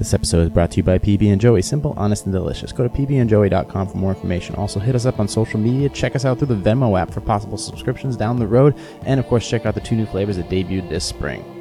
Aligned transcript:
This 0.00 0.14
episode 0.14 0.40
is 0.40 0.48
brought 0.48 0.70
to 0.70 0.76
you 0.78 0.82
by 0.82 0.98
PB 0.98 1.30
and 1.30 1.38
Joey. 1.38 1.60
Simple, 1.60 1.92
honest, 1.94 2.24
and 2.24 2.32
delicious. 2.32 2.72
Go 2.72 2.88
to 2.88 2.88
pbandjoey.com 2.88 3.86
for 3.86 3.98
more 3.98 4.14
information. 4.14 4.54
Also, 4.54 4.80
hit 4.80 4.94
us 4.94 5.04
up 5.04 5.20
on 5.20 5.28
social 5.28 5.60
media. 5.60 5.90
Check 5.90 6.16
us 6.16 6.24
out 6.24 6.38
through 6.38 6.46
the 6.46 6.54
Venmo 6.54 6.98
app 6.98 7.10
for 7.10 7.20
possible 7.20 7.58
subscriptions 7.58 8.16
down 8.16 8.38
the 8.38 8.46
road. 8.46 8.74
And 9.04 9.20
of 9.20 9.26
course, 9.26 9.46
check 9.46 9.66
out 9.66 9.74
the 9.74 9.80
two 9.82 9.96
new 9.96 10.06
flavors 10.06 10.38
that 10.38 10.48
debuted 10.48 10.88
this 10.88 11.04
spring. 11.04 11.59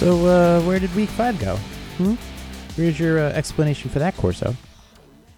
So, 0.00 0.26
uh, 0.26 0.62
where 0.62 0.78
did 0.78 0.94
week 0.94 1.10
five 1.10 1.38
go? 1.38 1.56
Hmm? 1.98 2.14
Where's 2.74 2.98
your 2.98 3.18
uh, 3.18 3.32
explanation 3.32 3.90
for 3.90 3.98
that, 3.98 4.16
Corso? 4.16 4.56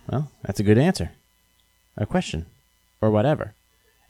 Well, 0.08 0.30
that's 0.42 0.60
a 0.60 0.62
good 0.62 0.78
answer. 0.78 1.10
A 1.96 2.06
question, 2.06 2.46
or 3.00 3.10
whatever. 3.10 3.54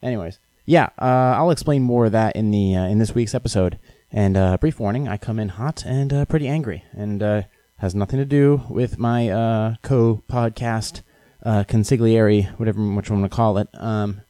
Anyways, 0.03 0.37
yeah, 0.67 0.89
uh, 0.99 1.33
I'll 1.37 1.49
explain 1.49 1.81
more 1.81 2.05
of 2.05 2.11
that 2.11 2.35
in 2.35 2.51
the 2.51 2.75
uh, 2.75 2.85
in 2.85 2.99
this 2.99 3.15
week's 3.15 3.33
episode. 3.33 3.79
And 4.11 4.37
uh, 4.37 4.57
brief 4.57 4.79
warning: 4.79 5.07
I 5.07 5.17
come 5.17 5.39
in 5.39 5.49
hot 5.49 5.83
and 5.87 6.13
uh, 6.13 6.25
pretty 6.25 6.47
angry, 6.47 6.83
and 6.91 7.47
has 7.77 7.95
nothing 7.95 8.19
to 8.19 8.25
do 8.25 8.61
with 8.69 8.99
my 8.99 9.75
co-podcast 9.81 11.01
consigliere, 11.43 12.51
whatever 12.59 12.79
which 12.93 13.09
one 13.09 13.23
to 13.23 13.29
call 13.29 13.57
it. 13.57 13.69
Um, 13.73 14.21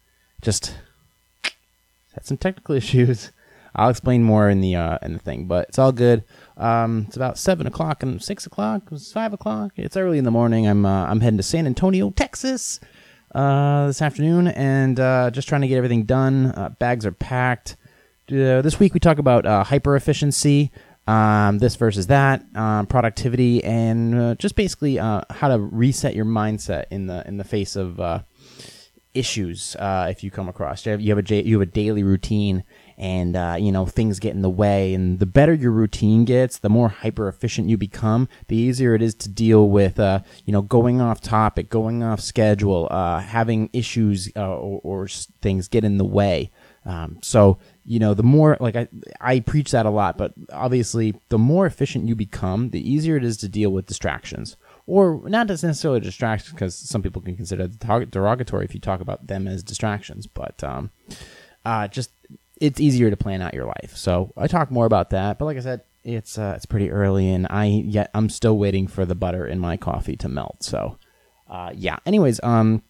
just 0.41 0.73
had 2.13 2.25
some 2.25 2.37
technical 2.37 2.75
issues. 2.81 3.33
I'll 3.75 3.89
explain 3.89 4.23
more 4.23 4.49
in 4.49 4.61
the 4.61 4.75
uh, 4.75 4.99
in 5.01 5.13
the 5.13 5.19
thing, 5.19 5.45
but 5.45 5.69
it's 5.69 5.79
all 5.79 5.91
good. 5.91 6.23
Um, 6.57 7.05
it's 7.07 7.15
about 7.15 7.37
seven 7.37 7.65
o'clock 7.65 8.03
and 8.03 8.21
six 8.21 8.45
o'clock. 8.45 8.83
It's 8.91 9.11
five 9.11 9.33
o'clock. 9.33 9.71
It's 9.75 9.97
early 9.97 10.17
in 10.17 10.23
the 10.23 10.31
morning. 10.31 10.67
I'm 10.67 10.85
uh, 10.85 11.05
I'm 11.05 11.21
heading 11.21 11.37
to 11.37 11.43
San 11.43 11.65
Antonio, 11.65 12.11
Texas, 12.11 12.79
uh, 13.33 13.87
this 13.87 14.01
afternoon, 14.01 14.47
and 14.49 14.99
uh, 14.99 15.31
just 15.31 15.47
trying 15.47 15.61
to 15.61 15.67
get 15.67 15.77
everything 15.77 16.03
done. 16.03 16.47
Uh, 16.47 16.69
bags 16.79 17.05
are 17.05 17.11
packed. 17.11 17.77
Uh, 18.31 18.61
this 18.61 18.79
week 18.79 18.93
we 18.93 18.99
talk 18.99 19.17
about 19.17 19.45
uh, 19.45 19.63
hyper 19.63 19.95
efficiency, 19.95 20.71
um, 21.07 21.57
this 21.59 21.75
versus 21.75 22.07
that, 22.07 22.43
um, 22.55 22.85
productivity, 22.87 23.63
and 23.63 24.15
uh, 24.15 24.35
just 24.35 24.55
basically 24.55 24.99
uh, 24.99 25.21
how 25.29 25.49
to 25.49 25.59
reset 25.59 26.15
your 26.15 26.25
mindset 26.25 26.85
in 26.91 27.07
the 27.07 27.27
in 27.27 27.37
the 27.37 27.43
face 27.43 27.75
of 27.75 27.99
uh, 27.99 28.19
issues 29.13 29.75
uh, 29.77 30.07
if 30.09 30.23
you 30.23 30.31
come 30.31 30.47
across. 30.47 30.85
You 30.85 30.93
have, 30.93 31.01
you 31.01 31.15
have 31.15 31.29
a 31.29 31.43
you 31.43 31.59
have 31.59 31.67
a 31.67 31.71
daily 31.71 32.03
routine, 32.03 32.63
and 32.97 33.35
uh, 33.35 33.55
you 33.59 33.71
know 33.71 33.85
things 33.85 34.19
get 34.19 34.33
in 34.33 34.41
the 34.41 34.49
way. 34.49 34.93
And 34.93 35.19
the 35.19 35.25
better 35.25 35.53
your 35.53 35.71
routine 35.71 36.25
gets, 36.25 36.59
the 36.59 36.69
more 36.69 36.89
hyper 36.89 37.27
efficient 37.27 37.69
you 37.69 37.77
become. 37.77 38.27
The 38.47 38.55
easier 38.55 38.95
it 38.95 39.01
is 39.01 39.15
to 39.15 39.29
deal 39.29 39.69
with, 39.69 39.99
uh, 39.99 40.21
you 40.45 40.53
know, 40.53 40.61
going 40.61 41.01
off 41.01 41.21
topic, 41.21 41.69
going 41.69 42.03
off 42.03 42.19
schedule, 42.19 42.87
uh, 42.91 43.19
having 43.19 43.69
issues 43.73 44.31
uh, 44.35 44.55
or, 44.55 44.81
or 44.83 45.07
things 45.07 45.67
get 45.67 45.83
in 45.83 45.97
the 45.97 46.05
way. 46.05 46.51
Um, 46.85 47.19
so 47.21 47.59
you 47.85 47.99
know, 47.99 48.13
the 48.13 48.23
more 48.23 48.57
like 48.59 48.75
I 48.75 48.87
I 49.21 49.39
preach 49.39 49.71
that 49.71 49.85
a 49.85 49.89
lot, 49.89 50.17
but 50.17 50.33
obviously 50.51 51.15
the 51.29 51.37
more 51.37 51.65
efficient 51.65 52.07
you 52.07 52.15
become, 52.15 52.69
the 52.69 52.91
easier 52.91 53.17
it 53.17 53.23
is 53.23 53.37
to 53.37 53.47
deal 53.47 53.71
with 53.71 53.85
distractions 53.85 54.57
or 54.85 55.21
not 55.29 55.47
necessarily 55.47 55.99
distractions 55.99 56.51
because 56.51 56.75
some 56.75 57.01
people 57.01 57.21
can 57.21 57.35
consider 57.35 57.63
it 57.63 58.11
derogatory 58.11 58.65
if 58.65 58.73
you 58.73 58.79
talk 58.79 59.01
about 59.01 59.27
them 59.27 59.47
as 59.47 59.63
distractions 59.63 60.27
but 60.27 60.63
um, 60.63 60.89
uh, 61.65 61.87
just 61.87 62.11
it's 62.61 62.79
easier 62.79 63.09
to 63.09 63.17
plan 63.17 63.41
out 63.41 63.53
your 63.53 63.65
life 63.65 63.95
so 63.95 64.31
i 64.37 64.47
talk 64.47 64.71
more 64.71 64.85
about 64.85 65.09
that 65.09 65.37
but 65.39 65.45
like 65.45 65.57
i 65.57 65.61
said 65.61 65.81
it's 66.03 66.37
uh, 66.37 66.53
it's 66.55 66.65
pretty 66.65 66.91
early 66.91 67.29
and 67.29 67.47
i 67.49 67.65
yet 67.65 68.09
i'm 68.13 68.29
still 68.29 68.57
waiting 68.57 68.87
for 68.87 69.05
the 69.05 69.15
butter 69.15 69.45
in 69.45 69.59
my 69.59 69.77
coffee 69.77 70.15
to 70.15 70.27
melt 70.27 70.57
so 70.61 70.97
uh, 71.49 71.71
yeah 71.73 71.97
anyways 72.05 72.39
um 72.43 72.81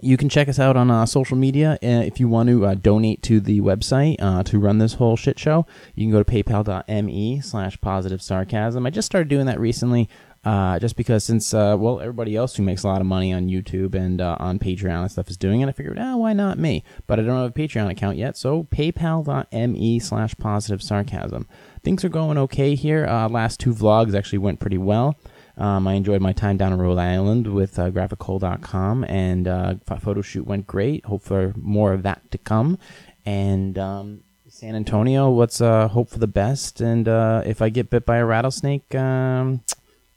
you 0.00 0.16
can 0.16 0.28
check 0.28 0.48
us 0.48 0.58
out 0.58 0.76
on 0.76 0.90
uh, 0.90 1.06
social 1.06 1.36
media 1.36 1.78
uh, 1.82 1.86
if 1.86 2.20
you 2.20 2.28
want 2.28 2.48
to 2.48 2.66
uh, 2.66 2.74
donate 2.74 3.22
to 3.22 3.40
the 3.40 3.60
website 3.60 4.16
uh, 4.20 4.42
to 4.42 4.58
run 4.58 4.78
this 4.78 4.94
whole 4.94 5.16
shit 5.16 5.38
show. 5.38 5.66
You 5.94 6.04
can 6.04 6.12
go 6.12 6.22
to 6.22 6.30
paypal.me 6.30 7.40
slash 7.40 7.80
positive 7.80 8.20
sarcasm. 8.20 8.84
I 8.84 8.90
just 8.90 9.06
started 9.06 9.28
doing 9.28 9.46
that 9.46 9.58
recently 9.58 10.08
uh, 10.44 10.78
just 10.78 10.96
because 10.96 11.24
since, 11.24 11.54
uh, 11.54 11.76
well, 11.78 12.00
everybody 12.00 12.36
else 12.36 12.56
who 12.56 12.62
makes 12.62 12.82
a 12.82 12.88
lot 12.88 13.00
of 13.00 13.06
money 13.06 13.32
on 13.32 13.48
YouTube 13.48 13.94
and 13.94 14.20
uh, 14.20 14.36
on 14.38 14.58
Patreon 14.58 15.02
and 15.02 15.10
stuff 15.10 15.30
is 15.30 15.36
doing 15.36 15.60
it, 15.60 15.68
I 15.68 15.72
figured, 15.72 15.98
ah, 15.98 16.16
why 16.16 16.32
not 16.32 16.58
me? 16.58 16.84
But 17.06 17.18
I 17.18 17.22
don't 17.22 17.40
have 17.40 17.50
a 17.50 17.52
Patreon 17.52 17.90
account 17.90 18.18
yet, 18.18 18.36
so 18.36 18.64
paypal.me 18.64 19.98
slash 20.00 20.34
positive 20.36 20.82
sarcasm. 20.82 21.48
Things 21.82 22.04
are 22.04 22.10
going 22.10 22.38
okay 22.38 22.74
here. 22.74 23.06
Uh, 23.06 23.28
last 23.28 23.60
two 23.60 23.72
vlogs 23.72 24.14
actually 24.14 24.38
went 24.38 24.60
pretty 24.60 24.78
well. 24.78 25.16
Um, 25.56 25.86
I 25.86 25.94
enjoyed 25.94 26.20
my 26.20 26.32
time 26.32 26.56
down 26.56 26.72
in 26.72 26.80
Rhode 26.80 26.98
Island 26.98 27.46
with 27.46 27.78
uh, 27.78 27.90
graphichole.com, 27.90 29.04
and 29.04 29.46
uh, 29.46 29.74
photo 30.00 30.20
shoot 30.20 30.46
went 30.46 30.66
great. 30.66 31.04
Hope 31.04 31.22
for 31.22 31.54
more 31.56 31.92
of 31.92 32.02
that 32.02 32.30
to 32.32 32.38
come. 32.38 32.78
And 33.24 33.78
um, 33.78 34.24
San 34.48 34.74
Antonio, 34.74 35.30
let's 35.30 35.60
uh, 35.60 35.88
hope 35.88 36.10
for 36.10 36.18
the 36.18 36.26
best. 36.26 36.80
And 36.80 37.08
uh, 37.08 37.42
if 37.46 37.62
I 37.62 37.68
get 37.68 37.90
bit 37.90 38.04
by 38.04 38.18
a 38.18 38.24
rattlesnake, 38.24 38.94
um, 38.94 39.62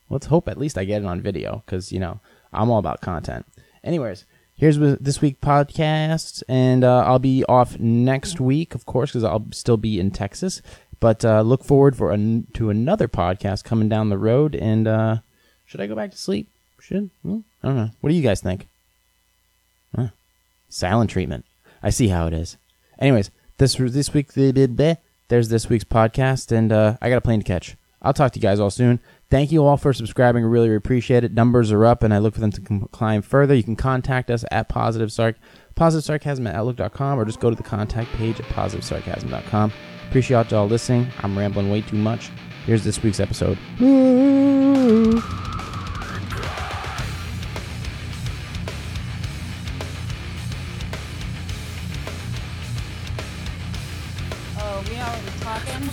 let's 0.09 0.27
hope 0.27 0.47
at 0.47 0.57
least 0.57 0.77
I 0.77 0.85
get 0.85 1.01
it 1.01 1.05
on 1.05 1.21
video 1.21 1.63
because, 1.65 1.91
you 1.91 1.99
know, 1.99 2.19
I'm 2.53 2.69
all 2.69 2.79
about 2.79 3.01
content. 3.01 3.45
Anyways, 3.83 4.25
here's 4.55 4.77
this 4.77 5.21
week 5.21 5.41
podcast, 5.41 6.43
and 6.47 6.83
uh, 6.83 7.03
I'll 7.05 7.19
be 7.19 7.43
off 7.45 7.79
next 7.79 8.39
week, 8.39 8.75
of 8.75 8.85
course, 8.85 9.11
because 9.11 9.23
I'll 9.23 9.45
still 9.51 9.77
be 9.77 9.99
in 9.99 10.11
Texas. 10.11 10.61
But 10.99 11.23
uh, 11.23 11.41
look 11.41 11.63
forward 11.63 11.95
for 11.95 12.11
an, 12.11 12.47
to 12.53 12.69
another 12.69 13.07
podcast 13.07 13.63
coming 13.63 13.87
down 13.87 14.09
the 14.09 14.17
road. 14.17 14.55
And 14.55 14.87
uh, 14.87 15.17
should 15.65 15.81
I 15.81 15.87
go 15.87 15.95
back 15.95 16.11
to 16.11 16.17
sleep? 16.17 16.49
Should 16.79 17.09
Hmm, 17.21 17.39
I 17.61 17.67
don't 17.67 17.75
know. 17.75 17.89
What 18.01 18.09
do 18.09 18.15
you 18.15 18.23
guys 18.23 18.41
think? 18.41 18.67
Huh. 19.95 20.07
Silent 20.69 21.09
treatment. 21.09 21.45
I 21.83 21.91
see 21.91 22.07
how 22.07 22.27
it 22.27 22.33
is. 22.33 22.57
Anyways, 22.99 23.29
this 23.57 23.75
this 23.75 24.13
week 24.13 24.33
there's 24.33 25.49
this 25.49 25.69
week's 25.69 25.83
podcast, 25.83 26.51
and 26.51 26.71
uh, 26.71 26.97
I 27.01 27.09
got 27.09 27.17
a 27.17 27.21
plane 27.21 27.39
to 27.39 27.45
catch. 27.45 27.75
I'll 28.01 28.13
talk 28.13 28.31
to 28.31 28.39
you 28.39 28.43
guys 28.43 28.59
all 28.59 28.69
soon. 28.69 28.99
Thank 29.29 29.51
you 29.51 29.65
all 29.65 29.75
for 29.75 29.91
subscribing. 29.91 30.45
I 30.45 30.47
really 30.47 30.73
appreciate 30.73 31.25
it. 31.25 31.33
Numbers 31.33 31.71
are 31.73 31.85
up, 31.85 32.01
and 32.01 32.13
I 32.13 32.17
look 32.19 32.33
for 32.33 32.39
them 32.39 32.51
to 32.51 32.61
com- 32.61 32.87
climb 32.93 33.21
further. 33.21 33.53
You 33.53 33.63
can 33.63 33.75
contact 33.75 34.31
us 34.31 34.45
at 34.51 34.69
positive 34.69 35.09
sarc, 35.09 35.35
positive 35.75 36.05
sarcasm 36.05 36.47
at 36.47 36.55
outlook.com, 36.55 37.19
or 37.19 37.25
just 37.25 37.41
go 37.41 37.49
to 37.49 37.55
the 37.55 37.63
contact 37.63 38.09
page 38.13 38.39
at 38.39 38.45
positivesarcasm.com. 38.45 39.73
Appreciate 40.07 40.51
y'all 40.51 40.67
listening. 40.67 41.07
I'm 41.19 41.37
rambling 41.37 41.69
way 41.69 41.81
too 41.81 41.97
much. 41.97 42.31
Here's 42.65 42.85
this 42.85 43.03
week's 43.03 43.19
episode. 43.19 43.57
Oh, 54.59 54.83
we 54.87 54.95
already 54.95 55.31
talking? 55.41 55.89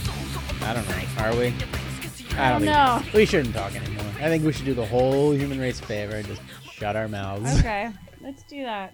I 0.63 0.73
don't 0.73 0.89
know. 0.89 1.23
Are 1.25 1.37
we? 1.37 1.84
I 2.37 2.51
don't 2.51 2.65
No. 2.65 2.99
think 3.03 3.13
we 3.15 3.27
shouldn't 3.27 3.55
talk 3.55 3.75
anymore. 3.77 4.05
I 4.21 4.29
think 4.29 4.45
we 4.45 4.53
should 4.53 4.65
do 4.65 4.75
the 4.75 4.87
whole 4.87 5.33
human 5.33 5.61
race 5.61 5.81
a 5.81 5.85
favor 5.85 6.17
and 6.17 6.27
just 6.27 6.43
shut 6.73 6.97
our 6.97 7.09
mouths. 7.09 7.59
Okay, 7.61 7.91
let's 8.21 8.43
do 8.45 8.63
that. 8.65 8.93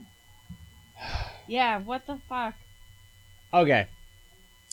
Yeah, 1.47 1.79
what 1.79 2.07
the 2.07 2.19
fuck? 2.29 2.55
Okay. 3.53 3.87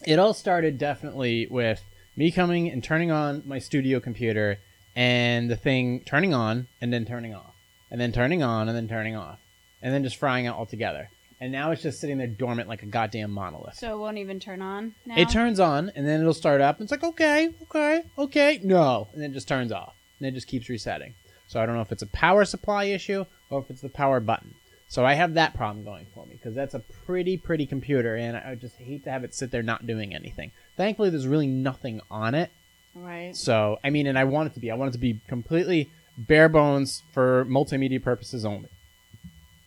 It 0.06 0.19
all 0.19 0.33
started 0.33 0.77
definitely 0.77 1.47
with 1.50 1.81
me 2.16 2.31
coming 2.31 2.69
and 2.69 2.83
turning 2.83 3.09
on 3.11 3.41
my 3.45 3.59
studio 3.59 4.00
computer 4.00 4.57
and 4.95 5.50
the 5.50 5.56
thing 5.56 6.01
turning 6.06 6.33
on 6.33 6.67
and 6.81 6.91
then 6.94 7.06
turning 7.06 7.33
off. 7.33 7.53
And 7.89 8.01
then 8.01 8.11
turning 8.11 8.44
on 8.44 8.67
and 8.67 8.77
then 8.77 8.88
turning 8.88 9.16
off. 9.16 9.39
And 9.81 9.94
then 9.94 10.03
just 10.03 10.17
frying 10.17 10.45
out 10.45 10.57
altogether. 10.57 11.09
And 11.39 11.51
now 11.51 11.71
it's 11.71 11.83
just 11.83 11.99
sitting 11.99 12.17
there 12.17 12.27
dormant 12.27 12.67
like 12.67 12.81
a 12.81 12.88
goddamn 12.88 13.31
monolith. 13.31 13.75
So 13.75 13.94
it 13.94 14.00
won't 14.00 14.17
even 14.17 14.39
turn 14.39 14.62
on 14.62 14.95
now? 15.06 15.17
It 15.17 15.29
turns 15.29 15.59
on 15.59 15.91
and 15.95 16.07
then 16.07 16.19
it'll 16.19 16.33
start 16.33 16.62
up 16.62 16.77
and 16.77 16.85
it's 16.85 16.91
like, 16.91 17.03
okay, 17.03 17.53
okay, 17.63 18.03
okay, 18.17 18.59
no. 18.63 19.07
And 19.13 19.21
then 19.21 19.31
it 19.31 19.33
just 19.33 19.47
turns 19.47 19.71
off. 19.71 19.94
And 20.19 20.27
it 20.27 20.33
just 20.33 20.47
keeps 20.47 20.67
resetting. 20.67 21.13
So 21.47 21.62
I 21.62 21.65
don't 21.65 21.75
know 21.75 21.81
if 21.81 21.91
it's 21.91 22.01
a 22.01 22.07
power 22.07 22.44
supply 22.44 22.85
issue 22.85 23.25
or 23.50 23.59
if 23.59 23.69
it's 23.69 23.81
the 23.81 23.89
power 23.89 24.19
button. 24.19 24.56
So 24.89 25.06
I 25.06 25.13
have 25.13 25.35
that 25.35 25.53
problem 25.53 25.83
going 25.85 26.07
for 26.13 26.25
me 26.25 26.33
because 26.33 26.56
that's 26.56 26.73
a 26.73 26.79
pretty, 26.79 27.38
pretty 27.38 27.67
computer 27.67 28.15
and 28.15 28.35
I 28.35 28.56
just 28.56 28.77
hate 28.77 29.03
to 29.03 29.12
have 29.12 29.23
it 29.23 29.35
sit 29.35 29.51
there 29.51 29.62
not 29.62 29.85
doing 29.85 30.15
anything. 30.15 30.51
Thankfully, 30.75 31.09
there's 31.09 31.27
really 31.27 31.47
nothing 31.47 32.01
on 32.09 32.33
it. 32.33 32.51
Right. 32.95 33.35
So, 33.35 33.77
I 33.83 33.91
mean, 33.91 34.07
and 34.07 34.17
I 34.17 34.23
want 34.23 34.47
it 34.47 34.53
to 34.56 34.59
be. 34.59 34.71
I 34.71 34.75
want 34.75 34.89
it 34.89 34.94
to 34.94 34.97
be 34.97 35.19
completely 35.27 35.91
bare 36.17 36.50
bones 36.50 37.03
for 37.12 37.45
multimedia 37.45 38.01
purposes 38.01 38.44
only. 38.44 38.69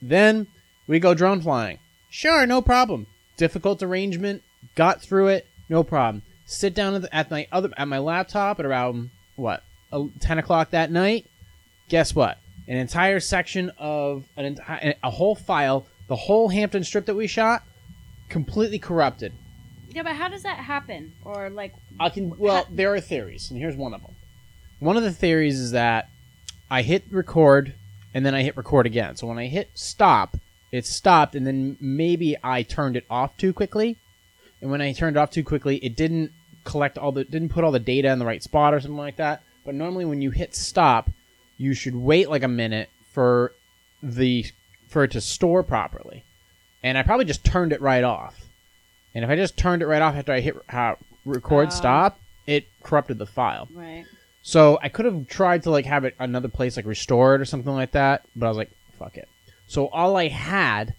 Then 0.02 0.48
we 0.90 0.98
go 0.98 1.14
drone 1.14 1.40
flying. 1.40 1.78
Sure, 2.10 2.46
no 2.46 2.60
problem. 2.60 3.06
Difficult 3.36 3.82
arrangement. 3.82 4.42
Got 4.74 5.00
through 5.00 5.28
it. 5.28 5.46
No 5.68 5.84
problem. 5.84 6.22
Sit 6.46 6.74
down 6.74 6.94
at, 6.96 7.02
the, 7.02 7.14
at 7.14 7.30
my 7.30 7.46
other 7.52 7.70
at 7.76 7.86
my 7.86 7.98
laptop 7.98 8.58
at 8.58 8.66
around 8.66 9.10
what 9.36 9.62
ten 10.18 10.38
o'clock 10.38 10.70
that 10.70 10.90
night. 10.90 11.26
Guess 11.88 12.14
what? 12.14 12.38
An 12.66 12.76
entire 12.76 13.20
section 13.20 13.70
of 13.78 14.24
an 14.36 14.44
entire 14.44 14.94
a 15.02 15.10
whole 15.10 15.36
file 15.36 15.86
the 16.08 16.16
whole 16.16 16.48
Hampton 16.48 16.82
strip 16.82 17.06
that 17.06 17.14
we 17.14 17.28
shot, 17.28 17.62
completely 18.28 18.80
corrupted. 18.80 19.32
Yeah, 19.90 20.02
but 20.02 20.16
how 20.16 20.28
does 20.28 20.42
that 20.42 20.58
happen? 20.58 21.12
Or 21.24 21.50
like, 21.50 21.72
I 22.00 22.10
can. 22.10 22.36
Well, 22.36 22.66
there 22.68 22.92
are 22.92 23.00
theories, 23.00 23.48
and 23.48 23.60
here's 23.60 23.76
one 23.76 23.94
of 23.94 24.02
them. 24.02 24.16
One 24.80 24.96
of 24.96 25.04
the 25.04 25.12
theories 25.12 25.60
is 25.60 25.70
that 25.70 26.10
I 26.68 26.82
hit 26.82 27.04
record, 27.12 27.74
and 28.12 28.26
then 28.26 28.34
I 28.34 28.42
hit 28.42 28.56
record 28.56 28.86
again. 28.86 29.14
So 29.14 29.28
when 29.28 29.38
I 29.38 29.46
hit 29.46 29.70
stop, 29.74 30.36
it 30.72 30.86
stopped, 30.86 31.34
and 31.34 31.46
then 31.46 31.76
maybe 31.80 32.36
I 32.42 32.62
turned 32.62 32.96
it 32.96 33.04
off 33.10 33.36
too 33.36 33.52
quickly. 33.52 33.96
And 34.60 34.70
when 34.70 34.80
I 34.80 34.92
turned 34.92 35.16
it 35.16 35.20
off 35.20 35.30
too 35.30 35.44
quickly, 35.44 35.76
it 35.78 35.96
didn't 35.96 36.32
collect 36.64 36.98
all 36.98 37.12
the 37.12 37.24
didn't 37.24 37.48
put 37.48 37.64
all 37.64 37.72
the 37.72 37.78
data 37.80 38.08
in 38.10 38.18
the 38.18 38.26
right 38.26 38.42
spot 38.42 38.74
or 38.74 38.80
something 38.80 38.96
like 38.98 39.16
that. 39.16 39.42
But 39.64 39.74
normally, 39.74 40.04
when 40.04 40.20
you 40.22 40.30
hit 40.30 40.54
stop, 40.54 41.10
you 41.56 41.74
should 41.74 41.94
wait 41.96 42.28
like 42.30 42.42
a 42.42 42.48
minute 42.48 42.88
for 43.12 43.52
the 44.02 44.44
for 44.88 45.04
it 45.04 45.12
to 45.12 45.20
store 45.20 45.62
properly. 45.62 46.24
And 46.82 46.96
I 46.96 47.02
probably 47.02 47.26
just 47.26 47.44
turned 47.44 47.72
it 47.72 47.80
right 47.80 48.04
off. 48.04 48.40
And 49.14 49.24
if 49.24 49.30
I 49.30 49.36
just 49.36 49.56
turned 49.56 49.82
it 49.82 49.86
right 49.86 50.00
off 50.02 50.14
after 50.14 50.32
I 50.32 50.40
hit 50.40 50.56
uh, 50.72 50.94
record 51.24 51.68
Oh. 51.68 51.70
stop, 51.70 52.18
it 52.46 52.66
corrupted 52.82 53.18
the 53.18 53.26
file. 53.26 53.68
right? 53.74 54.04
So 54.42 54.78
I 54.82 54.88
could 54.88 55.04
have 55.04 55.26
tried 55.28 55.64
to 55.64 55.70
like 55.70 55.84
have 55.84 56.04
it 56.04 56.14
another 56.18 56.48
place 56.48 56.76
like 56.76 56.86
restored 56.86 57.40
or 57.40 57.44
something 57.44 57.72
like 57.72 57.92
that, 57.92 58.24
but 58.34 58.46
I 58.46 58.48
was 58.48 58.56
like, 58.56 58.70
fuck 58.98 59.16
it. 59.18 59.28
So 59.70 59.86
all 59.88 60.16
I 60.16 60.26
had 60.26 60.94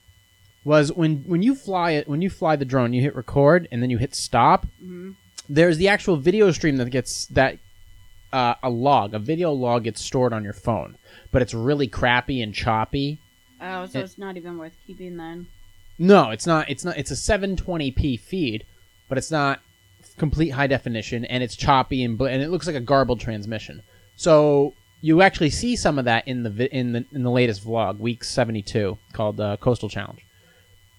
was 0.63 0.93
when 0.93 1.23
when 1.27 1.43
you 1.43 1.55
fly 1.55 1.91
it 1.91 2.07
when 2.07 2.21
you 2.21 2.29
fly 2.29 2.55
the 2.55 2.63
drone, 2.63 2.93
you 2.93 3.01
hit 3.01 3.15
record 3.15 3.67
and 3.69 3.83
then 3.83 3.89
you 3.89 3.97
hit 3.97 4.15
stop. 4.15 4.65
Mhm. 4.81 5.15
There's 5.49 5.75
the 5.77 5.89
actual 5.89 6.15
video 6.15 6.51
stream 6.51 6.77
that 6.77 6.89
gets 6.89 7.25
that 7.27 7.57
uh, 8.31 8.55
a 8.63 8.69
log, 8.69 9.13
a 9.13 9.19
video 9.19 9.51
log 9.51 9.83
gets 9.83 9.99
stored 10.01 10.31
on 10.31 10.45
your 10.45 10.53
phone, 10.53 10.95
but 11.33 11.41
it's 11.41 11.53
really 11.53 11.87
crappy 11.87 12.41
and 12.41 12.53
choppy. 12.53 13.19
Oh, 13.59 13.85
so 13.87 13.99
It- 13.99 14.03
it's 14.03 14.17
not 14.17 14.37
even 14.37 14.57
worth 14.57 14.77
keeping 14.87 15.17
then. 15.17 15.47
No, 15.99 16.29
it's 16.29 16.47
not. 16.47 16.69
It's 16.69 16.85
not. 16.85 16.97
It's 16.97 17.11
a 17.11 17.15
720p 17.17 18.15
feed, 18.15 18.63
but 19.09 19.17
it's 19.17 19.31
not 19.31 19.59
complete 20.17 20.49
high 20.51 20.67
definition, 20.67 21.25
and 21.25 21.43
it's 21.43 21.57
choppy 21.57 22.03
and 22.05 22.17
bl- 22.17 22.27
and 22.27 22.41
it 22.41 22.49
looks 22.49 22.67
like 22.67 22.75
a 22.77 22.79
garbled 22.79 23.19
transmission. 23.19 23.81
So 24.15 24.73
you 25.01 25.21
actually 25.21 25.49
see 25.49 25.75
some 25.75 25.97
of 25.99 26.05
that 26.05 26.27
in 26.27 26.43
the 26.43 26.49
vi- 26.49 26.69
in 26.71 26.93
the 26.93 27.05
in 27.11 27.23
the 27.23 27.31
latest 27.31 27.65
vlog, 27.65 27.97
week 27.99 28.23
72, 28.23 28.97
called 29.13 29.39
uh, 29.39 29.57
Coastal 29.57 29.89
Challenge. 29.89 30.25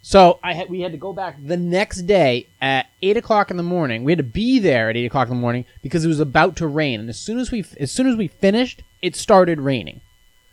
So 0.05 0.41
I 0.43 0.55
had 0.55 0.69
we 0.69 0.81
had 0.81 0.93
to 0.93 0.99
go 0.99 1.13
back 1.13 1.37
the 1.43 1.57
next 1.57 2.03
day 2.03 2.49
at 2.61 2.87
eight 3.03 3.17
o'clock 3.17 3.51
in 3.53 3.57
the 3.57 3.63
morning. 3.63 4.03
We 4.03 4.11
had 4.13 4.19
to 4.19 4.25
be 4.25 4.59
there 4.59 4.91
at 4.91 4.97
eight 4.97 5.07
o'clock 5.07 5.29
in 5.29 5.35
the 5.37 5.41
morning 5.41 5.65
because 5.81 6.05
it 6.05 6.09
was 6.09 6.19
about 6.21 6.57
to 6.57 6.67
rain, 6.67 6.99
and 7.01 7.09
as 7.09 7.19
soon 7.21 7.39
as 7.39 7.51
we 7.53 7.65
as 7.79 7.93
soon 7.93 8.09
as 8.09 8.17
we 8.17 8.27
finished, 8.29 8.83
it 9.01 9.15
started 9.15 9.61
raining. 9.61 10.01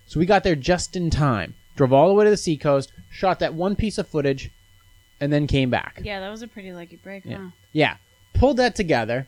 So 0.05 0.19
we 0.19 0.25
got 0.27 0.43
there 0.43 0.55
just 0.55 0.95
in 0.95 1.09
time. 1.09 1.55
Drove 1.75 1.93
all 1.93 2.07
the 2.09 2.13
way 2.13 2.25
to 2.25 2.29
the 2.31 2.37
seacoast, 2.37 2.91
shot 3.09 3.39
that 3.39 3.53
one 3.53 3.75
piece 3.75 3.97
of 3.97 4.07
footage, 4.07 4.51
and 5.19 5.31
then 5.33 5.47
came 5.47 5.69
back. 5.69 6.01
Yeah, 6.03 6.19
that 6.19 6.29
was 6.29 6.41
a 6.41 6.47
pretty 6.47 6.71
lucky 6.73 6.97
break, 6.97 7.25
Yeah. 7.25 7.37
huh? 7.37 7.49
Yeah. 7.71 7.95
Pulled 8.33 8.57
that 8.57 8.75
together. 8.75 9.27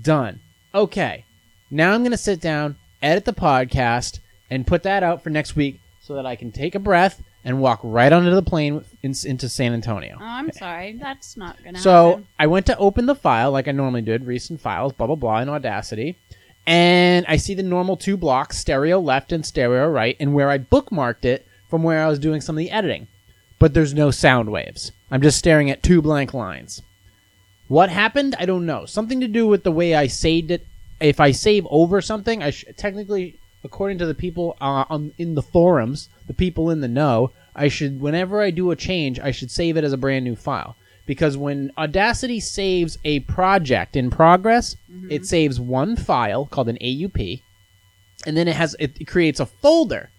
Done. 0.00 0.40
Okay. 0.74 1.24
Now 1.70 1.92
I'm 1.92 2.00
going 2.00 2.10
to 2.12 2.16
sit 2.16 2.40
down, 2.40 2.76
edit 3.02 3.24
the 3.24 3.32
podcast, 3.32 4.18
and 4.50 4.66
put 4.66 4.82
that 4.82 5.02
out 5.02 5.22
for 5.22 5.30
next 5.30 5.56
week 5.56 5.80
so 6.00 6.14
that 6.14 6.26
I 6.26 6.36
can 6.36 6.50
take 6.52 6.74
a 6.74 6.78
breath 6.80 7.22
and 7.44 7.60
walk 7.60 7.80
right 7.82 8.12
onto 8.12 8.30
the 8.30 8.42
plane 8.42 8.84
in, 9.02 9.14
into 9.24 9.48
San 9.48 9.72
Antonio. 9.72 10.18
Oh, 10.20 10.24
I'm 10.24 10.52
sorry. 10.52 10.92
That's 11.00 11.36
not 11.36 11.56
gonna 11.64 11.78
So 11.78 12.08
happen. 12.10 12.26
I 12.38 12.46
went 12.48 12.66
to 12.66 12.76
open 12.78 13.06
the 13.06 13.14
file 13.14 13.50
like 13.52 13.68
I 13.68 13.72
normally 13.72 14.02
did, 14.02 14.26
recent 14.26 14.60
files, 14.60 14.92
blah 14.92 15.06
blah 15.06 15.16
blah, 15.16 15.40
in 15.40 15.48
Audacity, 15.48 16.18
and 16.66 17.24
I 17.28 17.36
see 17.36 17.54
the 17.54 17.62
normal 17.62 17.96
two 17.96 18.16
blocks, 18.16 18.58
stereo 18.58 19.00
left 19.00 19.32
and 19.32 19.44
stereo 19.46 19.88
right, 19.88 20.16
and 20.20 20.34
where 20.34 20.50
I 20.50 20.58
bookmarked 20.58 21.24
it 21.24 21.46
from 21.68 21.82
where 21.82 22.02
I 22.02 22.08
was 22.08 22.18
doing 22.18 22.40
some 22.40 22.56
of 22.56 22.58
the 22.58 22.70
editing, 22.70 23.06
but 23.58 23.72
there's 23.74 23.94
no 23.94 24.10
sound 24.10 24.50
waves. 24.50 24.92
I'm 25.10 25.22
just 25.22 25.38
staring 25.38 25.70
at 25.70 25.82
two 25.82 26.02
blank 26.02 26.34
lines. 26.34 26.82
What 27.68 27.88
happened? 27.88 28.34
I 28.38 28.46
don't 28.46 28.66
know. 28.66 28.84
Something 28.84 29.20
to 29.20 29.28
do 29.28 29.46
with 29.46 29.62
the 29.62 29.70
way 29.70 29.94
I 29.94 30.08
saved 30.08 30.50
it. 30.50 30.66
If 31.00 31.20
I 31.20 31.30
save 31.30 31.66
over 31.70 32.00
something, 32.00 32.42
I 32.42 32.50
sh- 32.50 32.64
technically, 32.76 33.38
according 33.64 33.98
to 33.98 34.06
the 34.06 34.14
people 34.14 34.56
uh, 34.60 34.84
on, 34.90 35.12
in 35.18 35.34
the 35.34 35.42
forums, 35.42 36.08
the 36.26 36.34
people 36.34 36.70
in 36.70 36.80
the 36.80 36.88
know, 36.88 37.32
I 37.54 37.68
should, 37.68 38.00
whenever 38.00 38.40
I 38.40 38.50
do 38.50 38.70
a 38.70 38.76
change, 38.76 39.18
I 39.18 39.30
should 39.30 39.50
save 39.50 39.76
it 39.76 39.84
as 39.84 39.92
a 39.92 39.96
brand 39.96 40.24
new 40.24 40.36
file. 40.36 40.76
Because 41.06 41.36
when 41.36 41.72
Audacity 41.76 42.38
saves 42.38 42.96
a 43.04 43.20
project 43.20 43.96
in 43.96 44.10
progress, 44.10 44.76
it 45.08 45.26
saves 45.26 45.58
one 45.58 45.96
file 45.96 46.46
called 46.46 46.68
an 46.68 46.78
AUP, 46.80 47.42
and 48.26 48.36
then 48.36 48.46
it 48.46 48.54
has 48.54 48.76
it 48.78 49.06
creates 49.08 49.40
a 49.40 49.46
folder 49.46 50.10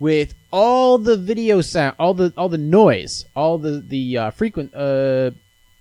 with 0.00 0.34
all 0.50 0.96
the 0.96 1.18
video 1.18 1.60
sound, 1.60 1.96
all 1.98 2.14
the 2.14 2.32
all 2.36 2.48
the 2.48 2.56
noise, 2.56 3.26
all 3.36 3.58
the 3.58 3.80
the 3.86 4.16
uh, 4.16 4.30
frequent 4.30 4.74
uh, 4.74 5.32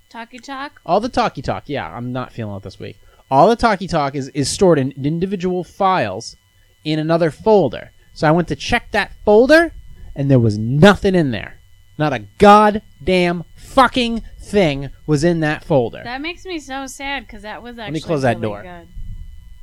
Talkie 0.09 0.39
talk. 0.39 0.81
all 0.85 0.99
the 0.99 1.07
talkie 1.07 1.41
talk. 1.41 1.69
Yeah, 1.69 1.89
I'm 1.89 2.11
not 2.11 2.33
feeling 2.33 2.57
it 2.57 2.63
this 2.63 2.77
week. 2.79 2.99
All 3.31 3.47
the 3.49 3.55
talkie 3.55 3.87
talk 3.87 4.13
is, 4.13 4.27
is 4.29 4.49
stored 4.49 4.77
in 4.77 4.91
individual 5.03 5.63
files 5.63 6.35
in 6.83 6.99
another 6.99 7.31
folder. 7.31 7.91
So 8.13 8.27
I 8.27 8.31
went 8.31 8.49
to 8.49 8.57
check 8.57 8.91
that 8.91 9.13
folder, 9.23 9.73
and 10.15 10.29
there 10.29 10.37
was 10.39 10.57
nothing 10.57 11.15
in 11.15 11.31
there. 11.31 11.57
Not 11.97 12.11
a 12.11 12.19
goddamn 12.39 13.45
fucking 13.55 14.21
thing 14.37 14.89
was 15.07 15.23
in 15.23 15.39
that 15.39 15.63
folder. 15.63 16.01
That 16.03 16.19
makes 16.19 16.43
me 16.45 16.59
so 16.59 16.87
sad 16.87 17.25
because 17.25 17.43
that 17.43 17.63
was 17.63 17.79
actually 17.79 17.93
me 17.93 18.01
close 18.01 18.23
that 18.23 18.35
really 18.37 18.41
door. 18.41 18.61
Good. 18.63 18.87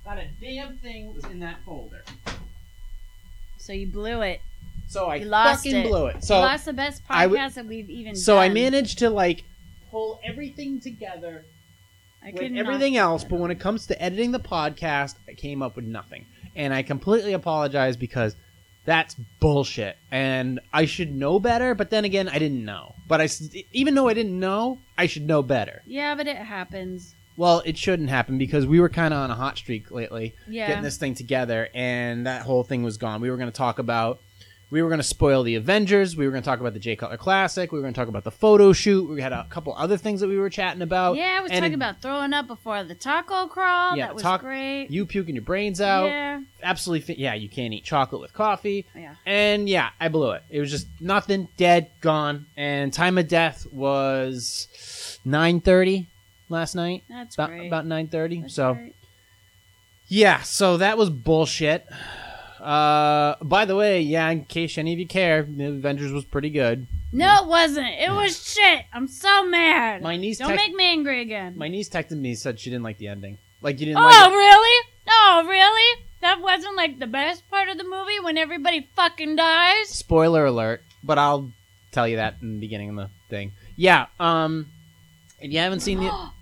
Not 0.07 0.19
a 0.19 0.29
damn 0.41 0.79
thing 0.79 1.15
was 1.15 1.25
in 1.27 1.41
that 1.41 1.57
folder. 1.67 2.03
So 3.59 3.75
you 3.75 3.87
blew 3.87 4.23
it. 4.23 4.41
So 4.87 5.07
I 5.07 5.17
You 5.17 5.27
lost 5.27 5.65
fucking 5.65 5.81
it. 5.81 5.87
blew 5.89 6.07
it. 6.07 6.15
you 6.17 6.23
So 6.23 6.41
lost 6.41 6.65
the 6.65 6.73
best 6.73 7.03
I 7.11 7.25
w- 7.25 7.39
podcast 7.43 7.55
that 7.55 7.67
we've 7.67 7.91
even 7.91 8.17
so 8.17 8.39
I 8.39 8.49
managed 8.49 9.01
to 9.01 9.11
like 9.11 9.45
pull 9.91 10.19
everything 10.25 10.81
together 10.81 11.45
I 12.29 12.33
with 12.33 12.57
everything 12.57 12.97
else, 12.97 13.25
but 13.25 13.39
when 13.39 13.51
it 13.51 13.61
comes 13.61 13.87
to 13.87 14.03
editing 14.03 14.33
the 14.33 14.41
podcast, 14.41 15.15
I 15.29 15.35
came 15.35 15.63
up 15.63 15.77
with 15.77 15.85
nothing. 15.85 16.27
And 16.57 16.75
I 16.75 16.83
completely 16.83 17.33
apologize 17.33 17.97
because 17.97 18.37
that's 18.85 19.15
bullshit. 19.41 19.97
And 20.11 20.61
I 20.73 20.87
should 20.87 21.15
know 21.15 21.39
better, 21.39 21.75
but 21.75 21.91
then 21.91 22.05
again, 22.05 22.29
I 22.29 22.39
didn't 22.39 22.65
know. 22.65 22.95
But 23.07 23.21
I, 23.21 23.29
even 23.73 23.95
though 23.95 24.09
I 24.09 24.15
didn't 24.15 24.39
know, 24.39 24.79
I 24.97 25.07
should 25.07 25.27
know 25.27 25.43
better. 25.43 25.83
Yeah, 25.87 26.15
but 26.15 26.27
it 26.27 26.37
happens. 26.37 27.15
Well, 27.37 27.63
it 27.65 27.79
shouldn't 27.79 28.11
happen 28.11 28.37
because 28.39 28.67
we 28.67 28.81
were 28.81 28.89
kind 28.89 29.15
of 29.15 29.21
on 29.21 29.31
a 29.31 29.35
hot 29.35 29.57
streak 29.57 29.91
lately, 29.93 30.35
Yeah. 30.49 30.67
getting 30.67 30.83
this 30.83 30.97
thing 30.97 31.15
together, 31.15 31.69
and 31.73 32.27
that 32.27 32.43
whole 32.43 32.65
thing 32.65 32.83
was 32.83 32.97
gone. 32.97 33.21
We 33.21 33.31
were 33.31 33.37
going 33.37 33.51
to 33.51 33.57
talk 33.57 33.79
about, 33.79 34.21
we 34.71 34.83
were 34.83 34.89
going 34.89 34.99
to 34.99 35.03
spoil 35.05 35.43
the 35.43 35.55
Avengers. 35.55 36.15
We 36.17 36.27
were 36.27 36.31
going 36.31 36.43
to 36.43 36.47
talk 36.49 36.61
about 36.61 36.75
the 36.75 36.79
Jay 36.79 36.95
Cutler 36.95 37.17
Classic. 37.17 37.73
We 37.73 37.79
were 37.79 37.83
going 37.83 37.95
to 37.95 37.99
talk 37.99 38.09
about 38.09 38.25
the 38.25 38.31
photo 38.31 38.73
shoot. 38.75 39.09
We 39.09 39.23
had 39.23 39.33
a 39.33 39.47
couple 39.49 39.75
other 39.75 39.97
things 39.97 40.21
that 40.21 40.29
we 40.29 40.37
were 40.37 40.51
chatting 40.51 40.83
about. 40.83 41.17
yeah, 41.17 41.37
I 41.39 41.41
was 41.41 41.51
and 41.51 41.61
talking 41.61 41.73
it- 41.73 41.77
about 41.77 42.03
throwing 42.03 42.35
up 42.35 42.47
before 42.47 42.85
the 42.85 42.95
taco 42.95 43.47
crawl. 43.47 43.97
Yeah, 43.97 44.07
that 44.13 44.15
was 44.15 44.41
great. 44.41 44.89
you 44.91 45.07
puking 45.07 45.35
your 45.37 45.45
brains 45.45 45.81
out. 45.81 46.07
Yeah. 46.07 46.41
Absolutely, 46.63 47.15
fi- 47.15 47.21
yeah. 47.21 47.35
You 47.35 47.49
can't 47.49 47.73
eat 47.73 47.85
chocolate 47.85 48.21
with 48.21 48.33
coffee. 48.35 48.85
Yeah. 48.95 49.15
And 49.25 49.69
yeah, 49.69 49.91
I 50.01 50.09
blew 50.09 50.33
it. 50.33 50.43
It 50.51 50.61
was 50.61 50.71
just 50.71 50.87
nothing, 51.01 51.49
dead, 51.57 51.91
gone. 52.01 52.47
And 52.57 52.93
time 52.93 53.17
of 53.17 53.27
death 53.29 53.67
was 53.73 55.19
nine 55.25 55.61
thirty 55.61 56.09
last 56.51 56.75
night. 56.75 57.05
That's 57.09 57.35
About 57.37 57.49
great. 57.51 57.67
about 57.69 57.87
nine 57.87 58.09
thirty. 58.09 58.43
That's 58.43 58.55
So 58.55 58.75
great. 58.75 58.95
yeah, 60.09 60.43
so 60.43 60.77
that 60.79 60.99
was 60.99 61.11
bullshit. 61.11 61.87
Uh, 62.61 63.37
by 63.43 63.65
the 63.65 63.77
way, 63.77 64.01
yeah, 64.01 64.29
in 64.31 64.45
case 64.45 64.79
any 64.79 64.93
of 64.93 64.99
you 64.99 65.07
care, 65.07 65.43
the 65.43 65.67
Avengers 65.67 66.13
was 66.13 66.25
pretty 66.25 66.51
good. 66.51 66.87
No, 67.13 67.43
it 67.43 67.47
wasn't. 67.47 67.89
It 67.89 68.11
was 68.11 68.53
shit. 68.53 68.85
I'm 68.93 69.09
so 69.09 69.45
mad. 69.45 70.03
My 70.03 70.17
niece, 70.17 70.39
Don't 70.39 70.49
text- 70.49 70.67
make 70.67 70.77
me 70.77 70.85
angry 70.85 71.23
again. 71.23 71.57
my 71.57 71.69
niece 71.69 71.89
texted 71.89 72.19
me 72.19 72.35
said 72.35 72.61
she 72.61 72.71
didn't 72.71 72.83
like 72.83 72.99
the 72.99 73.09
ending. 73.09 73.39
Like 73.63 73.81
you 73.81 73.87
didn't 73.87 73.99
oh, 73.99 74.05
like 74.05 74.31
really? 74.31 74.89
Oh, 75.09 75.45
really? 75.49 76.03
That 76.21 76.41
wasn't 76.41 76.77
like 76.77 76.99
the 76.99 77.07
best 77.07 77.49
part 77.49 77.69
of 77.69 77.79
the 77.79 77.85
movie 77.85 78.21
when 78.21 78.37
everybody 78.37 78.89
fucking 78.95 79.37
dies? 79.37 79.89
Spoiler 79.89 80.45
alert, 80.45 80.83
but 81.03 81.19
I'll 81.19 81.51
tell 81.93 82.07
you 82.07 82.17
that 82.17 82.37
in 82.43 82.55
the 82.55 82.61
beginning 82.61 82.91
of 82.91 82.97
the 82.97 83.11
thing. 83.31 83.53
Yeah, 83.77 84.07
um, 84.19 84.67
if 85.41 85.53
you 85.53 85.59
haven't 85.59 85.81
seen 85.81 86.01
the, 86.01 86.11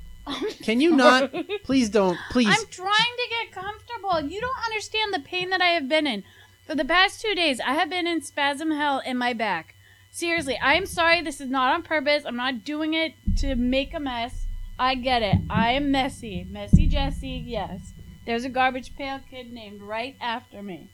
can 0.62 0.80
you 0.80 0.94
not? 0.94 1.32
Please 1.64 1.88
don't. 1.88 2.18
Please. 2.30 2.48
I'm 2.48 2.66
trying 2.70 2.90
to 2.90 3.28
get 3.30 3.52
comfortable. 3.52 4.20
You 4.20 4.40
don't 4.40 4.64
understand 4.64 5.14
the 5.14 5.20
pain 5.20 5.50
that 5.50 5.60
I 5.60 5.68
have 5.68 5.88
been 5.88 6.06
in. 6.06 6.24
For 6.66 6.74
the 6.74 6.84
past 6.84 7.20
two 7.20 7.34
days, 7.34 7.60
I 7.60 7.74
have 7.74 7.90
been 7.90 8.06
in 8.06 8.22
spasm 8.22 8.72
hell 8.72 9.00
in 9.04 9.16
my 9.16 9.32
back. 9.32 9.74
Seriously, 10.10 10.58
I'm 10.60 10.86
sorry. 10.86 11.22
This 11.22 11.40
is 11.40 11.50
not 11.50 11.74
on 11.74 11.82
purpose. 11.82 12.24
I'm 12.24 12.36
not 12.36 12.64
doing 12.64 12.94
it 12.94 13.14
to 13.38 13.54
make 13.54 13.94
a 13.94 14.00
mess. 14.00 14.46
I 14.78 14.94
get 14.94 15.22
it. 15.22 15.36
I 15.48 15.72
am 15.72 15.90
messy. 15.90 16.46
Messy 16.48 16.86
Jessie, 16.86 17.42
yes. 17.46 17.92
There's 18.26 18.44
a 18.44 18.48
garbage 18.48 18.96
pail 18.96 19.20
kid 19.30 19.52
named 19.52 19.80
right 19.80 20.16
after 20.20 20.62
me. 20.62 20.90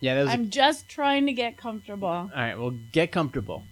Yeah, 0.00 0.14
that 0.16 0.24
was. 0.24 0.30
I'm 0.32 0.50
just 0.50 0.88
trying 0.88 1.26
to 1.26 1.32
get 1.32 1.56
comfortable. 1.56 2.08
all 2.08 2.30
right, 2.34 2.58
well, 2.58 2.70
get 2.92 3.12
comfortable. 3.12 3.64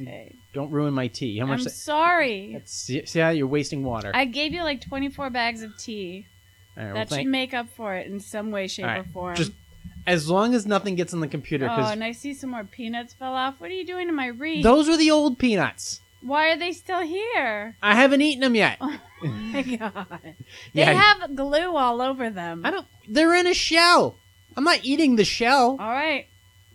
Okay. 0.00 0.34
Don't 0.52 0.70
ruin 0.70 0.92
my 0.94 1.06
tea. 1.08 1.38
How 1.38 1.46
much? 1.46 1.60
I'm 1.60 1.64
that- 1.64 1.70
sorry. 1.70 2.50
that's, 2.52 2.72
see, 2.72 3.18
how 3.18 3.30
you're 3.30 3.46
wasting 3.46 3.82
water. 3.84 4.10
I 4.14 4.26
gave 4.26 4.52
you 4.52 4.62
like 4.62 4.80
24 4.82 5.30
bags 5.30 5.62
of 5.62 5.76
tea. 5.78 6.26
all 6.76 6.82
right, 6.84 6.92
well, 6.92 6.94
That 7.00 7.08
thank- 7.08 7.22
should 7.22 7.30
make 7.30 7.54
up 7.54 7.68
for 7.70 7.94
it 7.94 8.06
in 8.06 8.20
some 8.20 8.50
way, 8.50 8.66
shape, 8.68 8.84
or 8.86 9.04
form. 9.12 9.36
Just 9.36 9.52
as 10.06 10.28
long 10.28 10.54
as 10.54 10.66
nothing 10.66 10.94
gets 10.94 11.14
on 11.14 11.20
the 11.20 11.28
computer, 11.28 11.68
Oh, 11.70 11.74
and 11.86 12.04
I 12.04 12.12
see 12.12 12.34
some 12.34 12.50
more 12.50 12.64
peanuts 12.64 13.14
fell 13.14 13.34
off. 13.34 13.60
What 13.60 13.70
are 13.70 13.74
you 13.74 13.86
doing 13.86 14.08
to 14.08 14.12
my 14.12 14.26
wreath? 14.26 14.62
those 14.62 14.88
are 14.88 14.96
the 14.96 15.10
old 15.10 15.38
peanuts. 15.38 16.00
Why 16.20 16.50
are 16.52 16.56
they 16.56 16.72
still 16.72 17.00
here? 17.00 17.76
I 17.82 17.94
haven't 17.96 18.20
eaten 18.22 18.40
them 18.42 18.54
yet. 18.54 18.78
Oh 19.24 19.28
my 19.28 19.62
god. 19.62 20.06
They 20.74 20.80
Yeah. 20.82 20.92
have 20.94 21.36
glue 21.36 21.76
all 21.76 22.02
over 22.02 22.28
them. 22.28 22.62
I 22.66 22.72
don't. 22.72 22.86
They're 23.08 23.36
in 23.36 23.46
a 23.46 23.54
shell. 23.54 24.16
I'm 24.56 24.64
not 24.64 24.80
eating 24.82 25.16
the 25.16 25.24
shell. 25.24 25.76
All 25.78 25.90
right. 25.90 26.26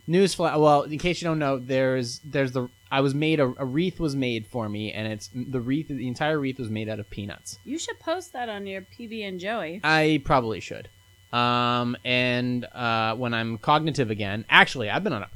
Newsflash. 0.07 0.59
Well, 0.59 0.83
in 0.83 0.97
case 0.99 1.21
you 1.21 1.27
don't 1.27 1.39
know, 1.39 1.59
there's 1.59 2.19
there's 2.23 2.53
the 2.53 2.69
I 2.89 3.01
was 3.01 3.13
made 3.13 3.39
a, 3.39 3.53
a 3.57 3.65
wreath 3.65 3.99
was 3.99 4.15
made 4.15 4.47
for 4.47 4.69
me, 4.69 4.93
and 4.93 5.11
it's 5.11 5.29
the 5.33 5.59
wreath. 5.59 5.89
The 5.89 6.07
entire 6.07 6.39
wreath 6.39 6.59
was 6.59 6.69
made 6.69 6.87
out 6.87 6.99
of 6.99 7.09
peanuts. 7.09 7.59
You 7.65 7.77
should 7.77 7.99
post 7.99 8.33
that 8.33 8.47
on 8.49 8.65
your 8.65 8.81
PB 8.81 9.27
and 9.27 9.39
Joey. 9.39 9.81
I 9.83 10.21
probably 10.23 10.59
should. 10.59 10.89
Um, 11.33 11.97
and 12.05 12.65
uh, 12.65 13.15
when 13.15 13.33
I'm 13.33 13.57
cognitive 13.57 14.09
again, 14.09 14.45
actually, 14.49 14.89
I've 14.89 15.03
been 15.03 15.13
on 15.13 15.23
a 15.23 15.29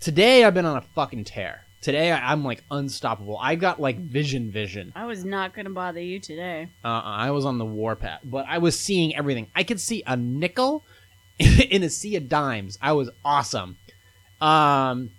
today. 0.00 0.44
I've 0.44 0.54
been 0.54 0.64
on 0.66 0.78
a 0.78 0.82
fucking 0.94 1.24
tear. 1.24 1.60
Today, 1.82 2.10
I, 2.10 2.32
I'm 2.32 2.42
like 2.42 2.64
unstoppable. 2.70 3.36
I 3.38 3.56
got 3.56 3.78
like 3.78 3.98
vision, 3.98 4.50
vision. 4.50 4.90
I 4.96 5.04
was 5.04 5.22
not 5.22 5.52
going 5.52 5.66
to 5.66 5.70
bother 5.70 6.00
you 6.00 6.18
today. 6.18 6.70
Uh, 6.82 6.88
I 6.88 7.30
was 7.30 7.44
on 7.44 7.58
the 7.58 7.66
warpath, 7.66 8.20
but 8.24 8.46
I 8.48 8.56
was 8.56 8.78
seeing 8.78 9.14
everything. 9.14 9.48
I 9.54 9.64
could 9.64 9.80
see 9.80 10.02
a 10.06 10.16
nickel 10.16 10.82
in 11.70 11.82
a 11.82 11.90
sea 11.90 12.16
of 12.16 12.28
dimes. 12.28 12.78
I 12.80 12.92
was 12.92 13.10
awesome. 13.24 13.76
Um, 14.40 15.10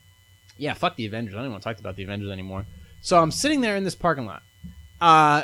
yeah, 0.57 0.73
fuck 0.73 0.95
the 0.95 1.05
Avengers. 1.05 1.33
I 1.33 1.37
don't 1.37 1.45
even 1.45 1.51
want 1.53 1.63
to 1.63 1.69
talk 1.69 1.79
about 1.79 1.95
the 1.95 2.03
Avengers 2.03 2.31
anymore. 2.31 2.65
So 3.01 3.19
I'm 3.19 3.31
sitting 3.31 3.61
there 3.61 3.75
in 3.75 3.83
this 3.83 3.95
parking 3.95 4.25
lot. 4.25 4.43
Uh, 5.01 5.43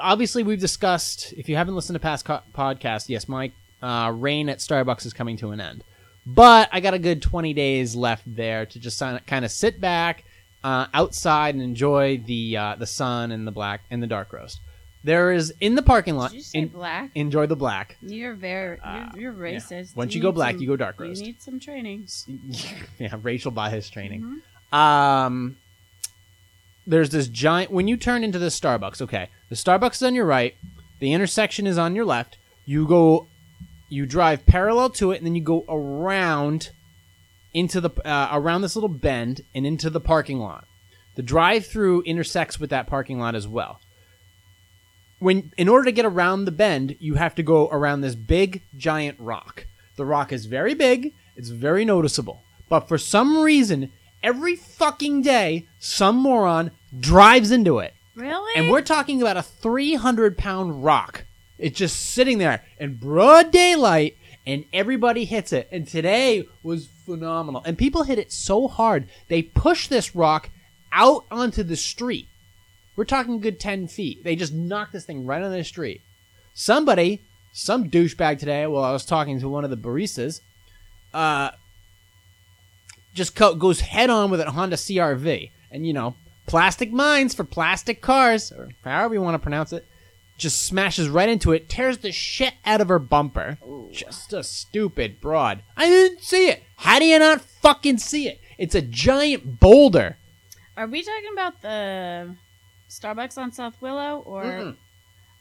obviously, 0.00 0.42
we've 0.42 0.60
discussed. 0.60 1.32
If 1.36 1.48
you 1.48 1.56
haven't 1.56 1.74
listened 1.74 1.94
to 1.94 2.00
past 2.00 2.24
co- 2.24 2.40
podcasts, 2.54 3.08
yes, 3.08 3.28
my 3.28 3.52
uh, 3.82 4.12
reign 4.14 4.48
at 4.48 4.58
Starbucks 4.58 5.06
is 5.06 5.12
coming 5.12 5.36
to 5.38 5.50
an 5.50 5.60
end. 5.60 5.84
But 6.26 6.68
I 6.72 6.80
got 6.80 6.94
a 6.94 6.98
good 6.98 7.22
20 7.22 7.54
days 7.54 7.94
left 7.94 8.22
there 8.26 8.66
to 8.66 8.78
just 8.78 9.00
kind 9.26 9.44
of 9.44 9.50
sit 9.50 9.80
back 9.80 10.24
uh, 10.64 10.86
outside 10.92 11.54
and 11.54 11.62
enjoy 11.62 12.18
the 12.18 12.56
uh, 12.56 12.76
the 12.78 12.86
sun 12.86 13.30
and 13.32 13.46
the 13.46 13.52
black 13.52 13.82
and 13.90 14.02
the 14.02 14.06
dark 14.06 14.32
roast. 14.32 14.60
There 15.04 15.32
is 15.32 15.54
in 15.60 15.74
the 15.76 15.82
parking 15.82 16.16
lot. 16.16 16.32
Did 16.32 16.38
you 16.38 16.42
say 16.42 16.58
in- 16.60 16.68
black? 16.68 17.10
enjoy 17.14 17.46
the 17.46 17.56
black. 17.56 17.96
You're 18.02 18.34
very, 18.34 18.78
Uh, 18.80 19.08
you're, 19.14 19.32
you're 19.32 19.48
yeah. 19.48 19.56
racist. 19.58 19.94
Once 19.96 20.14
you 20.14 20.20
go 20.20 20.28
need 20.28 20.34
black, 20.34 20.54
some- 20.54 20.62
you 20.62 20.68
go 20.68 20.76
dark 20.76 20.98
roast. 21.00 21.20
You 21.20 21.26
need 21.28 21.40
some 21.42 21.60
training. 21.60 22.06
yeah, 22.98 23.16
racial 23.22 23.50
Bias 23.50 23.88
training. 23.90 24.40
Mhm. 24.72 24.76
Um, 24.76 25.56
there's 26.86 27.10
this 27.10 27.28
giant. 27.28 27.70
When 27.70 27.86
you 27.88 27.96
turn 27.96 28.24
into 28.24 28.38
the 28.38 28.46
Starbucks, 28.46 29.00
okay, 29.02 29.28
the 29.48 29.54
Starbucks 29.54 29.94
is 29.96 30.02
on 30.02 30.14
your 30.14 30.24
right, 30.26 30.54
the 31.00 31.12
intersection 31.12 31.66
is 31.66 31.78
on 31.78 31.94
your 31.94 32.04
left. 32.04 32.38
You 32.66 32.86
go, 32.86 33.28
you 33.88 34.04
drive 34.04 34.46
parallel 34.46 34.90
to 34.90 35.12
it, 35.12 35.18
and 35.18 35.26
then 35.26 35.34
you 35.34 35.42
go 35.42 35.64
around 35.68 36.70
into 37.54 37.80
the 37.80 37.90
uh, 38.04 38.28
around 38.32 38.62
this 38.62 38.74
little 38.76 38.88
bend 38.88 39.42
and 39.54 39.66
into 39.66 39.90
the 39.90 40.00
parking 40.00 40.38
lot. 40.38 40.66
The 41.14 41.22
drive-through 41.22 42.02
intersects 42.02 42.60
with 42.60 42.70
that 42.70 42.86
parking 42.86 43.18
lot 43.18 43.34
as 43.34 43.48
well. 43.48 43.80
When 45.18 45.52
in 45.56 45.68
order 45.68 45.84
to 45.86 45.92
get 45.92 46.04
around 46.04 46.44
the 46.44 46.52
bend, 46.52 46.96
you 47.00 47.14
have 47.14 47.34
to 47.36 47.42
go 47.42 47.68
around 47.70 48.00
this 48.00 48.14
big 48.14 48.62
giant 48.76 49.18
rock. 49.18 49.66
The 49.96 50.06
rock 50.06 50.32
is 50.32 50.46
very 50.46 50.74
big, 50.74 51.14
it's 51.36 51.48
very 51.48 51.84
noticeable. 51.84 52.42
But 52.68 52.88
for 52.88 52.98
some 52.98 53.38
reason, 53.38 53.90
every 54.22 54.54
fucking 54.56 55.22
day, 55.22 55.66
some 55.78 56.16
moron 56.16 56.70
drives 56.98 57.50
into 57.50 57.78
it. 57.78 57.94
Really? 58.14 58.52
And 58.56 58.70
we're 58.70 58.82
talking 58.82 59.20
about 59.20 59.36
a 59.36 59.42
300 59.42 60.36
pound 60.36 60.84
rock. 60.84 61.24
It's 61.58 61.78
just 61.78 62.10
sitting 62.10 62.38
there 62.38 62.62
in 62.78 62.94
broad 62.94 63.50
daylight, 63.50 64.16
and 64.46 64.64
everybody 64.72 65.24
hits 65.24 65.52
it. 65.52 65.68
And 65.72 65.86
today 65.86 66.46
was 66.62 66.88
phenomenal. 67.04 67.62
And 67.64 67.76
people 67.76 68.04
hit 68.04 68.18
it 68.18 68.32
so 68.32 68.68
hard, 68.68 69.08
they 69.28 69.42
push 69.42 69.88
this 69.88 70.14
rock 70.14 70.50
out 70.92 71.24
onto 71.30 71.62
the 71.62 71.76
street. 71.76 72.28
We're 72.98 73.04
talking 73.04 73.38
good 73.38 73.60
10 73.60 73.86
feet. 73.86 74.24
They 74.24 74.34
just 74.34 74.52
knocked 74.52 74.92
this 74.92 75.04
thing 75.04 75.24
right 75.24 75.40
on 75.40 75.52
the 75.52 75.62
street. 75.62 76.00
Somebody, 76.52 77.22
some 77.52 77.88
douchebag 77.88 78.40
today, 78.40 78.66
while 78.66 78.82
I 78.82 78.90
was 78.90 79.04
talking 79.04 79.38
to 79.38 79.48
one 79.48 79.62
of 79.62 79.70
the 79.70 79.76
baristas, 79.76 80.40
uh, 81.14 81.52
just 83.14 83.36
co- 83.36 83.54
goes 83.54 83.78
head 83.82 84.10
on 84.10 84.32
with 84.32 84.40
a 84.40 84.50
Honda 84.50 84.74
CRV. 84.74 85.52
And, 85.70 85.86
you 85.86 85.92
know, 85.92 86.16
plastic 86.48 86.90
mines 86.90 87.34
for 87.34 87.44
plastic 87.44 88.02
cars, 88.02 88.50
or 88.50 88.70
however 88.82 89.14
you 89.14 89.22
want 89.22 89.36
to 89.36 89.38
pronounce 89.38 89.72
it, 89.72 89.86
just 90.36 90.62
smashes 90.62 91.08
right 91.08 91.28
into 91.28 91.52
it, 91.52 91.68
tears 91.68 91.98
the 91.98 92.10
shit 92.10 92.54
out 92.66 92.80
of 92.80 92.88
her 92.88 92.98
bumper. 92.98 93.58
Just 93.92 94.32
a 94.32 94.42
stupid 94.42 95.20
broad. 95.20 95.62
I 95.76 95.86
didn't 95.86 96.22
see 96.22 96.48
it. 96.48 96.64
How 96.74 96.98
do 96.98 97.04
you 97.04 97.20
not 97.20 97.42
fucking 97.42 97.98
see 97.98 98.26
it? 98.26 98.40
It's 98.58 98.74
a 98.74 98.82
giant 98.82 99.60
boulder. 99.60 100.16
Are 100.76 100.88
we 100.88 101.04
talking 101.04 101.32
about 101.32 101.62
the 101.62 102.34
Starbucks 102.88 103.36
on 103.38 103.52
South 103.52 103.80
Willow, 103.80 104.22
or 104.26 104.44
Mm-mm. 104.44 104.76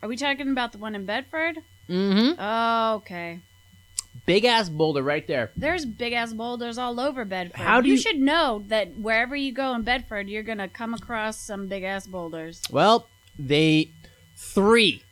are 0.02 0.10
we 0.10 0.18
talking 0.18 0.50
about 0.52 0.72
the 0.72 0.78
one 0.78 0.96
in 0.96 1.06
Bedford? 1.06 1.58
Mm-hmm. 1.90 2.40
Oh, 2.40 2.96
okay. 2.98 3.40
Big 4.26 4.44
ass 4.46 4.68
boulder 4.68 5.02
right 5.04 5.26
there. 5.28 5.52
There's 5.56 5.86
big 5.86 6.12
ass 6.14 6.34
boulders 6.34 6.78
all 6.78 7.00
over 7.00 7.24
Bedford. 7.24 7.56
How 7.58 7.80
do 7.82 7.88
you 7.88 7.94
you- 7.96 8.00
should 8.02 8.18
know 8.20 8.64
that 8.68 8.98
wherever 8.98 9.36
you 9.36 9.54
go 9.54 9.74
in 9.76 9.84
Bedford, 9.84 10.28
you're 10.28 10.44
gonna 10.44 10.68
come 10.68 10.94
across 10.94 11.38
some 11.38 11.68
big 11.68 11.84
ass 11.84 12.08
boulders. 12.08 12.62
Well, 12.70 13.08
they 13.40 13.92
three. 14.36 15.04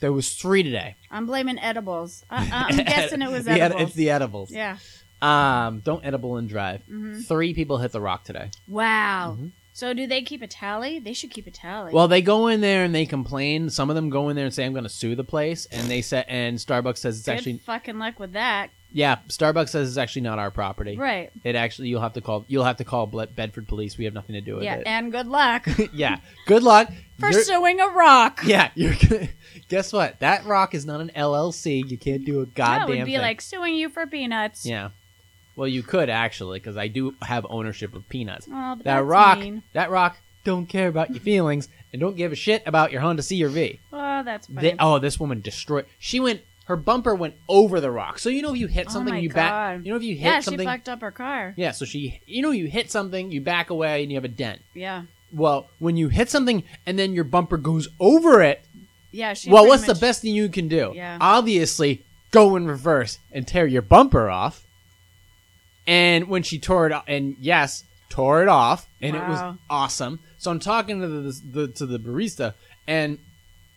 There 0.00 0.12
was 0.12 0.34
three 0.34 0.62
today. 0.62 0.96
I'm 1.10 1.24
blaming 1.26 1.58
edibles. 1.58 2.24
I, 2.30 2.66
I'm 2.70 2.76
guessing 2.84 3.22
it 3.22 3.30
was 3.30 3.46
The 3.46 3.52
ed- 3.52 3.60
edibles. 3.62 3.82
it's 3.88 3.94
the 3.96 4.10
edibles. 4.10 4.50
yeah. 4.52 4.76
Um, 5.22 5.80
don't 5.80 6.04
edible 6.04 6.36
and 6.36 6.48
drive. 6.48 6.82
hmm 6.82 7.20
Three 7.20 7.54
people 7.54 7.78
hit 7.78 7.92
the 7.92 8.00
rock 8.00 8.24
today. 8.24 8.50
Wow. 8.68 9.38
Mhm. 9.40 9.52
So 9.76 9.92
do 9.92 10.06
they 10.06 10.22
keep 10.22 10.40
a 10.40 10.46
tally? 10.46 11.00
They 11.00 11.12
should 11.12 11.30
keep 11.32 11.48
a 11.48 11.50
tally. 11.50 11.92
Well, 11.92 12.06
they 12.08 12.22
go 12.22 12.46
in 12.46 12.60
there 12.60 12.84
and 12.84 12.94
they 12.94 13.06
complain. 13.06 13.68
Some 13.70 13.90
of 13.90 13.96
them 13.96 14.08
go 14.08 14.28
in 14.28 14.36
there 14.36 14.44
and 14.44 14.54
say, 14.54 14.64
"I'm 14.64 14.72
going 14.72 14.84
to 14.84 14.88
sue 14.88 15.16
the 15.16 15.24
place," 15.24 15.66
and 15.66 15.88
they 15.88 16.00
say, 16.00 16.24
and 16.28 16.56
Starbucks 16.58 16.98
says 16.98 17.18
it's 17.18 17.26
good 17.26 17.32
actually, 17.32 17.58
fucking 17.58 17.98
luck 17.98 18.20
with 18.20 18.34
that. 18.34 18.70
yeah, 18.92 19.16
Starbucks 19.28 19.70
says 19.70 19.88
it's 19.88 19.98
actually 19.98 20.22
not 20.22 20.38
our 20.38 20.52
property. 20.52 20.96
Right. 20.96 21.32
It 21.42 21.56
actually, 21.56 21.88
you'll 21.88 22.02
have 22.02 22.12
to 22.12 22.20
call, 22.20 22.44
you'll 22.46 22.62
have 22.62 22.76
to 22.76 22.84
call 22.84 23.06
Bedford 23.08 23.66
Police. 23.66 23.98
We 23.98 24.04
have 24.04 24.14
nothing 24.14 24.34
to 24.34 24.40
do 24.40 24.54
with 24.54 24.62
Yeah. 24.62 24.76
it. 24.76 24.82
Yeah, 24.86 24.98
and 24.98 25.10
good 25.10 25.26
luck 25.26 25.66
yeah. 25.92 26.18
Good 26.46 26.62
luck. 26.62 26.88
for 27.18 27.30
You're- 27.30 27.42
suing 27.42 27.80
a 27.80 27.88
rock. 27.88 28.42
yeah, 28.46 28.70
you're 28.76 28.94
gonna. 28.94 29.28
Guess 29.68 29.92
what? 29.92 30.20
That 30.20 30.44
rock 30.46 30.74
is 30.74 30.86
not 30.86 31.00
an 31.00 31.10
LLC. 31.16 31.88
You 31.90 31.98
can't 31.98 32.24
do 32.24 32.42
a 32.42 32.46
goddamn 32.46 32.78
that 32.80 32.88
would 32.88 33.04
be 33.06 33.12
thing. 33.14 33.20
like 33.20 33.40
suing 33.40 33.74
you 33.74 33.88
for 33.88 34.06
peanuts. 34.06 34.64
yeah. 34.64 34.90
Well, 35.56 35.68
you 35.68 35.82
could 35.82 36.08
actually, 36.10 36.58
because 36.58 36.76
I 36.76 36.88
do 36.88 37.14
have 37.22 37.46
ownership 37.48 37.94
of 37.94 38.08
peanuts. 38.08 38.46
Oh, 38.50 38.74
but 38.76 38.84
That 38.84 38.96
that's 38.96 39.06
rock, 39.06 39.38
mean. 39.38 39.62
that 39.72 39.90
rock, 39.90 40.16
don't 40.44 40.66
care 40.66 40.88
about 40.88 41.10
your 41.10 41.20
feelings 41.20 41.68
and 41.92 42.00
don't 42.00 42.16
give 42.16 42.32
a 42.32 42.34
shit 42.36 42.62
about 42.66 42.90
your 42.92 43.00
Honda 43.00 43.22
CRV. 43.22 43.78
Oh, 43.92 44.22
that's 44.24 44.46
funny. 44.48 44.60
They, 44.70 44.76
oh, 44.78 44.98
this 44.98 45.18
woman 45.20 45.40
destroyed. 45.40 45.86
She 45.98 46.20
went. 46.20 46.40
Her 46.66 46.76
bumper 46.76 47.14
went 47.14 47.34
over 47.46 47.78
the 47.78 47.90
rock. 47.90 48.18
So 48.18 48.30
you 48.30 48.40
know 48.40 48.52
if 48.54 48.58
you 48.58 48.66
hit 48.68 48.86
Oh 48.88 48.92
something, 48.94 49.12
my 49.14 49.20
you 49.20 49.28
back. 49.28 49.84
You 49.84 49.90
know 49.92 49.96
if 49.96 50.02
you 50.02 50.14
hit 50.16 50.24
yeah, 50.24 50.40
something. 50.40 50.60
she 50.66 50.72
fucked 50.72 50.88
up 50.88 51.02
her 51.02 51.10
car. 51.10 51.52
yeah. 51.58 51.72
So 51.72 51.84
she. 51.84 52.20
You 52.26 52.40
know 52.42 52.52
you 52.52 52.68
hit 52.68 52.90
something, 52.90 53.30
you 53.30 53.40
back 53.42 53.68
away, 53.70 54.02
and 54.02 54.10
you 54.10 54.16
have 54.16 54.24
a 54.24 54.28
dent. 54.28 54.62
Yeah. 54.72 55.02
Well, 55.30 55.68
when 55.78 55.96
you 55.98 56.08
hit 56.08 56.30
something 56.30 56.64
and 56.86 56.98
then 56.98 57.12
your 57.12 57.24
bumper 57.24 57.58
goes 57.58 57.88
over 58.00 58.40
it, 58.42 58.64
Yeah, 59.12 59.34
she 59.34 59.50
well, 59.50 59.66
what's 59.66 59.86
much- 59.86 59.94
the 59.98 60.00
best 60.00 60.22
thing 60.22 60.34
you 60.34 60.48
can 60.48 60.68
do? 60.68 60.92
Yeah. 60.94 61.18
Obviously, 61.20 62.02
go 62.30 62.56
in 62.56 62.66
reverse 62.66 63.18
and 63.30 63.46
tear 63.46 63.66
your 63.66 63.82
bumper 63.82 64.30
off. 64.30 64.66
And 65.86 66.28
when 66.28 66.42
she 66.42 66.58
tore 66.58 66.86
it 66.86 66.92
off, 66.92 67.04
and 67.06 67.36
yes, 67.40 67.84
tore 68.08 68.42
it 68.42 68.48
off, 68.48 68.88
and 69.02 69.14
it 69.16 69.28
was 69.28 69.56
awesome. 69.68 70.20
So 70.38 70.50
I'm 70.50 70.60
talking 70.60 71.00
to 71.00 71.08
the, 71.08 71.40
the 71.50 71.68
to 71.68 71.86
the 71.86 71.98
barista, 71.98 72.54
and 72.86 73.18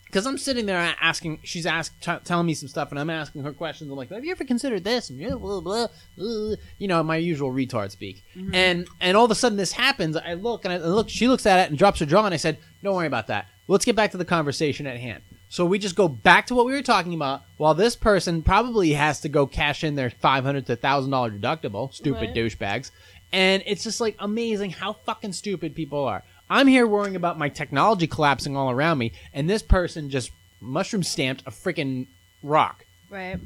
because 0.08 0.26
I'm 0.26 0.38
sitting 0.38 0.64
there 0.64 0.94
asking, 1.02 1.40
she's 1.42 1.66
ask 1.66 1.92
t- 2.00 2.16
telling 2.24 2.46
me 2.46 2.54
some 2.54 2.68
stuff, 2.68 2.90
and 2.90 2.98
I'm 2.98 3.10
asking 3.10 3.42
her 3.42 3.52
questions. 3.52 3.90
I'm 3.90 3.96
like, 3.96 4.10
"Have 4.10 4.24
you 4.24 4.30
ever 4.30 4.44
considered 4.44 4.84
this?" 4.84 5.10
And 5.10 5.18
blah 5.18 5.36
blah 5.36 5.60
blah, 5.60 5.86
blah. 6.16 6.54
you 6.78 6.88
know, 6.88 7.02
my 7.02 7.16
usual 7.16 7.52
retard 7.52 7.90
speak. 7.90 8.24
Mm-hmm. 8.34 8.54
And 8.54 8.88
and 9.00 9.16
all 9.16 9.26
of 9.26 9.30
a 9.30 9.34
sudden 9.34 9.58
this 9.58 9.72
happens. 9.72 10.16
I 10.16 10.34
look 10.34 10.64
and 10.64 10.72
I 10.72 10.78
look. 10.78 11.10
She 11.10 11.28
looks 11.28 11.44
at 11.44 11.58
it 11.60 11.68
and 11.68 11.78
drops 11.78 12.00
her 12.00 12.06
jaw, 12.06 12.24
and 12.24 12.32
I 12.32 12.38
said, 12.38 12.58
"Don't 12.82 12.94
worry 12.94 13.06
about 13.06 13.26
that. 13.26 13.46
Let's 13.66 13.84
get 13.84 13.96
back 13.96 14.12
to 14.12 14.16
the 14.16 14.24
conversation 14.24 14.86
at 14.86 14.98
hand." 14.98 15.22
So 15.50 15.64
we 15.64 15.78
just 15.78 15.96
go 15.96 16.08
back 16.08 16.46
to 16.48 16.54
what 16.54 16.66
we 16.66 16.72
were 16.72 16.82
talking 16.82 17.14
about, 17.14 17.42
while 17.56 17.72
this 17.74 17.96
person 17.96 18.42
probably 18.42 18.92
has 18.92 19.20
to 19.22 19.28
go 19.28 19.46
cash 19.46 19.82
in 19.82 19.94
their 19.94 20.10
five 20.10 20.44
hundred 20.44 20.66
to 20.66 20.76
thousand 20.76 21.10
dollar 21.10 21.30
deductible. 21.30 21.92
Stupid 21.94 22.20
Right. 22.28 22.34
douchebags. 22.34 22.90
And 23.32 23.62
it's 23.66 23.82
just 23.84 24.00
like 24.00 24.16
amazing 24.18 24.70
how 24.70 24.92
fucking 24.94 25.32
stupid 25.32 25.74
people 25.74 26.04
are. 26.04 26.22
I'm 26.50 26.66
here 26.66 26.86
worrying 26.86 27.16
about 27.16 27.38
my 27.38 27.48
technology 27.50 28.06
collapsing 28.06 28.56
all 28.56 28.70
around 28.70 28.98
me, 28.98 29.12
and 29.34 29.48
this 29.48 29.62
person 29.62 30.08
just 30.10 30.30
mushroom 30.60 31.02
stamped 31.02 31.42
a 31.46 31.50
freaking 31.50 32.06
rock. 32.42 32.84
Right. 33.10 33.38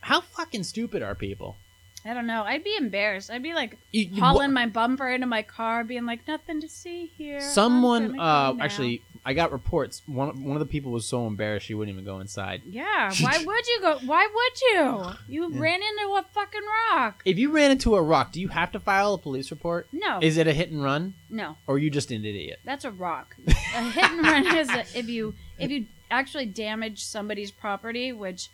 How 0.00 0.20
fucking 0.20 0.64
stupid 0.64 1.02
are 1.02 1.14
people? 1.14 1.56
I 2.04 2.14
don't 2.14 2.26
know. 2.26 2.42
I'd 2.42 2.64
be 2.64 2.74
embarrassed. 2.76 3.30
I'd 3.30 3.42
be 3.44 3.54
like 3.54 3.78
You- 3.92 4.06
you- 4.12 4.20
hauling 4.22 4.52
my 4.52 4.66
bumper 4.66 5.08
into 5.08 5.26
my 5.26 5.42
car, 5.42 5.84
being 5.84 6.06
like, 6.06 6.26
"Nothing 6.26 6.60
to 6.60 6.68
see 6.68 7.12
here." 7.16 7.40
Someone, 7.40 8.18
uh, 8.18 8.54
actually, 8.60 9.02
I 9.24 9.34
got 9.34 9.52
reports. 9.52 10.02
One 10.06 10.42
one 10.44 10.56
of 10.56 10.60
the 10.60 10.66
people 10.66 10.90
was 10.90 11.06
so 11.06 11.26
embarrassed 11.28 11.66
she 11.66 11.74
wouldn't 11.74 11.94
even 11.94 12.04
go 12.04 12.18
inside. 12.18 12.62
Yeah, 12.68 13.12
why 13.20 13.38
would 13.44 13.66
you 13.68 13.78
go? 13.80 13.98
Why 14.04 14.26
would 14.34 14.60
you? 14.60 15.12
You 15.28 15.48
ran 15.60 15.80
into 15.80 16.14
a 16.16 16.24
fucking 16.32 16.60
rock. 16.90 17.22
If 17.24 17.38
you 17.38 17.52
ran 17.52 17.70
into 17.70 17.94
a 17.94 18.02
rock, 18.02 18.32
do 18.32 18.40
you 18.40 18.48
have 18.48 18.72
to 18.72 18.80
file 18.80 19.14
a 19.14 19.18
police 19.18 19.50
report? 19.52 19.86
No, 19.92 20.18
Is 20.20 20.36
it 20.38 20.46
a 20.48 20.52
hit 20.52 20.70
and 20.72 20.82
run, 20.82 21.14
no, 21.30 21.56
or 21.68 21.76
are 21.76 21.78
you 21.78 21.88
just 21.90 22.10
an 22.10 22.24
idiot? 22.24 22.58
that's 22.64 22.84
a 22.84 22.90
rock. 22.90 23.36
A 23.46 23.82
hit 23.90 24.04
and 24.10 24.22
run 24.22 24.56
is 24.58 24.68
a, 24.68 24.80
if 24.98 25.08
you 25.08 25.34
if 25.58 25.70
you 25.70 25.86
actually 26.10 26.46
damage 26.46 27.02
somebody's 27.04 27.50
property, 27.50 28.12
which 28.12 28.48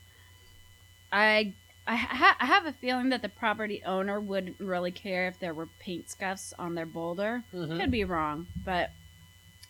I 1.13 1.55
I, 1.87 1.97
ha- 1.97 2.37
I 2.39 2.45
have 2.45 2.67
a 2.67 2.73
feeling 2.73 3.09
that 3.09 3.23
the 3.23 3.31
property 3.31 3.83
owner 3.87 4.21
wouldn't 4.21 4.61
really 4.61 4.91
care 4.91 5.27
if 5.29 5.39
there 5.41 5.55
were 5.55 5.69
paint 5.81 6.11
scuffs 6.11 6.53
on 6.59 6.75
their 6.75 6.85
boulder. 6.87 7.45
Mhm. 7.55 7.81
Could 7.81 7.91
be 7.91 8.05
wrong, 8.05 8.47
but 8.65 8.91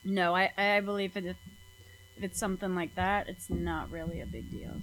no, 0.05 0.35
I 0.35 0.51
I 0.57 0.81
believe 0.81 1.17
if 1.17 1.25
it, 1.25 1.37
if 2.17 2.25
it's 2.25 2.39
something 2.39 2.75
like 2.75 2.95
that, 2.97 3.29
it's 3.29 3.49
not 3.51 3.91
really 3.91 4.21
a 4.21 4.27
big 4.27 4.51
deal. 4.51 4.75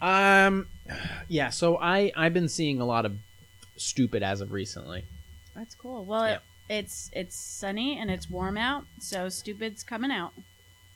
Um, 0.00 0.66
yeah. 1.28 1.50
So 1.50 1.78
I 1.78 2.12
I've 2.16 2.34
been 2.34 2.48
seeing 2.48 2.80
a 2.80 2.84
lot 2.84 3.04
of 3.06 3.16
stupid 3.76 4.22
as 4.22 4.40
of 4.40 4.52
recently. 4.52 5.04
That's 5.54 5.74
cool. 5.74 6.04
Well, 6.04 6.26
Yeah. 6.26 6.34
it, 6.34 6.40
it's 6.84 7.10
it's 7.12 7.36
sunny 7.36 7.98
and 7.98 8.10
it's 8.10 8.28
warm 8.30 8.56
out, 8.58 8.84
so 9.00 9.28
stupid's 9.28 9.82
coming 9.82 10.10
out. 10.10 10.32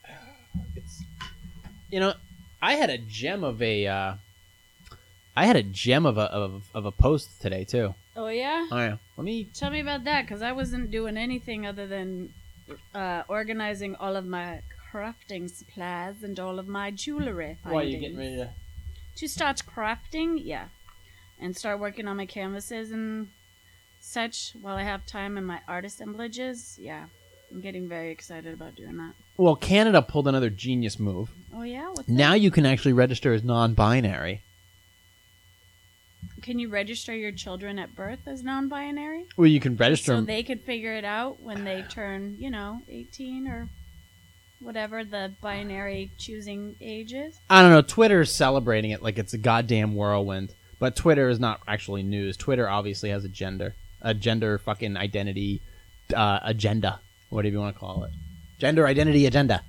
It's 0.75 1.03
you 1.91 2.01
know 2.01 2.15
I 2.63 2.75
had 2.75 2.89
a 2.91 2.99
gem 2.99 3.45
of 3.45 3.61
a 3.63 3.87
uh, 3.87 4.15
I 5.37 5.45
had 5.47 5.57
a 5.57 5.63
gem 5.63 6.07
of 6.07 6.17
a 6.17 6.23
of, 6.33 6.65
of 6.75 6.87
a 6.87 6.93
post 6.93 7.41
today 7.43 7.65
too. 7.65 7.95
Oh 8.17 8.29
yeah. 8.29 8.67
Oh 8.71 8.77
yeah. 8.79 8.97
Let 9.17 9.25
me. 9.25 9.45
Tell 9.55 9.71
me 9.71 9.81
about 9.81 10.05
that, 10.05 10.23
because 10.23 10.41
I 10.43 10.53
wasn't 10.53 10.91
doing 10.91 11.17
anything 11.19 11.67
other 11.67 11.87
than 11.87 12.33
uh, 12.95 13.23
organizing 13.29 13.95
all 13.97 14.17
of 14.17 14.27
my 14.27 14.61
crafting 14.93 15.51
supplies 15.51 16.23
and 16.23 16.39
all 16.41 16.59
of 16.59 16.67
my 16.69 16.91
jewelry. 16.91 17.59
Why 17.63 17.75
are 17.75 17.83
you 17.85 17.99
getting 17.99 18.17
ready 18.17 18.37
to? 18.37 18.51
to 19.17 19.29
start 19.29 19.63
crafting? 19.67 20.41
Yeah, 20.43 20.67
and 21.41 21.57
start 21.57 21.81
working 21.81 22.07
on 22.09 22.17
my 22.17 22.27
canvases 22.27 22.91
and 22.93 23.29
such 24.01 24.53
while 24.61 24.77
I 24.77 24.83
have 24.83 25.07
time 25.07 25.37
in 25.39 25.45
my 25.45 25.61
art 25.67 25.85
assemblages. 25.85 26.79
Yeah, 26.81 27.07
I'm 27.51 27.61
getting 27.61 27.89
very 27.89 28.11
excited 28.11 28.53
about 28.55 28.77
doing 28.77 28.97
that. 28.99 29.15
Well, 29.37 29.57
Canada 29.57 30.01
pulled 30.03 30.29
another 30.29 30.51
genius 30.51 30.99
move. 30.99 31.31
Oh 31.55 31.63
yeah, 31.63 31.89
what's 31.89 32.09
Now 32.09 32.33
that? 32.33 32.41
you 32.41 32.51
can 32.51 32.67
actually 32.67 32.93
register 32.95 33.33
as 33.33 33.43
non-binary. 33.45 34.43
Can 36.47 36.59
you 36.61 36.69
register 36.69 37.15
your 37.15 37.33
children 37.33 37.79
at 37.79 37.95
birth 37.95 38.21
as 38.27 38.43
non-binary? 38.45 39.25
Well, 39.37 39.49
you 39.49 39.59
can 39.61 39.77
register. 39.77 40.13
so 40.13 40.17
'em- 40.19 40.27
they 40.27 40.43
could 40.45 40.63
figure 40.63 40.95
it 40.95 41.05
out 41.05 41.43
when 41.43 41.65
they 41.65 41.83
turn, 41.91 42.37
you 42.39 42.51
know, 42.51 42.81
18 42.89 43.49
or 43.49 43.69
whatever 44.61 45.05
the 45.05 45.33
binary 45.43 46.13
choosing 46.17 46.77
age 46.81 47.13
is. 47.13 47.39
I 47.51 47.61
don't 47.63 47.73
know. 47.73 47.83
Twitter 47.83 48.21
is 48.23 48.33
celebrating 48.33 48.93
it 48.93 49.03
like 49.03 49.19
it's 49.19 49.35
a 49.35 49.39
goddamn 49.39 49.95
whirlwind. 49.95 50.55
But 50.79 50.95
Twitter 50.95 51.29
is 51.29 51.41
not 51.41 51.61
actually 51.67 52.03
news. 52.03 52.37
Twitter 52.37 52.69
obviously 52.69 53.11
has 53.11 53.25
a 53.25 53.29
gender, 53.29 53.75
a 54.01 54.15
gender 54.15 54.59
fucking 54.59 54.97
identity 54.97 55.63
uh, 56.15 56.39
agenda, 56.43 57.01
whatever 57.31 57.53
you 57.55 57.59
want 57.61 57.75
to 57.75 57.81
call 57.81 58.05
it, 58.05 58.11
gender 58.59 58.87
identity 58.87 59.27
agenda. 59.27 59.63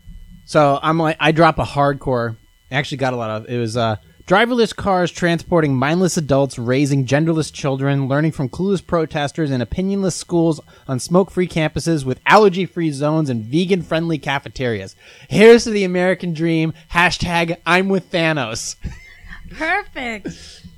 So 0.46 0.80
I'm 0.82 0.98
like, 1.00 1.18
I 1.20 1.32
drop 1.32 1.58
a 1.60 1.64
hardcore. 1.64 2.36
I 2.72 2.76
actually 2.76 2.98
got 3.00 3.14
a 3.14 3.16
lot 3.18 3.30
of. 3.32 3.50
It 3.50 3.58
was 3.58 3.76
uh, 3.78 3.96
driverless 4.28 4.76
cars 4.76 5.10
transporting 5.10 5.76
mindless 5.76 6.18
adults, 6.18 6.60
raising 6.60 7.06
genderless 7.06 7.52
children, 7.52 8.08
learning 8.08 8.34
from 8.34 8.50
clueless 8.50 8.86
protesters, 8.86 9.50
and 9.50 9.64
opinionless 9.64 10.14
schools 10.14 10.60
on 10.88 11.00
smoke-free 11.00 11.48
campuses 11.48 12.04
with 12.04 12.20
allergy-free 12.26 12.92
zones 12.92 13.30
and 13.30 13.46
vegan-friendly 13.46 14.20
cafeterias. 14.20 14.96
Here's 15.30 15.64
to 15.64 15.70
the 15.70 15.86
American 15.86 16.34
dream. 16.34 16.74
Hashtag 16.92 17.58
I'm 17.66 17.88
with 17.88 18.12
Thanos. 18.12 18.76
Perfect. 19.50 20.28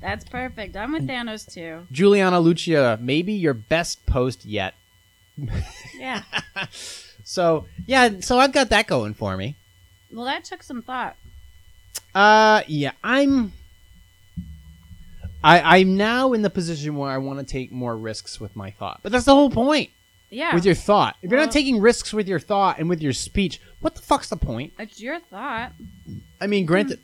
That's 0.00 0.24
perfect. 0.24 0.76
I'm 0.76 0.92
with 0.92 1.06
Thanos 1.08 1.52
too. 1.52 1.86
Juliana 1.90 2.38
Lucia, 2.38 2.98
maybe 3.02 3.32
your 3.32 3.54
best 3.54 4.06
post 4.06 4.44
yet. 4.44 4.74
Yeah. 5.98 6.22
So 7.22 7.66
yeah, 7.86 8.18
so 8.20 8.40
I've 8.40 8.52
got 8.52 8.70
that 8.70 8.88
going 8.88 9.14
for 9.14 9.36
me. 9.36 9.54
Well, 10.12 10.24
that 10.24 10.42
took 10.42 10.64
some 10.64 10.82
thought. 10.82 11.16
Uh, 12.14 12.62
yeah, 12.66 12.92
I'm. 13.04 13.52
I 15.42 15.78
I'm 15.78 15.96
now 15.96 16.32
in 16.32 16.42
the 16.42 16.50
position 16.50 16.96
where 16.96 17.10
I 17.10 17.18
want 17.18 17.38
to 17.38 17.44
take 17.44 17.72
more 17.72 17.96
risks 17.96 18.40
with 18.40 18.54
my 18.56 18.70
thought, 18.72 19.00
but 19.02 19.10
that's 19.12 19.24
the 19.24 19.34
whole 19.34 19.50
point 19.50 19.90
Yeah. 20.28 20.54
with 20.54 20.66
your 20.66 20.74
thought. 20.74 21.16
If 21.22 21.30
you're 21.30 21.38
Well- 21.38 21.46
not 21.46 21.52
taking 21.52 21.80
risks 21.80 22.12
with 22.12 22.28
your 22.28 22.40
thought 22.40 22.78
and 22.78 22.88
with 22.88 23.00
your 23.00 23.12
speech, 23.14 23.58
what 23.80 23.94
the 23.94 24.02
fuck's 24.02 24.28
the 24.28 24.36
point? 24.36 24.74
it's 24.78 25.00
your 25.00 25.18
thought. 25.20 25.72
I 26.40 26.46
mean, 26.46 26.66
granted. 26.66 27.00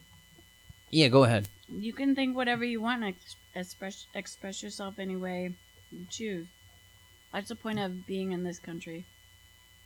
Yeah, 0.90 1.08
go 1.08 1.24
ahead. 1.24 1.48
You 1.68 1.92
can 1.92 2.14
think 2.14 2.36
whatever 2.36 2.64
you 2.64 2.80
want 2.80 3.02
and 3.02 3.14
ex- 3.14 3.36
express 3.54 4.06
express 4.14 4.62
yourself 4.62 4.98
any 4.98 5.16
way 5.16 5.54
you 5.90 6.06
choose. 6.10 6.46
That's 7.32 7.48
the 7.48 7.56
point 7.56 7.78
of 7.78 8.06
being 8.06 8.32
in 8.32 8.44
this 8.44 8.58
country. 8.58 9.04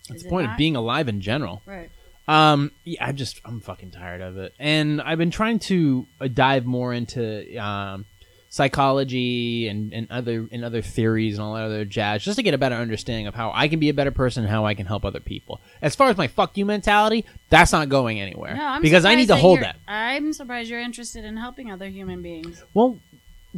That's 0.08 0.18
Is 0.18 0.22
the 0.24 0.28
it 0.28 0.30
point 0.30 0.44
of 0.46 0.50
not? 0.50 0.58
being 0.58 0.76
alive 0.76 1.08
in 1.08 1.20
general. 1.20 1.62
Right. 1.66 1.90
Um, 2.28 2.70
yeah, 2.84 3.04
I'm 3.06 3.16
just 3.16 3.40
I'm 3.44 3.60
fucking 3.60 3.90
tired 3.90 4.20
of 4.20 4.36
it, 4.38 4.54
and 4.58 5.00
I've 5.02 5.18
been 5.18 5.30
trying 5.32 5.58
to 5.60 6.06
uh, 6.20 6.28
dive 6.28 6.64
more 6.64 6.92
into 6.94 7.56
um, 7.60 8.04
psychology 8.50 9.68
and, 9.68 9.92
and 9.92 10.06
other 10.10 10.46
and 10.52 10.64
other 10.64 10.82
theories 10.82 11.38
and 11.38 11.42
all 11.44 11.54
that 11.54 11.64
other 11.64 11.84
jazz, 11.84 12.22
just 12.22 12.36
to 12.36 12.42
get 12.42 12.54
a 12.54 12.58
better 12.58 12.74
understanding 12.76 13.26
of 13.26 13.34
how 13.34 13.50
I 13.54 13.68
can 13.68 13.80
be 13.80 13.88
a 13.88 13.94
better 13.94 14.10
person 14.10 14.44
and 14.44 14.50
how 14.50 14.64
I 14.66 14.74
can 14.74 14.86
help 14.86 15.04
other 15.04 15.20
people. 15.20 15.60
As 15.82 15.94
far 15.96 16.08
as 16.10 16.16
my 16.16 16.28
fuck 16.28 16.56
you 16.56 16.64
mentality, 16.66 17.24
that's 17.48 17.72
not 17.72 17.88
going 17.88 18.20
anywhere 18.20 18.54
No, 18.54 18.64
I'm 18.64 18.82
because 18.82 19.04
I 19.04 19.14
need 19.14 19.22
to 19.22 19.28
surprised 19.28 19.42
hold 19.42 19.58
you're- 19.60 19.66
that. 19.66 19.76
I'm 19.88 20.32
surprised 20.32 20.70
you're 20.70 20.80
interested 20.80 21.24
in 21.24 21.36
helping 21.36 21.70
other 21.70 21.88
human 21.88 22.22
beings. 22.22 22.62
Well, 22.74 22.98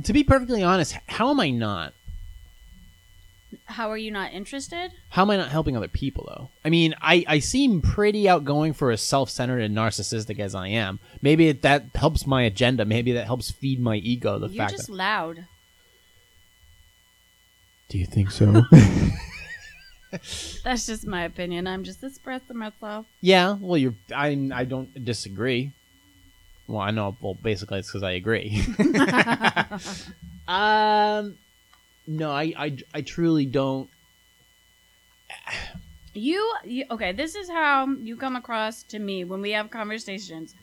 to 0.05 0.13
be 0.13 0.25
perfectly 0.25 0.63
honest, 0.63 0.97
how 1.07 1.31
am 1.31 1.41
I 1.41 1.51
not? 1.51 1.93
How 3.73 3.91
are 3.91 3.97
you 3.97 4.11
not 4.11 4.33
interested? 4.33 4.93
How 5.11 5.23
am 5.23 5.31
I 5.31 5.37
not 5.37 5.49
helping 5.49 5.77
other 5.77 5.89
people 5.89 6.29
though? 6.29 6.51
I 6.65 6.71
mean, 6.71 6.95
I, 7.01 7.25
I 7.27 7.39
seem 7.39 7.81
pretty 7.81 8.29
outgoing 8.29 8.73
for 8.73 8.91
as 8.91 9.01
self 9.03 9.31
centered 9.31 9.61
and 9.61 9.77
narcissistic 9.77 10.39
as 10.39 10.55
I 10.55 10.69
am. 10.69 11.01
Maybe 11.21 11.49
it, 11.49 11.63
that 11.63 11.87
helps 11.95 12.27
my 12.27 12.43
agenda. 12.43 12.85
Maybe 12.85 13.13
that 13.13 13.27
helps 13.27 13.51
feed 13.51 13.81
my 13.81 13.97
ego. 13.97 14.39
The 14.39 14.49
You're 14.49 14.65
fact 14.65 14.73
just 14.73 14.87
that. 14.89 14.95
loud. 14.95 15.47
Do 17.89 17.99
you 17.99 18.07
think 18.07 18.31
so? 18.31 18.63
That's 20.65 20.87
just 20.87 21.07
my 21.07 21.25
opinion. 21.25 21.67
I'm 21.67 21.85
just 21.85 22.03
expressing 22.03 22.57
myself. 22.57 23.07
yeah. 23.21 23.57
Well, 23.61 23.79
you're. 23.79 23.95
I 24.15 24.51
I 24.55 24.65
don't 24.65 25.05
disagree. 25.05 25.73
Well, 26.67 26.81
I 26.81 26.91
know. 26.91 27.17
Well, 27.21 27.35
basically, 27.35 27.81
it's 27.81 27.89
because 27.89 28.03
I 28.03 28.13
agree. 28.13 28.63
um, 30.49 31.37
no, 32.07 32.31
I, 32.31 32.53
I 32.57 32.77
I 32.95 33.01
truly 33.03 33.47
don't. 33.47 33.89
You, 36.15 36.53
you 36.65 36.85
okay? 36.91 37.13
This 37.13 37.35
is 37.35 37.49
how 37.49 37.87
you 37.87 38.17
come 38.17 38.37
across 38.37 38.83
to 38.85 38.99
me 38.99 39.25
when 39.25 39.41
we 39.41 39.53
have 39.53 39.71
conversations. 39.71 40.55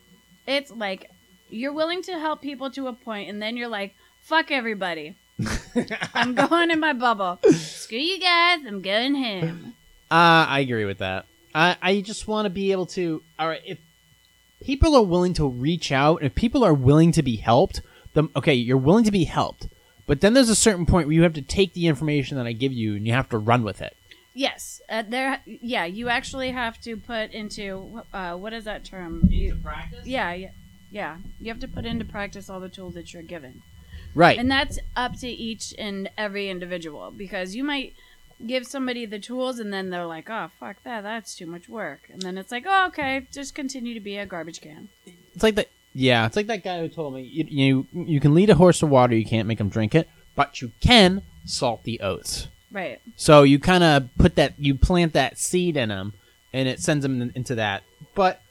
It's 0.45 0.71
like 0.71 1.09
you're 1.49 1.73
willing 1.73 2.03
to 2.03 2.19
help 2.19 2.41
people 2.41 2.69
to 2.71 2.87
a 2.87 2.93
point, 2.93 3.29
and 3.29 3.41
then 3.41 3.57
you're 3.57 3.67
like, 3.67 3.95
"Fuck 4.21 4.51
everybody." 4.51 5.15
I'm 6.13 6.35
going 6.35 6.69
in 6.69 6.79
my 6.79 6.93
bubble. 6.93 7.39
Screw 7.51 7.97
you 7.97 8.19
guys. 8.19 8.59
I'm 8.67 8.81
going 8.81 9.15
home. 9.15 9.73
Uh, 10.11 10.45
I 10.47 10.59
agree 10.59 10.85
with 10.85 10.99
that. 10.99 11.25
I 11.55 11.77
I 11.81 12.01
just 12.01 12.27
want 12.27 12.45
to 12.45 12.49
be 12.49 12.71
able 12.71 12.85
to. 12.87 13.23
All 13.39 13.47
right, 13.47 13.61
if 13.65 13.79
people 14.61 14.95
are 14.95 15.03
willing 15.03 15.33
to 15.35 15.47
reach 15.47 15.91
out, 15.91 16.21
if 16.21 16.35
people 16.35 16.63
are 16.63 16.73
willing 16.73 17.11
to 17.13 17.23
be 17.23 17.37
helped, 17.37 17.81
then 18.13 18.29
okay, 18.35 18.53
you're 18.53 18.77
willing 18.77 19.05
to 19.05 19.11
be 19.11 19.23
helped. 19.23 19.67
But 20.09 20.21
then 20.21 20.33
there's 20.33 20.49
a 20.49 20.55
certain 20.55 20.87
point 20.87 21.05
where 21.05 21.13
you 21.13 21.21
have 21.21 21.33
to 21.33 21.41
take 21.43 21.73
the 21.73 21.85
information 21.85 22.37
that 22.37 22.47
I 22.47 22.51
give 22.51 22.73
you 22.73 22.95
and 22.95 23.05
you 23.05 23.13
have 23.13 23.29
to 23.29 23.37
run 23.37 23.63
with 23.63 23.79
it. 23.79 23.95
Yes, 24.33 24.81
uh, 24.89 25.03
there. 25.07 25.39
Yeah, 25.45 25.85
you 25.85 26.09
actually 26.09 26.49
have 26.49 26.81
to 26.81 26.97
put 26.97 27.29
into 27.29 28.01
uh, 28.11 28.35
what 28.35 28.51
is 28.51 28.63
that 28.63 28.83
term? 28.83 29.27
You, 29.29 29.59
practice. 29.61 30.07
yeah, 30.07 30.33
yeah, 30.33 30.49
yeah. 30.89 31.17
You 31.39 31.49
have 31.49 31.59
to 31.59 31.67
put 31.67 31.85
into 31.85 32.05
practice 32.05 32.49
all 32.49 32.59
the 32.59 32.69
tools 32.69 32.95
that 32.95 33.13
you're 33.13 33.21
given. 33.21 33.61
Right. 34.15 34.39
And 34.39 34.49
that's 34.49 34.79
up 34.95 35.15
to 35.19 35.27
each 35.27 35.75
and 35.77 36.09
every 36.17 36.49
individual 36.49 37.11
because 37.11 37.55
you 37.55 37.63
might 37.63 37.93
give 38.47 38.65
somebody 38.65 39.05
the 39.05 39.19
tools 39.19 39.59
and 39.59 39.71
then 39.71 39.91
they're 39.91 40.07
like, 40.07 40.27
oh, 40.27 40.49
fuck 40.59 40.81
that. 40.85 41.01
That's 41.01 41.35
too 41.35 41.45
much 41.45 41.69
work. 41.69 42.09
And 42.11 42.23
then 42.23 42.35
it's 42.39 42.51
like, 42.51 42.65
oh, 42.67 42.87
okay, 42.87 43.27
just 43.31 43.53
continue 43.53 43.93
to 43.93 43.99
be 43.99 44.17
a 44.17 44.25
garbage 44.25 44.59
can. 44.59 44.89
It's 45.35 45.43
like 45.43 45.53
that. 45.53 45.69
Yeah, 45.93 46.25
it's 46.25 46.35
like 46.35 46.47
that 46.47 46.63
guy 46.63 46.79
who 46.79 46.87
told 46.87 47.13
me 47.13 47.23
you 47.23 47.45
you, 47.47 47.87
you 48.05 48.19
can 48.19 48.33
lead 48.33 48.49
a 48.49 48.55
horse 48.55 48.79
to 48.79 48.85
water, 48.85 49.15
you 49.15 49.25
can't 49.25 49.47
make 49.47 49.59
him 49.59 49.69
drink 49.69 49.95
it, 49.95 50.07
but 50.35 50.61
you 50.61 50.71
can 50.79 51.23
salt 51.45 51.83
the 51.83 51.99
oats. 52.01 52.47
Right. 52.71 53.01
So 53.15 53.43
you 53.43 53.59
kind 53.59 53.83
of 53.83 54.09
put 54.17 54.35
that, 54.35 54.53
you 54.57 54.75
plant 54.75 55.13
that 55.13 55.39
seed 55.39 55.75
in 55.75 55.89
them, 55.89 56.13
and 56.53 56.67
it 56.67 56.79
sends 56.79 57.03
them 57.03 57.31
into 57.33 57.55
that. 57.55 57.83
But 58.13 58.41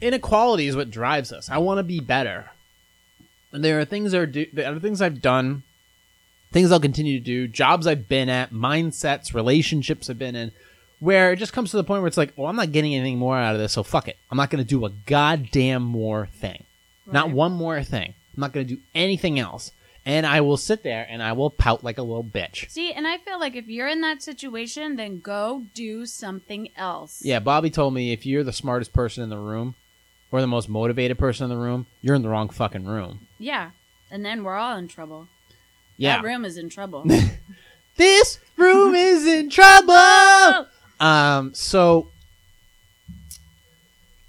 inequality 0.00 0.66
is 0.66 0.76
what 0.76 0.90
drives 0.90 1.32
us. 1.32 1.48
I 1.48 1.58
want 1.58 1.78
to 1.78 1.84
be 1.84 2.00
better. 2.00 2.50
And 3.52 3.64
there 3.64 3.78
are 3.80 3.84
things 3.84 4.12
that 4.12 4.20
are 4.20 4.26
do, 4.26 4.46
there 4.52 4.72
are 4.72 4.78
things 4.80 5.00
I've 5.00 5.22
done, 5.22 5.62
things 6.52 6.72
I'll 6.72 6.80
continue 6.80 7.18
to 7.18 7.24
do, 7.24 7.48
jobs 7.48 7.86
I've 7.86 8.08
been 8.08 8.28
at, 8.28 8.52
mindsets, 8.52 9.34
relationships 9.34 10.10
I've 10.10 10.18
been 10.18 10.36
in, 10.36 10.52
where 11.00 11.32
it 11.32 11.36
just 11.36 11.52
comes 11.52 11.70
to 11.70 11.76
the 11.76 11.84
point 11.84 12.02
where 12.02 12.08
it's 12.08 12.16
like, 12.16 12.32
well, 12.36 12.46
I'm 12.46 12.56
not 12.56 12.72
getting 12.72 12.94
anything 12.94 13.18
more 13.18 13.36
out 13.36 13.54
of 13.54 13.60
this, 13.60 13.72
so 13.72 13.82
fuck 13.82 14.06
it. 14.06 14.16
I'm 14.30 14.36
not 14.36 14.50
going 14.50 14.62
to 14.62 14.68
do 14.68 14.84
a 14.84 14.90
goddamn 15.06 15.82
more 15.82 16.26
thing. 16.26 16.64
Not 17.06 17.30
one 17.30 17.52
more 17.52 17.82
thing. 17.82 18.14
I'm 18.36 18.40
not 18.40 18.52
going 18.52 18.66
to 18.68 18.74
do 18.76 18.80
anything 18.94 19.38
else. 19.38 19.72
And 20.06 20.24
I 20.24 20.40
will 20.40 20.56
sit 20.56 20.82
there 20.82 21.06
and 21.10 21.22
I 21.22 21.32
will 21.32 21.50
pout 21.50 21.82
like 21.82 21.98
a 21.98 22.02
little 22.02 22.24
bitch. 22.24 22.70
See, 22.70 22.92
and 22.92 23.06
I 23.06 23.18
feel 23.18 23.40
like 23.40 23.56
if 23.56 23.66
you're 23.66 23.88
in 23.88 24.00
that 24.02 24.22
situation, 24.22 24.96
then 24.96 25.18
go 25.20 25.64
do 25.74 26.06
something 26.06 26.68
else. 26.76 27.22
Yeah, 27.24 27.40
Bobby 27.40 27.68
told 27.70 27.94
me 27.94 28.12
if 28.12 28.24
you're 28.24 28.44
the 28.44 28.52
smartest 28.52 28.92
person 28.92 29.24
in 29.24 29.28
the 29.30 29.38
room 29.38 29.74
or 30.30 30.40
the 30.40 30.46
most 30.46 30.68
motivated 30.68 31.18
person 31.18 31.44
in 31.44 31.50
the 31.50 31.62
room, 31.62 31.86
you're 32.00 32.14
in 32.14 32.22
the 32.22 32.28
wrong 32.28 32.48
fucking 32.48 32.84
room. 32.84 33.26
Yeah. 33.38 33.70
And 34.10 34.24
then 34.24 34.44
we're 34.44 34.56
all 34.56 34.76
in 34.76 34.88
trouble. 34.88 35.28
Yeah. 35.96 36.16
That 36.16 36.24
room 36.24 36.44
is 36.44 36.56
in 36.56 36.70
trouble. 36.70 37.04
This 37.96 38.38
room 38.56 38.94
is 38.94 39.26
in 39.26 39.50
trouble. 39.50 40.66
Um, 41.00 41.54
so, 41.54 42.10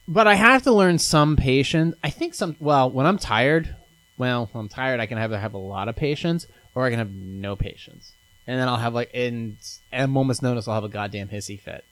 but 0.07 0.27
I 0.27 0.35
have 0.35 0.63
to 0.63 0.71
learn 0.71 0.97
some 0.97 1.35
patience. 1.35 1.95
I 2.03 2.09
think 2.09 2.33
some. 2.33 2.55
Well, 2.59 2.89
when 2.89 3.05
I'm 3.05 3.17
tired, 3.17 3.75
well, 4.17 4.49
when 4.51 4.61
I'm 4.63 4.69
tired, 4.69 4.99
I 4.99 5.05
can 5.05 5.17
either 5.17 5.37
have 5.39 5.53
a 5.53 5.57
lot 5.57 5.87
of 5.89 5.95
patience 5.95 6.47
or 6.73 6.85
I 6.85 6.89
can 6.89 6.99
have 6.99 7.11
no 7.11 7.55
patience, 7.55 8.13
and 8.47 8.59
then 8.59 8.67
I'll 8.67 8.77
have 8.77 8.93
like 8.93 9.11
in 9.13 9.57
at 9.91 10.05
a 10.05 10.07
moment's 10.07 10.41
notice, 10.41 10.67
I'll 10.67 10.75
have 10.75 10.83
a 10.83 10.89
goddamn 10.89 11.27
hissy 11.29 11.59
fit. 11.59 11.83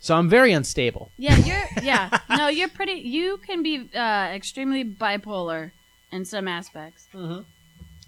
So 0.00 0.16
I'm 0.16 0.28
very 0.28 0.52
unstable. 0.52 1.10
Yeah, 1.16 1.36
you're. 1.36 1.62
Yeah, 1.82 2.10
no, 2.28 2.48
you're 2.48 2.68
pretty. 2.68 2.92
You 2.92 3.38
can 3.46 3.62
be 3.62 3.88
uh, 3.94 4.30
extremely 4.32 4.84
bipolar 4.84 5.70
in 6.10 6.24
some 6.24 6.46
aspects. 6.48 7.06
Mhm. 7.14 7.44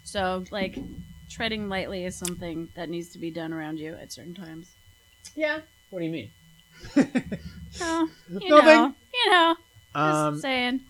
So, 0.05 0.45
like, 0.51 0.77
treading 1.31 1.69
lightly 1.69 2.05
is 2.05 2.15
something 2.17 2.69
that 2.77 2.89
needs 2.89 3.09
to 3.11 3.19
be 3.19 3.31
done 3.31 3.53
around 3.53 3.79
you 3.79 3.95
at 3.95 4.13
certain 4.13 4.35
times. 4.35 4.69
Yeah. 5.35 5.61
What 5.95 6.01
do 6.01 6.07
you 6.07 6.11
mean? 6.13 6.31
Oh, 7.81 8.09
you 8.29 8.49
Nothing. 8.51 8.67
know, 8.67 8.95
you 9.13 9.31
know, 9.31 9.55
just 9.95 9.97
Um, 9.97 10.39
saying. 10.41 10.81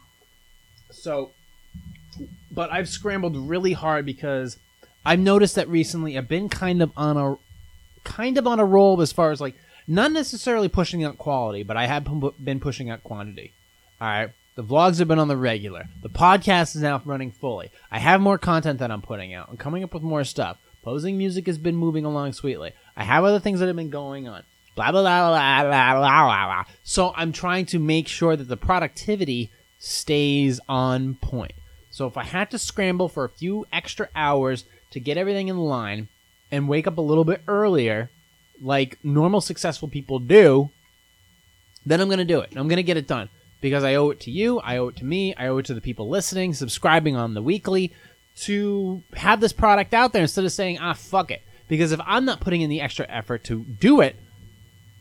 So, 0.90 1.31
but 2.51 2.71
I've 2.71 2.88
scrambled 2.90 3.37
really 3.37 3.73
hard 3.73 4.05
because 4.05 4.59
I've 5.05 5.19
noticed 5.19 5.55
that 5.55 5.67
recently 5.69 6.17
I've 6.19 6.29
been 6.29 6.49
kind 6.51 6.83
of 6.83 6.93
on 6.97 7.17
a 7.17 7.37
kind 8.05 8.37
of 8.37 8.47
on 8.47 8.61
a 8.61 8.64
roll 8.67 9.01
as 9.01 9.12
far 9.12 9.31
as 9.31 9.40
like 9.40 9.55
not 9.87 10.12
necessarily 10.12 10.69
pushing 10.69 11.03
out 11.05 11.17
quality, 11.17 11.62
but 11.62 11.77
I 11.79 11.87
have 11.87 12.05
pu- 12.05 12.35
been 12.43 12.61
pushing 12.61 12.90
out 12.90 13.03
quantity. 13.03 13.53
All 14.01 14.09
right. 14.09 14.31
The 14.57 14.62
vlogs 14.62 14.99
have 14.99 15.09
been 15.09 15.19
on 15.19 15.29
the 15.29 15.37
regular. 15.38 15.87
The 16.03 16.11
podcast 16.11 16.77
is 16.77 16.83
now 16.83 17.01
running 17.05 17.31
fully. 17.33 17.71
I 17.90 17.99
have 17.99 18.21
more 18.21 18.37
content 18.38 18.79
that 18.81 18.90
I'm 18.90 19.03
putting 19.03 19.33
out. 19.35 19.49
I'm 19.51 19.57
coming 19.57 19.83
up 19.85 19.93
with 19.95 20.03
more 20.03 20.25
stuff. 20.25 20.59
Posing 20.83 21.17
music 21.17 21.47
has 21.47 21.57
been 21.59 21.77
moving 21.77 22.05
along 22.05 22.35
sweetly. 22.35 22.73
I 22.95 23.05
have 23.05 23.25
other 23.25 23.40
things 23.40 23.61
that 23.61 23.67
have 23.69 23.77
been 23.77 23.88
going 23.90 24.29
on. 24.29 24.43
Blah 24.75 24.91
blah 24.93 25.03
blah 25.03 25.31
blah 25.31 25.63
blah 25.63 26.01
blah 26.01 26.47
blah. 26.47 26.65
So 26.83 27.13
I'm 27.17 27.33
trying 27.33 27.67
to 27.67 27.79
make 27.79 28.09
sure 28.09 28.37
that 28.37 28.49
the 28.49 28.57
productivity 28.57 29.51
stays 29.79 30.61
on 30.69 31.15
point. 31.17 31.53
So 31.91 32.07
if 32.07 32.17
I 32.17 32.25
had 32.25 32.51
to 32.51 32.59
scramble 32.59 33.09
for 33.09 33.25
a 33.25 33.29
few 33.29 33.67
extra 33.73 34.09
hours 34.17 34.65
to 34.91 35.01
get 35.01 35.17
everything 35.17 35.49
in 35.49 35.59
line 35.59 36.09
and 36.51 36.69
wake 36.69 36.87
up 36.87 36.99
a 36.99 37.03
little 37.03 37.25
bit 37.25 37.43
earlier, 37.47 38.11
like 38.61 38.99
normal 39.05 39.41
successful 39.41 39.89
people 39.89 40.19
do, 40.19 40.71
then 41.87 42.01
I'm 42.01 42.09
going 42.09 42.19
to 42.19 42.25
do 42.25 42.41
it. 42.41 42.51
I'm 42.57 42.69
going 42.69 42.77
to 42.77 42.83
get 42.83 42.97
it 42.97 43.07
done 43.07 43.29
because 43.61 43.85
I 43.85 43.95
owe 43.95 44.11
it 44.11 44.21
to 44.21 44.31
you, 44.31 44.59
I 44.61 44.79
owe 44.79 44.89
it 44.89 44.97
to 44.97 45.05
me, 45.05 45.35
I 45.37 45.47
owe 45.47 45.59
it 45.59 45.67
to 45.67 45.75
the 45.75 45.81
people 45.81 46.09
listening, 46.09 46.53
subscribing 46.53 47.17
on 47.17 47.35
the 47.35 47.43
weekly 47.43 47.93
to 48.41 49.03
have 49.15 49.41
this 49.41 49.53
product 49.53 49.95
out 49.95 50.13
there 50.13 50.23
instead 50.23 50.45
of 50.45 50.53
saying, 50.53 50.79
ah, 50.81 50.95
fuck 50.95 51.31
it. 51.31 51.43
Because 51.69 51.93
if 51.93 52.01
I'm 52.05 52.25
not 52.25 52.41
putting 52.41 52.63
in 52.63 52.71
the 52.71 52.81
extra 52.81 53.07
effort 53.09 53.45
to 53.45 53.65
do 53.65 54.01
it, 54.01 54.17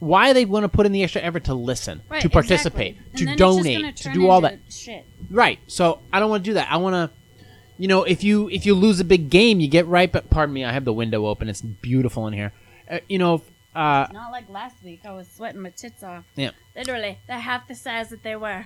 why 0.04 0.34
they 0.34 0.46
want 0.46 0.64
to 0.64 0.70
put 0.70 0.86
in 0.86 0.92
the 0.92 1.04
extra 1.04 1.22
effort 1.22 1.46
to 1.46 1.54
listen, 1.54 2.02
Right, 2.10 2.22
to 2.22 2.30
participate, 2.30 2.98
exactly. 2.98 3.18
To 3.18 3.26
then 3.26 3.34
it's 3.34 3.40
just 3.40 3.64
gonna 3.64 3.78
donate, 3.82 3.96
to 3.98 4.14
do 4.14 4.28
all 4.30 4.42
that? 4.42 4.60
Shit. 4.70 5.06
Right. 5.30 5.60
So 5.68 6.00
I 6.12 6.20
don't 6.20 6.30
want 6.30 6.44
to 6.44 6.50
do 6.50 6.54
that. 6.56 6.72
I 6.72 6.78
want 6.78 6.94
to, 6.94 7.46
you 7.78 7.88
know, 7.88 8.04
if 8.04 8.24
you 8.24 8.50
if 8.50 8.66
you 8.66 8.76
lose 8.76 9.00
a 9.00 9.04
big 9.06 9.30
game, 9.30 9.60
you 9.60 9.68
get 9.68 9.88
right. 9.88 10.12
But 10.12 10.30
pardon 10.30 10.54
me, 10.54 10.64
I 10.66 10.72
have 10.72 10.86
the 10.86 10.94
window 10.94 11.26
open. 11.28 11.50
It's 11.50 11.62
beautiful 11.62 12.28
in 12.28 12.34
here. 12.34 12.54
Uh, 12.90 13.00
you 13.08 13.18
know, 13.18 13.42
uh, 13.76 14.08
Not 14.12 14.32
like 14.32 14.50
last 14.50 14.76
week. 14.84 15.02
I 15.06 15.12
was 15.12 15.28
sweating 15.32 15.62
my 15.62 15.70
tits 15.72 16.04
off. 16.04 16.26
yeah. 16.36 16.52
Literally, 16.76 17.20
they're 17.28 17.40
half 17.40 17.68
the 17.68 17.76
size 17.76 18.10
that 18.10 18.24
they 18.24 18.36
were. 18.36 18.66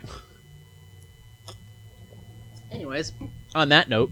Anyways, 2.71 3.13
on 3.55 3.69
that 3.69 3.87
note, 3.89 4.11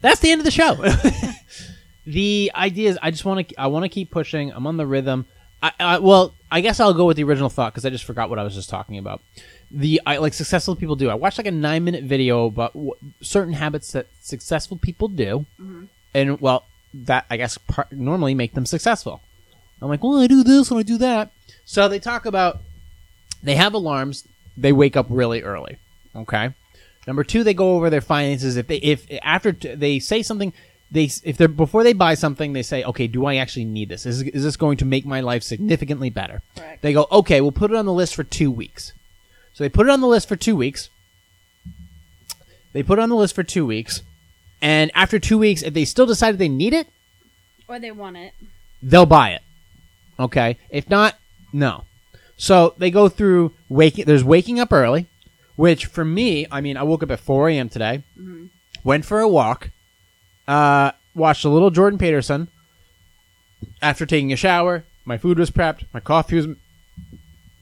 that's 0.00 0.20
the 0.20 0.30
end 0.30 0.40
of 0.40 0.44
the 0.44 0.50
show. 0.50 0.74
the 2.06 2.50
idea 2.54 2.88
is, 2.90 2.98
I 3.02 3.10
just 3.10 3.24
want 3.24 3.48
to 3.48 3.60
I 3.60 3.66
want 3.66 3.84
to 3.84 3.88
keep 3.88 4.10
pushing. 4.10 4.50
I'm 4.52 4.66
on 4.66 4.76
the 4.76 4.86
rhythm. 4.86 5.26
I, 5.62 5.72
I 5.78 5.98
well, 5.98 6.34
I 6.50 6.60
guess 6.60 6.80
I'll 6.80 6.94
go 6.94 7.04
with 7.04 7.16
the 7.16 7.24
original 7.24 7.50
thought 7.50 7.72
because 7.72 7.84
I 7.84 7.90
just 7.90 8.04
forgot 8.04 8.30
what 8.30 8.38
I 8.38 8.42
was 8.42 8.54
just 8.54 8.70
talking 8.70 8.98
about. 8.98 9.20
The 9.70 10.00
I, 10.06 10.16
like 10.16 10.34
successful 10.34 10.74
people 10.74 10.96
do. 10.96 11.10
I 11.10 11.14
watched 11.14 11.38
like 11.38 11.46
a 11.46 11.52
nine 11.52 11.84
minute 11.84 12.04
video 12.04 12.46
about 12.46 12.72
w- 12.72 12.94
certain 13.20 13.52
habits 13.52 13.92
that 13.92 14.06
successful 14.20 14.76
people 14.76 15.08
do, 15.08 15.46
mm-hmm. 15.60 15.84
and 16.14 16.40
well, 16.40 16.64
that 16.92 17.26
I 17.30 17.36
guess 17.36 17.58
par- 17.58 17.86
normally 17.90 18.34
make 18.34 18.54
them 18.54 18.66
successful. 18.66 19.20
I'm 19.80 19.88
like, 19.88 20.02
well, 20.02 20.18
I 20.18 20.26
do 20.26 20.42
this 20.42 20.70
and 20.70 20.78
I 20.78 20.82
do 20.82 20.98
that. 20.98 21.30
So 21.64 21.88
they 21.88 21.98
talk 21.98 22.26
about 22.26 22.60
they 23.42 23.54
have 23.54 23.74
alarms. 23.74 24.26
They 24.56 24.72
wake 24.72 24.96
up 24.96 25.06
really 25.08 25.42
early. 25.42 25.78
Okay. 26.14 26.52
Number 27.06 27.24
two, 27.24 27.44
they 27.44 27.54
go 27.54 27.76
over 27.76 27.88
their 27.88 28.00
finances. 28.00 28.56
If 28.56 28.66
they 28.66 28.76
if 28.76 29.06
after 29.22 29.52
t- 29.52 29.74
they 29.74 29.98
say 29.98 30.22
something, 30.22 30.52
they 30.90 31.10
if 31.24 31.36
they're 31.36 31.48
before 31.48 31.84
they 31.84 31.92
buy 31.92 32.14
something, 32.14 32.52
they 32.52 32.62
say, 32.62 32.82
okay, 32.84 33.06
do 33.06 33.24
I 33.26 33.36
actually 33.36 33.64
need 33.64 33.88
this? 33.88 34.06
Is 34.06 34.22
is 34.22 34.42
this 34.42 34.56
going 34.56 34.76
to 34.78 34.84
make 34.84 35.06
my 35.06 35.20
life 35.20 35.42
significantly 35.42 36.10
better? 36.10 36.42
Correct. 36.56 36.82
They 36.82 36.92
go, 36.92 37.06
okay, 37.12 37.40
we'll 37.40 37.52
put 37.52 37.70
it 37.70 37.76
on 37.76 37.86
the 37.86 37.92
list 37.92 38.14
for 38.14 38.24
two 38.24 38.50
weeks. 38.50 38.92
So 39.52 39.64
they 39.64 39.68
put 39.68 39.86
it 39.86 39.90
on 39.90 40.00
the 40.00 40.06
list 40.06 40.28
for 40.28 40.36
two 40.36 40.56
weeks. 40.56 40.90
They 42.72 42.82
put 42.82 42.98
it 42.98 43.02
on 43.02 43.08
the 43.08 43.16
list 43.16 43.34
for 43.34 43.42
two 43.42 43.66
weeks, 43.66 44.02
and 44.62 44.90
after 44.94 45.18
two 45.18 45.38
weeks, 45.38 45.62
if 45.62 45.74
they 45.74 45.84
still 45.84 46.06
decide 46.06 46.38
they 46.38 46.48
need 46.48 46.72
it, 46.72 46.86
Or 47.68 47.78
they 47.78 47.90
want 47.90 48.16
it. 48.16 48.32
they'll 48.82 49.06
buy 49.06 49.30
it. 49.30 49.42
Okay. 50.18 50.56
If 50.70 50.88
not, 50.88 51.16
no. 51.52 51.84
So 52.36 52.74
they 52.78 52.90
go 52.90 53.08
through 53.08 53.54
waking. 53.68 54.04
There's 54.06 54.24
waking 54.24 54.60
up 54.60 54.72
early, 54.72 55.06
which 55.56 55.86
for 55.86 56.04
me, 56.04 56.46
I 56.50 56.60
mean, 56.60 56.76
I 56.76 56.82
woke 56.84 57.02
up 57.02 57.10
at 57.10 57.20
4 57.20 57.48
a.m. 57.50 57.68
today, 57.68 58.02
mm-hmm. 58.18 58.46
went 58.84 59.04
for 59.04 59.20
a 59.20 59.28
walk, 59.28 59.70
uh, 60.50 60.92
watched 61.14 61.44
a 61.44 61.48
little 61.48 61.70
Jordan 61.70 61.98
Peterson. 61.98 62.48
After 63.82 64.06
taking 64.06 64.32
a 64.32 64.36
shower, 64.36 64.84
my 65.04 65.18
food 65.18 65.38
was 65.38 65.50
prepped, 65.50 65.84
my 65.92 66.00
coffee 66.00 66.36
was, 66.36 66.46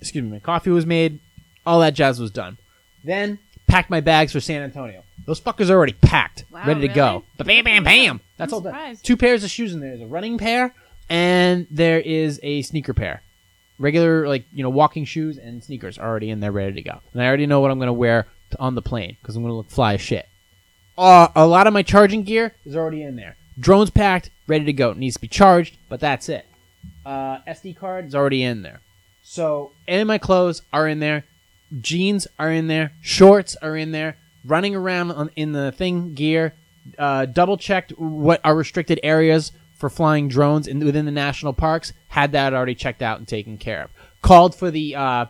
excuse 0.01 0.22
me, 0.24 0.31
my 0.31 0.38
coffee 0.38 0.70
was 0.70 0.87
made, 0.87 1.18
all 1.66 1.81
that 1.81 1.94
jazz 1.94 2.20
was 2.20 2.31
done. 2.31 2.57
Then 3.05 3.38
packed 3.66 3.90
my 3.90 4.01
bags 4.01 4.33
for 4.33 4.40
San 4.40 4.62
Antonio. 4.62 5.03
Those 5.27 5.40
fuckers 5.40 5.70
are 5.70 5.74
already 5.74 5.92
packed, 5.94 6.44
Wow, 6.51 6.61
ready 6.66 6.81
to 6.83 6.87
really? 6.87 6.94
go. 6.94 7.24
But 7.37 7.46
bam, 7.46 7.64
bam, 7.64 7.85
bam. 7.85 8.20
That's 8.37 8.53
I'm 8.53 8.55
all 8.55 8.61
done. 8.61 8.96
Two 9.03 9.16
pairs 9.16 9.42
of 9.44 9.51
shoes 9.51 9.74
in 9.74 9.81
there. 9.81 9.90
There's 9.90 10.03
a 10.03 10.07
running 10.07 10.38
pair 10.38 10.72
and 11.11 11.66
there 11.70 11.98
is 12.01 12.38
a 12.42 12.62
sneaker 12.62 12.94
pair. 12.94 13.22
Regular, 13.81 14.27
like, 14.27 14.44
you 14.53 14.62
know, 14.62 14.70
walking 14.70 15.05
shoes 15.05 15.37
and 15.38 15.62
sneakers 15.62 15.98
are 15.98 16.09
already 16.09 16.31
in 16.31 16.40
there 16.40 16.53
ready 16.53 16.74
to 16.74 16.83
go. 16.83 17.01
And 17.12 17.22
I 17.22 17.27
already 17.27 17.46
know 17.46 17.61
what 17.61 17.70
I'm 17.70 17.79
going 17.79 17.88
to 17.88 17.92
wear 17.92 18.27
on 18.59 18.74
the 18.77 18.83
plane 18.83 19.16
because 19.20 19.37
I'm 19.37 19.42
going 19.42 19.53
to 19.53 19.57
look 19.57 19.70
fly 19.70 19.94
as 19.94 20.01
shit. 20.01 20.27
Uh, 20.98 21.28
a 21.37 21.46
lot 21.46 21.68
of 21.68 21.72
my 21.72 21.82
charging 21.82 22.24
gear 22.24 22.54
is 22.64 22.74
already 22.74 23.02
in 23.02 23.14
there. 23.14 23.37
Drone's 23.58 23.90
packed, 23.90 24.30
ready 24.48 24.64
to 24.64 24.72
go. 24.72 24.90
It 24.90 24.96
needs 24.96 25.14
to 25.14 25.20
be 25.20 25.28
charged, 25.28 25.76
but 25.88 26.00
that's 26.00 26.28
it. 26.28 26.44
Uh, 27.06 27.38
SD 27.46 27.76
card 27.76 28.06
is 28.06 28.14
already 28.16 28.42
in 28.42 28.62
there. 28.62 28.80
So, 29.22 29.72
and 29.87 30.08
my 30.08 30.18
clothes 30.18 30.62
are 30.72 30.88
in 30.88 30.98
there. 30.98 31.24
Jeans 31.80 32.26
are 32.38 32.50
in 32.50 32.66
there. 32.66 32.92
Shorts 33.00 33.54
are 33.56 33.76
in 33.76 33.92
there. 33.92 34.16
Running 34.44 34.74
around 34.74 35.12
on, 35.12 35.30
in 35.37 35.52
the 35.52 35.70
thing 35.70 36.14
gear. 36.14 36.54
Uh, 36.98 37.26
double 37.26 37.56
checked 37.56 37.92
what 37.98 38.40
are 38.42 38.56
restricted 38.56 38.98
areas 39.02 39.52
for 39.76 39.88
flying 39.88 40.28
drones 40.28 40.66
in, 40.66 40.80
within 40.80 41.04
the 41.04 41.12
national 41.12 41.52
parks. 41.52 41.92
Had 42.08 42.32
that 42.32 42.54
already 42.54 42.74
checked 42.74 43.02
out 43.02 43.18
and 43.18 43.28
taken 43.28 43.58
care 43.58 43.84
of. 43.84 43.90
Called 44.22 44.54
for 44.54 44.70
the 44.70 44.96
uh, 44.96 45.26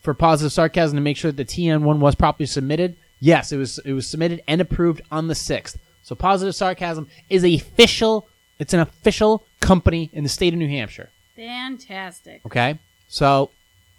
for 0.00 0.14
positive 0.14 0.52
sarcasm 0.52 0.96
to 0.96 1.02
make 1.02 1.16
sure 1.16 1.32
that 1.32 1.48
the 1.48 1.68
TN 1.68 1.82
one 1.82 2.00
was 2.00 2.14
properly 2.14 2.46
submitted. 2.46 2.96
Yes, 3.20 3.52
it 3.52 3.56
was 3.58 3.78
it 3.84 3.92
was 3.92 4.06
submitted 4.08 4.42
and 4.48 4.60
approved 4.60 5.02
on 5.10 5.28
the 5.28 5.34
sixth. 5.34 5.78
So 6.02 6.14
positive 6.14 6.54
sarcasm 6.54 7.08
is 7.28 7.44
a 7.44 7.54
official. 7.54 8.26
It's 8.58 8.72
an 8.74 8.80
official 8.80 9.44
company 9.60 10.10
in 10.12 10.22
the 10.22 10.28
state 10.28 10.52
of 10.52 10.58
New 10.58 10.68
Hampshire. 10.68 11.10
Fantastic. 11.36 12.40
Okay, 12.46 12.78
so 13.08 13.50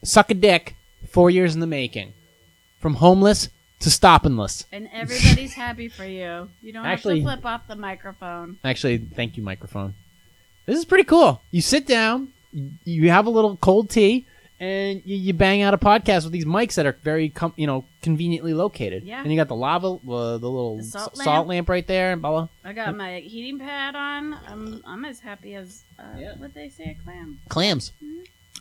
suck 0.04 0.32
a 0.32 0.34
dick. 0.34 0.76
Four 1.10 1.30
years 1.32 1.56
in 1.56 1.62
the 1.62 1.68
making, 1.68 2.14
from 2.80 2.94
homeless 2.96 3.50
to 3.80 3.90
stoppingless. 3.90 4.66
And 4.72 4.88
everybody's 4.94 5.54
happy 5.54 5.88
for 5.90 6.06
you. 6.06 6.48
You 6.62 6.72
don't 6.74 6.86
Actually- 6.86 7.22
have 7.22 7.30
to 7.30 7.42
flip 7.42 7.46
off 7.46 7.68
the 7.68 7.76
microphone. 7.76 8.60
Actually, 8.64 9.00
thank 9.00 9.36
you, 9.36 9.42
microphone. 9.44 9.96
This 10.68 10.78
is 10.78 10.86
pretty 10.86 11.04
cool. 11.06 11.42
You 11.50 11.62
sit 11.62 11.88
down, 11.88 12.30
you- 12.54 12.72
you 12.86 13.10
have 13.10 13.26
a 13.26 13.32
little 13.32 13.58
cold 13.58 13.90
tea, 13.90 14.26
and 14.62 15.02
you, 15.06 15.18
you 15.18 15.34
bang 15.34 15.62
out 15.64 15.74
a 15.74 15.78
podcast 15.78 16.24
with 16.24 16.32
these 16.32 16.46
mics 16.46 16.76
that 16.76 16.86
are 16.86 16.96
very, 17.04 17.30
com- 17.30 17.54
you 17.58 17.66
know, 17.68 17.84
conveniently 18.02 18.54
located. 18.54 19.04
Yeah. 19.04 19.22
And 19.22 19.32
you 19.32 19.36
got 19.38 19.48
the 19.48 19.56
lava, 19.56 19.88
uh, 19.88 20.38
the 20.38 20.50
little 20.50 20.78
The 20.78 20.84
salt 20.84 21.12
s- 21.18 21.24
salt 21.26 21.48
lamp. 21.48 21.68
right 21.68 21.86
there, 21.88 22.14
and 22.14 22.22
blah. 22.22 22.48
I 22.64 22.72
got 22.74 22.96
my 22.96 23.20
heating 23.20 23.58
pad 23.60 23.96
on. 23.96 24.34
I'm 24.48 24.82
I'm 24.86 25.04
as 25.06 25.20
happy 25.20 25.56
as 25.56 25.84
uh, 26.00 26.04
Yeah. 26.18 26.34
what 26.38 26.54
they 26.54 26.70
say 26.70 26.96
a 26.98 27.04
clam. 27.04 27.40
Clams. 27.50 27.92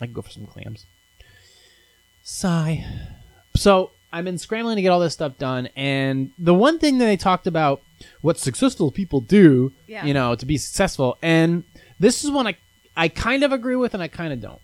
I 0.00 0.06
can 0.06 0.14
go 0.14 0.22
for 0.22 0.30
some 0.30 0.46
clams. 0.46 0.86
Sigh. 2.22 2.84
So 3.54 3.90
I've 4.12 4.24
been 4.24 4.38
scrambling 4.38 4.76
to 4.76 4.82
get 4.82 4.88
all 4.90 5.00
this 5.00 5.12
stuff 5.12 5.38
done, 5.38 5.68
and 5.76 6.30
the 6.38 6.54
one 6.54 6.78
thing 6.78 6.98
that 6.98 7.04
they 7.04 7.16
talked 7.16 7.46
about, 7.46 7.82
what 8.22 8.38
successful 8.38 8.90
people 8.90 9.20
do, 9.20 9.72
Yeah. 9.86 10.04
you 10.04 10.14
know, 10.14 10.34
to 10.34 10.46
be 10.46 10.56
successful, 10.56 11.18
and 11.22 11.64
this 11.98 12.24
is 12.24 12.30
one 12.30 12.46
I 12.46 12.56
I 12.96 13.08
kind 13.08 13.42
of 13.44 13.52
agree 13.52 13.76
with, 13.76 13.94
and 13.94 14.02
I 14.02 14.08
kind 14.08 14.32
of 14.32 14.40
don't. 14.40 14.60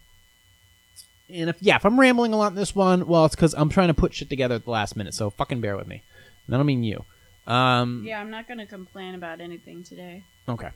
And 1.29 1.51
if 1.51 1.57
yeah, 1.61 1.77
if 1.77 1.85
I'm 1.85 1.99
rambling 1.99 2.33
a 2.33 2.37
lot 2.37 2.53
in 2.53 2.55
this 2.57 2.75
one, 2.75 3.07
well, 3.07 3.25
it's 3.25 3.35
because 3.35 3.55
I'm 3.55 3.69
trying 3.69 3.89
to 3.89 3.95
put 3.95 4.15
shit 4.15 4.29
together 4.29 4.55
at 4.55 4.65
the 4.65 4.71
last 4.71 4.97
minute. 4.97 5.15
So 5.15 5.31
fucking 5.31 5.61
bear 5.61 5.77
with 5.77 5.87
me. 5.87 6.03
And 6.47 6.55
I 6.55 6.59
don't 6.59 6.67
mean 6.67 6.85
you. 6.85 7.05
Um, 7.47 8.05
Yeah, 8.07 8.21
I'm 8.21 8.31
not 8.31 8.47
gonna 8.49 8.67
complain 8.67 9.15
about 9.15 9.41
anything 9.41 9.83
today. 9.83 10.23
Okay. 10.49 10.69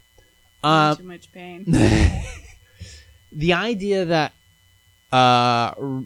Uh, 0.63 0.95
too 0.97 1.05
much 1.05 1.31
pain. 1.33 1.65
the 3.33 3.53
idea 3.53 4.05
that 4.07 4.33
uh, 5.13 5.75
r- 5.81 6.05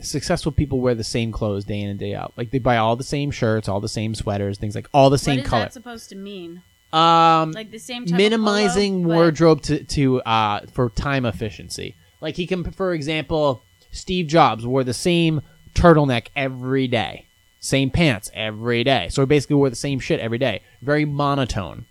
successful 0.00 0.52
people 0.52 0.80
wear 0.80 0.94
the 0.94 1.04
same 1.04 1.32
clothes 1.32 1.64
day 1.64 1.80
in 1.80 1.88
and 1.88 1.98
day 1.98 2.14
out, 2.14 2.32
like 2.36 2.50
they 2.50 2.58
buy 2.58 2.76
all 2.76 2.96
the 2.96 3.04
same 3.04 3.30
shirts, 3.30 3.68
all 3.68 3.80
the 3.80 3.88
same 3.88 4.14
sweaters, 4.14 4.58
things 4.58 4.74
like 4.74 4.88
all 4.92 5.10
the 5.10 5.18
same 5.18 5.36
what 5.38 5.44
is 5.44 5.50
color. 5.50 5.62
that 5.64 5.72
supposed 5.72 6.08
to 6.10 6.16
mean? 6.16 6.62
um, 6.92 7.52
Like 7.52 7.70
the 7.70 7.78
same 7.78 8.04
type 8.04 8.12
of 8.12 8.18
minimizing 8.18 9.02
polo, 9.02 9.08
but- 9.08 9.14
wardrobe 9.16 9.62
to 9.62 9.84
to 9.84 10.20
uh 10.22 10.60
for 10.72 10.90
time 10.90 11.24
efficiency. 11.24 11.94
Like 12.26 12.34
he 12.34 12.48
can, 12.48 12.64
for 12.72 12.92
example, 12.92 13.62
Steve 13.92 14.26
Jobs 14.26 14.66
wore 14.66 14.82
the 14.82 14.92
same 14.92 15.42
turtleneck 15.74 16.26
every 16.34 16.88
day, 16.88 17.28
same 17.60 17.88
pants 17.88 18.32
every 18.34 18.82
day. 18.82 19.06
So 19.10 19.22
he 19.22 19.26
basically 19.26 19.54
wore 19.54 19.70
the 19.70 19.76
same 19.76 20.00
shit 20.00 20.18
every 20.18 20.38
day. 20.38 20.62
Very 20.82 21.04
monotone. 21.04 21.86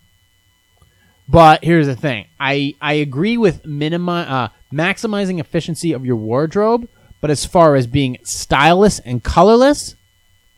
But 1.30 1.64
here's 1.64 1.88
the 1.88 1.96
thing: 1.96 2.26
I 2.38 2.76
I 2.82 2.96
agree 2.96 3.38
with 3.38 3.64
minimi- 3.64 4.30
uh, 4.30 4.50
maximizing 4.74 5.40
efficiency 5.40 5.94
of 5.94 6.06
your 6.06 6.18
wardrobe, 6.18 6.90
but 7.22 7.32
as 7.32 7.46
far 7.46 7.76
as 7.76 7.88
being 7.88 8.18
stylish 8.24 9.00
and 9.06 9.24
colorless, 9.24 9.96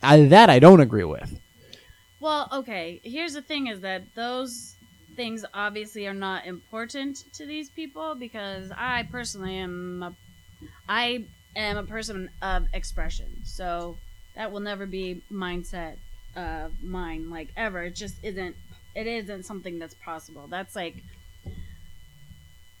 I, 0.02 0.22
that 0.22 0.50
I 0.50 0.58
don't 0.58 0.80
agree 0.80 1.04
with. 1.04 1.38
Well, 2.18 2.48
okay. 2.52 3.00
Here's 3.04 3.34
the 3.34 3.42
thing: 3.42 3.68
is 3.68 3.82
that 3.82 4.12
those 4.16 4.74
things 5.18 5.44
obviously 5.52 6.06
are 6.06 6.14
not 6.14 6.46
important 6.46 7.24
to 7.32 7.44
these 7.44 7.68
people 7.68 8.14
because 8.14 8.70
I 8.70 9.02
personally 9.10 9.58
am 9.58 10.00
a, 10.04 10.14
I 10.88 11.24
am 11.56 11.76
a 11.76 11.82
person 11.82 12.30
of 12.40 12.66
expression, 12.72 13.42
so 13.42 13.98
that 14.36 14.52
will 14.52 14.60
never 14.60 14.86
be 14.86 15.20
mindset 15.30 15.96
of 16.36 16.84
mine, 16.84 17.30
like 17.30 17.48
ever. 17.56 17.82
It 17.82 17.96
just 17.96 18.14
isn't. 18.22 18.54
It 18.94 19.08
isn't 19.08 19.42
something 19.44 19.80
that's 19.80 19.94
possible. 19.94 20.46
That's 20.48 20.76
like. 20.76 21.02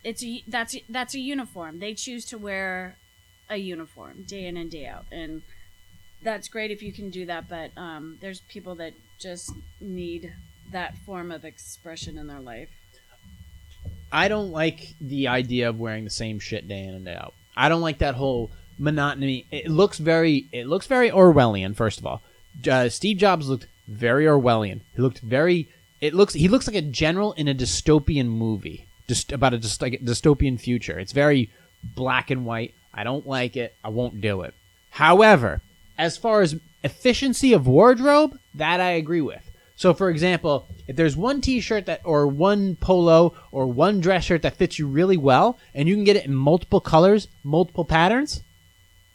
It's 0.04 0.22
a 0.24 0.44
that's 0.46 0.76
that's 0.88 1.16
a 1.16 1.18
uniform. 1.18 1.80
They 1.80 1.94
choose 1.94 2.24
to 2.26 2.38
wear 2.38 2.96
a 3.50 3.56
uniform 3.56 4.22
day 4.28 4.46
in 4.46 4.56
and 4.56 4.70
day 4.70 4.86
out, 4.86 5.06
and 5.10 5.42
that's 6.22 6.46
great 6.46 6.70
if 6.70 6.82
you 6.82 6.92
can 6.92 7.10
do 7.10 7.26
that 7.26 7.48
but 7.48 7.70
um, 7.76 8.18
there's 8.20 8.40
people 8.48 8.74
that 8.74 8.92
just 9.20 9.52
need 9.80 10.32
that 10.72 10.96
form 10.98 11.30
of 11.30 11.44
expression 11.44 12.18
in 12.18 12.26
their 12.26 12.40
life 12.40 12.68
I 14.10 14.28
don't 14.28 14.50
like 14.50 14.94
the 15.00 15.28
idea 15.28 15.68
of 15.68 15.78
wearing 15.78 16.04
the 16.04 16.10
same 16.10 16.38
shit 16.38 16.66
day 16.66 16.84
in 16.84 16.94
and 16.94 17.04
day 17.04 17.14
out. 17.14 17.34
I 17.56 17.68
don't 17.68 17.80
like 17.80 17.98
that 17.98 18.14
whole 18.14 18.50
monotony. 18.78 19.46
It 19.50 19.68
looks 19.68 19.98
very, 19.98 20.48
it 20.52 20.66
looks 20.66 20.86
very 20.86 21.10
Orwellian. 21.10 21.76
First 21.76 21.98
of 21.98 22.06
all, 22.06 22.22
uh, 22.68 22.88
Steve 22.88 23.18
Jobs 23.18 23.48
looked 23.48 23.66
very 23.86 24.24
Orwellian. 24.24 24.80
He 24.94 25.02
looked 25.02 25.20
very. 25.20 25.68
It 26.00 26.14
looks. 26.14 26.34
He 26.34 26.48
looks 26.48 26.66
like 26.66 26.76
a 26.76 26.82
general 26.82 27.32
in 27.32 27.48
a 27.48 27.54
dystopian 27.54 28.26
movie, 28.26 28.86
just 29.08 29.32
about 29.32 29.52
a 29.52 29.56
a 29.56 29.60
dystopian 29.60 30.60
future. 30.60 30.98
It's 30.98 31.12
very 31.12 31.50
black 31.82 32.30
and 32.30 32.46
white. 32.46 32.74
I 32.94 33.04
don't 33.04 33.26
like 33.26 33.56
it. 33.56 33.74
I 33.84 33.88
won't 33.88 34.20
do 34.20 34.42
it. 34.42 34.54
However, 34.90 35.60
as 35.98 36.16
far 36.16 36.40
as 36.42 36.56
efficiency 36.84 37.52
of 37.52 37.66
wardrobe, 37.66 38.38
that 38.54 38.80
I 38.80 38.92
agree 38.92 39.20
with. 39.20 39.47
So, 39.78 39.94
for 39.94 40.10
example, 40.10 40.66
if 40.88 40.96
there's 40.96 41.16
one 41.16 41.40
T-shirt 41.40 41.86
that, 41.86 42.00
or 42.02 42.26
one 42.26 42.74
polo, 42.74 43.34
or 43.52 43.68
one 43.68 44.00
dress 44.00 44.24
shirt 44.24 44.42
that 44.42 44.56
fits 44.56 44.76
you 44.76 44.88
really 44.88 45.16
well, 45.16 45.56
and 45.72 45.88
you 45.88 45.94
can 45.94 46.02
get 46.02 46.16
it 46.16 46.26
in 46.26 46.34
multiple 46.34 46.80
colors, 46.80 47.28
multiple 47.44 47.84
patterns, 47.84 48.42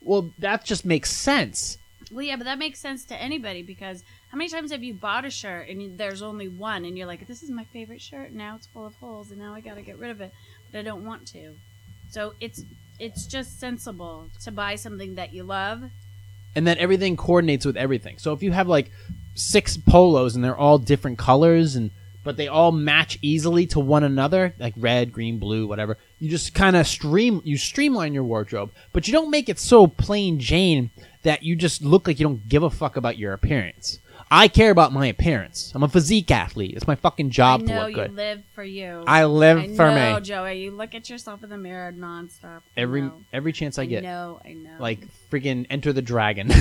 well, 0.01 0.31
that 0.39 0.63
just 0.63 0.85
makes 0.85 1.11
sense. 1.11 1.77
well 2.13 2.23
yeah 2.23 2.37
but 2.37 2.45
that 2.45 2.59
makes 2.59 2.79
sense 2.79 3.03
to 3.05 3.21
anybody 3.21 3.61
because 3.61 4.05
how 4.31 4.37
many 4.37 4.49
times 4.49 4.71
have 4.71 4.83
you 4.83 4.93
bought 4.93 5.25
a 5.25 5.29
shirt 5.29 5.67
and 5.67 5.97
there's 5.97 6.21
only 6.21 6.47
one 6.47 6.85
and 6.85 6.97
you're 6.97 7.07
like 7.07 7.27
this 7.27 7.43
is 7.43 7.49
my 7.49 7.65
favorite 7.65 8.01
shirt 8.01 8.31
now 8.31 8.55
it's 8.55 8.67
full 8.67 8.85
of 8.85 8.93
holes 8.95 9.31
and 9.31 9.39
now 9.39 9.53
i 9.53 9.61
gotta 9.61 9.81
get 9.81 9.97
rid 9.97 10.11
of 10.11 10.19
it 10.21 10.31
but 10.71 10.79
i 10.79 10.81
don't 10.81 11.05
want 11.05 11.25
to 11.25 11.55
so 12.09 12.33
it's 12.41 12.65
it's 12.99 13.25
just 13.25 13.59
sensible 13.59 14.27
to 14.43 14.51
buy 14.51 14.75
something 14.75 15.15
that 15.15 15.33
you 15.33 15.43
love 15.43 15.83
and 16.55 16.67
then 16.67 16.77
everything 16.77 17.17
coordinates 17.17 17.65
with 17.65 17.77
everything. 17.77 18.17
So 18.19 18.31
if 18.33 18.43
you 18.43 18.51
have 18.51 18.67
like 18.67 18.91
six 19.35 19.77
polos 19.77 20.35
and 20.35 20.43
they're 20.43 20.55
all 20.57 20.77
different 20.77 21.17
colors 21.17 21.75
and 21.75 21.91
but 22.23 22.37
they 22.37 22.47
all 22.47 22.71
match 22.71 23.19
easily 23.21 23.65
to 23.67 23.81
one 23.81 24.01
another, 24.05 24.53
like 24.57 24.73
red, 24.77 25.11
green, 25.11 25.39
blue, 25.39 25.67
whatever. 25.67 25.97
You 26.19 26.29
just 26.29 26.53
kind 26.53 26.77
of 26.77 26.87
stream 26.87 27.41
you 27.43 27.57
streamline 27.57 28.13
your 28.13 28.23
wardrobe, 28.23 28.71
but 28.93 29.07
you 29.07 29.11
don't 29.11 29.29
make 29.29 29.49
it 29.49 29.59
so 29.59 29.87
plain 29.87 30.39
Jane 30.39 30.89
that 31.23 31.43
you 31.43 31.55
just 31.57 31.81
look 31.81 32.07
like 32.07 32.19
you 32.19 32.25
don't 32.25 32.47
give 32.47 32.63
a 32.63 32.69
fuck 32.69 32.95
about 32.95 33.17
your 33.17 33.33
appearance. 33.33 33.99
I 34.31 34.47
care 34.47 34.71
about 34.71 34.93
my 34.93 35.07
appearance. 35.07 35.71
I'm 35.75 35.83
a 35.83 35.89
physique 35.89 36.31
athlete. 36.31 36.75
It's 36.75 36.87
my 36.87 36.95
fucking 36.95 37.29
job 37.29 37.61
i 37.61 37.65
to 37.65 37.69
know 37.73 37.79
look 37.81 37.89
you 37.89 37.95
good. 37.95 38.15
live 38.15 38.43
for 38.55 38.63
you 38.63 39.03
I 39.05 39.25
live 39.25 39.57
I 39.59 39.75
for 39.75 39.91
know, 39.91 40.15
me 40.15 40.21
joey 40.21 40.63
you 40.63 40.71
look 40.71 40.95
at 40.95 41.09
yourself 41.09 41.43
in 41.43 41.49
the 41.49 41.57
mirror 41.57 41.91
nonstop 41.91 42.61
every 42.77 43.11
every 43.33 43.51
chance 43.51 43.77
I 43.77 43.83
I 43.83 43.85
get. 43.85 44.03
know 44.03 44.39
i 44.45 44.53
know 44.53 44.77
like 44.79 45.05
freaking 45.29 45.67
enter 45.69 45.91
the 45.93 46.01
dragon 46.01 46.51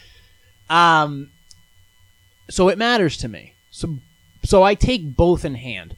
um 0.70 1.30
so 2.50 2.68
it 2.68 2.78
matters 2.78 3.16
to 3.18 3.28
me. 3.28 3.54
So 3.70 3.98
so 4.44 4.62
i 4.62 4.74
take 4.74 5.16
both 5.16 5.44
in 5.44 5.54
hand. 5.54 5.96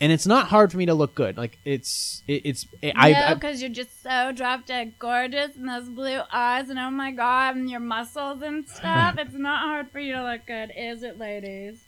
And 0.00 0.10
it's 0.10 0.26
not 0.26 0.48
hard 0.48 0.72
for 0.72 0.78
me 0.78 0.86
to 0.86 0.94
look 0.94 1.14
good. 1.14 1.36
Like 1.36 1.58
it's 1.64 2.24
it, 2.26 2.42
it's 2.44 2.66
it, 2.80 2.94
I, 2.96 3.34
because 3.34 3.60
you're 3.60 3.70
just 3.70 4.02
so 4.02 4.32
drop 4.32 4.66
dead 4.66 4.94
gorgeous 4.98 5.54
and 5.54 5.68
those 5.68 5.88
blue 5.88 6.20
eyes 6.32 6.70
and 6.70 6.78
oh 6.78 6.90
my 6.90 7.12
god 7.12 7.54
and 7.54 7.70
your 7.70 7.78
muscles 7.80 8.42
and 8.42 8.68
stuff. 8.68 9.16
it's 9.18 9.34
not 9.34 9.60
hard 9.60 9.90
for 9.90 10.00
you 10.00 10.14
to 10.14 10.22
look 10.24 10.44
good, 10.46 10.72
is 10.76 11.02
it, 11.04 11.18
ladies? 11.18 11.84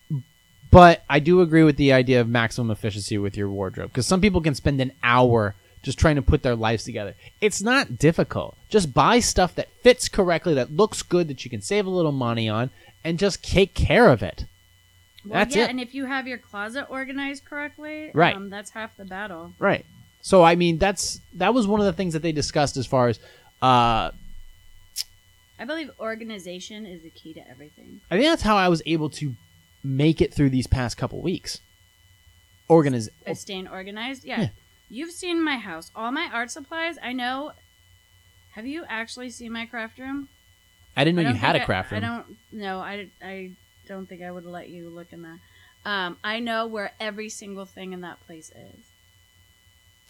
but 0.70 1.04
i 1.08 1.20
do 1.20 1.40
agree 1.40 1.62
with 1.62 1.76
the 1.76 1.92
idea 1.92 2.20
of 2.20 2.28
maximum 2.28 2.70
efficiency 2.70 3.16
with 3.16 3.36
your 3.36 3.48
wardrobe 3.48 3.90
because 3.90 4.06
some 4.06 4.20
people 4.20 4.40
can 4.40 4.56
spend 4.56 4.80
an 4.80 4.90
hour 5.04 5.54
just 5.84 5.98
trying 5.98 6.16
to 6.16 6.22
put 6.22 6.42
their 6.42 6.56
lives 6.56 6.82
together. 6.82 7.14
It's 7.40 7.62
not 7.62 7.98
difficult. 7.98 8.56
Just 8.68 8.94
buy 8.94 9.20
stuff 9.20 9.54
that 9.54 9.68
fits 9.82 10.08
correctly 10.08 10.54
that 10.54 10.74
looks 10.74 11.02
good 11.02 11.28
that 11.28 11.44
you 11.44 11.50
can 11.50 11.60
save 11.60 11.86
a 11.86 11.90
little 11.90 12.10
money 12.10 12.48
on 12.48 12.70
and 13.04 13.18
just 13.18 13.44
take 13.44 13.74
care 13.74 14.08
of 14.10 14.22
it 14.22 14.46
Well, 15.24 15.38
That's 15.40 15.54
yeah, 15.54 15.64
it. 15.64 15.70
and 15.70 15.80
if 15.80 15.94
you 15.94 16.06
have 16.06 16.26
your 16.26 16.38
closet 16.38 16.86
organized 16.90 17.44
correctly, 17.44 18.10
Right. 18.14 18.34
um, 18.36 18.50
that's 18.50 18.70
half 18.70 18.96
the 18.96 19.04
battle. 19.04 19.52
Right. 19.58 19.84
So 20.20 20.42
I 20.42 20.54
mean 20.54 20.78
that's 20.78 21.20
that 21.34 21.52
was 21.54 21.66
one 21.66 21.80
of 21.80 21.86
the 21.86 21.92
things 21.92 22.12
that 22.14 22.22
they 22.22 22.32
discussed 22.32 22.76
as 22.76 22.86
far 22.86 23.08
as 23.08 23.18
uh 23.62 24.10
I 25.58 25.64
believe 25.66 25.90
organization 26.00 26.84
is 26.86 27.02
the 27.02 27.10
key 27.10 27.32
to 27.34 27.48
everything. 27.48 28.00
I 28.10 28.16
think 28.16 28.26
that's 28.26 28.42
how 28.42 28.56
I 28.56 28.68
was 28.68 28.82
able 28.86 29.08
to 29.10 29.34
make 29.84 30.20
it 30.20 30.32
through 30.34 30.50
these 30.50 30.66
past 30.66 30.96
couple 30.96 31.20
weeks. 31.22 31.60
Organize 32.68 33.08
staying 33.34 33.68
organized. 33.68 34.24
Yeah. 34.24 34.40
Yeah. 34.40 34.48
You've 34.88 35.12
seen 35.12 35.42
my 35.44 35.56
house. 35.56 35.90
All 35.94 36.10
my 36.12 36.28
art 36.32 36.50
supplies, 36.50 36.96
I 37.02 37.12
know. 37.12 37.52
Have 38.52 38.66
you 38.66 38.84
actually 38.88 39.30
seen 39.30 39.52
my 39.52 39.66
craft 39.66 39.98
room? 39.98 40.28
I 40.96 41.04
didn't 41.04 41.16
know 41.22 41.28
I 41.28 41.32
you 41.32 41.38
had 41.38 41.56
a 41.56 41.62
I- 41.62 41.64
craft 41.64 41.90
room. 41.92 42.04
I 42.04 42.06
don't 42.06 42.26
know. 42.52 42.78
I, 42.80 43.08
I 43.22 43.50
don't 43.86 44.06
think 44.08 44.22
I 44.22 44.30
would 44.30 44.46
let 44.46 44.68
you 44.68 44.88
look 44.88 45.12
in 45.12 45.22
that. 45.22 45.38
Um, 45.84 46.16
I 46.24 46.40
know 46.40 46.66
where 46.66 46.92
every 46.98 47.28
single 47.28 47.66
thing 47.66 47.92
in 47.92 48.00
that 48.02 48.24
place 48.26 48.50
is. 48.50 48.80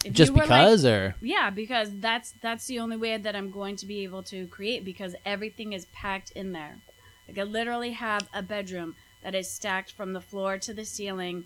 If 0.05 0.12
Just 0.12 0.33
were 0.33 0.38
like- 0.38 0.49
because 0.49 0.85
or 0.85 1.14
yeah, 1.20 1.51
because 1.51 1.90
that's 1.99 2.33
that's 2.42 2.66
the 2.66 2.79
only 2.79 2.97
way 2.97 3.16
that 3.16 3.35
I'm 3.35 3.51
going 3.51 3.77
to 3.77 3.87
be 3.87 4.05
able 4.05 4.23
to 4.25 4.47
create 4.49 4.85
because 4.85 5.16
everything 5.25 5.73
is 5.73 5.87
packed 5.87 6.31
in 6.33 6.53
there. 6.53 6.77
Like 7.27 7.38
I 7.38 7.42
literally 7.44 7.92
have 7.92 8.29
a 8.35 8.42
bedroom 8.42 8.97
that 9.23 9.35
is 9.35 9.51
stacked 9.51 9.90
from 9.92 10.12
the 10.12 10.20
floor 10.20 10.59
to 10.59 10.75
the 10.75 10.85
ceiling 10.85 11.44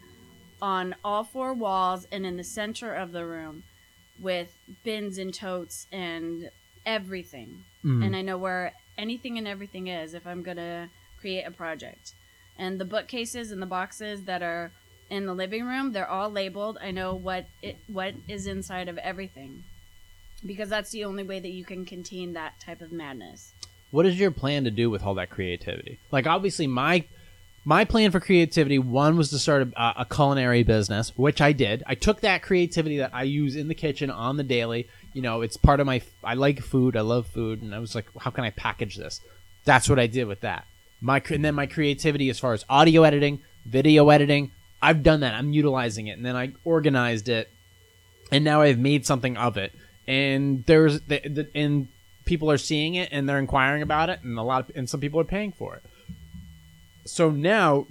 on 0.61 0.97
all 1.05 1.23
four 1.23 1.55
walls 1.55 2.09
and 2.11 2.27
in 2.27 2.37
the 2.37 2.43
center 2.43 2.93
of 2.93 3.13
the 3.13 3.25
room 3.25 3.63
with 4.21 4.59
bins 4.83 5.19
and 5.19 5.33
totes 5.33 5.87
and 5.93 6.51
everything. 6.85 7.63
Mhm. 7.85 8.05
And 8.05 8.17
I 8.17 8.23
know 8.23 8.37
where 8.37 8.73
anything 8.99 9.39
and 9.39 9.49
everything 9.49 9.87
is 9.87 10.13
if 10.13 10.27
I'm 10.27 10.43
going 10.43 10.57
to 10.59 10.91
create 11.21 11.45
a 11.45 11.51
project. 11.51 12.15
And 12.59 12.81
the 12.81 12.85
bookcases 12.85 13.53
and 13.53 13.63
the 13.63 13.67
boxes 13.67 14.25
that 14.25 14.43
are 14.43 14.73
in 15.09 15.25
the 15.25 15.35
living 15.35 15.65
room, 15.65 15.93
they're 15.93 16.11
all 16.11 16.29
labeled. 16.29 16.77
I 16.83 16.91
know 16.91 17.15
what 17.15 17.47
it 17.63 17.77
what 17.87 18.15
is 18.27 18.47
inside 18.47 18.89
of 18.89 18.99
everything. 18.99 19.65
Because 20.45 20.69
that's 20.69 20.91
the 20.91 21.05
only 21.05 21.23
way 21.23 21.41
that 21.41 21.51
you 21.51 21.65
can 21.65 21.85
contain 21.85 22.35
that 22.35 22.61
type 22.61 22.81
of 22.83 22.93
madness. 22.93 23.53
what 23.91 24.07
is 24.07 24.21
your 24.21 24.31
plan 24.31 24.65
to 24.65 24.71
do 24.71 24.91
with 24.91 25.03
all 25.03 25.15
that 25.15 25.31
creativity? 25.31 25.99
Like 26.11 26.27
obviously 26.27 26.67
my 26.67 27.05
my 27.65 27.85
plan 27.85 28.11
for 28.11 28.21
creativity 28.21 28.79
one 28.79 29.17
was 29.17 29.31
to 29.31 29.39
start 29.39 29.69
a, 29.77 30.01
a 30.01 30.07
culinary 30.11 30.63
business, 30.63 31.13
which 31.17 31.41
I 31.41 31.53
did. 31.53 31.83
I 31.87 31.95
took 31.95 32.21
that 32.21 32.43
creativity 32.43 32.99
that 32.99 33.11
I 33.13 33.25
use 33.25 33.57
in 33.57 33.69
the 33.69 33.75
kitchen 33.75 34.11
on 34.11 34.37
the 34.37 34.43
daily, 34.43 34.89
you 35.13 35.23
know, 35.23 35.43
it's 35.43 35.57
part 35.57 35.81
of 35.81 35.87
my. 35.87 36.03
I 36.23 36.35
like 36.35 36.61
food. 36.61 36.97
I 36.97 37.01
love 37.01 37.27
food, 37.27 37.63
and 37.63 37.75
I 37.75 37.79
was 37.79 37.95
like, 37.95 38.07
how 38.19 38.31
can 38.31 38.45
I 38.45 38.51
package 38.51 38.97
this? 38.97 39.21
That's 39.65 39.89
what 39.89 39.99
I 39.99 40.07
did 40.07 40.25
with 40.27 40.41
that. 40.41 40.67
My 41.01 41.23
and 41.31 41.45
then 41.45 41.55
my 41.55 41.67
creativity 41.67 42.29
as 42.29 42.39
far 42.39 42.53
as 42.53 42.65
audio 42.69 43.05
editing, 43.05 43.41
video 43.65 44.09
editing, 44.11 44.53
I've 44.81 45.03
done 45.03 45.21
that. 45.21 45.35
I'm 45.35 45.53
utilizing 45.53 46.07
it, 46.07 46.17
and 46.17 46.27
then 46.27 46.37
I 46.37 46.53
organized 46.65 47.29
it, 47.29 47.51
and 48.31 48.45
now 48.45 48.63
I've 48.63 48.79
made 48.79 49.07
something 49.07 49.37
of 49.37 49.57
it. 49.57 49.73
And 50.07 50.65
there's 50.67 51.01
the, 51.03 51.21
the 51.21 51.49
and 51.55 51.89
people 52.25 52.51
are 52.51 52.59
seeing 52.59 52.95
it, 52.95 53.09
and 53.13 53.29
they're 53.29 53.39
inquiring 53.39 53.83
about 53.83 54.11
it, 54.11 54.21
and 54.23 54.39
a 54.39 54.43
lot 54.43 54.71
of 54.71 54.77
and 54.77 54.89
some 54.89 55.01
people 55.01 55.21
are 55.21 55.25
paying 55.25 55.53
for 55.53 55.77
it. 55.77 55.83
So 57.05 57.31
now, 57.31 57.87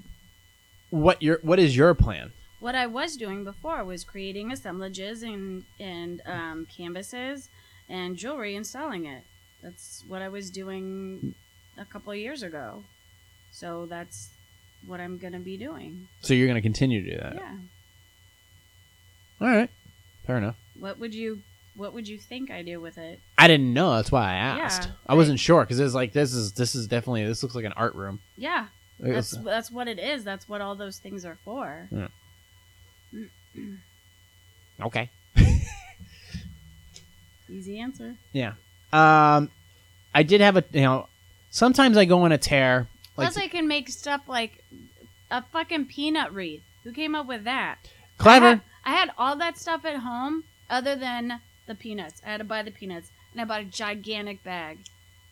what 0.90 1.22
your 1.22 1.40
what 1.42 1.60
is 1.60 1.76
your 1.76 1.94
plan? 1.94 2.32
What 2.68 2.76
I 2.76 2.86
was 2.86 3.16
doing 3.16 3.46
before 3.46 3.82
was 3.86 4.04
creating 4.04 4.52
assemblages 4.52 5.24
and 5.24 5.64
and 5.80 6.22
um, 6.26 6.68
canvases 6.70 7.48
and 7.88 8.18
jewelry 8.18 8.58
and 8.58 8.68
selling 8.68 9.06
it. 9.06 9.24
That's 9.64 10.04
what 10.06 10.22
I 10.22 10.28
was 10.28 10.50
doing 10.50 11.34
a 11.78 11.86
couple 11.86 12.12
of 12.12 12.18
years 12.18 12.44
ago. 12.44 12.84
So 13.52 13.86
that's 13.86 14.32
what 14.86 15.00
I'm 15.00 15.18
gonna 15.18 15.40
be 15.40 15.56
doing. 15.56 16.10
So 16.20 16.34
you're 16.34 16.48
going 16.48 16.56
to 16.56 16.62
continue 16.62 17.02
to 17.06 17.12
do 17.12 17.18
that? 17.18 17.36
Yeah. 17.36 17.56
All 19.40 19.48
right, 19.48 19.70
fair 20.26 20.36
enough. 20.36 20.58
What 20.78 21.00
would 21.00 21.16
you 21.16 21.44
What 21.74 21.94
would 21.94 22.10
you 22.10 22.18
think 22.18 22.52
I 22.52 22.64
do 22.64 22.82
with 22.82 22.98
it? 22.98 23.22
I 23.38 23.48
didn't 23.48 23.74
know. 23.74 23.96
That's 23.96 24.12
why 24.12 24.26
I 24.26 24.34
asked. 24.34 24.90
Yeah, 24.90 24.92
I 25.08 25.14
wasn't 25.14 25.40
sure 25.40 25.64
because 25.64 25.80
it's 25.80 25.96
like 25.96 26.12
this 26.12 26.34
is 26.34 26.52
this 26.52 26.76
is 26.76 26.86
definitely 26.86 27.26
this 27.26 27.42
looks 27.44 27.56
like 27.56 27.64
an 27.64 27.78
art 27.78 27.96
room. 27.96 28.20
Yeah, 28.36 28.68
that's 29.00 29.32
that's 29.38 29.72
what 29.72 29.88
it 29.88 30.00
is. 30.00 30.26
That's 30.26 30.50
what 30.50 30.60
all 30.60 30.76
those 30.76 30.98
things 30.98 31.24
are 31.24 31.38
for. 31.46 31.88
Okay. 34.82 35.10
Easy 37.50 37.80
answer. 37.80 38.16
Yeah. 38.34 38.54
Um, 38.92 39.50
I 40.14 40.24
did 40.24 40.42
have 40.42 40.58
a 40.58 40.64
you 40.74 40.82
know. 40.82 41.08
Sometimes 41.50 41.98
I 41.98 42.06
go 42.06 42.22
on 42.24 42.32
a 42.32 42.38
tear. 42.38 42.88
Like 43.16 43.32
Plus, 43.34 43.38
I 43.38 43.48
can 43.48 43.68
make 43.68 43.90
stuff 43.90 44.22
like 44.28 44.64
a 45.32 45.42
fucking 45.42 45.86
peanut 45.86 46.34
wreath. 46.34 46.62
Who 46.84 46.92
came 46.92 47.16
up 47.16 47.26
with 47.28 47.46
that? 47.46 47.78
clever. 48.18 48.46
I 48.46 48.50
had, 48.50 48.62
I 48.86 48.92
had 48.92 49.12
all 49.18 49.36
that 49.38 49.58
stuff 49.58 49.86
at 49.86 49.98
home 49.98 50.44
other 50.70 50.96
than 50.96 51.40
the 51.68 51.76
peanuts. 51.76 52.22
I 52.26 52.30
had 52.32 52.38
to 52.40 52.44
buy 52.44 52.64
the 52.64 52.72
peanuts, 52.72 53.10
and 53.32 53.42
I 53.42 53.46
bought 53.46 53.62
a 53.62 53.66
gigantic 53.66 54.44
bag 54.44 54.80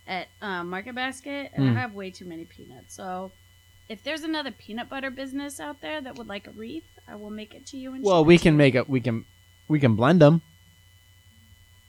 at 0.07 0.27
um, 0.41 0.69
Market 0.69 0.95
Basket, 0.95 1.51
and 1.53 1.69
Hmm. 1.69 1.77
I 1.77 1.81
have 1.81 1.93
way 1.93 2.11
too 2.11 2.25
many 2.25 2.45
peanuts. 2.45 2.95
So, 2.95 3.31
if 3.87 4.03
there's 4.03 4.23
another 4.23 4.51
peanut 4.51 4.89
butter 4.89 5.09
business 5.11 5.59
out 5.59 5.81
there 5.81 6.01
that 6.01 6.15
would 6.17 6.27
like 6.27 6.47
a 6.47 6.51
wreath, 6.51 6.85
I 7.07 7.15
will 7.15 7.29
make 7.29 7.53
it 7.53 7.65
to 7.67 7.77
you. 7.77 7.93
And 7.93 8.03
well, 8.03 8.25
we 8.25 8.37
can 8.37 8.57
make 8.57 8.75
it. 8.75 8.89
We 8.89 8.99
can 9.01 9.25
we 9.67 9.79
can 9.79 9.95
blend 9.95 10.21
them. 10.21 10.41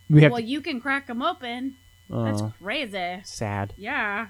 We 0.08 0.22
have 0.22 0.32
Well, 0.32 0.40
you 0.40 0.60
can 0.60 0.80
crack 0.80 1.06
them 1.06 1.22
open. 1.22 1.76
That's 2.08 2.42
crazy. 2.62 3.20
sad. 3.24 3.74
Yeah, 3.76 4.28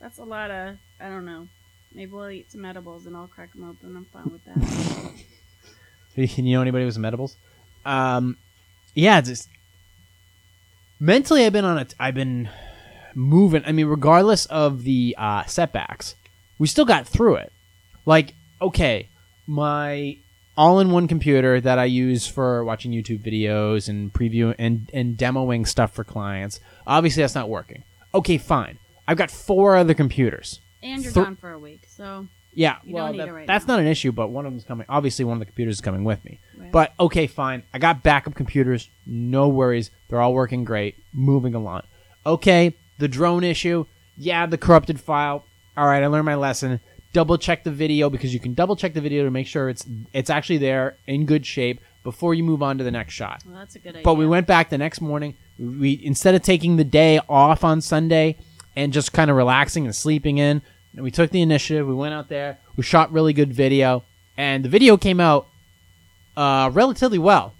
that's 0.00 0.18
a 0.18 0.24
lot 0.24 0.50
of. 0.50 0.76
I 1.00 1.08
don't 1.08 1.24
know. 1.26 1.48
Maybe 1.92 2.12
we'll 2.12 2.30
eat 2.30 2.52
some 2.52 2.64
edibles 2.64 3.06
and 3.06 3.16
I'll 3.16 3.26
crack 3.26 3.52
them 3.52 3.64
open. 3.64 3.96
I'm 3.96 4.04
fine 4.06 4.30
with 4.32 4.44
that. 4.44 5.12
You 6.16 6.54
know 6.54 6.62
anybody 6.62 6.86
with 6.86 6.94
some 6.94 7.04
edibles? 7.04 7.36
Um, 7.84 8.38
yeah, 8.94 9.20
just 9.20 9.50
mentally, 10.98 11.44
I've 11.44 11.52
been 11.52 11.66
on 11.66 11.76
a. 11.76 11.86
I've 12.00 12.14
been 12.14 12.48
moving. 13.14 13.62
I 13.66 13.72
mean, 13.72 13.84
regardless 13.86 14.46
of 14.46 14.84
the 14.84 15.14
uh, 15.18 15.44
setbacks, 15.44 16.14
we 16.58 16.66
still 16.66 16.84
got 16.84 17.06
through 17.06 17.36
it. 17.36 17.52
Like, 18.04 18.34
okay, 18.60 19.08
my 19.46 20.18
all-in-one 20.56 21.06
computer 21.08 21.60
that 21.60 21.78
I 21.78 21.84
use 21.84 22.26
for 22.26 22.64
watching 22.64 22.92
YouTube 22.92 23.22
videos 23.22 23.88
and 23.88 24.12
preview 24.12 24.54
and 24.58 24.88
and 24.94 25.16
demoing 25.16 25.66
stuff 25.66 25.92
for 25.92 26.04
clients. 26.04 26.60
Obviously, 26.86 27.22
that's 27.22 27.34
not 27.34 27.48
working. 27.50 27.82
Okay, 28.14 28.38
fine. 28.38 28.78
I've 29.06 29.18
got 29.18 29.30
four 29.30 29.76
other 29.76 29.94
computers. 29.94 30.60
and 30.82 31.02
you're 31.02 31.12
Thir- 31.12 31.24
gone 31.24 31.36
for 31.36 31.50
a 31.52 31.58
week, 31.58 31.82
so 31.88 32.26
Yeah, 32.54 32.76
well, 32.86 33.12
that- 33.12 33.32
right 33.32 33.46
that's 33.46 33.66
now. 33.66 33.74
not 33.74 33.80
an 33.80 33.86
issue, 33.88 34.12
but 34.12 34.28
one 34.30 34.46
of 34.46 34.52
them's 34.52 34.64
coming. 34.64 34.86
Obviously, 34.88 35.24
one 35.24 35.34
of 35.34 35.40
the 35.40 35.46
computers 35.46 35.74
is 35.76 35.80
coming 35.80 36.04
with 36.04 36.24
me. 36.24 36.38
Right. 36.56 36.70
But 36.72 36.92
okay, 36.98 37.26
fine. 37.26 37.62
I 37.74 37.78
got 37.78 38.02
backup 38.02 38.34
computers. 38.34 38.88
No 39.04 39.48
worries. 39.48 39.90
They're 40.08 40.20
all 40.20 40.32
working 40.32 40.64
great. 40.64 40.94
Moving 41.12 41.54
along. 41.54 41.82
Okay, 42.24 42.74
the 42.98 43.08
drone 43.08 43.44
issue. 43.44 43.84
Yeah, 44.16 44.46
the 44.46 44.56
corrupted 44.58 45.00
file. 45.00 45.44
All 45.76 45.86
right, 45.86 46.02
I 46.02 46.06
learned 46.06 46.24
my 46.24 46.34
lesson. 46.34 46.80
Double 47.12 47.38
check 47.38 47.64
the 47.64 47.70
video 47.70 48.10
because 48.10 48.32
you 48.32 48.40
can 48.40 48.54
double 48.54 48.76
check 48.76 48.94
the 48.94 49.00
video 49.00 49.24
to 49.24 49.30
make 49.30 49.46
sure 49.46 49.68
it's 49.68 49.86
it's 50.12 50.30
actually 50.30 50.58
there 50.58 50.96
in 51.06 51.26
good 51.26 51.46
shape 51.46 51.80
before 52.02 52.34
you 52.34 52.44
move 52.44 52.62
on 52.62 52.78
to 52.78 52.84
the 52.84 52.90
next 52.90 53.14
shot. 53.14 53.42
well, 53.46 53.56
that's 53.56 53.74
a 53.74 53.78
good 53.78 53.90
idea. 53.90 54.02
But 54.04 54.14
we 54.14 54.26
went 54.26 54.46
back 54.46 54.70
the 54.70 54.78
next 54.78 55.00
morning. 55.00 55.34
We 55.58 56.00
instead 56.04 56.34
of 56.34 56.42
taking 56.42 56.76
the 56.76 56.84
day 56.84 57.20
off 57.28 57.64
on 57.64 57.80
Sunday 57.80 58.36
and 58.74 58.92
just 58.92 59.12
kind 59.12 59.30
of 59.30 59.36
relaxing 59.36 59.86
and 59.86 59.94
sleeping 59.94 60.38
in, 60.38 60.62
we 60.94 61.10
took 61.10 61.30
the 61.30 61.42
initiative. 61.42 61.86
We 61.86 61.94
went 61.94 62.14
out 62.14 62.28
there. 62.28 62.58
We 62.76 62.82
shot 62.82 63.12
really 63.12 63.32
good 63.32 63.52
video, 63.52 64.04
and 64.36 64.64
the 64.64 64.68
video 64.68 64.96
came 64.96 65.20
out 65.20 65.46
uh, 66.36 66.70
relatively 66.72 67.18
well. 67.18 67.54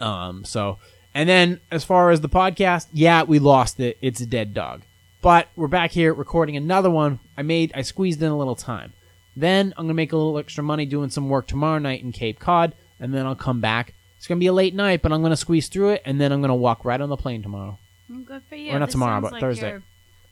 Um, 0.00 0.44
so, 0.44 0.78
and 1.14 1.28
then 1.28 1.60
as 1.70 1.84
far 1.84 2.10
as 2.10 2.20
the 2.20 2.28
podcast, 2.28 2.86
yeah, 2.92 3.22
we 3.22 3.38
lost 3.38 3.80
it. 3.80 3.98
It's 4.02 4.20
a 4.20 4.26
dead 4.26 4.52
dog. 4.54 4.82
But 5.20 5.48
we're 5.56 5.68
back 5.68 5.90
here 5.90 6.14
recording 6.14 6.56
another 6.56 6.90
one. 6.90 7.18
I 7.36 7.42
made, 7.42 7.72
I 7.74 7.82
squeezed 7.82 8.22
in 8.22 8.30
a 8.30 8.38
little 8.38 8.54
time. 8.54 8.92
Then 9.36 9.74
I'm 9.76 9.84
gonna 9.84 9.94
make 9.94 10.12
a 10.12 10.16
little 10.16 10.38
extra 10.38 10.62
money 10.64 10.86
doing 10.86 11.10
some 11.10 11.28
work 11.28 11.46
tomorrow 11.46 11.78
night 11.78 12.02
in 12.02 12.12
Cape 12.12 12.38
Cod, 12.38 12.74
and 12.98 13.12
then 13.14 13.26
I'll 13.26 13.36
come 13.36 13.60
back. 13.60 13.94
It's 14.16 14.26
gonna 14.26 14.38
be 14.40 14.46
a 14.46 14.52
late 14.52 14.74
night, 14.74 15.02
but 15.02 15.12
I'm 15.12 15.22
gonna 15.22 15.36
squeeze 15.36 15.68
through 15.68 15.90
it, 15.90 16.02
and 16.04 16.20
then 16.20 16.32
I'm 16.32 16.40
gonna 16.40 16.56
walk 16.56 16.84
right 16.84 17.00
on 17.00 17.08
the 17.08 17.16
plane 17.16 17.42
tomorrow. 17.42 17.78
Good 18.24 18.42
for 18.48 18.56
you. 18.56 18.72
Or 18.72 18.78
not 18.78 18.86
This 18.86 18.94
tomorrow, 18.94 19.14
sounds 19.16 19.22
but 19.24 19.32
like 19.32 19.40
Thursday. 19.40 19.70
Your, 19.70 19.82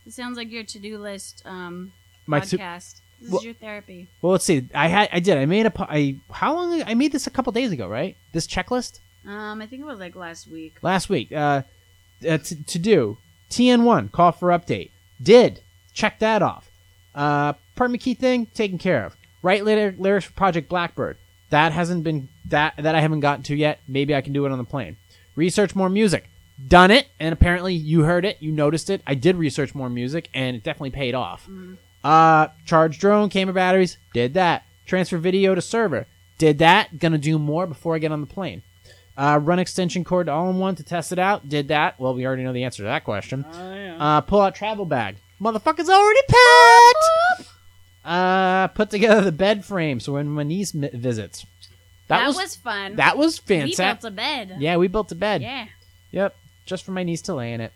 this 0.04 0.14
sounds 0.16 0.36
like 0.36 0.50
your 0.50 0.64
to-do 0.64 0.98
list 0.98 1.42
um, 1.44 1.92
My 2.26 2.40
to- 2.40 2.58
podcast. 2.58 3.00
this 3.20 3.30
Well- 3.30 3.38
is 3.40 3.44
your 3.44 3.54
therapy. 3.54 4.08
Well, 4.22 4.32
let's 4.32 4.44
see. 4.44 4.68
I 4.74 4.88
had, 4.88 5.08
I 5.12 5.20
did. 5.20 5.36
I 5.36 5.46
made 5.46 5.66
a, 5.66 5.70
po- 5.70 5.86
I 5.88 6.16
how 6.30 6.54
long? 6.54 6.82
I 6.84 6.94
made 6.94 7.12
this 7.12 7.26
a 7.26 7.30
couple 7.30 7.52
days 7.52 7.70
ago, 7.72 7.86
right? 7.88 8.16
This 8.32 8.46
checklist 8.46 8.98
Um, 9.26 9.60
I 9.60 9.66
think 9.66 9.82
it 9.82 9.86
was 9.86 9.98
like 10.00 10.16
last 10.16 10.48
week. 10.48 10.76
last 10.82 11.08
week. 11.08 11.32
Uh, 11.32 11.62
uh 12.28 12.38
to, 12.38 12.64
to 12.64 12.78
do 12.78 13.18
TN1 13.50 14.12
call 14.12 14.32
for 14.32 14.48
update. 14.48 14.90
Did 15.22 15.60
check 15.92 16.18
that 16.18 16.42
off. 16.42 16.70
Uh, 17.14 17.54
permit 17.74 18.00
key 18.00 18.14
thing 18.14 18.46
taken 18.46 18.78
care 18.78 19.04
of. 19.04 19.16
Write 19.42 19.64
later 19.64 19.94
lyrics 19.98 20.26
for 20.26 20.32
Project 20.32 20.68
Blackbird. 20.68 21.16
That 21.50 21.72
hasn't 21.72 22.04
been 22.04 22.28
that 22.46 22.74
that 22.78 22.94
I 22.94 23.00
haven't 23.00 23.20
gotten 23.20 23.44
to 23.44 23.56
yet. 23.56 23.80
Maybe 23.86 24.14
I 24.14 24.20
can 24.20 24.32
do 24.32 24.44
it 24.46 24.52
on 24.52 24.58
the 24.58 24.64
plane. 24.64 24.96
Research 25.36 25.74
more 25.74 25.88
music. 25.88 26.28
Done 26.68 26.90
it, 26.90 27.08
and 27.20 27.32
apparently 27.34 27.74
you 27.74 28.04
heard 28.04 28.24
it, 28.24 28.38
you 28.40 28.50
noticed 28.50 28.88
it. 28.88 29.02
I 29.06 29.14
did 29.14 29.36
research 29.36 29.74
more 29.74 29.90
music, 29.90 30.30
and 30.32 30.56
it 30.56 30.62
definitely 30.62 30.90
paid 30.90 31.14
off. 31.14 31.46
Uh, 32.02 32.48
charge 32.64 32.98
drone, 32.98 33.28
camera 33.28 33.52
batteries, 33.52 33.98
did 34.14 34.34
that. 34.34 34.64
Transfer 34.86 35.18
video 35.18 35.54
to 35.54 35.60
server, 35.60 36.06
did 36.38 36.58
that. 36.58 36.98
Gonna 36.98 37.18
do 37.18 37.38
more 37.38 37.66
before 37.66 37.94
I 37.94 37.98
get 37.98 38.10
on 38.10 38.22
the 38.22 38.26
plane. 38.26 38.62
Uh, 39.16 39.38
run 39.42 39.58
extension 39.58 40.04
cord 40.04 40.26
to 40.26 40.32
all-in-one 40.32 40.74
to 40.76 40.82
test 40.82 41.10
it 41.10 41.18
out, 41.18 41.48
did 41.48 41.68
that. 41.68 41.98
Well, 41.98 42.14
we 42.14 42.26
already 42.26 42.42
know 42.44 42.52
the 42.52 42.64
answer 42.64 42.82
to 42.82 42.86
that 42.88 43.04
question. 43.04 43.44
Uh, 43.44 44.20
pull 44.20 44.40
out 44.42 44.54
travel 44.54 44.84
bag. 44.84 45.16
Motherfucker's 45.40 45.88
already 45.88 46.20
packed. 46.28 47.48
Uh, 48.04 48.68
put 48.68 48.90
together 48.90 49.22
the 49.22 49.32
bed 49.32 49.64
frame 49.64 50.00
so 50.00 50.12
when 50.14 50.28
my 50.28 50.42
niece 50.42 50.74
mi- 50.74 50.90
visits. 50.92 51.44
That, 52.08 52.18
That, 52.20 52.26
was, 52.28 52.36
was, 52.36 52.56
fun. 52.56 52.96
that 52.96 53.16
was 53.18 53.40
we 53.48 53.56
fantastic. 53.56 54.02
built 54.02 54.12
a 54.12 54.14
bed. 54.14 54.56
Yeah, 54.60 54.76
we 54.76 54.86
built 54.88 55.10
a 55.10 55.16
bed. 55.16 55.42
Yeah. 55.42 55.66
Yep, 56.12 56.36
just 56.66 56.84
for 56.84 56.92
my 56.92 57.02
niece 57.02 57.22
to 57.22 57.34
lay 57.34 57.52
in 57.52 57.60
it. 57.60 57.72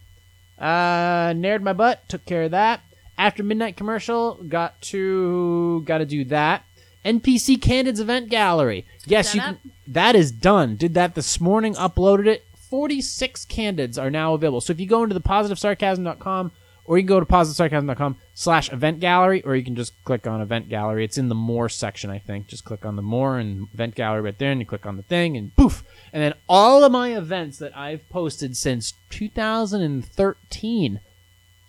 Uh, 0.58 1.32
Naired 1.36 1.62
my 1.62 1.72
butt, 1.72 2.06
took 2.08 2.24
care 2.26 2.44
of 2.44 2.50
that. 2.52 2.80
After 3.18 3.42
midnight 3.42 3.76
commercial, 3.76 4.34
got 4.34 4.80
to 4.82 5.82
got 5.84 5.98
to 5.98 6.06
do 6.06 6.24
that. 6.26 6.64
NPC 7.04 7.60
Candids 7.60 8.00
event 8.00 8.28
gallery. 8.28 8.86
Yes, 9.06 9.28
That 9.32 9.34
you 9.34 9.40
can, 9.40 9.58
that 9.88 10.14
is 10.14 10.30
done. 10.32 10.76
Did 10.76 10.94
that 10.94 11.14
this 11.14 11.40
morning. 11.40 11.74
Uploaded 11.74 12.26
it. 12.26 12.46
Forty 12.54 13.00
six 13.00 13.44
Candids 13.44 13.98
are 13.98 14.10
now 14.10 14.34
available. 14.34 14.60
So 14.60 14.72
if 14.72 14.78
you 14.80 14.86
go 14.86 15.02
into 15.02 15.14
the 15.14 15.20
positivesarcasm.com 15.20 16.52
or 16.84 16.98
you 16.98 17.02
can 17.04 17.08
go 17.08 17.20
to 17.20 17.26
positivesarcasm.com 17.26 18.16
slash 18.34 18.72
event 18.72 19.00
gallery 19.00 19.42
or 19.42 19.54
you 19.54 19.62
can 19.64 19.76
just 19.76 19.92
click 20.04 20.26
on 20.26 20.40
event 20.40 20.68
gallery. 20.68 21.04
It's 21.04 21.18
in 21.18 21.28
the 21.28 21.34
more 21.34 21.68
section, 21.68 22.10
I 22.10 22.18
think. 22.18 22.48
Just 22.48 22.64
click 22.64 22.84
on 22.84 22.96
the 22.96 23.02
more 23.02 23.38
and 23.38 23.68
event 23.74 23.94
gallery 23.94 24.22
right 24.22 24.38
there 24.38 24.50
and 24.50 24.60
you 24.60 24.66
click 24.66 24.86
on 24.86 24.96
the 24.96 25.02
thing 25.04 25.36
and 25.36 25.54
poof. 25.56 25.84
And 26.12 26.22
then 26.22 26.34
all 26.48 26.82
of 26.82 26.90
my 26.90 27.16
events 27.16 27.58
that 27.58 27.76
I've 27.76 28.08
posted 28.08 28.56
since 28.56 28.94
2013. 29.10 31.00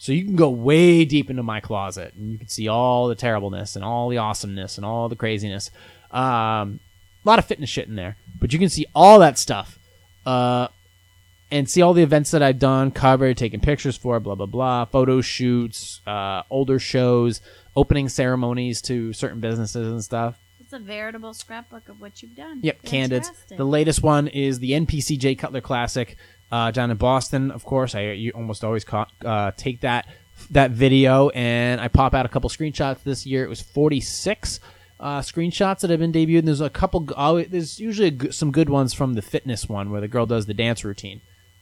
So 0.02 0.14
you 0.14 0.26
can 0.26 0.36
go 0.36 0.50
way 0.50 1.06
deep 1.06 1.30
into 1.30 1.44
my 1.44 1.60
closet 1.60 2.16
and 2.16 2.32
you 2.32 2.40
can 2.40 2.48
see 2.48 2.68
all 2.68 3.08
the 3.08 3.14
terribleness 3.14 3.76
and 3.76 3.86
all 3.86 4.10
the 4.10 4.18
awesomeness 4.18 4.78
and 4.78 4.84
all 4.84 5.10
the 5.10 5.16
craziness. 5.16 5.70
Um, 6.10 6.80
a 7.24 7.30
lot 7.30 7.38
of 7.38 7.46
fitness 7.46 7.70
shit 7.70 7.88
in 7.88 7.96
there, 7.96 8.18
but 8.40 8.52
you 8.52 8.58
can 8.58 8.70
see 8.70 8.88
all 8.96 9.20
that 9.20 9.38
stuff. 9.38 9.78
Uh, 10.26 10.70
and 11.52 11.70
see 11.70 11.84
all 11.84 11.94
the 11.94 12.02
events 12.02 12.32
that 12.32 12.42
I've 12.42 12.58
done, 12.58 12.90
covered, 12.90 13.38
taken 13.38 13.60
pictures 13.60 13.96
for, 13.96 14.20
blah 14.20 14.34
blah 14.34 14.48
blah, 14.48 14.86
photo 14.86 15.22
shoots, 15.22 16.02
uh, 16.08 16.42
older 16.50 16.80
shows, 16.80 17.40
opening 17.76 18.10
ceremonies 18.10 18.82
to 18.84 19.14
certain 19.14 19.40
businesses 19.40 19.86
and 19.86 20.04
stuff. 20.04 20.40
It's 20.60 20.74
a 20.74 20.80
veritable 20.80 21.36
scrapbook 21.36 21.90
of 21.90 22.02
what 22.02 22.24
you've 22.24 22.36
done. 22.36 22.62
Yep. 22.64 22.88
Fantastic. 22.88 23.56
The 23.56 23.66
latest 23.66 24.02
one 24.02 24.30
is 24.30 24.58
the 24.58 24.72
NPC 24.72 25.20
Jay 25.20 25.36
Cutler 25.36 25.62
Classic. 25.62 26.18
Uh, 26.52 26.72
down 26.72 26.92
in 26.92 26.98
Boston. 26.98 27.52
Of 27.52 27.66
course, 27.66 27.96
I 27.96 28.12
you 28.12 28.32
almost 28.32 28.64
always 28.64 28.86
uh, 29.26 29.52
take 29.58 29.82
that 29.82 30.08
that 30.50 30.72
video 30.72 31.30
and 31.30 31.80
I 31.80 31.88
pop 31.88 32.14
out 32.14 32.26
a 32.26 32.30
couple 32.30 32.50
screenshots. 32.50 33.04
This 33.04 33.26
year 33.26 33.44
it 33.44 33.50
was 33.50 33.62
46 33.62 34.60
uh, 35.00 35.20
screenshots 35.20 35.82
that 35.82 35.90
have 35.90 36.00
been 36.00 36.12
debuted. 36.12 36.40
And 36.40 36.48
there's 36.48 36.62
a 36.62 36.70
couple. 36.70 37.08
Oh, 37.18 37.42
there's 37.42 37.80
usually 37.80 38.32
some 38.32 38.52
good 38.52 38.70
ones 38.70 38.94
from 38.94 39.14
the 39.14 39.22
fitness 39.22 39.68
one 39.68 39.92
where 39.92 40.02
the 40.02 40.08
girl 40.08 40.26
does 40.26 40.46
the 40.46 40.54
dance 40.54 40.84
routine. 40.84 41.22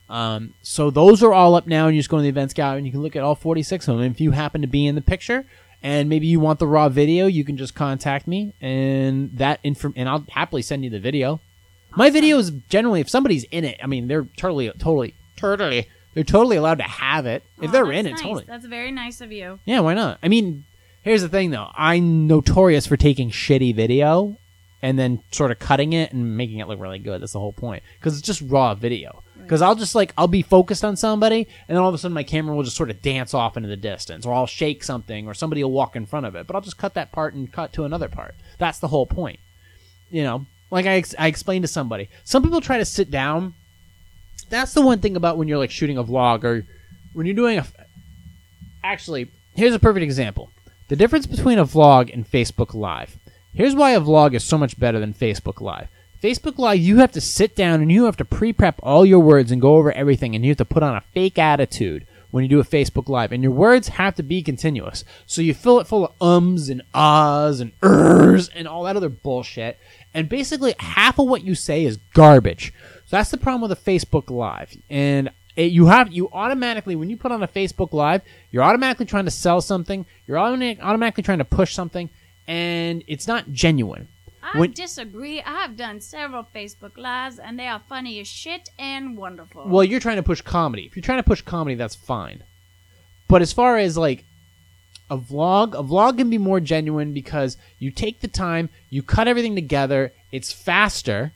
Um, 0.09 0.55
so 0.63 0.89
those 0.89 1.21
are 1.21 1.33
all 1.33 1.53
up 1.55 1.67
now, 1.67 1.85
and 1.85 1.95
you 1.95 1.99
just 1.99 2.09
go 2.09 2.17
in 2.17 2.23
the 2.23 2.29
events 2.29 2.53
gallery 2.53 2.79
and 2.79 2.85
you 2.87 2.91
can 2.91 3.01
look 3.01 3.15
at 3.15 3.23
all 3.23 3.35
46 3.35 3.87
of 3.87 3.97
them. 3.97 4.11
If 4.11 4.19
you 4.19 4.31
happen 4.31 4.61
to 4.61 4.67
be 4.67 4.87
in 4.87 4.95
the 4.95 5.01
picture 5.01 5.45
and 5.83 6.09
maybe 6.09 6.25
you 6.25 6.39
want 6.39 6.59
the 6.59 6.67
raw 6.67 6.89
video, 6.89 7.27
you 7.27 7.45
can 7.45 7.57
just 7.57 7.75
contact 7.75 8.27
me 8.27 8.53
and 8.59 9.37
that 9.37 9.59
inform 9.63 9.93
and 9.95 10.09
I'll 10.09 10.25
happily 10.29 10.63
send 10.63 10.83
you 10.83 10.89
the 10.89 10.99
video. 10.99 11.39
My 11.95 12.09
videos 12.09 12.61
generally, 12.69 13.01
if 13.01 13.09
somebody's 13.09 13.43
in 13.45 13.65
it, 13.65 13.79
I 13.83 13.87
mean, 13.87 14.07
they're 14.07 14.27
totally, 14.37 14.69
totally, 14.77 15.15
totally, 15.35 15.87
they're 16.13 16.23
totally 16.23 16.55
allowed 16.57 16.77
to 16.79 16.83
have 16.83 17.25
it 17.25 17.43
if 17.61 17.69
Oh, 17.69 17.71
they're 17.71 17.91
in 17.91 18.05
it. 18.05 18.11
nice. 18.11 18.21
Totally, 18.21 18.45
That's 18.47 18.65
very 18.65 18.91
nice 18.91 19.21
of 19.21 19.31
you. 19.31 19.59
yeah. 19.65 19.79
Why 19.79 19.93
not? 19.95 20.19
I 20.21 20.27
mean, 20.27 20.65
here's 21.01 21.21
the 21.21 21.29
thing 21.29 21.51
though. 21.51 21.69
I'm 21.75 22.27
notorious 22.27 22.85
for 22.87 22.97
taking 22.97 23.31
shitty 23.31 23.75
video 23.75 24.37
and 24.81 24.97
then 24.97 25.21
sort 25.31 25.51
of 25.51 25.59
cutting 25.59 25.93
it 25.93 26.13
and 26.13 26.37
making 26.37 26.59
it 26.59 26.67
look 26.67 26.79
really 26.79 26.99
good. 26.99 27.21
That's 27.21 27.33
the 27.33 27.39
whole 27.39 27.53
point 27.53 27.83
because 27.99 28.17
it's 28.17 28.25
just 28.25 28.41
raw 28.41 28.75
video. 28.75 29.23
Because 29.37 29.63
I'll 29.63 29.73
just 29.75 29.95
like 29.95 30.13
I'll 30.15 30.27
be 30.27 30.43
focused 30.43 30.83
on 30.85 30.95
somebody, 30.95 31.47
and 31.67 31.75
then 31.75 31.77
all 31.77 31.89
of 31.89 31.95
a 31.95 31.97
sudden 31.97 32.13
my 32.13 32.21
camera 32.21 32.55
will 32.55 32.61
just 32.61 32.77
sort 32.77 32.91
of 32.91 33.01
dance 33.01 33.33
off 33.33 33.57
into 33.57 33.67
the 33.67 33.75
distance, 33.75 34.23
or 34.23 34.31
I'll 34.33 34.45
shake 34.45 34.83
something, 34.83 35.25
or 35.27 35.33
somebody 35.33 35.63
will 35.63 35.71
walk 35.71 35.95
in 35.95 36.05
front 36.05 36.27
of 36.27 36.35
it. 36.35 36.45
But 36.45 36.55
I'll 36.55 36.61
just 36.61 36.77
cut 36.77 36.93
that 36.93 37.11
part 37.11 37.33
and 37.33 37.51
cut 37.51 37.73
to 37.73 37.83
another 37.83 38.09
part. 38.09 38.35
That's 38.59 38.77
the 38.77 38.89
whole 38.89 39.07
point. 39.07 39.39
You 40.11 40.21
know, 40.21 40.45
like 40.71 40.85
I, 40.85 40.95
ex- 40.95 41.15
I 41.17 41.27
explained 41.27 41.63
to 41.63 41.67
somebody. 41.67 42.09
Some 42.23 42.43
people 42.43 42.61
try 42.61 42.77
to 42.77 42.85
sit 42.85 43.09
down. 43.11 43.53
That's 44.49 44.73
the 44.73 44.81
one 44.81 44.99
thing 44.99 45.15
about 45.15 45.37
when 45.37 45.47
you're 45.47 45.57
like 45.57 45.71
shooting 45.71 45.97
a 45.97 46.03
vlog 46.03 46.43
or 46.43 46.65
when 47.13 47.25
you're 47.25 47.35
doing 47.35 47.57
a. 47.59 47.65
Actually, 48.83 49.29
here's 49.55 49.75
a 49.75 49.79
perfect 49.79 50.03
example. 50.03 50.49
The 50.87 50.95
difference 50.95 51.27
between 51.27 51.59
a 51.59 51.65
vlog 51.65 52.11
and 52.13 52.29
Facebook 52.29 52.73
Live. 52.73 53.17
Here's 53.53 53.75
why 53.75 53.91
a 53.91 54.01
vlog 54.01 54.33
is 54.33 54.43
so 54.43 54.57
much 54.57 54.79
better 54.79 54.99
than 54.99 55.13
Facebook 55.13 55.61
Live. 55.61 55.87
Facebook 56.21 56.57
Live, 56.57 56.79
you 56.79 56.97
have 56.97 57.11
to 57.13 57.21
sit 57.21 57.55
down 57.55 57.81
and 57.81 57.91
you 57.91 58.05
have 58.05 58.17
to 58.17 58.25
pre 58.25 58.53
prep 58.53 58.79
all 58.81 59.05
your 59.05 59.19
words 59.19 59.51
and 59.51 59.61
go 59.61 59.75
over 59.75 59.91
everything, 59.91 60.35
and 60.35 60.43
you 60.43 60.51
have 60.51 60.57
to 60.57 60.65
put 60.65 60.83
on 60.83 60.95
a 60.95 61.01
fake 61.13 61.37
attitude 61.37 62.05
when 62.31 62.43
you 62.43 62.49
do 62.49 62.59
a 62.59 62.63
Facebook 62.63 63.09
Live. 63.09 63.31
And 63.31 63.43
your 63.43 63.51
words 63.51 63.89
have 63.89 64.15
to 64.15 64.23
be 64.23 64.41
continuous. 64.41 65.03
So 65.25 65.41
you 65.41 65.53
fill 65.53 65.79
it 65.79 65.87
full 65.87 66.05
of 66.05 66.13
ums 66.21 66.69
and 66.69 66.81
ahs 66.93 67.59
and 67.59 67.71
ers 67.83 68.49
and 68.49 68.67
all 68.67 68.83
that 68.83 68.95
other 68.95 69.09
bullshit. 69.09 69.77
And 70.13 70.29
basically, 70.29 70.75
half 70.79 71.19
of 71.19 71.27
what 71.27 71.43
you 71.43 71.55
say 71.55 71.85
is 71.85 71.97
garbage. 72.13 72.73
So 73.05 73.15
that's 73.15 73.31
the 73.31 73.37
problem 73.37 73.61
with 73.61 73.71
a 73.71 73.75
Facebook 73.75 74.29
Live. 74.29 74.75
And 74.89 75.31
it, 75.55 75.71
you 75.71 75.87
have 75.87 76.11
you 76.11 76.29
automatically 76.31 76.95
when 76.95 77.09
you 77.09 77.17
put 77.17 77.31
on 77.31 77.43
a 77.43 77.47
Facebook 77.47 77.91
Live, 77.91 78.21
you're 78.51 78.63
automatically 78.63 79.05
trying 79.05 79.25
to 79.25 79.31
sell 79.31 79.61
something. 79.61 80.05
You're 80.25 80.39
automatically 80.39 81.23
trying 81.23 81.39
to 81.39 81.45
push 81.45 81.73
something, 81.73 82.09
and 82.47 83.03
it's 83.07 83.27
not 83.27 83.51
genuine. 83.51 84.07
I 84.41 84.57
When- 84.57 84.71
disagree. 84.71 85.41
I 85.41 85.61
have 85.61 85.75
done 85.75 85.99
several 86.01 86.47
Facebook 86.55 86.97
Lives, 86.97 87.39
and 87.39 87.59
they 87.59 87.67
are 87.67 87.81
funny 87.87 88.19
as 88.19 88.27
shit 88.27 88.69
and 88.79 89.17
wonderful. 89.17 89.67
Well, 89.67 89.83
you're 89.83 89.99
trying 89.99 90.15
to 90.17 90.23
push 90.23 90.41
comedy. 90.41 90.85
If 90.85 90.95
you're 90.95 91.03
trying 91.03 91.19
to 91.19 91.23
push 91.27 91.41
comedy, 91.41 91.75
that's 91.75 91.95
fine. 91.95 92.43
But 93.27 93.41
as 93.41 93.53
far 93.53 93.77
as 93.77 93.97
like 93.97 94.25
a 95.09 95.17
vlog, 95.17 95.73
a 95.73 95.83
vlog 95.83 96.17
can 96.17 96.29
be 96.29 96.37
more 96.37 96.59
genuine 96.59 97.13
because 97.13 97.57
you 97.79 97.91
take 97.91 98.21
the 98.21 98.27
time, 98.27 98.69
you 98.89 99.03
cut 99.03 99.27
everything 99.27 99.55
together, 99.55 100.13
it's 100.31 100.51
faster, 100.51 101.33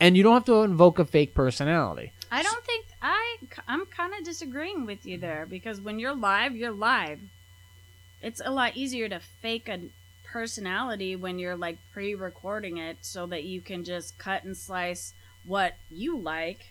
and 0.00 0.16
you 0.16 0.22
don't 0.22 0.34
have 0.34 0.44
to 0.46 0.62
invoke 0.62 0.98
a 0.98 1.04
fake 1.04 1.34
personality. 1.34 2.12
I 2.30 2.42
don't 2.42 2.64
think 2.64 2.86
I. 3.00 3.36
I'm 3.66 3.86
kind 3.86 4.12
of 4.14 4.24
disagreeing 4.24 4.84
with 4.86 5.06
you 5.06 5.18
there 5.18 5.46
because 5.48 5.80
when 5.80 5.98
you're 5.98 6.14
live, 6.14 6.56
you're 6.56 6.72
live. 6.72 7.20
It's 8.20 8.42
a 8.44 8.50
lot 8.50 8.76
easier 8.76 9.08
to 9.08 9.20
fake 9.20 9.68
a 9.68 9.80
personality 10.32 11.16
when 11.16 11.38
you're 11.38 11.56
like 11.56 11.78
pre-recording 11.92 12.76
it, 12.78 12.98
so 13.02 13.26
that 13.26 13.44
you 13.44 13.60
can 13.60 13.84
just 13.84 14.18
cut 14.18 14.44
and 14.44 14.56
slice 14.56 15.14
what 15.44 15.74
you 15.90 16.16
like 16.16 16.66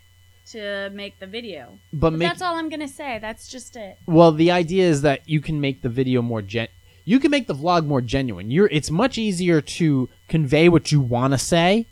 to 0.52 0.90
make 0.94 1.18
the 1.20 1.26
video. 1.26 1.78
But, 1.92 2.10
But 2.10 2.18
make 2.18 2.28
that's 2.28 2.42
all 2.42 2.56
I'm 2.56 2.68
gonna 2.68 2.88
say. 2.88 3.18
That's 3.20 3.48
just 3.48 3.76
it. 3.76 3.98
well, 4.06 4.32
the 4.32 4.50
idea 4.50 4.84
is 4.88 5.02
that 5.02 5.28
you 5.28 5.40
can 5.40 5.60
make 5.60 5.82
the 5.82 5.88
video 5.88 6.22
more 6.22 6.42
gen. 6.42 6.68
You 7.04 7.18
can 7.20 7.30
make 7.30 7.46
the 7.46 7.54
vlog 7.54 7.86
more 7.86 8.00
genuine. 8.00 8.50
You're. 8.50 8.68
It's 8.68 8.90
much 8.90 9.16
easier 9.18 9.60
to 9.62 10.08
convey 10.28 10.68
what 10.68 10.92
you 10.92 11.00
want 11.00 11.32
to 11.32 11.38
say 11.38 11.86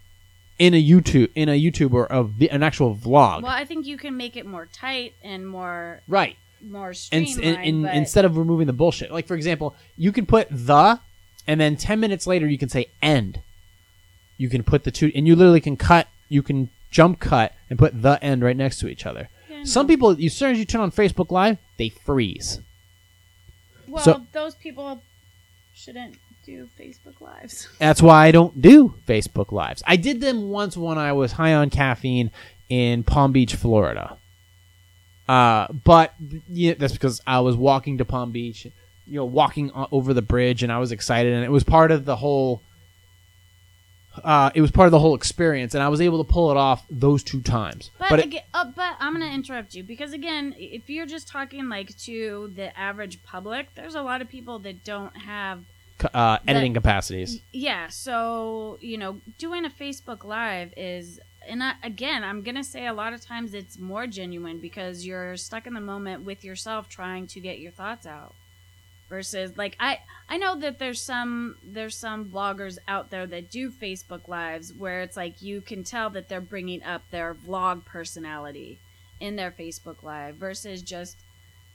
in 0.58 0.72
a 0.74 0.82
YouTube 0.82 1.30
in 1.34 1.48
a 1.48 1.58
YouTube 1.60 1.92
or 1.92 2.06
a, 2.10 2.26
an 2.50 2.62
actual 2.62 2.94
vlog. 2.96 3.42
Well, 3.42 3.52
I 3.52 3.64
think 3.64 3.86
you 3.86 3.96
can 3.98 4.16
make 4.16 4.36
it 4.36 4.46
more 4.46 4.66
tight 4.72 5.14
and 5.22 5.46
more 5.48 6.00
Right. 6.08 6.36
more 6.62 6.88
and, 6.88 6.96
streamlined. 6.96 7.44
and, 7.44 7.56
and 7.66 7.82
but 7.84 7.94
instead 7.94 8.24
of 8.24 8.36
removing 8.38 8.66
the 8.66 8.72
bullshit 8.72 9.12
like 9.12 9.26
for 9.26 9.34
example 9.36 9.74
you 9.96 10.10
can 10.12 10.24
put 10.24 10.48
the 10.50 10.98
and 11.46 11.60
then 11.60 11.76
10 11.76 12.00
minutes 12.00 12.26
later 12.26 12.46
you 12.46 12.58
can 12.58 12.68
say 12.68 12.86
end. 13.02 13.40
You 14.36 14.48
can 14.48 14.62
put 14.62 14.84
the 14.84 14.90
two 14.90 15.10
and 15.14 15.26
you 15.26 15.36
literally 15.36 15.60
can 15.60 15.76
cut 15.76 16.08
you 16.28 16.42
can 16.42 16.70
jump 16.90 17.20
cut 17.20 17.52
and 17.70 17.78
put 17.78 18.02
the 18.02 18.22
end 18.22 18.42
right 18.42 18.56
next 18.56 18.78
to 18.80 18.88
each 18.88 19.06
other. 19.06 19.28
Yeah, 19.48 19.64
some 19.64 19.86
people 19.86 20.10
as 20.10 20.34
soon 20.34 20.52
as 20.52 20.58
you 20.58 20.64
turn 20.64 20.80
on 20.80 20.90
facebook 20.90 21.30
live 21.30 21.58
they 21.78 21.88
freeze. 21.88 22.60
Well, 23.88 24.02
so- 24.02 24.26
those 24.32 24.54
people 24.54 25.02
shouldn't 25.74 26.16
do 26.44 26.68
Facebook 26.78 27.20
Lives. 27.20 27.68
that's 27.80 28.00
why 28.00 28.26
i 28.26 28.30
don't 28.30 28.62
do 28.62 28.94
facebook 29.06 29.50
lives. 29.50 29.82
I 29.84 29.96
did 29.96 30.20
them 30.20 30.48
once 30.48 30.76
when 30.76 30.96
i 30.96 31.12
was 31.12 31.32
high 31.32 31.54
on 31.54 31.70
caffeine 31.70 32.30
in 32.68 33.02
palm 33.02 33.32
beach 33.32 33.54
florida. 33.54 34.16
Uh, 35.28 35.66
but 35.72 36.14
yeah, 36.48 36.74
that's 36.78 36.92
because 36.92 37.20
i 37.26 37.40
was 37.40 37.56
walking 37.56 37.98
to 37.98 38.04
palm 38.04 38.30
beach 38.32 38.68
you 39.06 39.16
know 39.16 39.24
walking 39.24 39.70
over 39.92 40.12
the 40.14 40.22
bridge 40.22 40.62
and 40.62 40.72
i 40.72 40.78
was 40.78 40.92
excited 40.92 41.32
and 41.32 41.44
it 41.44 41.50
was 41.50 41.64
part 41.64 41.90
of 41.90 42.04
the 42.04 42.16
whole 42.16 42.60
uh, 44.24 44.50
it 44.54 44.62
was 44.62 44.70
part 44.70 44.86
of 44.86 44.92
the 44.92 44.98
whole 44.98 45.14
experience 45.14 45.74
and 45.74 45.82
i 45.82 45.88
was 45.88 46.00
able 46.00 46.22
to 46.24 46.32
pull 46.32 46.50
it 46.50 46.56
off 46.56 46.84
those 46.90 47.22
two 47.22 47.40
times 47.42 47.90
But 47.98 48.08
but 48.10 48.18
it, 48.20 48.26
aga 48.26 48.38
uh, 48.54 48.64
but 48.74 48.96
I'm 48.98 49.12
gonna 49.12 49.26
interrupt 49.32 49.74
you 49.74 49.82
because 49.84 50.12
again, 50.14 50.54
if 50.58 50.88
you're 50.88 51.04
just 51.06 51.28
talking 51.28 51.68
like 51.68 51.96
to 51.98 52.50
the 52.54 52.76
average 52.78 53.22
public, 53.22 53.74
there's 53.74 53.94
a 53.94 54.00
lot 54.02 54.22
of 54.22 54.28
people 54.28 54.58
that 54.60 54.84
don't 54.84 55.14
have. 55.18 55.64
uh, 56.14 56.38
editing 56.48 56.72
capacities 56.74 57.40
Yeah, 57.52 57.88
so 57.88 58.78
you 58.80 58.96
know, 58.96 59.20
doing 59.38 59.66
a 59.66 59.70
Facebook 59.70 60.24
Live 60.24 60.72
is, 60.78 61.20
and 61.46 61.62
I, 61.62 61.74
again, 61.82 62.24
I'm 62.24 62.40
gonna 62.42 62.64
say 62.64 62.86
a 62.86 62.94
lot 62.94 63.12
of 63.12 63.20
times 63.20 63.52
it's 63.52 63.78
more 63.78 64.06
genuine 64.06 64.58
because 64.60 65.04
you're 65.06 65.36
stuck 65.36 65.66
in 65.66 65.74
the 65.74 65.80
moment 65.80 66.24
with 66.24 66.42
yourself, 66.42 66.88
trying 66.88 67.26
to 67.28 67.40
get 67.40 67.58
your 67.58 67.72
thoughts 67.72 68.06
out. 68.06 68.34
Versus, 69.08 69.56
like 69.56 69.76
I, 69.78 70.00
I 70.28 70.36
know 70.36 70.58
that 70.58 70.80
there's 70.80 71.00
some 71.00 71.56
there's 71.64 71.96
some 71.96 72.24
bloggers 72.24 72.78
out 72.88 73.10
there 73.10 73.24
that 73.26 73.50
do 73.50 73.70
Facebook 73.70 74.26
Lives 74.26 74.72
where 74.72 75.02
it's 75.02 75.16
like 75.16 75.40
you 75.40 75.60
can 75.60 75.84
tell 75.84 76.10
that 76.10 76.28
they're 76.28 76.40
bringing 76.40 76.82
up 76.82 77.02
their 77.12 77.32
vlog 77.32 77.84
personality 77.84 78.80
in 79.20 79.36
their 79.36 79.52
Facebook 79.52 80.02
Live 80.02 80.34
versus 80.36 80.82
just 80.82 81.16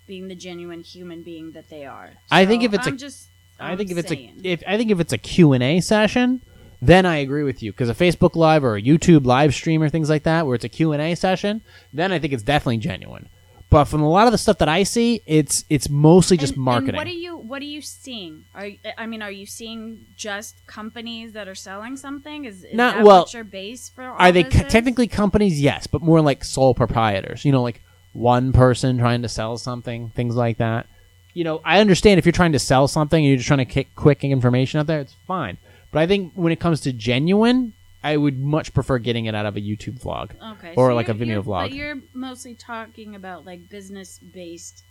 being 0.08 0.28
the 0.28 0.36
genuine 0.36 0.82
human 0.84 1.24
being 1.24 1.52
that 1.52 1.70
they 1.70 1.86
are. 1.86 2.12
I 2.30 2.46
think 2.46 2.64
if 2.64 2.74
it's 2.74 2.86
a- 2.86 2.90
I'm 2.90 2.98
just, 2.98 3.28
I 3.60 3.72
I'm 3.72 3.78
think 3.78 3.92
if 3.92 3.98
it's 3.98 4.12
a 4.12 4.34
if 4.44 4.62
I 4.68 4.76
think 4.78 4.92
if 4.92 5.00
it's 5.00 5.14
a 5.14 5.18
Q&A 5.18 5.80
session, 5.80 6.42
then 6.82 7.06
I 7.06 7.18
agree 7.18 7.44
with 7.44 7.64
you 7.64 7.72
because 7.72 7.90
a 7.90 7.96
Facebook 7.96 8.36
live 8.36 8.64
or 8.66 8.76
a 8.76 8.82
YouTube 8.82 9.26
live 9.26 9.54
stream 9.54 9.82
or 9.82 9.88
things 9.88 10.10
like 10.10 10.24
that 10.24 10.46
where 10.46 10.56
it's 10.56 10.66
a 10.66 10.70
Q&A 10.70 11.16
session, 11.16 11.62
then 11.94 12.12
I 12.12 12.20
think 12.20 12.34
it's 12.34 12.44
definitely 12.44 12.80
genuine. 12.80 13.30
But 13.72 13.86
from 13.86 14.02
a 14.02 14.10
lot 14.10 14.28
of 14.28 14.34
the 14.34 14.38
stuff 14.38 14.58
that 14.60 14.68
I 14.70 14.84
see, 14.84 15.22
it's 15.26 15.64
it's 15.70 15.90
mostly 15.90 16.36
just 16.38 16.54
And- 16.54 16.64
marketing. 16.64 16.90
And 16.90 16.98
what 16.98 17.08
are 17.08 17.10
you 17.10 17.38
What 17.38 17.62
are 17.62 17.66
you 17.66 17.82
seeing? 17.82 18.44
Are 18.54 18.68
you- 18.68 18.78
I 18.98 19.06
mean, 19.08 19.22
are 19.22 19.32
you 19.32 19.46
seeing 19.46 20.06
just 20.16 20.56
companies 20.68 21.32
that 21.34 21.48
are 21.48 21.56
selling 21.56 21.98
something? 21.98 22.46
Is, 22.46 22.64
is 22.64 22.76
Not- 22.76 23.02
well, 23.04 23.28
your 23.34 23.44
base 23.46 23.90
for? 23.90 24.04
Are 24.04 24.32
they 24.32 24.44
co- 24.44 24.68
technically 24.68 25.08
companies? 25.08 25.60
Yes, 25.60 25.88
but 25.88 26.02
more 26.02 26.22
like 26.22 26.44
sole 26.44 26.74
proprietors. 26.76 27.44
You 27.46 27.52
know, 27.54 27.64
like 27.64 27.82
one 28.14 28.52
person 28.54 28.98
trying 29.00 29.22
to 29.24 29.30
sell 29.30 29.58
something, 29.58 30.10
things 30.16 30.36
like 30.36 30.58
that. 30.58 30.86
You 31.34 31.46
know, 31.46 31.62
I 31.64 31.80
understand 31.80 32.20
if 32.20 32.26
you're 32.26 32.34
trying 32.34 32.52
to 32.52 32.60
sell 32.60 32.88
something 32.90 33.20
and 33.24 33.28
you're 33.30 33.38
just 33.38 33.48
trying 33.48 33.60
to 33.60 33.66
kick 33.66 33.96
quick 33.96 34.22
information 34.24 34.80
out 34.82 34.88
there, 34.88 35.00
it's 35.00 35.16
fine. 35.28 35.58
But 35.92 36.00
I 36.00 36.08
think 36.08 36.34
when 36.36 36.52
it 36.52 36.60
comes 36.60 36.82
to 36.82 36.92
genuine, 36.94 37.72
I 38.04 38.18
would 38.18 38.40
much 38.40 38.74
prefer 38.74 38.98
getting 38.98 39.26
it 39.26 39.36
out 39.36 39.46
of 39.46 39.56
a 39.56 39.62
YouTube 39.62 40.00
vlog. 40.02 40.32
Okay, 40.58 40.74
or 40.76 40.90
so 40.90 40.96
like 40.96 41.08
a 41.10 41.14
you're- 41.14 41.28
you're- 41.28 41.44
vlog. 41.44 41.66
But 41.70 41.74
you're 41.74 41.98
mostly 42.14 42.56
talking 42.56 43.16
about 43.16 43.46
like 43.46 43.70
business 43.70 44.18
based 44.20 44.84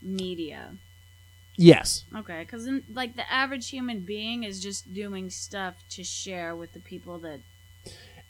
media. 0.00 0.76
Yes. 1.56 2.04
Okay, 2.16 2.40
because 2.40 2.68
like 2.92 3.16
the 3.16 3.30
average 3.30 3.68
human 3.70 4.00
being 4.00 4.42
is 4.44 4.60
just 4.62 4.92
doing 4.94 5.28
stuff 5.30 5.74
to 5.90 6.02
share 6.04 6.56
with 6.56 6.72
the 6.72 6.80
people 6.80 7.18
that 7.18 7.40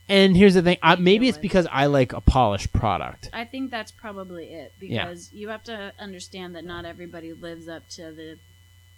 And 0.08 0.36
here's 0.36 0.54
the 0.54 0.62
thing. 0.62 0.78
I, 0.82 0.96
maybe 0.96 1.28
it's 1.28 1.38
because 1.38 1.66
I 1.70 1.86
like 1.86 2.12
a 2.12 2.20
polished 2.20 2.72
product. 2.72 3.30
I 3.32 3.44
think 3.44 3.70
that's 3.70 3.92
probably 3.92 4.46
it 4.46 4.72
Yeah. 4.80 5.04
because 5.04 5.32
you 5.32 5.48
have 5.50 5.62
to 5.64 5.92
understand 5.98 6.54
that 6.56 6.64
not 6.64 6.84
everybody 6.84 7.32
lives 7.32 7.68
up 7.68 7.88
to 7.90 8.10
the 8.12 8.38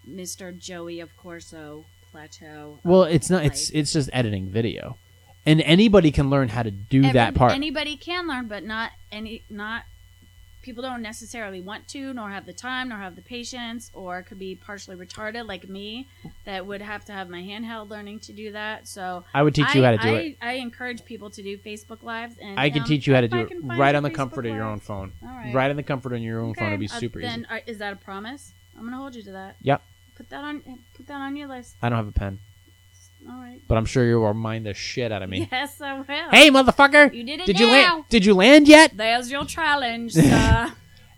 Mr. 0.09 0.57
Joey 0.59 1.01
of 1.01 1.15
Corso 1.17 1.85
plateau. 2.11 2.79
Well, 2.85 3.03
it's 3.05 3.29
not. 3.29 3.45
It's 3.45 3.69
it's 3.71 3.93
just 3.93 4.09
editing 4.13 4.47
video, 4.49 4.97
and 5.47 5.61
anybody 5.61 6.11
can 6.11 6.31
learn 6.31 6.49
how 6.49 6.63
to 6.63 6.71
do 6.71 7.13
that 7.13 7.35
part. 7.35 7.53
Anybody 7.53 7.97
can 7.97 8.27
learn, 8.27 8.49
but 8.49 8.65
not 8.65 8.93
any 9.13 9.43
not 9.51 9.85
people 10.65 10.83
don't 10.83 11.03
necessarily 11.03 11.61
want 11.61 11.87
to, 11.89 12.15
nor 12.15 12.31
have 12.31 12.47
the 12.47 12.53
time, 12.53 12.89
nor 12.89 12.99
have 12.99 13.15
the 13.15 13.23
patience, 13.23 13.91
or 13.95 14.23
could 14.23 14.39
be 14.39 14.55
partially 14.55 14.97
retarded 14.97 15.47
like 15.47 15.69
me 15.69 16.09
that 16.47 16.67
would 16.67 16.81
have 16.81 17.05
to 17.05 17.13
have 17.13 17.29
my 17.29 17.43
handheld 17.43 17.91
learning 17.91 18.19
to 18.19 18.33
do 18.33 18.51
that. 18.53 18.89
So 18.89 19.25
I 19.35 19.43
would 19.43 19.55
teach 19.55 19.67
I, 19.69 19.79
you 19.79 19.85
how 19.85 19.91
to 19.93 19.99
do 19.99 20.09
I, 20.09 20.19
it. 20.21 20.39
I 20.41 20.53
encourage 20.55 21.05
people 21.05 21.31
to 21.31 21.43
do 21.43 21.59
Facebook 21.59 22.03
lives, 22.03 22.37
and 22.41 22.59
I 22.59 22.71
can 22.71 22.83
um, 22.83 22.89
teach 22.89 23.07
you 23.07 23.15
how 23.15 23.21
to 23.21 23.29
do 23.29 23.41
it 23.41 23.53
right 23.63 23.95
on 23.95 24.03
the 24.03 24.11
Facebook 24.11 24.15
comfort 24.15 24.47
of 24.47 24.55
your 24.55 24.65
own 24.65 24.81
phone. 24.81 25.13
All 25.23 25.29
right. 25.29 25.55
Right 25.55 25.71
on 25.71 25.77
the 25.77 25.83
comfort 25.83 26.15
of 26.15 26.21
your 26.21 26.41
own 26.41 26.55
phone. 26.55 26.69
It'd 26.69 26.81
be 26.81 26.89
uh, 26.89 26.99
super 26.99 27.21
then, 27.21 27.41
easy. 27.41 27.49
uh, 27.51 27.59
is 27.67 27.79
that 27.79 27.93
a 27.93 27.97
promise? 27.97 28.53
I'm 28.77 28.85
gonna 28.85 28.97
hold 28.97 29.15
you 29.15 29.23
to 29.25 29.33
that. 29.33 29.57
Yep. 29.61 29.83
Put 30.17 30.31
that 30.31 30.43
on. 30.45 30.63
Put 30.97 31.07
that 31.07 31.21
on 31.21 31.37
your 31.37 31.49
list. 31.49 31.77
I 31.83 31.91
don't 31.91 31.99
have 31.99 32.09
a 32.09 32.13
pen, 32.13 32.41
All 33.29 33.35
right. 33.41 33.61
but 33.69 33.77
I'm 33.79 33.85
sure 33.87 34.05
you 34.07 34.21
will 34.21 34.35
mind 34.35 34.67
the 34.67 34.75
shit 34.75 35.11
out 35.13 35.23
of 35.23 35.31
me. 35.31 35.49
Yes, 35.51 35.81
I 35.81 35.95
will. 35.95 36.05
Hey, 36.05 36.51
motherfucker! 36.51 37.13
You 37.15 37.25
did 37.25 37.41
it 37.41 37.47
Did 37.47 37.59
you 37.61 37.67
now. 37.67 37.73
land? 37.73 38.05
Did 38.09 38.25
you 38.25 38.35
land 38.35 38.69
yet? 38.69 38.97
There's 38.97 39.31
your 39.31 39.45
challenge. 39.45 40.15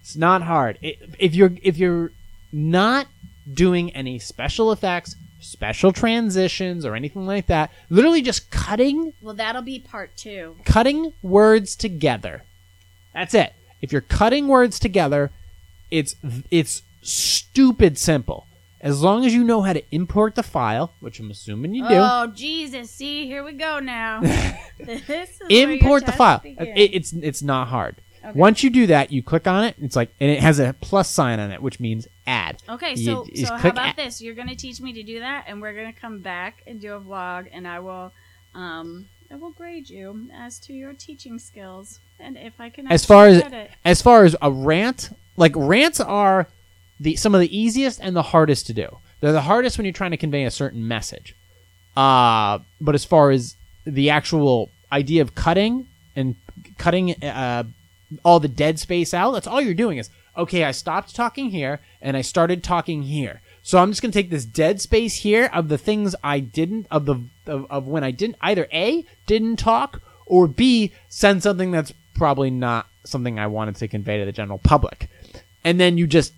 It's 0.01 0.15
not 0.15 0.43
hard. 0.43 0.79
It, 0.83 0.99
if 1.19 1.35
you're 1.35 1.53
if 1.63 1.77
you're 1.79 2.13
not 2.53 3.09
doing 3.53 3.91
any 3.91 4.21
special 4.21 4.71
effects, 4.71 5.17
special 5.41 5.93
transitions, 5.93 6.87
or 6.87 6.95
anything 6.95 7.27
like 7.27 7.47
that, 7.47 7.73
literally 7.91 8.23
just 8.23 8.49
cutting 8.53 9.15
well, 9.21 9.35
that'll 9.35 9.63
be 9.63 9.81
part 9.81 10.17
two. 10.17 10.55
cutting 10.65 11.13
words 11.23 11.75
together. 11.75 12.45
That's 13.15 13.35
it. 13.35 13.53
If 13.83 13.91
you're 13.91 14.01
cutting 14.01 14.47
words 14.47 14.79
together, 14.79 15.33
it's 15.91 16.15
it's 16.53 16.83
stupid 17.03 17.99
simple. 17.99 18.46
As 18.87 19.03
long 19.03 19.24
as 19.26 19.34
you 19.34 19.43
know 19.43 19.62
how 19.62 19.72
to 19.72 19.82
import 19.91 20.37
the 20.37 20.43
file, 20.43 20.93
which 21.01 21.18
I'm 21.18 21.30
assuming 21.30 21.74
you 21.74 21.82
do, 21.82 21.95
Oh 21.95 22.28
Jesus! 22.28 22.91
See, 22.91 23.26
here 23.26 23.43
we 23.43 23.53
go 23.53 23.80
now. 23.80 24.20
this 24.78 25.09
is 25.09 25.41
import 25.49 26.07
the 26.07 26.12
file. 26.12 26.41
It, 26.45 26.95
it's 26.95 27.12
it's 27.12 27.43
not 27.43 27.68
hard. 27.68 27.97
Okay. 28.24 28.39
Once 28.39 28.62
you 28.62 28.70
do 28.70 28.87
that, 28.89 29.12
you 29.12 29.22
click 29.22 29.47
on 29.47 29.64
it. 29.64 29.76
It's 29.80 29.97
like 29.97 30.14
and 30.20 30.30
it 30.30 30.41
has 30.41 30.59
a 30.59 30.74
plus 30.80 31.09
sign 31.09 31.41
on 31.41 31.51
it, 31.51 31.62
which 31.62 31.80
means 31.80 32.07
add. 32.26 32.62
Okay, 32.68 32.91
You 32.91 33.05
so 33.05 33.26
just 33.26 33.49
so 33.49 33.57
how 33.57 33.70
about 33.70 33.89
add. 33.89 33.97
this? 33.97 34.20
You're 34.22 34.34
gonna 34.34 34.57
teach 34.57 34.80
me 34.80 34.93
to 34.93 35.03
do 35.03 35.20
that, 35.20 35.45
and 35.49 35.61
we're 35.61 35.74
gonna 35.74 35.93
come 35.93 36.20
back 36.20 36.62
and 36.66 36.80
do 36.80 36.95
a 36.95 37.01
vlog, 37.01 37.49
and 37.53 37.66
I 37.66 37.80
will, 37.80 38.12
um, 38.55 39.09
I 39.30 39.37
will 39.37 39.51
grade 39.51 39.91
you 39.91 40.28
as 40.32 40.59
to 40.61 40.72
your 40.72 40.93
teaching 40.93 41.39
skills, 41.39 42.01
and 42.18 42.37
if 42.37 42.55
I 42.61 42.68
can. 42.70 42.87
As 42.87 43.05
far 43.05 43.26
as 43.26 43.39
it. 43.39 43.70
as 43.84 44.03
far 44.03 44.24
as 44.24 44.37
a 44.41 44.51
rant, 44.51 45.11
like 45.37 45.53
rants 45.55 46.01
are 46.01 46.49
the 46.99 47.17
some 47.17 47.35
of 47.35 47.41
the 47.41 47.57
easiest 47.57 48.01
and 48.01 48.17
the 48.17 48.23
hardest 48.23 48.67
to 48.67 48.73
do. 48.75 48.99
They're 49.21 49.33
the 49.33 49.43
hardest 49.43 49.79
when 49.79 49.85
you're 49.85 49.93
trying 49.93 50.11
to 50.13 50.17
convey 50.17 50.45
a 50.45 50.51
certain 50.51 50.87
message. 50.87 51.35
Uh, 51.97 52.59
but 52.81 52.95
as 52.95 53.05
far 53.05 53.31
as 53.31 53.57
the 53.85 54.11
actual 54.11 54.71
idea 54.93 55.23
of 55.23 55.35
cutting 55.35 55.89
and 56.15 56.37
cutting 56.79 57.23
uh, 57.25 57.65
all 58.25 58.41
the 58.41 58.49
dead 58.49 58.79
space 58.79 59.15
out, 59.15 59.33
that's 59.33 59.47
all 59.47 59.61
you're 59.61 59.75
doing 59.75 59.99
is 59.99 60.11
okay. 60.37 60.65
I 60.65 60.73
stopped 60.73 61.15
talking 61.15 61.51
here 61.51 61.81
and 62.01 62.17
I 62.17 62.23
started 62.23 62.63
talking 62.63 63.03
here. 63.03 63.41
So 63.63 63.79
I'm 63.79 63.91
just 63.91 64.01
gonna 64.03 64.13
take 64.13 64.31
this 64.31 64.45
dead 64.45 64.81
space 64.81 65.17
here 65.17 65.51
of 65.53 65.69
the 65.69 65.79
things 65.79 66.15
I 66.23 66.41
didn't 66.41 66.87
of 66.91 67.07
the 67.07 67.21
of, 67.47 67.67
of 67.71 67.87
when 67.87 68.05
I 68.05 68.11
didn't 68.11 68.37
either 68.41 68.69
a 68.73 69.05
didn't 69.27 69.57
talk 69.57 70.03
or 70.25 70.47
b 70.47 70.93
send 71.09 71.43
something 71.43 71.71
that's 71.71 71.93
probably 72.15 72.51
not 72.51 72.87
something 73.05 73.39
I 73.39 73.47
wanted 73.47 73.77
to 73.77 73.89
convey 73.89 74.19
to 74.19 74.25
the 74.25 74.33
general 74.33 74.59
public, 74.59 75.09
and 75.65 75.81
then 75.81 75.99
you 75.99 76.07
just 76.07 76.33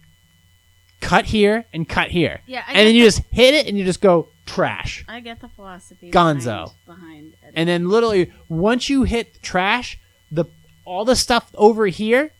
cut 1.00 1.26
here 1.26 1.64
and 1.72 1.88
cut 1.88 2.10
here, 2.10 2.40
Yeah, 2.46 2.64
I 2.66 2.72
and 2.72 2.86
then 2.88 2.94
you 2.94 3.04
just 3.04 3.22
hit 3.30 3.54
it 3.54 3.66
and 3.66 3.78
you 3.78 3.84
just 3.84 4.00
go 4.00 4.28
trash. 4.46 5.04
I 5.08 5.20
get 5.20 5.40
the 5.40 5.48
philosophy. 5.48 6.10
Gonzo. 6.10 6.72
behind, 6.86 7.32
behind. 7.32 7.34
And 7.54 7.68
then 7.68 7.88
literally 7.88 8.32
once 8.48 8.88
you 8.88 9.04
hit 9.04 9.42
trash, 9.42 9.98
the 10.30 10.44
all 10.84 11.04
the 11.04 11.16
stuff 11.16 11.50
over 11.54 11.86
here, 11.86 12.32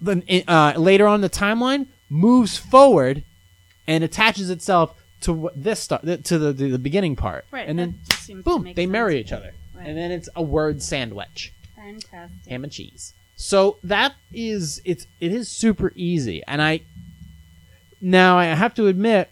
the 0.00 0.44
uh, 0.48 0.74
later 0.76 1.06
on 1.06 1.16
in 1.16 1.20
the 1.20 1.30
timeline 1.30 1.86
moves 2.10 2.56
forward 2.58 3.22
and 3.86 4.02
attaches 4.04 4.50
itself 4.50 4.94
to 5.20 5.32
what 5.32 5.60
this 5.62 5.80
stuff 5.80 6.02
to 6.02 6.38
the, 6.38 6.52
the 6.52 6.70
the 6.70 6.78
beginning 6.78 7.16
part, 7.16 7.44
right, 7.50 7.68
and 7.68 7.78
then 7.78 8.00
just 8.08 8.22
seems 8.24 8.44
to 8.44 8.50
boom, 8.58 8.72
they 8.74 8.86
marry 8.86 9.18
each 9.18 9.32
other, 9.32 9.54
Right. 9.74 9.86
and 9.86 9.96
then 9.96 10.10
it's 10.10 10.28
a 10.36 10.42
word 10.42 10.82
sandwich, 10.82 11.52
Fantastic. 11.74 12.48
ham 12.48 12.64
and 12.64 12.72
cheese. 12.72 13.14
So 13.36 13.78
that 13.84 14.14
is 14.32 14.80
it's 14.84 15.06
it 15.20 15.32
is 15.32 15.48
super 15.48 15.92
easy, 15.94 16.42
and 16.46 16.60
I 16.60 16.80
now 18.06 18.38
I 18.38 18.44
have 18.44 18.74
to 18.74 18.86
admit, 18.86 19.30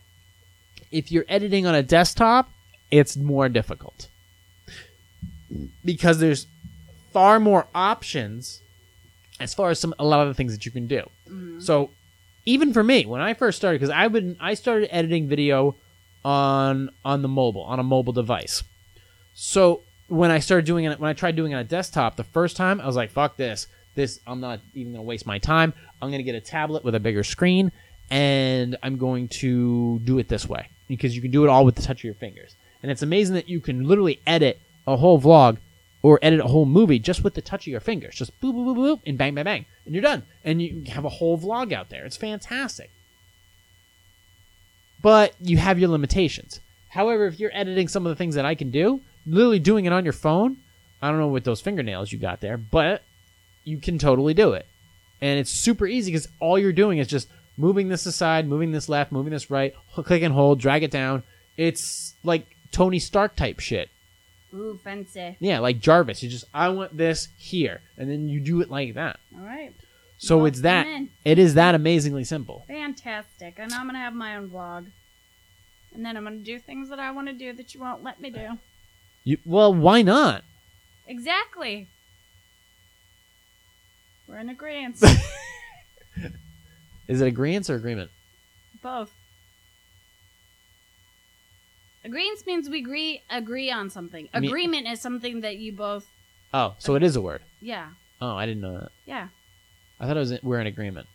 if 0.90 1.12
you're 1.12 1.24
editing 1.28 1.64
on 1.64 1.74
a 1.74 1.82
desktop, 1.82 2.50
it's 2.90 3.16
more 3.16 3.48
difficult 3.48 4.08
because 5.84 6.18
there's 6.18 6.46
far 7.12 7.38
more 7.38 7.66
options 7.74 8.62
as 9.38 9.54
far 9.54 9.70
as 9.70 9.78
some 9.78 9.94
a 9.98 10.04
lot 10.04 10.22
of 10.22 10.28
the 10.28 10.34
things 10.34 10.52
that 10.52 10.66
you 10.66 10.72
can 10.72 10.86
do. 10.86 11.02
Mm-hmm. 11.28 11.60
So 11.60 11.90
even 12.46 12.72
for 12.72 12.82
me, 12.82 13.06
when 13.06 13.20
I 13.20 13.34
first 13.34 13.58
started, 13.58 13.78
because 13.80 13.94
I've 13.94 14.12
been 14.12 14.36
I 14.40 14.54
started 14.54 14.94
editing 14.94 15.28
video 15.28 15.76
on 16.24 16.90
on 17.04 17.22
the 17.22 17.28
mobile 17.28 17.62
on 17.62 17.78
a 17.78 17.84
mobile 17.84 18.12
device. 18.12 18.64
So 19.34 19.82
when 20.08 20.32
I 20.32 20.40
started 20.40 20.66
doing 20.66 20.84
it, 20.84 20.98
when 20.98 21.10
I 21.10 21.12
tried 21.12 21.36
doing 21.36 21.52
it 21.52 21.56
on 21.56 21.60
a 21.60 21.64
desktop 21.64 22.16
the 22.16 22.24
first 22.24 22.56
time, 22.56 22.80
I 22.80 22.86
was 22.86 22.96
like, 22.96 23.10
"Fuck 23.10 23.36
this! 23.36 23.68
This 23.94 24.18
I'm 24.26 24.40
not 24.40 24.60
even 24.74 24.92
gonna 24.92 25.04
waste 25.04 25.26
my 25.26 25.38
time. 25.38 25.72
I'm 26.02 26.10
gonna 26.10 26.24
get 26.24 26.34
a 26.34 26.40
tablet 26.40 26.84
with 26.84 26.94
a 26.96 27.00
bigger 27.00 27.22
screen, 27.22 27.70
and 28.10 28.76
I'm 28.82 28.96
going 28.96 29.28
to 29.28 29.98
do 30.00 30.18
it 30.18 30.28
this 30.28 30.48
way 30.48 30.68
because 30.88 31.14
you 31.14 31.22
can 31.22 31.30
do 31.30 31.44
it 31.44 31.48
all 31.48 31.64
with 31.64 31.76
the 31.76 31.82
touch 31.82 32.00
of 32.00 32.04
your 32.04 32.14
fingers. 32.14 32.56
And 32.82 32.90
it's 32.90 33.02
amazing 33.02 33.34
that 33.34 33.48
you 33.48 33.60
can 33.60 33.84
literally 33.84 34.20
edit 34.26 34.60
a 34.86 34.96
whole 34.96 35.20
vlog 35.20 35.58
or 36.02 36.18
edit 36.20 36.40
a 36.40 36.46
whole 36.46 36.66
movie 36.66 36.98
just 36.98 37.24
with 37.24 37.34
the 37.34 37.40
touch 37.40 37.66
of 37.66 37.70
your 37.70 37.80
fingers. 37.80 38.14
Just 38.14 38.38
boop, 38.40 38.52
boop, 38.52 38.66
boop, 38.66 38.76
boop, 38.76 39.00
and 39.06 39.16
bang, 39.16 39.34
bang, 39.34 39.44
bang. 39.44 39.66
And 39.86 39.94
you're 39.94 40.02
done. 40.02 40.24
And 40.44 40.60
you 40.60 40.84
have 40.88 41.06
a 41.06 41.08
whole 41.08 41.38
vlog 41.38 41.72
out 41.72 41.88
there. 41.88 42.04
It's 42.04 42.16
fantastic. 42.16 42.90
But 45.00 45.34
you 45.40 45.56
have 45.56 45.78
your 45.78 45.88
limitations. 45.88 46.60
However, 46.90 47.26
if 47.26 47.40
you're 47.40 47.50
editing 47.54 47.88
some 47.88 48.06
of 48.06 48.10
the 48.10 48.16
things 48.16 48.34
that 48.34 48.44
I 48.44 48.54
can 48.54 48.70
do, 48.70 49.00
literally 49.26 49.58
doing 49.58 49.86
it 49.86 49.92
on 49.92 50.04
your 50.04 50.12
phone, 50.12 50.58
I 51.00 51.10
don't 51.10 51.18
know 51.18 51.28
what 51.28 51.44
those 51.44 51.60
fingernails 51.60 52.12
you 52.12 52.18
got 52.18 52.40
there, 52.40 52.56
but 52.56 53.02
you 53.64 53.78
can 53.78 53.98
totally 53.98 54.34
do 54.34 54.52
it. 54.52 54.66
And 55.20 55.40
it's 55.40 55.50
super 55.50 55.86
easy 55.86 56.12
because 56.12 56.28
all 56.38 56.58
you're 56.58 56.72
doing 56.72 56.98
is 56.98 57.08
just 57.08 57.28
moving 57.56 57.88
this 57.88 58.06
aside, 58.06 58.48
moving 58.48 58.72
this 58.72 58.88
left, 58.88 59.12
moving 59.12 59.32
this 59.32 59.50
right, 59.50 59.74
click 59.94 60.22
and 60.22 60.34
hold, 60.34 60.60
drag 60.60 60.82
it 60.82 60.90
down. 60.90 61.22
It's 61.56 62.14
like 62.22 62.46
Tony 62.70 62.98
Stark 62.98 63.36
type 63.36 63.60
shit. 63.60 63.88
Ooh, 64.52 64.78
fancy. 64.82 65.36
Yeah, 65.40 65.58
like 65.58 65.80
Jarvis. 65.80 66.22
You 66.22 66.28
just 66.30 66.44
I 66.54 66.68
want 66.68 66.96
this 66.96 67.28
here, 67.36 67.80
and 67.96 68.08
then 68.08 68.28
you 68.28 68.40
do 68.40 68.60
it 68.60 68.70
like 68.70 68.94
that. 68.94 69.18
All 69.36 69.44
right. 69.44 69.74
So 70.18 70.38
Well, 70.38 70.46
it's 70.46 70.60
that. 70.60 70.86
It 71.24 71.38
is 71.38 71.54
that 71.54 71.74
amazingly 71.74 72.24
simple. 72.24 72.64
Fantastic. 72.68 73.54
And 73.58 73.72
I'm 73.72 73.86
gonna 73.86 73.98
have 73.98 74.14
my 74.14 74.36
own 74.36 74.48
vlog. 74.48 74.86
And 75.92 76.04
then 76.04 76.16
I'm 76.16 76.24
gonna 76.24 76.36
do 76.36 76.58
things 76.58 76.88
that 76.90 76.98
I 76.98 77.10
want 77.10 77.28
to 77.28 77.32
do 77.32 77.52
that 77.52 77.74
you 77.74 77.80
won't 77.80 78.02
let 78.02 78.20
me 78.20 78.30
do. 78.30 78.58
You 79.24 79.38
well, 79.44 79.74
why 79.74 80.02
not? 80.02 80.44
Exactly. 81.06 81.88
We're 84.28 84.38
in 84.38 84.48
agreement. 84.48 84.98
Is 87.08 87.20
it 87.20 87.26
agreement 87.26 87.68
or 87.70 87.74
agreement? 87.76 88.10
Both. 88.82 89.12
Agreement 92.04 92.46
means 92.46 92.68
we 92.68 92.80
agree 92.80 93.22
agree 93.30 93.70
on 93.70 93.88
something. 93.90 94.28
I 94.34 94.40
mean- 94.40 94.50
Agreement 94.50 94.86
is 94.88 95.00
something 95.00 95.40
that 95.40 95.56
you 95.56 95.72
both 95.72 96.06
Oh, 96.52 96.74
so 96.78 96.94
it 96.94 97.02
is 97.02 97.16
a 97.16 97.20
word. 97.20 97.42
yeah. 97.60 97.88
Oh, 98.20 98.36
I 98.36 98.46
didn't 98.46 98.62
know 98.62 98.78
that. 98.78 98.92
Yeah. 99.06 99.28
I 99.98 100.06
thought 100.06 100.16
it 100.16 100.20
was 100.20 100.42
we're 100.42 100.60
in 100.60 100.66
agreement. 100.66 101.08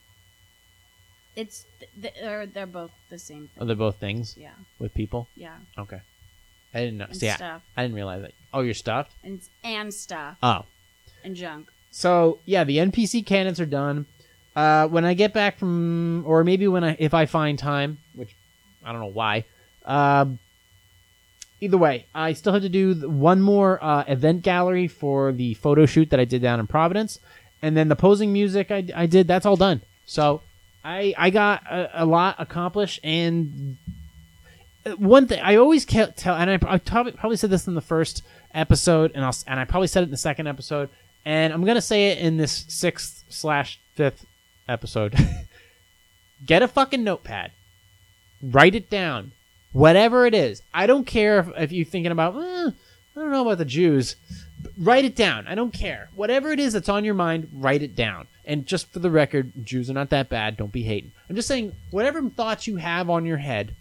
It's 1.35 1.65
th- 1.79 1.91
th- 2.01 2.13
they're, 2.19 2.45
they're 2.45 2.65
both 2.65 2.91
the 3.09 3.17
same 3.19 3.49
Are 3.55 3.59
thing. 3.59 3.67
they 3.67 3.73
both 3.75 3.97
things 3.97 4.35
Yeah. 4.37 4.53
with 4.79 4.93
people? 4.93 5.27
Yeah. 5.35 5.55
Okay. 5.77 6.01
I 6.73 6.79
didn't 6.81 6.97
know. 6.97 7.05
And 7.05 7.15
See, 7.15 7.29
I, 7.29 7.35
stuff. 7.35 7.61
I 7.77 7.83
didn't 7.83 7.95
realize 7.95 8.21
that. 8.23 8.33
Oh, 8.53 8.61
you're 8.61 8.73
stuffed. 8.73 9.13
And 9.23 9.39
and 9.63 9.93
stuff 9.93 10.37
Oh, 10.43 10.65
and 11.23 11.35
junk. 11.35 11.69
So 11.91 12.39
yeah, 12.45 12.63
the 12.63 12.77
NPC 12.77 13.25
Candids 13.25 13.59
are 13.59 13.65
done. 13.65 14.07
Uh, 14.59 14.89
when 14.89 15.05
I 15.05 15.13
get 15.13 15.31
back 15.31 15.57
from, 15.57 16.25
or 16.27 16.43
maybe 16.43 16.67
when 16.67 16.83
I, 16.83 16.97
if 16.99 17.13
I 17.13 17.27
find 17.27 17.57
time, 17.57 17.99
which 18.13 18.35
I 18.83 18.91
don't 18.91 18.99
know 18.99 19.07
why. 19.07 19.45
Um, 19.85 20.37
either 21.61 21.77
way, 21.77 22.07
I 22.13 22.33
still 22.33 22.51
have 22.51 22.63
to 22.63 22.67
do 22.67 23.07
one 23.09 23.41
more 23.41 23.81
uh, 23.81 24.03
event 24.05 24.41
gallery 24.41 24.89
for 24.89 25.31
the 25.31 25.53
photo 25.53 25.85
shoot 25.85 26.09
that 26.09 26.19
I 26.19 26.25
did 26.25 26.41
down 26.41 26.59
in 26.59 26.67
Providence, 26.67 27.21
and 27.61 27.77
then 27.77 27.87
the 27.87 27.95
posing 27.95 28.33
music 28.33 28.69
I, 28.69 28.83
I 28.93 29.05
did. 29.05 29.29
That's 29.29 29.45
all 29.45 29.55
done. 29.55 29.79
So 30.05 30.41
I 30.83 31.13
I 31.17 31.29
got 31.29 31.63
a, 31.71 32.03
a 32.03 32.05
lot 32.05 32.35
accomplished, 32.37 32.99
and 33.01 33.77
uh, 34.85 34.91
one 34.97 35.25
thing 35.27 35.39
I 35.41 35.55
always 35.55 35.85
tell, 35.85 36.35
and 36.35 36.51
I, 36.51 36.59
I 36.67 36.79
probably, 36.79 37.37
said 37.37 37.49
this 37.49 37.65
in 37.65 37.75
the 37.75 37.81
first 37.95 38.23
episode, 38.53 39.13
and 39.15 39.23
I'll 39.23 39.37
and 39.47 39.57
I 39.57 39.63
probably 39.63 39.87
said 39.87 40.01
it 40.01 40.07
in 40.07 40.11
the 40.11 40.17
second 40.17 40.47
episode, 40.47 40.89
and 41.23 41.53
I'm 41.53 41.63
gonna 41.63 41.79
say 41.79 42.09
it 42.09 42.17
in 42.17 42.35
this 42.35 42.65
sixth 42.67 43.23
slash 43.29 43.79
fifth 43.95 44.25
episode. 44.69 45.15
Get 46.45 46.63
a 46.63 46.67
fucking 46.67 47.03
notepad, 47.03 47.51
write 48.41 48.75
it 48.75 48.89
down, 48.89 49.33
whatever 49.73 50.25
it 50.25 50.33
is. 50.33 50.61
I 50.73 50.87
don't 50.87 51.05
care 51.05 51.39
if, 51.39 51.49
if 51.57 51.71
you're 51.71 51.85
thinking 51.85 52.11
about, 52.11 52.35
eh, 52.35 52.71
I 53.15 53.19
don't 53.19 53.31
know 53.31 53.41
about 53.41 53.57
the 53.57 53.65
Jews. 53.65 54.15
Write 54.77 55.03
it 55.03 55.15
down. 55.15 55.47
I 55.47 55.55
don't 55.55 55.73
care. 55.73 56.09
Whatever 56.15 56.51
it 56.51 56.59
is 56.59 56.73
that's 56.73 56.87
on 56.87 57.03
your 57.03 57.13
mind, 57.13 57.49
write 57.53 57.81
it 57.81 57.95
down. 57.95 58.27
And 58.45 58.65
just 58.65 58.91
for 58.91 58.99
the 58.99 59.11
record, 59.11 59.51
Jews 59.65 59.89
are 59.89 59.93
not 59.93 60.09
that 60.11 60.29
bad. 60.29 60.55
Don't 60.55 60.71
be 60.71 60.83
hating. 60.83 61.11
I'm 61.29 61.35
just 61.35 61.47
saying, 61.47 61.75
whatever 61.91 62.21
thoughts 62.29 62.67
you 62.67 62.77
have 62.77 63.09
on 63.09 63.25
your 63.25 63.37
head, 63.37 63.75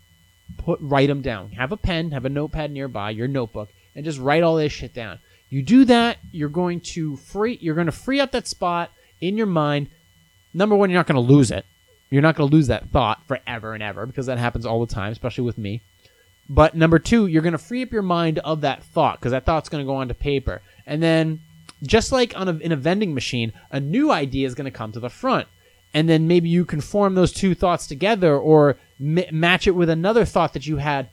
put 0.56 0.80
write 0.80 1.08
them 1.08 1.22
down. 1.22 1.52
Have 1.52 1.72
a 1.72 1.76
pen, 1.76 2.10
have 2.10 2.24
a 2.24 2.30
notepad 2.30 2.70
nearby, 2.70 3.10
your 3.10 3.28
notebook, 3.28 3.70
and 3.94 4.04
just 4.04 4.18
write 4.18 4.42
all 4.42 4.56
this 4.56 4.72
shit 4.72 4.94
down. 4.94 5.18
You 5.50 5.62
do 5.62 5.84
that, 5.86 6.18
you're 6.32 6.48
going 6.48 6.80
to 6.80 7.16
free 7.16 7.58
you're 7.60 7.74
going 7.74 7.86
to 7.86 7.92
free 7.92 8.20
up 8.20 8.32
that 8.32 8.46
spot 8.46 8.90
in 9.20 9.36
your 9.36 9.46
mind. 9.46 9.88
Number 10.58 10.74
one, 10.74 10.90
you're 10.90 10.98
not 10.98 11.06
going 11.06 11.24
to 11.24 11.32
lose 11.32 11.52
it. 11.52 11.64
You're 12.10 12.20
not 12.22 12.34
going 12.34 12.50
to 12.50 12.56
lose 12.56 12.66
that 12.66 12.88
thought 12.88 13.22
forever 13.28 13.74
and 13.74 13.82
ever 13.82 14.06
because 14.06 14.26
that 14.26 14.38
happens 14.38 14.66
all 14.66 14.84
the 14.84 14.92
time, 14.92 15.12
especially 15.12 15.44
with 15.44 15.56
me. 15.56 15.82
But 16.48 16.74
number 16.74 16.98
two, 16.98 17.28
you're 17.28 17.42
going 17.42 17.52
to 17.52 17.58
free 17.58 17.84
up 17.84 17.92
your 17.92 18.02
mind 18.02 18.40
of 18.40 18.62
that 18.62 18.82
thought 18.82 19.20
because 19.20 19.30
that 19.30 19.44
thought's 19.44 19.68
going 19.68 19.84
to 19.84 19.86
go 19.86 19.94
onto 19.94 20.14
paper. 20.14 20.60
And 20.84 21.00
then, 21.00 21.42
just 21.84 22.10
like 22.10 22.36
on 22.36 22.48
a, 22.48 22.56
in 22.56 22.72
a 22.72 22.76
vending 22.76 23.14
machine, 23.14 23.52
a 23.70 23.78
new 23.78 24.10
idea 24.10 24.48
is 24.48 24.56
going 24.56 24.64
to 24.64 24.76
come 24.76 24.90
to 24.92 25.00
the 25.00 25.08
front. 25.08 25.46
And 25.94 26.08
then 26.08 26.26
maybe 26.26 26.48
you 26.48 26.64
can 26.64 26.80
form 26.80 27.14
those 27.14 27.32
two 27.32 27.54
thoughts 27.54 27.86
together 27.86 28.36
or 28.36 28.78
m- 29.00 29.24
match 29.30 29.68
it 29.68 29.76
with 29.76 29.88
another 29.88 30.24
thought 30.24 30.54
that 30.54 30.66
you 30.66 30.78
had 30.78 31.08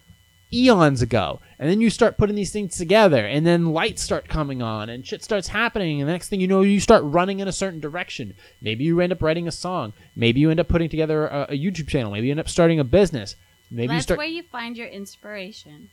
eons 0.54 1.02
ago. 1.02 1.40
And 1.60 1.70
then 1.70 1.82
you 1.82 1.90
start 1.90 2.18
putting 2.18 2.36
these 2.36 2.52
things 2.52 2.78
together, 2.78 3.26
and 3.26 3.46
then 3.46 3.74
lights 3.74 4.02
start 4.02 4.28
coming 4.28 4.62
on, 4.62 4.90
and 4.90 5.06
shit 5.06 5.24
starts 5.24 5.48
happening. 5.50 6.00
And 6.02 6.08
the 6.08 6.14
next 6.14 6.30
thing 6.30 6.42
you 6.42 6.48
know, 6.48 6.62
you 6.62 6.80
start 6.80 7.04
running 7.06 7.40
in 7.40 7.48
a 7.48 7.52
certain 7.54 7.80
direction. 7.80 8.34
Maybe 8.62 8.84
you 8.84 9.00
end 9.00 9.12
up 9.14 9.22
writing 9.22 9.48
a 9.48 9.52
song. 9.52 9.94
Maybe 10.16 10.40
you 10.42 10.52
end 10.52 10.60
up 10.60 10.68
putting 10.68 10.90
together 10.90 11.28
a, 11.28 11.44
a 11.50 11.58
YouTube 11.58 11.88
channel. 11.88 12.12
Maybe 12.12 12.28
you 12.28 12.32
end 12.34 12.40
up 12.40 12.50
starting 12.50 12.80
a 12.80 12.84
business. 12.84 13.36
Maybe 13.72 13.84
you 13.94 13.98
That's 13.98 14.04
start. 14.04 14.18
where 14.18 14.28
you 14.28 14.44
find 14.44 14.78
your 14.78 14.88
inspiration. 14.88 15.90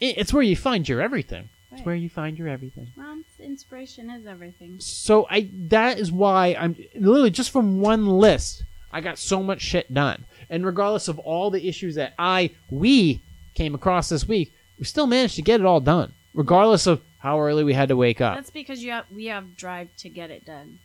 It- 0.00 0.18
It's 0.18 0.32
where 0.32 0.42
you 0.42 0.56
find 0.56 0.88
your 0.88 1.00
everything. 1.00 1.48
It's 1.72 1.84
where 1.84 1.94
you 1.96 2.08
find 2.08 2.38
your 2.38 2.48
everything. 2.48 2.88
Well, 2.96 3.18
inspiration 3.40 4.08
is 4.08 4.26
everything. 4.26 4.76
So 4.78 5.26
I 5.28 5.48
that 5.68 5.98
is 5.98 6.10
why 6.12 6.56
I'm 6.58 6.76
literally 6.94 7.30
just 7.30 7.50
from 7.50 7.80
one 7.80 8.06
list, 8.06 8.62
I 8.92 9.00
got 9.02 9.18
so 9.18 9.42
much 9.42 9.60
shit 9.60 9.92
done. 9.92 10.24
And 10.48 10.64
regardless 10.64 11.08
of 11.08 11.18
all 11.18 11.50
the 11.50 11.68
issues 11.68 11.96
that 11.96 12.14
I 12.18 12.50
we 12.70 13.20
came 13.56 13.74
across 13.74 14.08
this 14.08 14.28
week, 14.28 14.52
we 14.78 14.84
still 14.84 15.06
managed 15.08 15.34
to 15.36 15.42
get 15.42 15.58
it 15.60 15.66
all 15.66 15.80
done. 15.80 16.12
Regardless 16.34 16.86
of 16.86 17.00
how 17.18 17.40
early 17.40 17.64
we 17.64 17.72
had 17.74 17.88
to 17.88 17.96
wake 17.96 18.20
up. 18.20 18.36
That's 18.36 18.50
because 18.50 18.82
you 18.84 18.92
have 18.92 19.06
we 19.12 19.24
have 19.26 19.56
drive 19.56 19.88
to 19.98 20.08
get 20.08 20.30
it 20.30 20.44
done. 20.44 20.78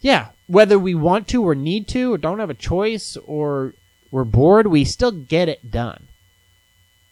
yeah, 0.00 0.28
whether 0.46 0.78
we 0.78 0.94
want 0.94 1.26
to 1.28 1.42
or 1.46 1.54
need 1.54 1.88
to 1.88 2.12
or 2.12 2.18
don't 2.18 2.38
have 2.40 2.50
a 2.50 2.54
choice 2.54 3.16
or 3.24 3.72
we're 4.10 4.24
bored, 4.24 4.66
we 4.66 4.84
still 4.84 5.12
get 5.12 5.48
it 5.48 5.70
done. 5.70 6.08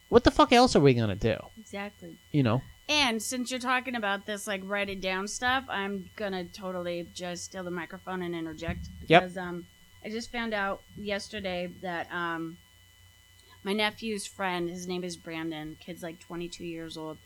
What 0.09 0.25
the 0.25 0.31
fuck 0.31 0.53
else 0.53 0.77
are 0.77 0.81
we 0.81 0.95
gonna 0.95 1.15
do? 1.15 1.37
Exactly. 1.59 2.17
You 2.31 2.43
know? 2.43 2.63
And 2.89 3.23
since 3.23 3.51
you're 3.51 3.61
talking 3.61 3.95
about 3.95 4.27
this, 4.27 4.47
like 4.47 4.61
write 4.65 4.91
it 4.91 5.01
down 5.01 5.27
stuff, 5.29 5.65
I'm 5.69 6.11
gonna 6.17 6.45
totally 6.45 7.09
just 7.15 7.45
steal 7.45 7.65
the 7.65 7.71
microphone 7.71 8.23
and 8.23 8.35
interject 8.35 8.89
Yep. 9.07 9.23
because 9.23 9.39
um, 9.39 9.67
I 10.05 10.11
just 10.11 10.31
found 10.31 10.53
out 10.53 10.83
yesterday 10.97 11.71
that 11.81 12.13
um, 12.13 12.59
my 13.65 13.73
nephew's 13.73 14.27
friend, 14.27 14.69
his 14.69 14.87
name 14.87 15.03
is 15.03 15.17
Brandon, 15.17 15.77
kid's 15.81 16.03
like 16.03 16.21
22 16.21 16.65
years 16.65 16.97
old, 16.97 17.17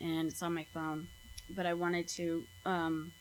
and 0.00 0.28
it's 0.28 0.42
on 0.42 0.54
my 0.54 0.66
phone. 0.72 1.08
But 1.50 1.66
I 1.66 1.74
wanted 1.74 2.06
to 2.08 2.44
um, 2.64 3.12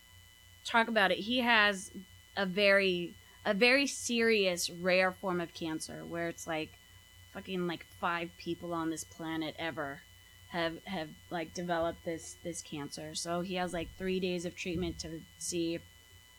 talk 0.65 0.87
about 0.87 1.11
it. 1.11 1.19
He 1.19 1.39
has 1.39 1.91
a 2.37 2.45
very 2.45 3.13
a 3.43 3.53
very 3.53 3.87
serious 3.87 4.69
rare 4.69 5.11
form 5.11 5.41
of 5.41 5.53
cancer 5.53 6.03
where 6.07 6.27
it's 6.27 6.45
like 6.45 6.73
fucking 7.33 7.65
like 7.65 7.85
five 7.99 8.29
people 8.37 8.73
on 8.73 8.91
this 8.91 9.03
planet 9.03 9.55
ever 9.57 10.01
have 10.49 10.83
have 10.85 11.09
like 11.29 11.53
developed 11.53 12.03
this 12.05 12.35
this 12.43 12.61
cancer. 12.61 13.15
So 13.15 13.41
he 13.41 13.55
has 13.55 13.73
like 13.73 13.89
three 13.97 14.19
days 14.19 14.45
of 14.45 14.55
treatment 14.55 14.99
to 14.99 15.21
see 15.39 15.79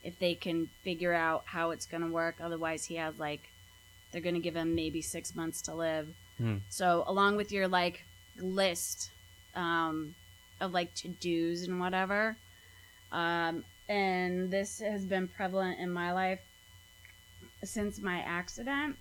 if, 0.05 0.19
they 0.19 0.35
can 0.35 0.69
figure 0.83 1.15
out 1.15 1.45
how 1.47 1.71
it's 1.71 1.87
gonna 1.87 2.09
work. 2.09 2.37
Otherwise, 2.41 2.87
he 2.87 2.97
has 2.97 3.19
like 3.19 3.52
they're 4.13 4.21
gonna 4.21 4.41
give 4.41 4.57
him 4.57 4.75
maybe 4.75 5.03
six 5.03 5.35
months 5.35 5.63
to 5.63 5.75
live. 5.75 6.09
Hmm. 6.39 6.59
So 6.69 7.05
along 7.07 7.37
with 7.37 7.51
your 7.51 7.69
like 7.69 8.05
list 8.39 9.11
um, 9.55 10.15
of 10.61 10.73
like 10.73 10.95
to 10.97 11.09
dos 11.09 11.63
and 11.63 11.81
whatever, 11.81 12.37
um, 13.11 13.65
and 13.89 14.51
this 14.51 14.81
has 14.81 15.05
been 15.05 15.29
prevalent 15.29 15.81
in 15.81 15.91
my 15.91 16.13
life 16.13 16.41
since 17.65 18.01
my 18.01 18.21
accident. 18.21 18.97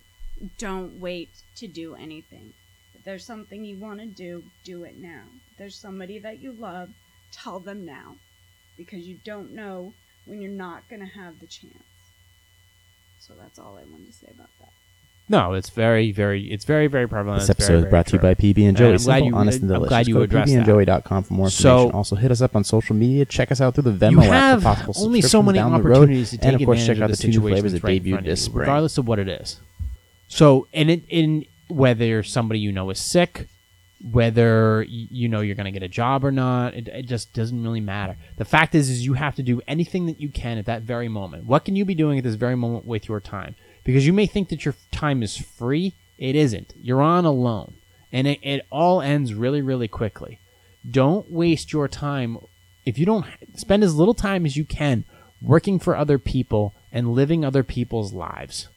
Don't 0.57 0.99
wait 0.99 1.30
to 1.57 1.68
do 1.68 1.95
anything. 1.95 2.53
If 2.95 3.03
there's 3.03 3.26
something 3.26 3.64
you 3.64 3.78
want 3.78 3.99
to 3.99 4.05
do, 4.05 4.43
do 4.64 4.84
it 4.84 4.97
now. 4.97 5.24
If 5.51 5.57
there's 5.57 5.76
somebody 5.76 6.20
that 6.20 6.41
you 6.41 6.51
love, 6.53 6.89
tell 7.32 7.59
them 7.59 7.86
now. 7.86 8.16
Because 8.78 9.07
you 9.07 9.18
don't 9.24 9.53
know 9.53 9.93
when 10.26 10.41
you're 10.41 10.51
not 10.51 10.88
going 10.89 11.01
to 11.01 11.20
have 11.20 11.39
the 11.39 11.47
chance. 11.47 11.74
So 13.20 13.34
that's 13.39 13.59
all 13.59 13.78
I 13.78 13.89
wanted 13.91 14.07
to 14.07 14.14
say 14.14 14.28
about 14.34 14.49
that. 14.59 14.74
No, 15.32 15.54
it's 15.54 15.70
very, 15.70 16.12
very 16.12 16.52
it's 16.52 16.66
very, 16.66 16.88
very 16.88 17.08
prevalent. 17.08 17.40
This 17.40 17.50
It's 17.50 17.60
episode 17.62 17.74
very, 17.74 17.84
is 17.86 17.90
brought 17.90 18.08
to 18.08 18.14
you 18.18 18.20
by 18.20 18.34
PB 18.36 18.58
and 18.58 18.68
And 18.68 18.78
Joey. 18.78 18.88
I'm 18.88 18.98
glad 18.98 19.00
Simple, 19.00 19.28
you- 19.28 19.36
honest, 19.36 19.62
and 19.62 19.72
I'm 19.72 19.84
glad 19.84 20.08
you 20.08 20.14
Go 20.16 20.20
to 20.20 20.24
addressed 20.26 20.54
that. 20.54 20.66
pbandjoey.com 20.68 21.24
for 21.24 21.34
more 21.34 21.50
So- 21.50 21.70
information. 21.72 21.96
also, 21.96 22.16
hit 22.18 22.32
us 22.32 22.42
up 22.42 22.56
on 22.56 22.64
social 22.66 22.96
media. 22.98 23.24
Check 23.24 23.50
us 23.52 23.62
out 23.62 23.74
through 23.76 23.90
the 23.92 24.06
Venmo 24.06 24.24
app 24.26 24.30
have 24.30 24.60
for 24.64 24.86
possible 24.86 25.06
only 25.08 25.22
so 25.22 25.42
many 25.42 25.58
down 25.60 25.72
the 25.72 25.82
road. 25.82 25.96
opportunities 25.98 26.32
to 26.32 26.38
take 26.38 26.46
and 26.54 26.62
of 26.62 26.66
course, 26.66 26.86
check 26.86 27.00
out 27.00 27.10
of 27.12 27.18
the 27.18 27.32
two 27.32 27.40
flavors 27.40 27.72
that 27.72 27.82
right 27.84 28.04
debuted 28.04 28.26
this 28.26 28.42
spring. 28.44 28.60
regardless 28.60 28.98
of 28.98 29.08
what 29.08 29.20
it 29.20 29.30
is. 29.30 29.62
So, 30.28 30.68
and 30.74 30.92
it, 30.92 31.04
in 31.08 31.46
whether 31.70 32.24
somebody 32.24 32.60
you 32.60 32.74
know 32.74 32.90
is 32.90 33.00
sick, 33.00 33.48
whether 34.12 34.84
you 34.90 35.30
know 35.30 35.42
you're 35.42 35.56
going 35.56 35.66
to 35.66 35.72
get 35.72 35.84
a 35.84 35.88
job 35.88 36.26
or 36.26 36.32
not, 36.32 36.74
it, 36.74 36.88
it 36.88 37.06
just 37.06 37.32
doesn't 37.34 37.64
really 37.64 37.80
matter. 37.82 38.18
The 38.38 38.46
fact 38.46 38.74
is, 38.76 38.90
is 38.90 39.06
you 39.06 39.14
have 39.14 39.36
to 39.36 39.44
do 39.44 39.62
anything 39.68 40.08
that 40.08 40.20
you 40.20 40.30
can 40.30 40.58
at 40.58 40.66
that 40.66 40.82
very 40.82 41.08
moment. 41.08 41.46
What 41.46 41.64
can 41.66 41.76
you 41.76 41.86
be 41.86 41.96
doing 41.96 42.18
at 42.18 42.24
this 42.24 42.36
very 42.36 42.56
moment 42.58 42.86
with 42.86 43.08
your 43.08 43.20
time? 43.22 43.56
Because 43.84 44.06
you 44.06 44.14
may 44.14 44.26
think 44.26 44.50
that 44.50 44.66
your 44.66 44.76
time 44.92 45.24
is 45.24 45.38
free. 45.38 45.94
It 46.18 46.36
isn't. 46.36 46.74
You're 46.82 47.02
on 47.02 47.26
alone, 47.26 47.76
and 48.12 48.28
it, 48.28 48.40
it 48.44 48.66
all 48.70 49.02
ends 49.02 49.34
really, 49.34 49.62
really 49.62 49.88
quickly. 49.88 50.40
Don't 50.90 51.32
waste 51.32 51.74
your 51.74 51.88
time. 51.88 52.38
If 52.86 52.98
you 52.98 53.06
don't 53.06 53.26
spend 53.56 53.84
as 53.84 53.96
little 53.96 54.14
time 54.14 54.46
as 54.46 54.56
you 54.56 54.66
can 54.66 55.06
working 55.42 55.80
for 55.80 55.96
other 55.96 56.20
people 56.20 56.74
and 56.92 57.14
living 57.14 57.44
other 57.44 57.64
people's 57.64 58.14
lives 58.14 58.68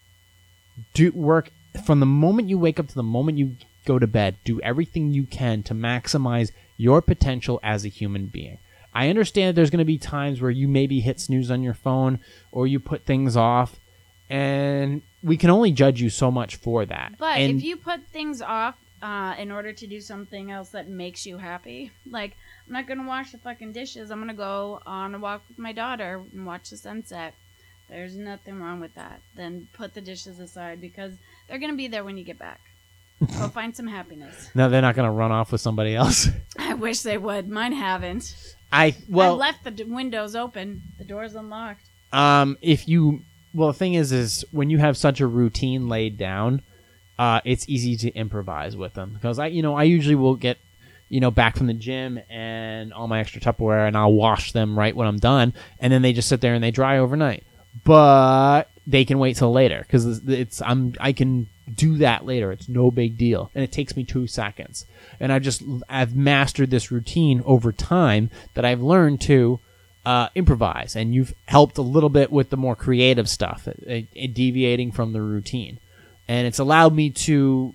do 0.92 1.10
work 1.12 1.50
from 1.84 2.00
the 2.00 2.06
moment 2.06 2.48
you 2.48 2.58
wake 2.58 2.80
up 2.80 2.88
to 2.88 2.94
the 2.94 3.02
moment 3.02 3.38
you 3.38 3.56
go 3.84 3.98
to 3.98 4.06
bed 4.06 4.36
do 4.44 4.60
everything 4.62 5.10
you 5.10 5.24
can 5.24 5.62
to 5.62 5.74
maximize 5.74 6.50
your 6.76 7.02
potential 7.02 7.60
as 7.62 7.84
a 7.84 7.88
human 7.88 8.26
being 8.26 8.58
i 8.94 9.08
understand 9.08 9.48
that 9.48 9.54
there's 9.54 9.70
going 9.70 9.78
to 9.78 9.84
be 9.84 9.98
times 9.98 10.40
where 10.40 10.50
you 10.50 10.66
maybe 10.66 11.00
hit 11.00 11.20
snooze 11.20 11.50
on 11.50 11.62
your 11.62 11.74
phone 11.74 12.18
or 12.50 12.66
you 12.66 12.80
put 12.80 13.04
things 13.04 13.36
off 13.36 13.76
and 14.34 15.02
we 15.22 15.36
can 15.36 15.50
only 15.50 15.70
judge 15.72 16.00
you 16.00 16.10
so 16.10 16.30
much 16.30 16.56
for 16.56 16.84
that 16.86 17.14
But 17.18 17.38
and 17.38 17.56
if 17.58 17.64
you 17.64 17.76
put 17.76 18.00
things 18.08 18.42
off 18.42 18.76
uh, 19.02 19.34
in 19.38 19.50
order 19.50 19.72
to 19.72 19.86
do 19.86 20.00
something 20.00 20.50
else 20.50 20.70
that 20.70 20.88
makes 20.88 21.26
you 21.26 21.36
happy, 21.38 21.92
like 22.18 22.32
I'm 22.66 22.72
not 22.72 22.86
gonna 22.88 23.06
wash 23.06 23.32
the 23.32 23.38
fucking 23.38 23.72
dishes. 23.72 24.10
I'm 24.10 24.18
gonna 24.20 24.34
go 24.34 24.80
on 24.86 25.14
a 25.14 25.18
walk 25.18 25.42
with 25.48 25.58
my 25.58 25.72
daughter 25.72 26.22
and 26.32 26.46
watch 26.46 26.70
the 26.70 26.76
sunset. 26.76 27.34
There's 27.90 28.16
nothing 28.16 28.60
wrong 28.62 28.80
with 28.80 28.94
that. 28.94 29.20
Then 29.36 29.68
put 29.74 29.92
the 29.94 30.00
dishes 30.00 30.38
aside 30.40 30.80
because 30.80 31.12
they're 31.46 31.58
gonna 31.58 31.74
be 31.84 31.88
there 31.88 32.02
when 32.04 32.16
you 32.16 32.24
get 32.24 32.38
back. 32.38 32.60
Go 33.38 33.48
find 33.48 33.74
some 33.76 33.86
happiness. 33.86 34.50
no 34.54 34.68
they're 34.68 34.82
not 34.82 34.96
going 34.96 35.06
to 35.06 35.16
run 35.22 35.30
off 35.30 35.52
with 35.52 35.60
somebody 35.60 35.94
else 35.94 36.28
I 36.58 36.74
wish 36.74 37.00
they 37.02 37.16
would. 37.16 37.48
Mine 37.48 37.72
haven't. 37.72 38.34
i 38.72 38.94
well 39.08 39.34
I 39.34 39.46
left 39.46 39.64
the 39.64 39.70
d- 39.70 39.84
windows 39.84 40.34
open. 40.34 40.82
The 40.98 41.04
door's 41.04 41.34
unlocked. 41.36 41.86
um 42.12 42.58
if 42.60 42.88
you 42.88 43.22
well 43.54 43.68
the 43.68 43.74
thing 43.74 43.94
is 43.94 44.12
is 44.12 44.44
when 44.50 44.68
you 44.68 44.78
have 44.78 44.96
such 44.96 45.20
a 45.20 45.26
routine 45.26 45.88
laid 45.88 46.18
down 46.18 46.60
uh 47.18 47.40
it's 47.44 47.68
easy 47.68 47.96
to 47.96 48.12
improvise 48.12 48.76
with 48.76 48.94
them. 48.94 49.12
Because 49.14 49.38
i 49.38 49.46
you 49.46 49.62
know 49.62 49.76
i 49.76 49.84
usually 49.84 50.16
will 50.16 50.34
get 50.36 50.58
you 51.08 51.20
know 51.20 51.30
back 51.30 51.56
from 51.56 51.68
the 51.68 51.74
gym 51.74 52.18
and 52.28 52.92
all 52.92 53.06
my 53.06 53.20
extra 53.20 53.40
tupperware 53.40 53.86
and 53.86 53.96
i'll 53.96 54.12
wash 54.12 54.52
them 54.52 54.76
right 54.78 54.96
when 54.96 55.06
i'm 55.06 55.18
done 55.18 55.52
and 55.78 55.92
then 55.92 56.02
they 56.02 56.12
just 56.12 56.28
sit 56.28 56.40
there 56.40 56.54
and 56.54 56.64
they 56.64 56.70
dry 56.70 56.98
overnight. 56.98 57.44
But 57.84 58.70
they 58.86 59.04
can 59.04 59.18
wait 59.18 59.36
till 59.36 59.52
later 59.52 59.80
because 59.80 60.04
it's, 60.04 60.28
it's 60.28 60.62
i'm 60.62 60.94
i 61.00 61.12
can 61.12 61.48
do 61.72 61.96
that 61.96 62.26
later. 62.26 62.52
It's 62.52 62.68
no 62.68 62.90
big 62.90 63.16
deal 63.16 63.50
and 63.54 63.64
it 63.64 63.72
takes 63.72 63.96
me 63.96 64.04
two 64.04 64.26
seconds. 64.26 64.84
And 65.20 65.32
i 65.32 65.38
just 65.38 65.62
i've 65.88 66.16
mastered 66.16 66.70
this 66.70 66.90
routine 66.90 67.42
over 67.46 67.72
time 67.72 68.30
that 68.54 68.64
i've 68.64 68.82
learned 68.82 69.20
to 69.22 69.60
uh, 70.04 70.28
improvise, 70.34 70.96
and 70.96 71.14
you've 71.14 71.34
helped 71.46 71.78
a 71.78 71.82
little 71.82 72.10
bit 72.10 72.30
with 72.30 72.50
the 72.50 72.56
more 72.56 72.76
creative 72.76 73.28
stuff, 73.28 73.66
uh, 73.66 73.90
uh, 73.90 74.00
deviating 74.32 74.92
from 74.92 75.12
the 75.12 75.22
routine, 75.22 75.78
and 76.28 76.46
it's 76.46 76.58
allowed 76.58 76.94
me 76.94 77.10
to 77.10 77.74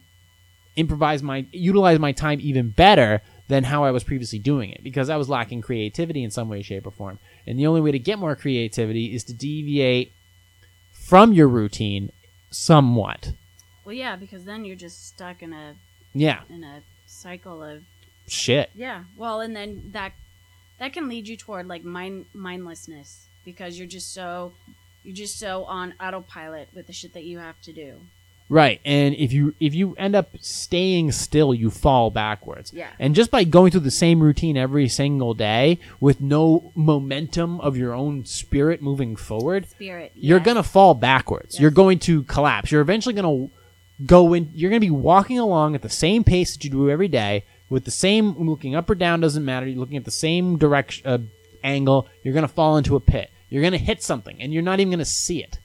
improvise 0.75 1.21
my 1.21 1.45
utilize 1.51 1.99
my 1.99 2.11
time 2.11 2.39
even 2.41 2.69
better 2.69 3.21
than 3.47 3.63
how 3.63 3.83
I 3.83 3.91
was 3.91 4.03
previously 4.03 4.39
doing 4.39 4.69
it 4.69 4.83
because 4.83 5.09
I 5.09 5.17
was 5.17 5.27
lacking 5.27 5.61
creativity 5.61 6.23
in 6.23 6.29
some 6.29 6.49
way, 6.49 6.61
shape, 6.61 6.85
or 6.85 6.91
form. 6.91 7.17
And 7.47 7.57
the 7.57 7.65
only 7.65 7.81
way 7.81 7.91
to 7.91 7.99
get 7.99 8.19
more 8.19 8.35
creativity 8.35 9.13
is 9.13 9.23
to 9.25 9.33
deviate 9.33 10.13
from 10.93 11.33
your 11.33 11.47
routine 11.47 12.11
somewhat. 12.51 13.33
Well, 13.83 13.95
yeah, 13.95 14.15
because 14.15 14.45
then 14.45 14.65
you're 14.65 14.75
just 14.75 15.07
stuck 15.07 15.41
in 15.41 15.51
a 15.51 15.75
Yeah, 16.13 16.41
in 16.47 16.63
a 16.63 16.83
cycle 17.07 17.63
of 17.63 17.81
shit. 18.27 18.69
Yeah. 18.75 19.05
Well, 19.17 19.41
and 19.41 19.55
then 19.55 19.89
that 19.93 20.13
that 20.79 20.93
can 20.93 21.07
lead 21.07 21.27
you 21.27 21.37
toward 21.37 21.67
like 21.67 21.83
mind 21.83 22.25
mindlessness 22.33 23.27
because 23.45 23.77
you're 23.77 23.87
just 23.87 24.13
so 24.13 24.53
you're 25.03 25.15
just 25.15 25.39
so 25.39 25.63
on 25.65 25.93
autopilot 25.99 26.69
with 26.73 26.87
the 26.87 26.93
shit 26.93 27.13
that 27.13 27.23
you 27.23 27.39
have 27.39 27.61
to 27.61 27.73
do. 27.73 27.99
Right. 28.51 28.81
And 28.83 29.13
if 29.13 29.31
you 29.31 29.53
if 29.59 29.75
you 29.75 29.93
end 29.95 30.15
up 30.15 30.31
staying 30.41 31.11
still, 31.11 31.53
you 31.53 31.69
fall 31.69 32.09
backwards. 32.09 32.73
Yeah. 32.73 32.89
And 32.97 33.13
just 33.13 33.29
by 33.29 33.43
going 33.43 33.71
through 33.71 33.81
the 33.81 33.91
same 33.91 34.21
routine 34.21 34.57
every 34.57 34.87
single 34.87 35.35
day 35.35 35.79
with 35.99 36.19
no 36.19 36.71
momentum 36.73 37.61
of 37.61 37.77
your 37.77 37.93
own 37.93 38.25
spirit 38.25 38.81
moving 38.81 39.15
forward, 39.15 39.69
Spirit. 39.69 40.13
you're 40.15 40.39
gonna 40.39 40.63
fall 40.63 40.95
backwards. 40.95 41.55
Yes. 41.55 41.61
You're 41.61 41.71
going 41.71 41.99
to 41.99 42.23
collapse. 42.23 42.71
You're 42.71 42.81
eventually 42.81 43.13
gonna 43.13 43.49
go 44.03 44.33
in. 44.33 44.49
You're 44.55 44.71
gonna 44.71 44.79
be 44.79 44.89
walking 44.89 45.37
along 45.37 45.75
at 45.75 45.83
the 45.83 45.89
same 45.89 46.23
pace 46.23 46.53
that 46.53 46.63
you 46.63 46.71
do 46.71 46.89
every 46.89 47.07
day, 47.07 47.45
with 47.69 47.85
the 47.85 47.91
same 47.91 48.47
looking 48.49 48.75
up 48.75 48.89
or 48.89 48.95
down 48.95 49.21
doesn't 49.21 49.45
matter. 49.45 49.67
You're 49.67 49.79
looking 49.79 49.97
at 49.97 50.05
the 50.05 50.11
same 50.11 50.57
direction 50.57 51.07
uh, 51.07 51.19
angle. 51.63 52.07
You're 52.23 52.33
gonna 52.33 52.47
fall 52.47 52.77
into 52.77 52.95
a 52.95 52.99
pit. 52.99 53.31
You're 53.49 53.63
gonna 53.63 53.77
hit 53.77 54.03
something, 54.03 54.41
and 54.41 54.53
you're 54.53 54.63
not 54.63 54.79
even 54.79 54.91
gonna 54.91 55.05
see 55.05 55.43
it. 55.43 55.59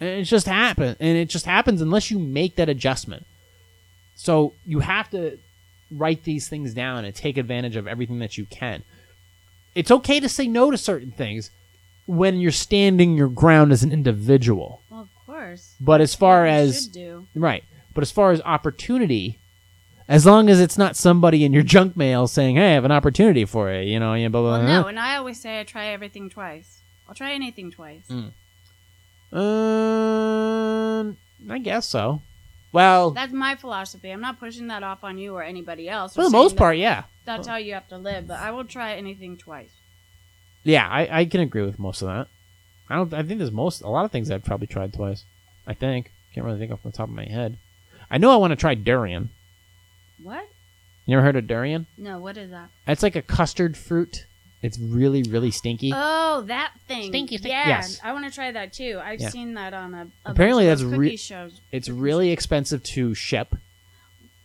And 0.00 0.08
it 0.08 0.24
just 0.24 0.46
happens, 0.46 0.96
and 1.00 1.16
it 1.16 1.28
just 1.28 1.46
happens 1.46 1.80
unless 1.80 2.10
you 2.10 2.18
make 2.18 2.56
that 2.56 2.68
adjustment. 2.68 3.26
So 4.14 4.54
you 4.64 4.80
have 4.80 5.10
to 5.10 5.38
write 5.90 6.24
these 6.24 6.48
things 6.48 6.74
down 6.74 7.04
and 7.04 7.14
take 7.14 7.36
advantage 7.36 7.76
of 7.76 7.86
everything 7.86 8.18
that 8.18 8.36
you 8.38 8.46
can. 8.46 8.82
It's 9.74 9.90
okay 9.90 10.20
to 10.20 10.28
say 10.28 10.46
no 10.46 10.70
to 10.70 10.78
certain 10.78 11.10
things 11.10 11.50
when 12.06 12.40
you're 12.40 12.52
standing 12.52 13.16
your 13.16 13.28
ground 13.28 13.72
as 13.72 13.82
an 13.82 13.92
individual. 13.92 14.82
Well, 14.90 15.00
of 15.02 15.08
course. 15.26 15.74
But 15.80 16.00
as 16.00 16.14
far 16.14 16.46
as 16.46 16.86
do. 16.86 17.26
right, 17.34 17.64
but 17.92 18.02
as 18.02 18.10
far 18.10 18.32
as 18.32 18.40
opportunity, 18.42 19.38
as 20.08 20.26
long 20.26 20.48
as 20.48 20.60
it's 20.60 20.76
not 20.78 20.96
somebody 20.96 21.44
in 21.44 21.52
your 21.52 21.62
junk 21.62 21.96
mail 21.96 22.26
saying, 22.26 22.56
"Hey, 22.56 22.70
I 22.72 22.74
have 22.74 22.84
an 22.84 22.92
opportunity 22.92 23.44
for 23.44 23.72
you," 23.72 23.80
you 23.92 23.98
know, 24.00 24.14
yeah, 24.14 24.28
blah 24.28 24.40
blah. 24.40 24.50
Well, 24.58 24.62
blah. 24.62 24.80
no, 24.82 24.86
and 24.88 24.98
I 24.98 25.16
always 25.16 25.40
say 25.40 25.60
I 25.60 25.64
try 25.64 25.86
everything 25.86 26.28
twice. 26.30 26.82
I'll 27.08 27.14
try 27.14 27.32
anything 27.32 27.70
twice. 27.70 28.06
Mm. 28.08 28.32
Um, 29.36 31.16
I 31.50 31.58
guess 31.58 31.86
so. 31.86 32.22
Well, 32.72 33.12
That's 33.12 33.32
my 33.32 33.54
philosophy. 33.54 34.10
I'm 34.10 34.20
not 34.20 34.40
pushing 34.40 34.66
that 34.66 34.82
off 34.82 35.04
on 35.04 35.16
you 35.16 35.34
or 35.34 35.42
anybody 35.44 35.88
else. 35.88 36.14
for 36.14 36.24
the 36.24 36.30
most 36.30 36.56
part, 36.56 36.76
yeah, 36.76 37.04
that's 37.24 37.46
how 37.46 37.56
you 37.56 37.74
have 37.74 37.86
to 37.88 37.98
live. 37.98 38.26
But 38.26 38.40
I 38.40 38.50
will 38.50 38.64
try 38.64 38.94
anything 38.94 39.36
twice. 39.36 39.70
yeah, 40.64 40.88
I, 40.88 41.20
I 41.20 41.24
can 41.26 41.40
agree 41.40 41.62
with 41.62 41.78
most 41.78 42.02
of 42.02 42.08
that. 42.08 42.26
I 42.90 42.96
don't. 42.96 43.14
I 43.14 43.22
think 43.22 43.38
there's 43.38 43.52
most 43.52 43.80
a 43.82 43.88
lot 43.88 44.04
of 44.04 44.10
things 44.12 44.30
I've 44.30 44.44
probably 44.44 44.66
tried 44.66 44.92
twice. 44.92 45.24
I 45.66 45.74
think 45.74 46.10
can't 46.34 46.44
really 46.44 46.58
think 46.58 46.72
off 46.72 46.82
the 46.82 46.90
top 46.90 47.08
of 47.08 47.14
my 47.14 47.24
head. 47.26 47.58
I 48.10 48.18
know 48.18 48.32
I 48.32 48.36
want 48.36 48.50
to 48.50 48.56
try 48.56 48.74
durian. 48.74 49.30
What? 50.22 50.48
You 51.06 51.16
never 51.16 51.24
heard 51.26 51.36
of 51.36 51.46
durian? 51.46 51.86
No, 51.98 52.18
what 52.18 52.36
is 52.36 52.50
that? 52.50 52.70
It's 52.86 53.02
like 53.02 53.16
a 53.16 53.22
custard 53.22 53.76
fruit. 53.76 54.26
It's 54.62 54.78
really 54.78 55.22
really 55.24 55.50
stinky. 55.50 55.92
Oh, 55.94 56.42
that 56.46 56.72
thing. 56.88 57.08
Stinky, 57.10 57.36
stink- 57.36 57.52
Yeah, 57.52 57.68
yes. 57.68 58.00
I 58.02 58.12
want 58.14 58.24
to 58.24 58.30
try 58.30 58.50
that 58.52 58.72
too. 58.72 58.98
I've 59.04 59.20
Yeah. 59.20 59.28
seen 59.28 59.54
that 59.54 59.74
on 59.74 59.92
a, 59.94 60.02
a 60.24 60.30
Apparently 60.30 60.64
bunch 60.66 60.80
of 60.80 60.86
that's 60.88 60.90
cookie 60.96 60.98
re- 61.10 61.16
shows. 61.16 61.60
it's 61.72 61.88
really 61.90 62.30
expensive 62.30 62.82
to 62.84 63.14
ship. 63.14 63.54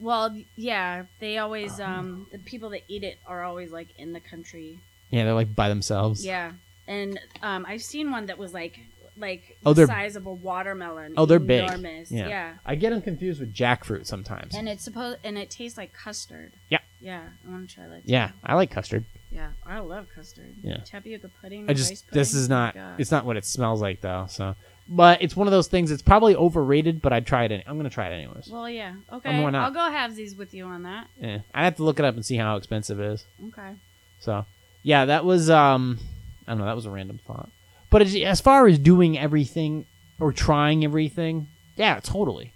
Well, 0.02 0.38
yeah, 0.56 1.04
they 1.20 1.38
always 1.38 1.80
um 1.80 2.28
the 2.32 2.40
people 2.40 2.70
that 2.72 2.84
eat 2.88 3.04
it 3.04 3.20
are 3.26 3.44
always 3.44 3.72
like 3.72 3.88
in 3.98 4.14
the 4.14 4.20
country. 4.20 4.80
Yeah, 5.12 5.24
they're 5.26 5.34
like 5.34 5.56
by 5.56 5.70
themselves. 5.70 6.26
Yeah, 6.26 6.52
and 6.88 7.20
um 7.42 7.66
I've 7.68 7.82
seen 7.84 8.12
one 8.12 8.26
that 8.28 8.38
was 8.38 8.54
like 8.54 8.80
like 9.20 9.58
Oh, 9.66 9.74
the 9.74 9.82
they're- 9.82 9.88
size 9.88 10.16
of 10.16 10.26
a 10.26 10.34
watermelon. 10.34 11.14
Oh, 11.18 11.26
they're 11.26 11.40
big. 11.40 11.70
Yeah. 12.10 12.28
yeah. 12.28 12.54
I 12.66 12.76
get 12.76 12.92
them 12.92 13.02
confused 13.02 13.40
with 13.40 13.54
jackfruit 13.54 14.06
sometimes. 14.06 14.56
And 14.56 14.68
it's 14.70 14.84
supposed 14.84 15.20
and 15.24 15.38
it 15.38 15.50
tastes 15.50 15.78
like 15.78 15.94
custard. 15.94 16.54
Yeah. 16.70 16.80
Yeah, 17.02 17.24
I 17.48 17.52
want 17.52 17.70
to 17.70 17.76
try 17.76 17.88
that. 17.88 18.06
Too. 18.06 18.12
yeah, 18.12 18.32
I 18.44 18.56
like 18.56 18.72
custard. 18.72 19.06
Yeah, 19.32 19.52
I 19.66 19.80
love 19.80 20.08
custard. 20.14 20.56
Yeah. 20.62 20.78
Tapioca 20.86 21.30
pudding. 21.42 21.64
I 21.64 21.68
rice 21.68 21.78
just 21.90 22.08
pudding. 22.08 22.20
this 22.20 22.34
is 22.34 22.48
oh 22.50 22.54
not 22.54 22.74
God. 22.74 23.00
it's 23.00 23.12
not 23.12 23.26
what 23.26 23.38
it 23.38 23.46
smells 23.46 23.80
like 23.82 24.02
though. 24.02 24.26
So, 24.28 24.56
but 24.90 25.22
it's 25.22 25.34
one 25.36 25.48
of 25.48 25.52
those 25.52 25.68
things. 25.68 25.92
It's 25.92 26.02
probably 26.02 26.36
overrated, 26.36 27.02
but 27.02 27.14
I'd 27.14 27.26
try 27.26 27.46
it. 27.46 27.52
Any- 27.52 27.64
I'm 27.68 27.78
gonna 27.78 27.90
try 27.90 28.10
it 28.10 28.14
anyways. 28.16 28.50
Well, 28.52 28.70
yeah. 28.70 28.96
Okay. 29.14 29.42
why 29.42 29.50
not? 29.52 29.66
I'll 29.66 29.72
go 29.72 29.90
have 29.92 30.16
these 30.16 30.36
with 30.36 30.54
you 30.54 30.66
on 30.66 30.84
that. 30.84 31.08
Yeah, 31.22 31.40
I 31.54 31.64
have 31.64 31.76
to 31.78 31.84
look 31.84 32.00
it 32.00 32.06
up 32.06 32.16
and 32.16 32.26
see 32.26 32.36
how 32.36 32.58
expensive 32.58 33.00
it 33.00 33.06
is. 33.06 33.26
Okay. 33.50 33.76
So, 34.20 34.46
yeah, 34.84 35.06
that 35.06 35.24
was 35.24 35.50
um, 35.50 36.00
I 36.48 36.52
don't 36.52 36.60
know, 36.60 36.66
that 36.66 36.76
was 36.76 36.86
a 36.88 36.92
random 36.92 37.20
thought. 37.26 37.50
But 37.90 38.04
as, 38.04 38.16
as 38.16 38.42
far 38.42 38.68
as 38.68 38.78
doing 38.78 39.18
everything 39.18 39.86
or 40.20 40.32
trying 40.32 40.84
everything, 40.84 41.48
yeah, 41.76 42.00
totally. 42.02 42.54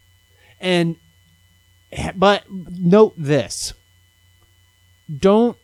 And 0.59 0.95
but 2.15 2.43
note 2.49 3.13
this: 3.17 3.73
don't 5.19 5.57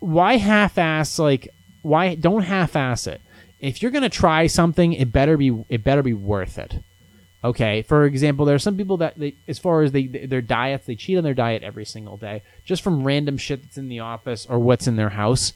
why 0.00 0.36
half-ass 0.36 1.18
like 1.18 1.48
why 1.82 2.14
don't 2.14 2.42
half-ass 2.42 3.06
it. 3.06 3.20
If 3.58 3.82
you're 3.82 3.90
gonna 3.90 4.08
try 4.08 4.46
something, 4.46 4.92
it 4.92 5.12
better 5.12 5.36
be 5.36 5.64
it 5.68 5.82
better 5.82 6.02
be 6.02 6.14
worth 6.14 6.58
it. 6.58 6.82
Okay, 7.44 7.82
for 7.82 8.04
example, 8.04 8.44
there 8.44 8.56
are 8.56 8.60
some 8.60 8.76
people 8.76 8.96
that 8.96 9.16
they, 9.16 9.34
as 9.46 9.58
far 9.58 9.82
as 9.82 9.92
they 9.92 10.06
their 10.06 10.42
diets, 10.42 10.86
they 10.86 10.96
cheat 10.96 11.16
on 11.16 11.24
their 11.24 11.34
diet 11.34 11.62
every 11.62 11.84
single 11.84 12.16
day 12.16 12.42
just 12.64 12.82
from 12.82 13.04
random 13.04 13.38
shit 13.38 13.62
that's 13.62 13.78
in 13.78 13.88
the 13.88 14.00
office 14.00 14.46
or 14.46 14.58
what's 14.58 14.86
in 14.86 14.96
their 14.96 15.10
house. 15.10 15.52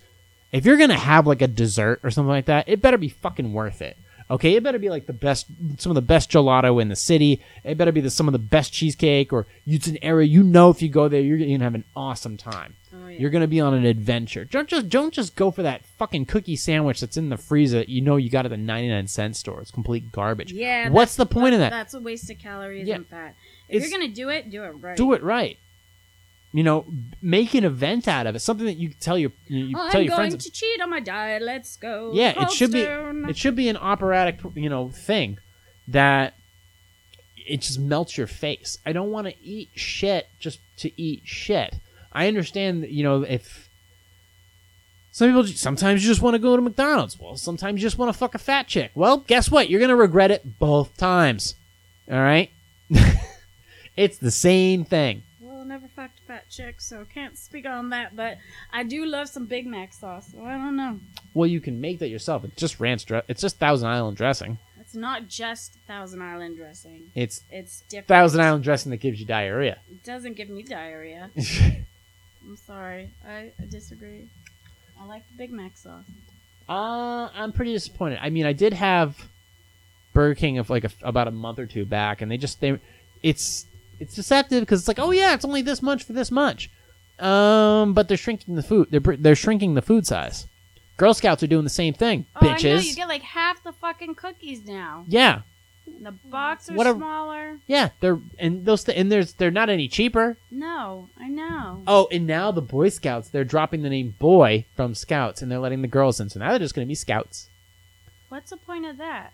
If 0.53 0.65
you're 0.67 0.77
gonna 0.77 0.97
have 0.99 1.27
like 1.27 1.43
a 1.43 1.47
dessert 1.49 2.01
or 2.03 2.11
something 2.11 2.29
like 2.29 2.47
that, 2.47 2.69
it 2.69 2.83
better 2.83 2.99
be 2.99 3.09
fucking 3.09 3.53
worth 3.53 3.81
it. 3.83 3.97
Okay, 4.31 4.55
it 4.55 4.63
better 4.63 4.79
be 4.79 4.91
like 4.91 5.07
the 5.07 5.13
best, 5.13 5.47
some 5.79 5.91
of 5.91 5.97
the 5.97 6.03
best 6.03 6.31
gelato 6.31 6.81
in 6.81 6.89
the 6.89 6.95
city. 6.95 7.41
It 7.65 7.77
better 7.77 7.91
be 7.91 8.01
the, 8.01 8.11
some 8.11 8.29
of 8.29 8.33
the 8.33 8.39
best 8.39 8.73
cheesecake, 8.73 9.33
or 9.33 9.45
it's 9.67 9.89
an 9.89 9.99
area 10.03 10.29
you 10.29 10.45
know 10.45 10.71
if 10.71 10.81
you 10.83 10.89
go 10.89 11.09
there, 11.09 11.21
you're 11.21 11.37
gonna 11.37 11.59
have 11.65 11.75
an 11.75 11.83
awesome 11.97 12.37
time. 12.37 12.77
Oh 12.95 13.09
yeah. 13.09 13.19
You're 13.19 13.31
gonna 13.31 13.49
be 13.49 13.59
on 13.61 13.75
an 13.75 13.85
adventure. 13.85 14.45
Don't 14.45 14.69
just 14.69 14.89
don't 14.89 15.13
just 15.13 15.35
go 15.35 15.51
for 15.51 15.63
that 15.65 15.85
fucking 15.85 16.27
cookie 16.27 16.55
sandwich 16.55 17.01
that's 17.01 17.17
in 17.17 17.29
the 17.29 17.37
freezer. 17.37 17.79
that 17.79 17.89
You 17.89 18.03
know 18.03 18.17
you 18.17 18.31
got 18.31 18.45
at 18.47 18.51
the 18.51 18.57
99 18.57 19.09
cent 19.09 19.35
store. 19.37 19.61
It's 19.61 19.73
complete 19.73 20.13
garbage. 20.13 20.53
yeah. 20.53 20.91
What's 20.91 21.17
the 21.17 21.27
point 21.27 21.55
of 21.55 21.61
that? 21.61 21.71
That's 21.71 21.95
a 21.95 22.01
waste 22.01 22.31
of 22.31 22.39
calories 22.39 22.87
Yeah. 22.87 22.97
and 22.97 23.07
fat. 23.09 23.35
If 23.69 23.77
It's- 23.77 23.91
you're 23.91 23.99
gonna 24.01 24.13
do 24.13 24.29
it, 24.29 24.49
do 24.51 24.63
it 24.63 24.69
right. 24.81 24.97
Do 24.97 25.13
it 25.13 25.23
right. 25.25 25.59
You 26.53 26.65
know, 26.65 26.85
make 27.23 27.55
an 27.55 27.65
event 27.65 28.09
out 28.09 28.27
of 28.27 28.35
it. 28.35 28.41
Something 28.41 28.67
that 28.67 28.77
you 28.77 28.93
tell 28.93 29.17
your 29.17 29.31
you, 29.47 29.77
I'm 29.79 29.93
tell 29.93 30.03
your 30.03 30.17
going 30.17 30.37
to 30.37 30.51
cheat 30.51 30.81
on 30.81 30.91
my 30.91 30.99
diet. 30.99 31.43
Let's 31.43 31.77
go. 31.77 32.11
yeah, 32.13 32.31
it 32.31 32.37
Cold 32.37 32.53
should 32.53 32.73
be 32.73 32.81
it 32.81 33.37
should 33.37 33.55
be 33.55 33.69
an 33.69 33.77
operatic 33.77 34.41
you 34.55 34.69
know 34.69 34.89
thing 34.89 35.39
that 35.87 36.35
it 37.37 37.61
just 37.61 37.79
melts 37.79 38.19
your 38.19 38.27
face. 38.27 38.79
I 38.85 38.93
don't 38.93 39.11
want 39.11 39.29
to 39.29 39.35
eat 39.43 39.71
shit 39.75 40.29
just 40.41 40.59
to 40.79 40.91
eat 41.01 41.23
shit. 41.25 41.77
I 42.13 42.27
understand 42.27 42.83
that 42.83 42.91
you 42.91 43.05
know 43.05 43.23
if 43.23 43.69
some 45.13 45.29
people 45.29 45.47
sometimes 45.47 46.03
you 46.03 46.11
just 46.11 46.23
want 46.23 46.35
to 46.35 46.39
go 46.39 46.57
to 46.57 46.63
McDonald's. 46.63 47.19
Well, 47.19 47.37
sometimes 47.37 47.81
you 47.81 47.87
just 47.87 47.99
want 47.99 48.13
to 48.13 48.19
fuck 48.19 48.35
a 48.35 48.39
fat 48.39 48.67
chick. 48.67 48.91
Well, 48.95 49.19
guess 49.19 49.51
what? 49.51 49.71
You're 49.71 49.81
gonna 49.81 49.97
regret 49.97 50.31
it 50.31 50.59
both 50.59 50.97
times. 50.97 51.55
All 52.11 52.19
right, 52.19 52.51
it's 53.97 54.19
the 54.19 54.31
same 54.33 54.85
thing. 54.85 55.23
Never 55.71 55.87
fucked 55.87 56.19
a 56.19 56.23
fat 56.23 56.51
chick, 56.51 56.81
so 56.81 57.07
can't 57.15 57.39
speak 57.39 57.65
on 57.65 57.91
that. 57.91 58.17
But 58.17 58.39
I 58.73 58.83
do 58.83 59.07
love 59.07 59.29
some 59.29 59.47
Big 59.47 59.69
Mac 59.69 59.93
sauce. 59.93 60.33
So 60.33 60.45
I 60.45 60.55
don't 60.55 60.75
know. 60.75 60.99
Well, 61.33 61.47
you 61.47 61.61
can 61.61 61.81
make 61.81 62.01
that 62.01 62.09
yourself. 62.09 62.43
It's 62.43 62.57
just 62.57 62.81
ranch 62.81 63.07
dress. 63.07 63.23
It's 63.29 63.41
just 63.41 63.61
Thousand 63.61 63.89
Island 63.89 64.17
dressing. 64.17 64.59
It's 64.81 64.97
not 64.97 65.29
just 65.29 65.75
Thousand 65.87 66.23
Island 66.23 66.57
dressing. 66.57 67.13
It's 67.15 67.45
It's 67.53 67.83
different. 67.83 68.09
Thousand 68.09 68.41
Island 68.41 68.65
dressing 68.65 68.91
that 68.91 68.97
gives 68.97 69.21
you 69.21 69.27
diarrhea. 69.27 69.79
It 69.89 70.03
doesn't 70.03 70.35
give 70.35 70.49
me 70.51 70.65
diarrhea. 70.65 71.31
I'm 71.37 72.57
sorry. 72.57 73.11
I, 73.25 73.53
I 73.57 73.67
disagree. 73.71 74.29
I 75.01 75.07
like 75.07 75.23
the 75.31 75.37
Big 75.37 75.53
Mac 75.53 75.77
sauce. 75.77 76.03
Uh, 76.69 77.29
I'm 77.33 77.53
pretty 77.53 77.75
disappointed. 77.75 78.19
I 78.21 78.31
mean, 78.31 78.45
I 78.45 78.55
did 78.55 78.73
have 78.73 79.17
Burger 80.15 80.35
King 80.35 80.59
of 80.59 80.69
like 80.69 80.83
a, 80.83 80.91
about 81.03 81.29
a 81.29 81.31
month 81.31 81.61
or 81.61 81.67
two 81.67 81.87
back, 81.87 82.23
and 82.23 82.29
they 82.29 82.39
just 82.39 82.61
they, 82.61 82.81
it's 83.23 83.67
it's 84.01 84.15
deceptive 84.15 84.61
because 84.63 84.81
it's 84.81 84.89
like, 84.89 84.99
oh 84.99 85.11
yeah, 85.13 85.35
it's 85.35 85.45
only 85.45 85.63
this 85.63 85.83
much 85.83 86.03
for 86.05 86.13
this 86.13 86.31
much. 86.31 86.71
Um, 87.19 87.93
but 87.95 88.09
they're 88.09 88.17
shrinking 88.17 88.55
the 88.57 88.63
food. 88.63 88.89
They're 88.91 89.17
they're 89.17 89.37
shrinking 89.37 89.75
the 89.75 89.83
food 89.83 90.07
size. 90.07 90.47
Girl 90.97 91.15
Scouts 91.15 91.43
are 91.43 91.47
doing 91.47 91.65
the 91.65 91.71
same 91.71 91.95
thing, 91.95 92.27
Oh, 92.37 92.47
I 92.47 92.61
know. 92.61 92.75
You 92.79 92.95
get 92.95 93.09
like 93.09 93.23
half 93.23 93.63
the 93.63 93.73
fucking 93.73 94.17
cookies 94.17 94.67
now. 94.67 95.05
yeah, 95.09 95.43
The 96.03 96.13
box 96.13 96.69
are 96.71 96.75
What 96.75 96.87
a- 96.87 96.93
smaller. 96.93 97.59
yeah. 97.67 97.89
They're 98.01 98.19
and 98.39 98.67
those 98.67 98.85
th- 98.85 98.99
and 98.99 99.11
there's 99.11 99.33
they're 99.35 99.51
not 99.51 99.71
any 99.71 99.89
cheaper. 99.89 100.37
No, 100.51 101.09
I 101.19 101.29
know. 101.29 101.83
Oh, 101.87 102.07
and 102.13 102.27
now 102.27 102.51
the 102.53 102.61
Boy 102.63 102.89
Scouts 102.91 103.29
they're 103.31 103.45
dropping 103.45 103.81
the 103.83 103.89
name 103.89 104.15
Boy 104.19 104.67
from 104.77 104.95
Scouts, 104.95 105.41
and 105.43 105.51
they're 105.51 105.59
letting 105.59 105.81
the 105.83 105.89
girls 105.89 106.21
in. 106.21 106.29
So 106.29 106.39
now 106.41 106.51
they're 106.51 106.59
just 106.59 106.75
going 106.75 106.87
to 106.87 106.91
be 106.91 106.95
Scouts. 106.95 107.49
What's 108.29 108.51
the 108.51 108.57
point 108.59 108.85
of 108.87 108.99
that? 108.99 109.33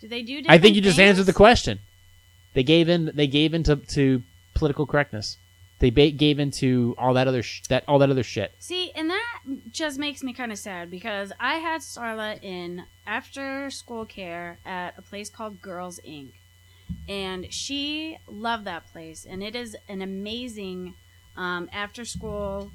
Do 0.00 0.08
they 0.08 0.22
do? 0.22 0.42
I 0.48 0.58
think 0.58 0.76
you 0.76 0.82
just 0.82 0.96
things? 0.96 1.08
answered 1.10 1.26
the 1.26 1.32
question. 1.32 1.80
They 2.56 2.62
gave 2.62 2.88
in. 2.88 3.10
They 3.14 3.26
gave 3.26 3.52
into 3.52 3.76
to 3.76 4.22
political 4.54 4.86
correctness. 4.86 5.36
They 5.78 5.90
ba- 5.90 6.10
gave 6.10 6.38
into 6.38 6.94
all 6.96 7.12
that 7.12 7.28
other 7.28 7.42
sh- 7.42 7.60
that 7.68 7.84
all 7.86 7.98
that 7.98 8.10
other 8.10 8.22
shit. 8.22 8.54
See, 8.58 8.92
and 8.96 9.10
that 9.10 9.40
just 9.70 9.98
makes 9.98 10.22
me 10.22 10.32
kind 10.32 10.50
of 10.50 10.56
sad 10.56 10.90
because 10.90 11.32
I 11.38 11.56
had 11.56 11.82
Starla 11.82 12.42
in 12.42 12.84
after 13.06 13.68
school 13.68 14.06
care 14.06 14.58
at 14.64 14.94
a 14.96 15.02
place 15.02 15.28
called 15.28 15.60
Girls 15.60 16.00
Inc. 16.08 16.30
And 17.06 17.52
she 17.52 18.16
loved 18.26 18.64
that 18.64 18.90
place. 18.90 19.26
And 19.28 19.42
it 19.42 19.54
is 19.54 19.76
an 19.86 20.00
amazing 20.00 20.94
um, 21.36 21.68
after 21.74 22.06
school 22.06 22.70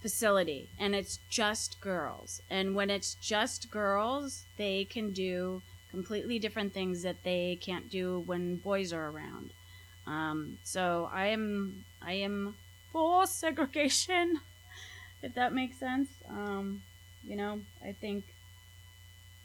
facility, 0.00 0.68
and 0.78 0.94
it's 0.94 1.18
just 1.28 1.80
girls. 1.80 2.40
And 2.48 2.76
when 2.76 2.88
it's 2.88 3.16
just 3.16 3.68
girls, 3.72 4.44
they 4.58 4.84
can 4.84 5.10
do 5.10 5.62
completely 5.94 6.38
different 6.38 6.74
things 6.74 7.02
that 7.02 7.16
they 7.24 7.58
can't 7.60 7.88
do 7.90 8.20
when 8.26 8.56
boys 8.56 8.92
are 8.92 9.08
around. 9.10 9.50
Um, 10.06 10.58
so 10.64 11.08
I 11.12 11.26
am 11.28 11.84
I 12.02 12.12
am 12.14 12.56
for 12.92 13.26
segregation, 13.26 14.40
if 15.22 15.34
that 15.34 15.54
makes 15.54 15.78
sense. 15.78 16.08
Um, 16.28 16.82
you 17.26 17.36
know, 17.36 17.60
I 17.82 17.92
think 17.92 18.24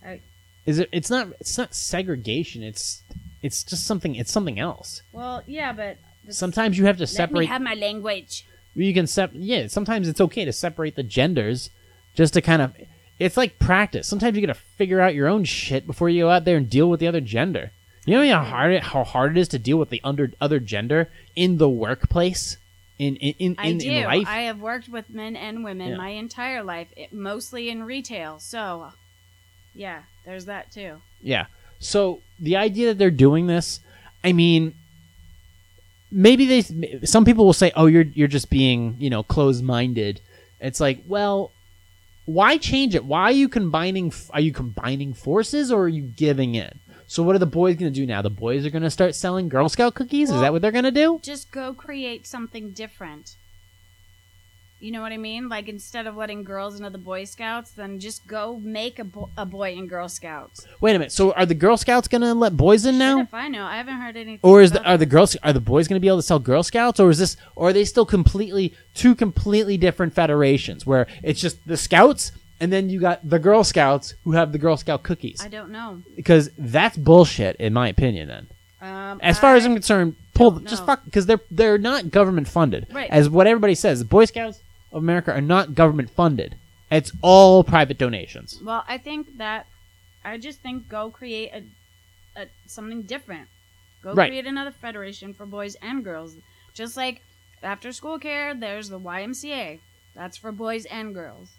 I 0.06 0.20
Is 0.66 0.80
it? 0.80 0.90
It's 0.92 1.10
not. 1.10 1.28
It's 1.40 1.58
not 1.58 1.74
segregation. 1.74 2.64
It's. 2.64 3.04
It's 3.42 3.64
just 3.64 3.86
something. 3.88 4.16
It's 4.16 4.32
something 4.34 4.60
else. 4.60 5.02
well, 5.14 5.44
yeah, 5.48 5.72
but 5.72 5.98
Sometimes 6.30 6.78
you 6.78 6.86
have 6.86 6.98
to 6.98 7.08
separate. 7.08 7.36
let 7.36 7.40
me 7.42 7.46
have 7.48 7.62
my 7.62 7.74
language. 7.74 8.46
you 8.76 8.94
can 8.94 9.08
sep. 9.08 9.32
Yeah. 9.34 9.68
Sometimes 9.68 10.08
it's 10.10 10.20
okay 10.22 10.44
to 10.46 10.52
separate 10.52 10.96
the 10.96 11.04
genders, 11.04 11.70
just 12.14 12.34
to 12.34 12.42
kind 12.42 12.62
of. 12.62 12.76
It's 13.20 13.36
like 13.38 13.60
practice. 13.60 14.08
Sometimes 14.08 14.36
you 14.38 14.46
got 14.48 14.54
to 14.54 14.60
figure 14.78 15.02
out 15.02 15.14
your 15.14 15.28
own 15.28 15.44
shit 15.44 15.86
before 15.86 16.10
you 16.10 16.24
go 16.24 16.30
out 16.30 16.46
there 16.46 16.58
and 16.58 16.70
deal 16.70 16.90
with 16.90 17.00
the 17.02 17.08
other 17.08 17.20
gender. 17.22 17.72
You 18.06 18.16
know 18.16 18.40
how 18.40 18.44
hard 18.44 18.72
it, 18.72 18.84
how 18.84 19.04
hard 19.04 19.38
it 19.38 19.40
is 19.42 19.50
to 19.50 19.60
deal 19.60 19.78
with 19.78 19.90
the 19.90 20.02
under 20.04 20.32
other 20.40 20.60
gender 20.60 21.12
in 21.36 21.58
the 21.58 21.70
workplace, 21.70 22.58
in 22.98 23.18
in 23.18 23.34
in, 23.40 23.56
I 23.60 23.68
in, 23.68 23.78
do. 23.78 23.92
in 23.92 24.04
life. 24.06 24.28
I 24.28 24.42
have 24.44 24.62
worked 24.62 24.88
with 24.90 25.10
men 25.10 25.36
and 25.36 25.64
women 25.64 25.90
Yeah. 25.90 25.98
my 25.98 26.10
entire 26.10 26.64
life, 26.64 26.88
it, 26.96 27.12
mostly 27.14 27.70
in 27.70 27.84
retail. 27.84 28.40
So, 28.40 28.90
yeah, 29.76 30.04
there's 30.26 30.46
that 30.46 30.72
too. 30.72 31.02
Yeah. 31.22 31.48
So 31.80 32.22
the 32.40 32.56
idea 32.56 32.88
that 32.88 32.98
they're 32.98 33.12
doing 33.12 33.48
this, 33.48 33.82
I 34.24 34.32
mean, 34.34 34.74
maybe 36.12 36.46
they. 36.46 37.06
Some 37.06 37.26
people 37.26 37.46
will 37.46 37.54
say, 37.54 37.72
"Oh, 37.76 37.86
you're 37.86 38.04
you're 38.04 38.28
just 38.28 38.50
being 38.50 38.96
you 39.00 39.10
know 39.10 39.24
closed 39.24 39.64
minded." 39.64 40.22
It's 40.60 40.80
like, 40.80 41.04
well, 41.08 41.52
why 42.30 42.58
change 42.58 42.94
it? 42.94 43.06
Why 43.06 43.24
are 43.24 43.32
you 43.32 43.50
combining? 43.50 44.14
Are 44.32 44.40
you 44.40 44.54
combining 44.54 45.14
forces 45.14 45.72
or 45.72 45.84
are 45.84 45.88
you 45.90 46.04
giving 46.04 46.56
in? 46.56 46.80
So 47.08 47.24
what 47.24 47.36
are 47.36 47.40
the 47.40 47.48
boys 47.48 47.76
going 47.76 47.92
to 47.92 48.00
do 48.00 48.06
now? 48.06 48.22
The 48.22 48.30
boys 48.30 48.68
are 48.68 48.70
going 48.70 48.84
to 48.84 48.92
start 48.92 49.16
selling 49.16 49.50
Girl 49.50 49.68
Scout 49.68 49.96
cookies. 49.96 50.30
Is 50.30 50.40
that 50.42 50.54
what 50.54 50.62
they're 50.62 50.72
going 50.72 50.84
to 50.84 50.92
do? 50.92 51.20
Just 51.24 51.52
go 51.52 51.74
create 51.74 52.28
something 52.28 52.70
different. 52.70 53.36
You 54.82 54.92
know 54.92 55.02
what 55.02 55.12
I 55.12 55.18
mean? 55.18 55.50
Like 55.50 55.68
instead 55.68 56.08
of 56.08 56.16
letting 56.16 56.44
girls 56.44 56.78
into 56.78 56.90
the 56.90 56.98
Boy 56.98 57.26
Scouts, 57.26 57.72
then 57.72 58.00
just 58.00 58.26
go 58.28 58.60
make 58.64 58.98
a, 58.98 59.04
bo- 59.04 59.30
a 59.38 59.46
boy 59.46 59.74
in 59.74 59.88
Girl 59.88 60.08
Scouts. 60.08 60.66
Wait 60.80 60.96
a 60.96 61.00
minute. 61.00 61.12
So 61.12 61.34
are 61.34 61.46
the 61.46 61.54
Girl 61.54 61.76
Scouts 61.76 62.08
going 62.08 62.22
to 62.22 62.34
let 62.34 62.56
boys 62.56 62.86
in 62.86 62.94
Shit, 62.94 63.00
now? 63.00 63.20
if 63.22 63.34
I 63.34 63.50
know, 63.50 63.66
I 63.66 63.76
haven't 63.76 63.96
heard 63.96 64.16
anything. 64.16 64.40
or 64.42 64.62
is 64.62 64.72
the, 64.72 64.82
are 64.84 64.98
the 64.98 65.06
girls 65.06 65.36
are 65.44 65.52
the 65.52 65.60
boys 65.60 65.88
going 65.90 65.98
to 65.98 66.00
be 66.00 66.08
able 66.08 66.18
to 66.20 66.24
sell 66.24 66.40
Girl 66.40 66.64
Scouts, 66.64 67.00
or 67.00 67.10
is 67.10 67.18
this, 67.20 67.36
or 67.58 67.70
are 67.70 67.74
they 67.74 67.84
still 67.84 68.06
completely 68.06 68.74
two 68.94 69.16
completely 69.16 69.76
different 69.76 70.14
federations 70.14 70.86
where 70.86 71.08
it's 71.24 71.42
just 71.42 71.58
the 71.68 71.76
Scouts 71.78 72.32
and 72.62 72.72
then 72.72 72.90
you 72.90 73.00
got 73.02 73.28
the 73.30 73.40
Girl 73.40 73.64
Scouts 73.66 74.14
who 74.24 74.32
have 74.32 74.52
the 74.54 74.58
Girl 74.60 74.78
Scout 74.78 75.04
cookies? 75.04 75.42
I 75.44 75.50
don't 75.50 75.72
know. 75.72 76.02
Because 76.16 76.52
that's 76.58 76.96
bullshit, 76.96 77.58
in 77.58 77.74
my 77.74 77.90
opinion. 77.90 78.30
Then, 78.30 78.48
Um, 78.82 79.20
as 79.22 79.38
far 79.40 79.56
as 79.56 79.64
I- 79.64 79.68
I'm 79.68 79.74
concerned, 79.76 80.16
pull 80.34 80.52
just 80.62 80.84
know. 80.84 80.86
fuck 80.86 81.04
because 81.04 81.26
they're 81.26 81.42
they're 81.52 81.78
not 81.78 82.12
government 82.12 82.48
funded. 82.48 82.88
Right. 82.94 83.10
As 83.12 83.30
what 83.30 83.46
everybody 83.46 83.76
says, 83.76 84.06
Boy 84.06 84.24
Scouts 84.24 84.62
of 84.92 84.98
America 85.04 85.32
are 85.34 85.42
not 85.42 85.76
government 85.76 86.10
funded. 86.10 86.56
It's 86.92 87.12
all 87.22 87.64
private 87.64 87.98
donations. 87.98 88.60
Well, 88.64 88.84
I 88.88 88.98
think 88.98 89.38
that 89.38 89.68
I 90.24 90.38
just 90.38 90.60
think 90.62 90.90
go 90.90 91.10
create 91.12 91.52
a, 91.54 92.42
a 92.42 92.48
something 92.66 93.04
different. 93.04 93.48
Go 94.02 94.14
Right. 94.14 94.30
create 94.30 94.46
another 94.48 94.72
federation 94.72 95.34
for 95.34 95.46
boys 95.46 95.76
and 95.82 96.04
girls. 96.04 96.36
Just 96.74 96.98
like 96.98 97.22
after 97.62 97.92
school 97.92 98.18
care, 98.18 98.56
there's 98.56 98.90
the 98.90 99.00
YMCA. 99.00 99.80
That's 100.16 100.38
for 100.38 100.52
boys 100.52 100.86
and 100.86 101.14
girls. 101.14 101.50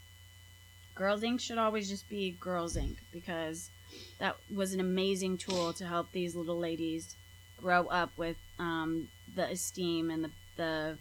Girls 0.95 1.23
Inc. 1.23 1.41
should 1.41 1.59
always 1.59 1.89
just 1.89 2.09
be 2.09 2.37
Girls 2.41 2.77
Inc. 2.77 2.97
because 3.13 3.71
that 4.19 4.37
was 4.55 4.73
an 4.75 4.81
amazing 4.81 5.39
tool 5.39 5.73
to 5.75 5.87
help 5.87 6.11
these 6.13 6.35
little 6.35 6.59
ladies 6.59 7.17
grow 7.59 7.87
up 7.87 8.11
with 8.17 8.37
um, 8.59 9.09
the 9.35 9.49
esteem 9.51 10.11
and 10.11 10.25
the, 10.25 10.31
the 10.57 10.99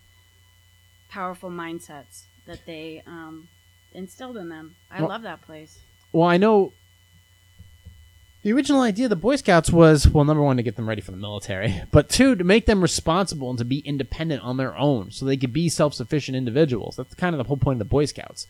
powerful 1.10 1.49
mindsets 1.49 2.24
that 2.45 2.66
they 2.66 3.03
um, 3.05 3.47
instilled 3.93 4.38
in 4.38 4.49
them. 4.49 4.76
I 4.91 4.99
Well- 5.01 5.10
love 5.10 5.22
that 5.24 5.41
place. 5.41 5.80
Well, 6.12 6.28
I 6.28 6.38
know 6.38 6.74
the 8.41 8.53
original 8.53 8.82
idea 8.82 9.05
of 9.05 9.10
the 9.10 9.16
Boy 9.16 9.36
Scouts 9.36 9.70
was 9.70 10.07
well, 10.07 10.24
number 10.24 10.41
one, 10.41 10.57
to 10.57 10.64
get 10.64 10.76
them 10.76 10.88
ready 10.88 11.01
for 11.01 11.12
the 11.12 11.18
military, 11.18 11.82
but 11.91 12.10
two, 12.10 12.36
to 12.36 12.43
make 12.43 12.66
them 12.66 12.82
responsible 12.82 13.49
and 13.49 13.60
to 13.60 13.66
be 13.66 13.80
independent 13.80 14.41
on 14.41 14.57
their 14.57 14.76
own 14.78 15.12
so 15.12 15.26
they 15.26 15.38
could 15.38 15.53
be 15.53 15.68
self 15.70 15.93
sufficient 15.93 16.38
individuals. 16.38 16.95
That's 16.95 17.14
kind 17.16 17.36
of 17.36 17.38
the 17.38 17.43
whole 17.43 17.57
point 17.57 17.76
of 17.76 17.80
the 17.80 17.86
Boy 17.86 18.05
Scouts. 18.05 18.47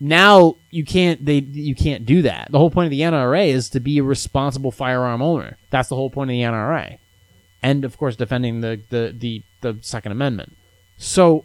Now 0.00 0.56
you 0.70 0.84
can't 0.84 1.24
they 1.24 1.38
you 1.38 1.74
can't 1.74 2.04
do 2.04 2.22
that. 2.22 2.52
The 2.52 2.58
whole 2.58 2.70
point 2.70 2.86
of 2.86 2.90
the 2.90 3.00
NRA 3.00 3.48
is 3.48 3.70
to 3.70 3.80
be 3.80 3.98
a 3.98 4.02
responsible 4.02 4.70
firearm 4.70 5.22
owner. 5.22 5.56
That's 5.70 5.88
the 5.88 5.96
whole 5.96 6.10
point 6.10 6.30
of 6.30 6.34
the 6.34 6.42
NRA. 6.42 6.98
And 7.62 7.84
of 7.84 7.96
course 7.96 8.16
defending 8.16 8.60
the 8.60 8.80
the, 8.90 9.14
the, 9.16 9.42
the 9.62 9.78
Second 9.80 10.12
Amendment. 10.12 10.56
So 10.96 11.44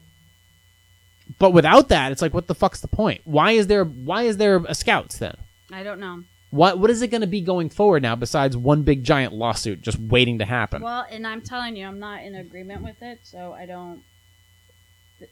but 1.38 1.52
without 1.52 1.89
that, 1.89 2.12
it's 2.12 2.22
like 2.22 2.34
what 2.34 2.47
the 2.47 2.56
fuck's 2.56 2.82
the 2.82 2.88
point? 2.88 3.22
Why 3.24 3.52
is 3.52 3.68
there 3.68 3.84
why 3.86 4.24
is 4.24 4.38
there 4.38 4.58
a 4.68 4.74
scouts 4.76 5.18
then? 5.18 5.36
I 5.72 5.84
don't 5.84 6.00
know. 6.00 6.24
What 6.52 6.80
what 6.80 6.89
is 6.89 7.02
it 7.02 7.10
going 7.10 7.22
to 7.22 7.28
be 7.28 7.41
going 7.41 7.70
forward 7.70 8.02
now 8.02 8.16
besides 8.16 8.58
one 8.58 8.82
big 8.84 9.04
giant 9.04 9.34
lawsuit 9.34 9.82
just 9.82 10.00
waiting 10.00 10.39
to 10.39 10.45
happen? 10.45 10.82
Well, 10.82 11.06
and 11.12 11.28
I'm 11.28 11.41
telling 11.41 11.76
you, 11.76 11.86
I'm 11.86 12.00
not 12.00 12.24
in 12.24 12.34
agreement 12.36 12.82
with 12.82 13.02
it, 13.04 13.20
so 13.24 13.54
I 13.54 13.66
don't. 13.68 14.02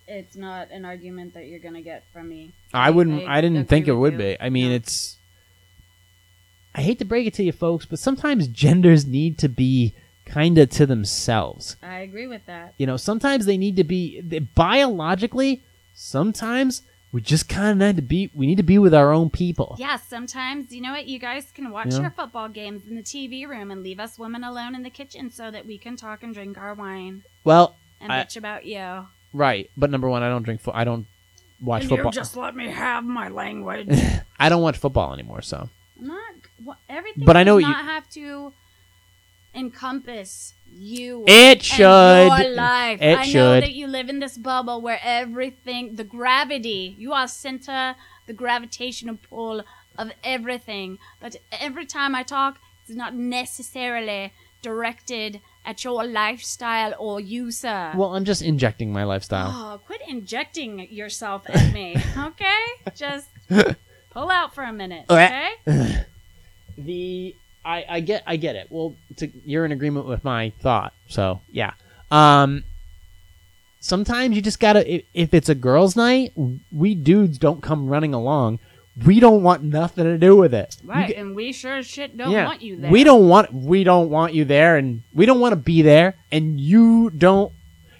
It's 0.08 0.36
not 0.36 0.70
an 0.70 0.86
argument 0.86 1.34
that 1.34 1.48
you're 1.48 1.60
gonna 1.60 1.82
get 1.82 2.04
from 2.14 2.30
me. 2.30 2.52
I 2.74 2.92
wouldn't 2.92 3.28
I 3.28 3.38
I, 3.38 3.42
didn't 3.42 3.68
think 3.68 3.88
it 3.88 3.94
would 3.94 4.14
you. 4.14 4.20
be. 4.20 4.38
I 4.40 4.50
mean, 4.50 4.70
No. 4.70 4.76
it's 4.76 5.18
I 6.76 6.82
hate 6.82 7.00
to 7.00 7.06
break 7.06 7.26
it 7.26 7.34
to 7.36 7.44
you 7.44 7.52
folks, 7.52 7.86
but 7.88 7.98
sometimes 7.98 8.48
genders 8.48 9.08
need 9.08 9.40
to 9.40 9.50
be 9.50 9.96
kind 10.28 10.58
of 10.58 10.70
to 10.72 10.86
themselves. 10.86 11.78
I 11.82 12.00
agree 12.00 12.28
with 12.28 12.46
that. 12.46 12.74
You 12.78 12.86
know, 12.86 12.98
sometimes 12.98 13.46
they 13.46 13.58
need 13.58 13.76
to 13.78 13.84
be 13.84 14.22
they- 14.22 14.40
biologically, 14.40 15.64
sometimes 15.94 16.84
we 17.12 17.22
just 17.22 17.48
kind 17.50 17.72
of 17.82 17.88
need 17.88 17.96
to 17.96 18.02
be 18.02 18.30
we 18.36 18.46
need 18.46 18.58
to 18.58 18.64
be 18.64 18.78
with 18.78 18.94
our 18.94 19.12
own 19.12 19.30
people. 19.30 19.76
Yeah, 19.80 19.96
sometimes 19.98 20.72
you 20.72 20.82
know 20.82 20.92
what? 20.92 21.08
You 21.08 21.20
guys 21.20 21.52
can 21.54 21.72
watch 21.72 21.88
Yeah. 21.94 22.02
your 22.02 22.10
football 22.12 22.50
games 22.50 22.84
in 22.88 22.96
the 22.96 23.02
TV 23.04 23.46
room 23.48 23.72
and 23.72 23.82
leave 23.84 24.00
us 24.00 24.20
women 24.20 24.44
alone 24.44 24.76
in 24.76 24.84
the 24.84 24.90
kitchen 24.90 25.32
so 25.32 25.50
that 25.52 25.66
we 25.66 25.78
can 25.78 25.96
talk 25.96 26.24
and 26.24 26.34
drink 26.34 26.58
our 26.58 26.74
wine 26.74 27.24
Well, 27.44 27.76
and 28.02 28.12
I- 28.12 28.24
bitch 28.24 28.38
about 28.38 28.66
you. 28.66 29.08
right, 29.34 29.70
but 29.78 29.90
number 29.90 30.08
1, 30.10 30.22
I 30.24 30.30
don't 30.30 30.44
drink 30.44 30.62
fo- 30.62 30.72
I 30.74 30.84
don't 30.84 31.06
watch 31.62 31.82
and 31.84 31.90
football. 31.90 32.12
you 32.12 32.12
just 32.12 32.38
let 32.38 32.56
me 32.56 32.70
have 32.70 33.04
my 33.04 33.30
language. 33.30 33.90
I 34.40 34.50
don't 34.50 34.62
watch 34.62 34.78
football 34.78 35.14
anymore, 35.14 35.42
so. 35.42 35.70
I'm 36.00 36.08
not 36.08 36.34
what, 36.64 36.78
everything. 36.90 37.26
But 37.26 37.38
I 37.38 37.44
know 37.44 37.58
does 37.58 37.64
what 37.64 37.70
you- 37.70 37.74
not 37.84 37.86
have 37.86 38.10
to 38.12 38.54
encompass 39.58 40.54
you. 40.72 41.24
It 41.28 41.32
and 41.32 41.64
should. 41.64 41.82
Your 41.82 42.56
life. 42.56 43.02
It 43.02 43.18
I 43.18 43.26
know 43.26 43.32
should. 43.32 43.64
that 43.64 43.74
you 43.74 43.88
live 43.88 44.10
in 44.10 44.20
this 44.20 44.38
bubble 44.38 44.82
where 44.82 45.00
everything, 45.04 45.96
the 45.96 46.04
gravity, 46.04 46.96
you 46.98 47.14
are 47.14 47.28
center, 47.28 47.96
the 48.28 48.34
gravitational 48.34 49.18
pull 49.30 49.64
of 49.98 50.12
everything. 50.24 51.00
But 51.20 51.38
every 51.52 51.86
time 51.86 52.16
I 52.16 52.24
talk, 52.24 52.60
it's 52.86 52.96
not 52.96 53.16
necessarily 53.16 54.32
directed 54.62 55.42
at 55.66 55.84
your 55.84 56.06
lifestyle 56.06 56.94
or 56.98 57.20
you, 57.20 57.52
sir. 57.52 57.94
Well, 57.96 58.16
I'm 58.16 58.26
just 58.26 58.42
injecting 58.42 58.94
my 58.94 59.04
lifestyle. 59.04 59.52
Oh, 59.54 59.80
quit 59.86 60.02
injecting 60.08 60.92
yourself 60.92 61.44
at 61.50 61.74
me, 61.74 61.96
okay? 62.18 62.64
Just 62.96 63.28
pull 64.12 64.30
out 64.30 64.56
for 64.56 64.64
a 64.64 64.72
minute, 64.74 65.06
okay? 65.10 65.50
the 66.78 67.36
I, 67.68 67.86
I 67.90 68.00
get 68.00 68.24
I 68.26 68.38
get 68.38 68.56
it. 68.56 68.68
Well, 68.70 68.96
to, 69.18 69.30
you're 69.46 69.66
in 69.66 69.74
agreement 69.74 70.08
with 70.08 70.24
my 70.24 70.54
thought, 70.62 70.94
so 71.08 71.42
yeah. 71.52 71.74
Um, 72.10 72.64
sometimes 73.82 74.36
you 74.36 74.42
just 74.42 74.62
gotta. 74.62 74.90
If, 74.90 75.04
if 75.14 75.34
it's 75.34 75.50
a 75.50 75.56
girls' 75.56 75.98
night, 75.98 76.32
we 76.72 76.96
dudes 76.96 77.38
don't 77.38 77.62
come 77.62 77.90
running 77.90 78.14
along. 78.14 78.60
We 79.06 79.20
don't 79.20 79.44
want 79.44 79.64
nothing 79.64 80.06
to 80.06 80.18
do 80.18 80.36
with 80.36 80.54
it. 80.54 80.78
Right, 80.84 81.10
get- 81.10 81.18
and 81.18 81.36
we 81.36 81.52
sure 81.52 81.78
as 81.78 81.86
shit 81.86 82.18
don't 82.18 82.32
yeah. 82.32 82.46
want 82.46 82.62
you 82.62 82.78
there. 82.78 82.90
We 82.90 83.04
don't 83.04 83.28
want 83.28 83.54
we 83.54 83.84
don't 83.84 84.10
want 84.10 84.34
you 84.34 84.46
there, 84.46 84.78
and 84.78 85.04
we 85.14 85.26
don't 85.26 85.42
want 85.42 85.52
to 85.52 85.58
be 85.58 85.82
there, 85.82 86.16
and 86.32 86.60
you 86.60 87.10
don't. 87.10 87.52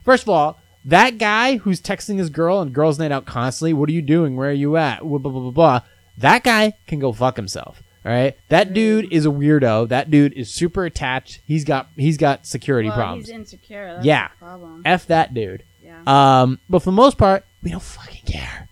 First 0.06 0.24
of 0.24 0.30
all, 0.30 0.62
that 0.86 1.18
guy 1.18 1.58
who's 1.58 1.82
texting 1.82 2.18
his 2.18 2.30
girl 2.30 2.62
and 2.62 2.74
girls' 2.74 2.98
night 3.00 3.12
out 3.12 3.26
constantly. 3.26 3.74
What 3.74 3.90
are 3.90 3.94
you 3.94 4.02
doing? 4.02 4.38
Where 4.38 4.50
are 4.50 4.54
you 4.54 4.78
at? 4.78 5.02
Blah 5.02 5.18
blah 5.18 5.32
blah 5.32 5.42
blah. 5.42 5.52
blah. 5.52 5.82
That 6.18 6.46
guy 6.46 6.74
can 6.88 7.00
go 7.00 7.12
fuck 7.12 7.36
himself. 7.36 7.84
All 8.08 8.14
right, 8.14 8.38
that 8.48 8.74
dude 8.74 9.12
is 9.12 9.26
a 9.26 9.30
weirdo. 9.30 9.90
That 9.90 10.10
dude 10.10 10.32
is 10.32 10.50
super 10.50 10.86
attached. 10.86 11.42
He's 11.46 11.66
got 11.66 11.90
he's 11.98 12.16
got 12.16 12.46
security 12.46 12.88
well, 12.88 12.98
problems. 12.98 13.28
He's 13.28 13.36
insecure. 13.36 13.96
That's 13.96 14.06
Yeah. 14.06 14.30
the 14.30 14.46
problem. 14.46 14.82
F 14.86 15.08
that 15.08 15.34
dude. 15.34 15.64
yeah. 15.84 16.04
Um, 16.08 16.60
but 16.70 16.80
for 16.80 16.86
the 16.92 16.96
most 16.96 17.18
part, 17.18 17.44
we 17.62 17.72
don't 17.72 17.84
fucking 17.84 18.24
care. 18.26 18.70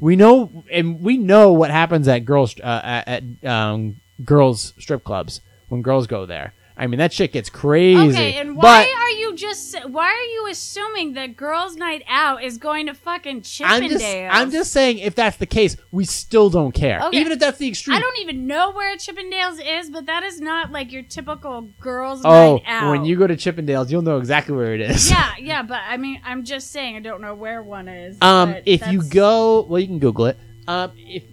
We 0.00 0.16
know, 0.16 0.64
and 0.72 1.00
we 1.00 1.16
know 1.16 1.52
what 1.52 1.70
happens 1.70 2.08
at 2.08 2.24
girls 2.24 2.58
uh, 2.58 2.80
at, 2.82 3.22
at 3.42 3.48
um, 3.48 4.00
girls 4.24 4.74
strip 4.80 5.04
clubs 5.04 5.42
when 5.68 5.80
girls 5.82 6.08
go 6.08 6.26
there. 6.26 6.52
I 6.76 6.86
mean, 6.86 6.98
that 6.98 7.12
shit 7.12 7.32
gets 7.32 7.50
crazy. 7.50 8.00
Okay, 8.10 8.38
and 8.38 8.56
why 8.56 8.84
but 8.84 8.88
are 8.88 9.10
you 9.10 9.34
just 9.36 9.76
why 9.88 10.06
are 10.06 10.32
you 10.32 10.48
assuming 10.50 11.14
that 11.14 11.36
girls' 11.36 11.76
night 11.76 12.02
out 12.08 12.42
is 12.42 12.58
going 12.58 12.86
to 12.86 12.94
fucking 12.94 13.42
Chippendales? 13.42 13.68
I'm 13.68 13.88
just, 13.88 14.04
I'm 14.04 14.50
just 14.50 14.72
saying, 14.72 14.98
if 14.98 15.14
that's 15.14 15.36
the 15.36 15.46
case, 15.46 15.76
we 15.90 16.04
still 16.04 16.50
don't 16.50 16.72
care. 16.72 17.00
Okay. 17.02 17.18
Even 17.20 17.32
if 17.32 17.38
that's 17.38 17.58
the 17.58 17.68
extreme. 17.68 17.96
I 17.96 18.00
don't 18.00 18.18
even 18.20 18.46
know 18.46 18.72
where 18.72 18.96
Chippendales 18.96 19.60
is, 19.64 19.90
but 19.90 20.06
that 20.06 20.22
is 20.22 20.40
not 20.40 20.72
like 20.72 20.92
your 20.92 21.02
typical 21.02 21.62
girls' 21.80 22.22
oh, 22.24 22.56
night 22.56 22.62
out. 22.66 22.90
when 22.90 23.04
you 23.04 23.16
go 23.16 23.26
to 23.26 23.36
Chippendales, 23.36 23.90
you'll 23.90 24.02
know 24.02 24.18
exactly 24.18 24.54
where 24.54 24.74
it 24.74 24.80
is. 24.80 25.10
yeah, 25.10 25.32
yeah, 25.38 25.62
but 25.62 25.80
I 25.86 25.96
mean, 25.96 26.20
I'm 26.24 26.44
just 26.44 26.70
saying 26.70 26.96
I 26.96 27.00
don't 27.00 27.20
know 27.20 27.34
where 27.34 27.62
one 27.62 27.88
is. 27.88 28.16
Um, 28.22 28.56
if 28.64 28.86
you 28.88 29.02
go, 29.02 29.62
well, 29.62 29.80
you 29.80 29.86
can 29.86 29.98
Google 29.98 30.26
it. 30.26 30.38
Um, 30.66 30.92
if 30.96 31.24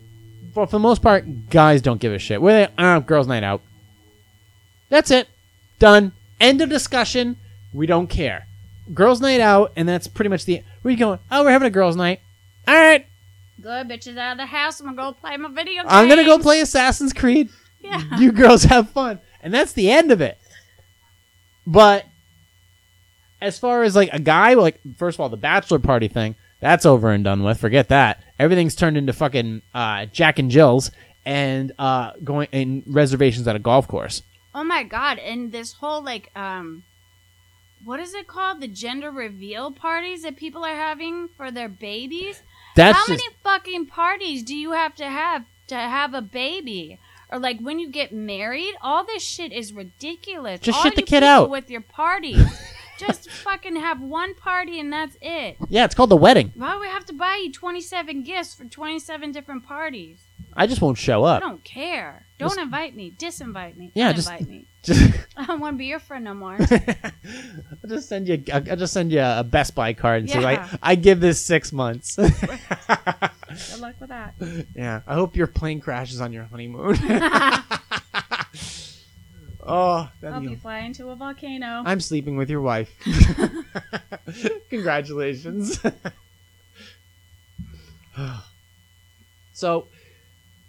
for, 0.53 0.65
for 0.65 0.71
the 0.73 0.79
most 0.79 1.01
part, 1.01 1.49
guys 1.49 1.81
don't 1.81 1.99
give 1.99 2.13
a 2.13 2.19
shit. 2.19 2.41
Where 2.41 2.67
they, 2.67 2.73
uh, 2.77 2.99
girls' 2.99 3.27
night 3.27 3.43
out. 3.43 3.61
That's 4.89 5.11
it. 5.11 5.27
Done. 5.77 6.11
End 6.39 6.61
of 6.61 6.69
discussion. 6.69 7.37
We 7.73 7.85
don't 7.85 8.07
care. 8.07 8.47
Girls' 8.93 9.21
night 9.21 9.39
out, 9.39 9.71
and 9.75 9.87
that's 9.87 10.07
pretty 10.07 10.29
much 10.29 10.45
the. 10.45 10.63
Where 10.81 10.91
you 10.91 10.97
going? 10.97 11.19
Oh, 11.31 11.43
we're 11.43 11.51
having 11.51 11.67
a 11.67 11.71
girls' 11.71 11.95
night. 11.95 12.21
All 12.67 12.75
right, 12.75 13.05
good 13.61 13.87
bitches 13.87 14.17
out 14.17 14.33
of 14.33 14.37
the 14.37 14.45
house, 14.45 14.79
I'm 14.79 14.87
gonna 14.87 14.97
go 14.97 15.11
play 15.13 15.37
my 15.37 15.49
video. 15.49 15.83
Game. 15.83 15.91
I'm 15.91 16.07
gonna 16.07 16.23
go 16.23 16.39
play 16.39 16.61
Assassin's 16.61 17.13
Creed. 17.13 17.49
Yeah. 17.81 18.19
You 18.19 18.31
girls 18.31 18.63
have 18.63 18.89
fun, 18.89 19.19
and 19.41 19.53
that's 19.53 19.73
the 19.73 19.91
end 19.91 20.11
of 20.11 20.21
it. 20.21 20.37
But 21.65 22.05
as 23.41 23.57
far 23.59 23.83
as 23.83 23.95
like 23.95 24.09
a 24.11 24.19
guy, 24.19 24.55
like 24.55 24.79
first 24.97 25.15
of 25.15 25.21
all, 25.21 25.29
the 25.29 25.37
bachelor 25.37 25.79
party 25.79 26.07
thing, 26.07 26.35
that's 26.59 26.85
over 26.85 27.11
and 27.11 27.23
done 27.23 27.43
with. 27.43 27.59
Forget 27.59 27.89
that. 27.89 28.23
Everything's 28.37 28.75
turned 28.75 28.97
into 28.97 29.13
fucking 29.13 29.61
uh, 29.73 30.05
Jack 30.07 30.39
and 30.39 30.51
Jill's 30.51 30.91
and 31.25 31.71
uh, 31.77 32.11
going 32.23 32.47
in 32.51 32.83
reservations 32.87 33.47
at 33.47 33.55
a 33.55 33.59
golf 33.59 33.87
course. 33.87 34.23
Oh 34.53 34.63
my 34.63 34.83
god! 34.83 35.19
And 35.19 35.51
this 35.51 35.73
whole 35.73 36.03
like, 36.03 36.31
um, 36.35 36.83
what 37.83 37.99
is 37.99 38.13
it 38.13 38.27
called? 38.27 38.61
The 38.61 38.67
gender 38.67 39.11
reveal 39.11 39.71
parties 39.71 40.23
that 40.23 40.35
people 40.35 40.65
are 40.65 40.75
having 40.75 41.29
for 41.37 41.51
their 41.51 41.69
babies. 41.69 42.41
That's 42.75 42.97
How 42.97 43.07
just, 43.07 43.23
many 43.23 43.35
fucking 43.43 43.87
parties 43.87 44.43
do 44.43 44.55
you 44.55 44.71
have 44.71 44.95
to 44.95 45.05
have 45.05 45.45
to 45.67 45.75
have 45.75 46.13
a 46.13 46.21
baby? 46.21 46.99
Or 47.31 47.39
like 47.39 47.59
when 47.59 47.79
you 47.79 47.89
get 47.89 48.11
married, 48.11 48.73
all 48.81 49.05
this 49.05 49.23
shit 49.23 49.51
is 49.51 49.71
ridiculous. 49.71 50.61
Just 50.61 50.77
all 50.77 50.83
shit 50.83 50.95
the 50.95 51.03
kid 51.03 51.23
out. 51.23 51.49
with 51.49 51.69
your 51.69 51.81
parties. 51.81 52.41
Just 52.97 53.29
fucking 53.29 53.77
have 53.77 54.01
one 54.01 54.35
party 54.35 54.77
and 54.77 54.91
that's 54.91 55.15
it. 55.21 55.55
yeah, 55.69 55.85
it's 55.85 55.95
called 55.95 56.09
the 56.09 56.17
wedding. 56.17 56.51
Why 56.55 56.73
do 56.73 56.81
we 56.81 56.87
have 56.87 57.05
to 57.05 57.13
buy 57.13 57.41
you 57.43 57.49
27 57.49 58.23
gifts 58.23 58.55
for 58.55 58.65
27 58.65 59.31
different 59.31 59.65
parties? 59.65 60.19
I 60.59 60.67
just 60.67 60.81
won't 60.81 60.97
show 60.97 61.23
up. 61.23 61.41
I 61.41 61.47
don't 61.47 61.63
care. 61.63 62.25
Don't 62.37 62.49
Just- 62.49 62.59
invite 62.59 62.95
me. 62.95 63.11
Disinvite 63.17 63.77
me. 63.77 63.91
Yeah, 63.95 64.11
just- 64.13 64.29
Uninvite 64.29 64.47
me. 64.47 64.65
Just, 64.81 65.13
I 65.37 65.45
don't 65.45 65.59
want 65.59 65.73
to 65.73 65.77
be 65.77 65.87
your 65.87 65.99
friend 65.99 66.23
no 66.23 66.33
more. 66.33 66.55
I'll 66.61 67.89
just 67.89 68.07
send 68.07 68.29
you. 68.29 68.41
I'll 68.53 68.61
just 68.77 68.93
send 68.93 69.11
you 69.11 69.19
a 69.19 69.43
Best 69.43 69.75
Buy 69.75 69.91
card 69.93 70.21
and 70.21 70.29
say 70.29 70.39
Yeah. 70.39 70.45
like, 70.45 70.61
I 70.81 70.95
give 70.95 71.19
this 71.19 71.41
six 71.43 71.73
months. 71.73 72.15
Good 72.15 72.31
luck 73.81 73.95
with 73.99 74.07
that. 74.07 74.35
Yeah, 74.73 75.01
I 75.05 75.15
hope 75.15 75.35
your 75.35 75.47
plane 75.47 75.81
crashes 75.81 76.21
on 76.21 76.31
your 76.31 76.45
honeymoon. 76.45 76.95
oh, 79.61 80.09
that'd 80.21 80.33
I'll 80.35 80.39
be- 80.39 80.47
be 80.47 80.55
flying 80.55 80.93
to 80.93 81.09
a 81.09 81.15
volcano. 81.17 81.83
I'm 81.85 81.99
sleeping 81.99 82.37
with 82.37 82.49
your 82.49 82.61
wife. 82.61 82.89
Congratulations. 84.69 85.77
so, 89.53 89.87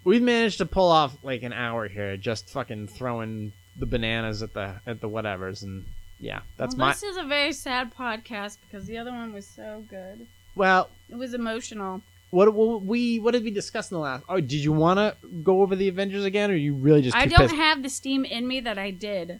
we've 0.03 0.21
managed 0.21 0.57
to 0.59 0.65
pull 0.65 0.89
off 0.89 1.15
like 1.23 1.43
an 1.43 1.53
hour 1.53 1.87
here, 1.87 2.17
just 2.17 2.49
fucking 2.49 2.87
throwing 2.87 3.53
the 3.77 3.85
bananas 3.85 4.41
at 4.43 4.53
the 4.53 4.79
at 4.85 5.01
the 5.01 5.09
whatevers, 5.09 5.63
and 5.63 5.85
yeah, 6.19 6.41
that's 6.57 6.75
well, 6.75 6.87
my. 6.87 6.93
This 6.93 7.03
is 7.03 7.17
a 7.17 7.23
very 7.23 7.53
sad 7.53 7.93
podcast 7.95 8.57
because 8.61 8.85
the 8.85 8.97
other 8.97 9.11
one 9.11 9.33
was 9.33 9.47
so 9.47 9.83
good. 9.89 10.27
Well, 10.55 10.89
It 11.09 11.15
was 11.15 11.33
emotional. 11.33 12.01
what, 12.31 12.53
what 12.53 12.83
we 12.83 13.19
what 13.19 13.31
did 13.31 13.43
we 13.43 13.51
discuss 13.51 13.89
in 13.91 13.95
the 13.95 14.01
last? 14.01 14.23
Oh, 14.27 14.39
did 14.39 14.51
you 14.53 14.71
want 14.73 14.97
to 14.99 15.15
go 15.43 15.61
over 15.61 15.75
the 15.75 15.87
Avengers 15.87 16.25
again, 16.25 16.51
or 16.51 16.55
you 16.55 16.73
really 16.73 17.01
just? 17.01 17.15
I 17.15 17.25
don't 17.25 17.39
pissed? 17.39 17.55
have 17.55 17.83
the 17.83 17.89
steam 17.89 18.25
in 18.25 18.47
me 18.47 18.59
that 18.61 18.77
I 18.77 18.91
did. 18.91 19.39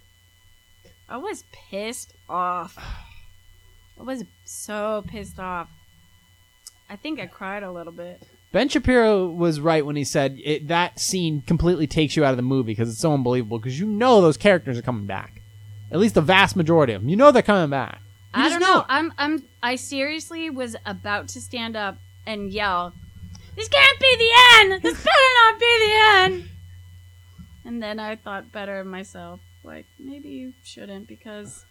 I 1.09 1.17
was 1.17 1.43
pissed 1.51 2.13
off. 2.29 2.77
I 3.99 4.03
was 4.03 4.23
so 4.45 5.03
pissed 5.05 5.39
off. 5.39 5.69
I 6.89 6.95
think 6.95 7.19
I 7.19 7.27
cried 7.27 7.63
a 7.63 7.71
little 7.71 7.93
bit. 7.93 8.23
Ben 8.51 8.67
Shapiro 8.67 9.27
was 9.27 9.61
right 9.61 9.85
when 9.85 9.95
he 9.95 10.03
said 10.03 10.37
it, 10.43 10.67
that 10.67 10.99
scene 10.99 11.41
completely 11.41 11.87
takes 11.87 12.17
you 12.17 12.25
out 12.25 12.31
of 12.31 12.37
the 12.37 12.43
movie 12.43 12.73
because 12.73 12.89
it's 12.89 12.99
so 12.99 13.13
unbelievable 13.13 13.59
because 13.59 13.79
you 13.79 13.85
know 13.85 14.21
those 14.21 14.37
characters 14.37 14.77
are 14.77 14.81
coming 14.81 15.05
back. 15.05 15.41
At 15.89 15.99
least 15.99 16.15
the 16.15 16.21
vast 16.21 16.55
majority 16.55 16.93
of 16.93 17.01
them. 17.01 17.09
You 17.09 17.15
know 17.15 17.31
they're 17.31 17.41
coming 17.41 17.69
back. 17.69 18.01
You 18.35 18.43
I 18.43 18.49
don't 18.49 18.61
know. 18.61 18.85
I'm 18.89 19.13
I'm 19.17 19.43
I 19.63 19.75
seriously 19.75 20.49
was 20.49 20.75
about 20.85 21.29
to 21.29 21.41
stand 21.41 21.75
up 21.75 21.97
and 22.25 22.51
yell, 22.51 22.93
"This 23.55 23.67
can't 23.69 23.99
be 23.99 24.15
the 24.17 24.31
end. 24.59 24.81
This 24.81 24.97
better 24.97 25.17
not 25.45 25.59
be 25.59 25.77
the 25.79 25.93
end." 25.95 26.49
And 27.63 27.83
then 27.83 27.99
I 27.99 28.15
thought 28.15 28.51
better 28.51 28.79
of 28.79 28.87
myself. 28.87 29.39
Like 29.63 29.85
maybe 29.99 30.29
you 30.29 30.53
shouldn't 30.63 31.07
because 31.07 31.65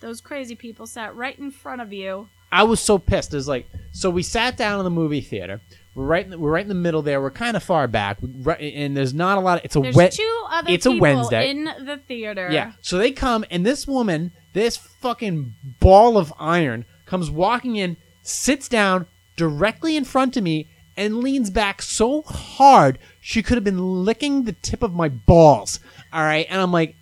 those 0.00 0.20
crazy 0.20 0.54
people 0.54 0.86
sat 0.86 1.14
right 1.14 1.38
in 1.38 1.50
front 1.50 1.82
of 1.82 1.92
you. 1.92 2.28
I 2.50 2.62
was 2.62 2.80
so 2.80 2.98
pissed. 2.98 3.34
It's 3.34 3.48
like 3.48 3.68
so 3.92 4.10
we 4.10 4.22
sat 4.22 4.56
down 4.56 4.78
in 4.80 4.84
the 4.84 4.90
movie 4.90 5.20
theater. 5.20 5.60
We're 5.96 6.04
right. 6.04 6.24
In 6.24 6.30
the, 6.30 6.38
we're 6.38 6.50
right 6.52 6.62
in 6.62 6.68
the 6.68 6.74
middle 6.74 7.00
there. 7.02 7.20
We're 7.22 7.30
kind 7.30 7.56
of 7.56 7.62
far 7.62 7.88
back, 7.88 8.20
We- 8.20 8.28
right, 8.42 8.60
and 8.60 8.94
there's 8.96 9.14
not 9.14 9.38
a 9.38 9.40
lot. 9.40 9.58
Of, 9.58 9.64
it's 9.64 9.76
a 9.76 9.80
There's 9.80 9.96
wet. 9.96 10.12
two 10.12 10.42
other 10.50 10.70
it's 10.70 10.84
a 10.86 10.90
people 10.90 11.00
Wednesday. 11.02 11.50
in 11.50 11.64
the 11.64 12.00
theater. 12.06 12.48
Yeah. 12.52 12.72
So 12.82 12.98
they 12.98 13.10
come, 13.12 13.44
and 13.50 13.64
this 13.64 13.86
woman, 13.88 14.30
this 14.52 14.76
fucking 14.76 15.54
ball 15.80 16.18
of 16.18 16.32
iron, 16.38 16.84
comes 17.06 17.30
walking 17.30 17.76
in, 17.76 17.96
sits 18.22 18.68
down 18.68 19.06
directly 19.36 19.96
in 19.96 20.04
front 20.04 20.36
of 20.36 20.42
me, 20.44 20.68
and 20.98 21.16
leans 21.18 21.48
back 21.50 21.80
so 21.82 22.22
hard 22.22 22.98
she 23.20 23.42
could 23.42 23.56
have 23.56 23.64
been 23.64 24.04
licking 24.04 24.44
the 24.44 24.52
tip 24.52 24.82
of 24.82 24.94
my 24.94 25.08
balls. 25.08 25.80
All 26.12 26.22
right. 26.22 26.46
And 26.50 26.60
I'm 26.60 26.72
like, 26.72 26.94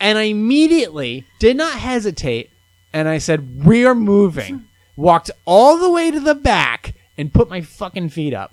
and 0.00 0.16
I 0.18 0.22
immediately 0.24 1.24
did 1.38 1.56
not 1.56 1.78
hesitate, 1.78 2.50
and 2.92 3.08
I 3.08 3.18
said, 3.18 3.64
"We're 3.64 3.94
moving." 3.94 4.64
Walked 4.96 5.30
all 5.44 5.78
the 5.78 5.90
way 5.90 6.10
to 6.10 6.18
the 6.20 6.34
back 6.34 6.94
and 7.18 7.32
put 7.32 7.50
my 7.50 7.60
fucking 7.60 8.08
feet 8.10 8.32
up. 8.32 8.52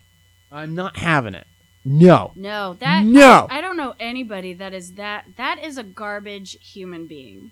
I'm 0.51 0.75
not 0.75 0.97
having 0.97 1.35
it. 1.35 1.47
No. 1.85 2.31
No, 2.35 2.73
that 2.79 3.03
No. 3.05 3.47
I 3.49 3.61
don't 3.61 3.77
know 3.77 3.93
anybody 3.99 4.53
that 4.53 4.73
is 4.73 4.93
that. 4.93 5.25
That 5.37 5.63
is 5.63 5.77
a 5.77 5.83
garbage 5.83 6.57
human 6.59 7.05
being. 7.07 7.51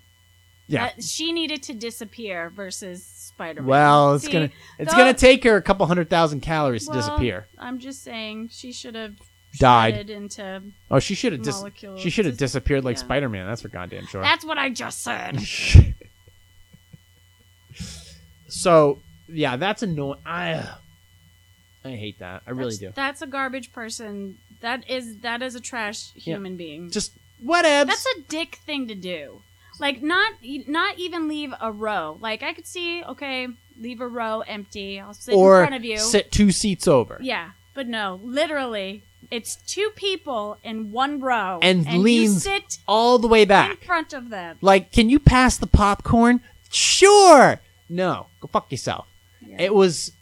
Yeah. 0.66 0.86
That- 0.86 1.04
she 1.04 1.32
needed 1.32 1.62
to 1.64 1.74
disappear 1.74 2.50
versus 2.50 3.04
Spider-Man. 3.04 3.66
Well, 3.68 4.14
it's 4.14 4.24
See, 4.24 4.32
gonna 4.32 4.50
it's 4.78 4.90
though- 4.90 4.98
gonna 4.98 5.14
take 5.14 5.44
her 5.44 5.56
a 5.56 5.62
couple 5.62 5.86
hundred 5.86 6.10
thousand 6.10 6.40
calories 6.40 6.86
well, 6.88 6.94
to 6.96 7.00
disappear. 7.00 7.46
I'm 7.58 7.78
just 7.78 8.02
saying 8.02 8.48
she 8.50 8.72
should 8.72 8.94
have 8.96 9.14
Died. 9.58 9.94
shredded 9.94 10.10
into. 10.10 10.62
Oh, 10.90 10.98
she 10.98 11.14
should 11.14 11.32
have 11.32 11.42
dis- 11.42 11.56
molecules. 11.58 12.00
she 12.00 12.10
should 12.10 12.24
have 12.24 12.36
disappeared 12.36 12.82
like 12.84 12.96
yeah. 12.96 13.02
Spider 13.02 13.28
Man. 13.28 13.46
That's 13.46 13.62
for 13.62 13.68
goddamn 13.68 14.06
sure. 14.06 14.22
That's 14.22 14.44
what 14.44 14.58
I 14.58 14.70
just 14.70 15.02
said. 15.02 15.38
so 18.48 18.98
yeah, 19.28 19.56
that's 19.56 19.82
annoying. 19.82 20.18
I 20.26 20.68
I 21.84 21.90
hate 21.96 22.18
that. 22.20 22.42
I 22.46 22.50
really 22.50 22.76
do. 22.76 22.92
That's 22.94 23.20
a 23.22 23.26
garbage 23.26 23.72
person. 23.72 24.38
That 24.60 24.88
is 24.88 25.18
that 25.18 25.42
is 25.42 25.54
a 25.54 25.60
trash 25.60 26.12
human 26.14 26.56
being. 26.56 26.90
Just 26.90 27.12
whatevs. 27.44 27.86
That's 27.86 28.06
a 28.16 28.20
dick 28.28 28.56
thing 28.64 28.88
to 28.88 28.94
do. 28.94 29.42
Like 29.78 30.02
not 30.02 30.34
not 30.66 30.98
even 30.98 31.28
leave 31.28 31.52
a 31.60 31.70
row. 31.72 32.16
Like 32.20 32.42
I 32.42 32.52
could 32.54 32.66
see, 32.66 33.02
okay, 33.04 33.48
leave 33.78 34.00
a 34.00 34.08
row 34.08 34.40
empty. 34.40 35.00
I'll 35.00 35.12
sit 35.14 35.34
or 35.34 35.60
in 35.62 35.68
front 35.68 35.74
of 35.74 35.84
you. 35.84 35.98
sit 35.98 36.30
two 36.32 36.50
seats 36.52 36.88
over. 36.88 37.18
Yeah, 37.20 37.50
but 37.74 37.86
no, 37.88 38.20
literally, 38.22 39.02
it's 39.30 39.56
two 39.56 39.90
people 39.96 40.58
in 40.62 40.92
one 40.92 41.20
row, 41.20 41.58
And 41.60 41.84
you 41.86 41.98
leans 41.98 42.44
sit 42.44 42.78
All 42.86 43.18
the 43.18 43.26
way 43.28 43.44
back 43.44 43.70
in 43.70 43.76
back. 43.76 43.84
front 43.84 44.12
of 44.12 44.30
them. 44.30 44.58
Like, 44.60 44.92
can 44.92 45.10
you 45.10 45.18
pass 45.18 45.56
the 45.56 45.66
popcorn? 45.66 46.40
Sure. 46.70 47.60
No, 47.88 48.26
go 48.40 48.48
fuck 48.48 48.70
yourself. 48.70 49.06
Yeah. 49.44 49.56
It 49.60 49.74
was, 49.74 50.12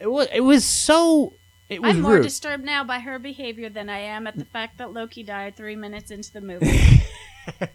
it 0.00 0.06
was, 0.10 0.28
it 0.32 0.40
was 0.40 0.64
so. 0.64 1.34
It 1.68 1.80
was 1.80 1.96
I'm 1.96 2.02
more 2.02 2.14
rude. 2.16 2.22
disturbed 2.24 2.62
now 2.64 2.84
by 2.84 2.98
her 3.00 3.18
behavior 3.18 3.70
than 3.70 3.88
I 3.88 3.98
am 4.00 4.26
at 4.26 4.36
the 4.36 4.44
fact 4.44 4.76
that 4.78 4.92
Loki 4.92 5.22
died 5.22 5.56
three 5.56 5.76
minutes 5.76 6.10
into 6.10 6.32
the 6.32 6.40
movie. 6.42 6.80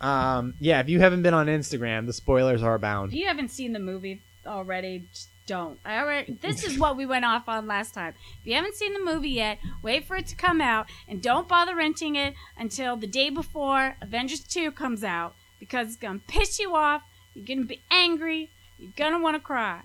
Um, 0.00 0.54
yeah, 0.60 0.80
if 0.80 0.88
you 0.90 1.00
haven't 1.00 1.22
been 1.22 1.34
on 1.34 1.46
Instagram, 1.46 2.06
the 2.06 2.12
spoilers 2.12 2.62
are 2.62 2.74
abound. 2.74 3.12
if 3.12 3.18
you 3.18 3.26
haven't 3.26 3.50
seen 3.50 3.72
the 3.72 3.78
movie 3.78 4.20
already, 4.46 5.04
just 5.10 5.30
don't. 5.46 5.78
I 5.86 5.98
already. 5.98 6.34
This 6.40 6.64
is 6.64 6.78
what 6.78 6.96
we 6.98 7.06
went 7.06 7.24
off 7.24 7.48
on 7.48 7.66
last 7.66 7.94
time. 7.94 8.12
If 8.42 8.46
you 8.46 8.54
haven't 8.54 8.74
seen 8.74 8.92
the 8.92 9.02
movie 9.02 9.30
yet, 9.30 9.58
wait 9.82 10.04
for 10.04 10.16
it 10.16 10.26
to 10.26 10.36
come 10.36 10.60
out, 10.60 10.86
and 11.08 11.22
don't 11.22 11.48
bother 11.48 11.74
renting 11.74 12.14
it 12.14 12.34
until 12.58 12.96
the 12.96 13.06
day 13.06 13.30
before 13.30 13.96
Avengers 14.02 14.40
Two 14.40 14.70
comes 14.70 15.02
out 15.02 15.34
because 15.58 15.88
it's 15.88 15.96
gonna 15.96 16.20
piss 16.26 16.58
you 16.58 16.76
off. 16.76 17.02
You're 17.34 17.46
gonna 17.46 17.66
be 17.66 17.80
angry. 17.90 18.50
You're 18.78 18.92
gonna 18.96 19.18
want 19.18 19.36
to 19.36 19.40
cry. 19.40 19.80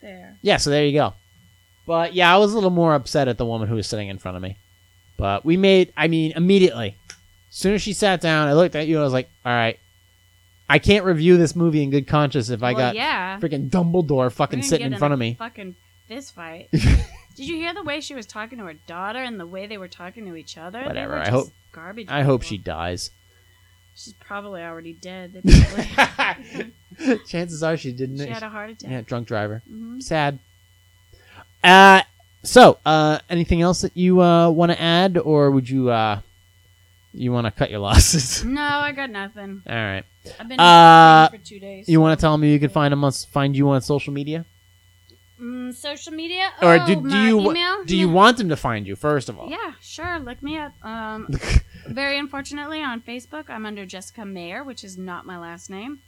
There. 0.00 0.36
Yeah, 0.42 0.56
so 0.58 0.70
there 0.70 0.84
you 0.84 0.92
go. 0.92 1.14
But 1.86 2.14
yeah, 2.14 2.34
I 2.34 2.38
was 2.38 2.52
a 2.52 2.54
little 2.54 2.70
more 2.70 2.94
upset 2.94 3.28
at 3.28 3.38
the 3.38 3.46
woman 3.46 3.68
who 3.68 3.76
was 3.76 3.86
sitting 3.86 4.08
in 4.08 4.18
front 4.18 4.36
of 4.36 4.42
me. 4.42 4.56
But 5.16 5.44
we 5.44 5.56
made. 5.56 5.92
I 5.96 6.06
mean, 6.08 6.32
immediately, 6.36 6.96
as 7.08 7.14
soon 7.56 7.74
as 7.74 7.82
she 7.82 7.92
sat 7.92 8.20
down, 8.20 8.46
I 8.48 8.52
looked 8.52 8.76
at 8.76 8.86
you. 8.86 9.00
I 9.00 9.02
was 9.02 9.12
like, 9.12 9.28
all 9.44 9.52
right. 9.52 9.78
I 10.70 10.78
can't 10.78 11.06
review 11.06 11.38
this 11.38 11.56
movie 11.56 11.82
in 11.82 11.88
good 11.90 12.06
conscience 12.06 12.50
if 12.50 12.62
I 12.62 12.72
Well, 12.74 12.88
got 12.88 12.94
yeah. 12.94 13.40
freaking 13.40 13.70
Dumbledore 13.70 14.30
fucking 14.30 14.62
sitting 14.62 14.92
in 14.92 14.98
front 14.98 15.14
of 15.14 15.18
me. 15.18 15.34
Fucking 15.38 15.76
fist 16.08 16.34
fight. 16.34 16.68
Did 16.72 17.46
you 17.48 17.56
hear 17.56 17.72
the 17.72 17.82
way 17.82 18.02
she 18.02 18.14
was 18.14 18.26
talking 18.26 18.58
to 18.58 18.64
her 18.64 18.74
daughter 18.74 19.18
and 19.20 19.40
the 19.40 19.46
way 19.46 19.66
they 19.66 19.78
were 19.78 19.88
talking 19.88 20.26
to 20.26 20.36
each 20.36 20.58
other? 20.58 20.82
Whatever, 20.82 21.16
I 21.16 21.30
hope- 21.30 21.48
Garbage. 21.72 22.08
I 22.10 22.22
hope 22.22 22.42
she 22.42 22.58
dies. 22.58 23.10
She's 23.98 24.12
probably 24.14 24.62
already 24.62 24.92
dead. 24.92 25.42
Probably- 26.14 27.18
Chances 27.26 27.62
are 27.64 27.76
she 27.76 27.92
didn't. 27.92 28.18
she 28.18 28.26
had 28.26 28.42
a 28.44 28.48
heart 28.48 28.70
attack. 28.70 28.90
yeah, 28.90 29.00
drunk 29.02 29.26
driver. 29.26 29.62
Mhm. 29.68 30.00
Sad. 30.02 30.38
Uh, 31.64 32.02
so, 32.44 32.78
uh, 32.86 33.18
anything 33.28 33.60
else 33.60 33.80
that 33.82 33.96
you 33.96 34.20
uh, 34.22 34.48
want 34.50 34.70
to 34.72 34.80
add, 34.80 35.18
or 35.18 35.50
would 35.50 35.68
you 35.68 35.90
uh, 35.90 36.20
you 37.12 37.32
want 37.32 37.46
to 37.46 37.50
cut 37.50 37.70
your 37.70 37.80
losses? 37.88 38.44
No, 38.44 38.62
I 38.62 38.92
got 38.92 39.10
nothing. 39.10 39.62
All 39.68 39.74
right. 39.74 40.04
I've 40.38 40.48
been 40.48 40.60
Uh, 40.60 41.28
for 41.30 41.38
two 41.38 41.58
days. 41.58 41.88
You 41.88 42.00
want 42.00 42.18
to 42.18 42.20
tell 42.20 42.36
me 42.38 42.52
you 42.52 42.60
can 42.60 42.70
find 42.70 42.92
them 42.92 43.02
on, 43.02 43.10
find 43.12 43.56
you 43.56 43.68
on 43.70 43.80
social 43.80 44.12
media, 44.12 44.44
mm, 45.40 45.74
social 45.74 46.12
media? 46.12 46.50
or 46.62 46.74
oh, 46.74 46.86
do, 46.86 46.94
do 46.96 47.00
my 47.02 47.26
you 47.26 47.40
email? 47.40 47.84
do 47.84 47.96
you 47.96 48.08
want 48.08 48.38
them 48.38 48.48
to 48.48 48.56
find 48.56 48.86
you 48.86 48.96
first 48.96 49.28
of 49.28 49.38
all? 49.38 49.48
Yeah, 49.48 49.72
sure. 49.80 50.18
Look 50.18 50.42
me 50.42 50.58
up. 50.58 50.72
Um, 50.82 51.28
very 51.88 52.18
unfortunately, 52.18 52.82
on 52.82 53.00
Facebook, 53.00 53.48
I'm 53.48 53.66
under 53.66 53.86
Jessica 53.86 54.24
Mayer, 54.24 54.64
which 54.64 54.84
is 54.84 54.98
not 54.98 55.26
my 55.26 55.38
last 55.38 55.70
name, 55.70 56.00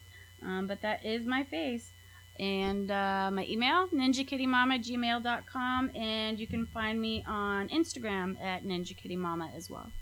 um, 0.43 0.67
but 0.67 0.83
that 0.83 1.05
is 1.05 1.27
my 1.27 1.45
face. 1.45 1.93
And 2.41 2.91
uh, 2.91 3.31
my 3.35 3.45
email, 3.47 3.87
ninjakittymama@gmail.com, 3.89 5.91
and 5.95 6.41
you 6.41 6.47
can 6.47 6.65
find 6.65 6.99
me 6.99 7.23
on 7.29 7.69
Instagram 7.69 8.43
at 8.43 8.65
ninjakittymama 8.65 9.55
as 9.55 9.69
well. 9.69 9.93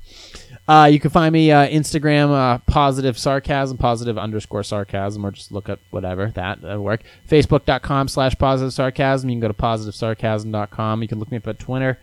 Uh, 0.69 0.89
you 0.91 1.01
can 1.01 1.11
find 1.11 1.33
me 1.33 1.51
uh, 1.51 1.67
Instagram 1.67 2.31
uh, 2.31 2.59
positive 2.59 3.19
sarcasm 3.19 3.77
positive 3.77 4.17
underscore 4.17 4.63
sarcasm 4.63 5.27
or 5.27 5.33
just 5.33 5.51
look 5.51 5.69
up 5.69 5.81
whatever 5.91 6.31
that 6.37 6.63
that'll 6.63 6.85
work. 6.85 7.03
Facebook.com 7.29 8.07
slash 8.07 8.39
positive 8.39 8.73
sarcasm. 8.73 9.31
You 9.31 9.35
can 9.35 9.41
go 9.41 9.49
to 9.49 9.55
positive 9.55 9.95
positivesarcasm.com. 9.95 11.03
You 11.03 11.09
can 11.09 11.19
look 11.19 11.33
me 11.33 11.39
up 11.39 11.49
at 11.49 11.59
Twitter, 11.59 11.99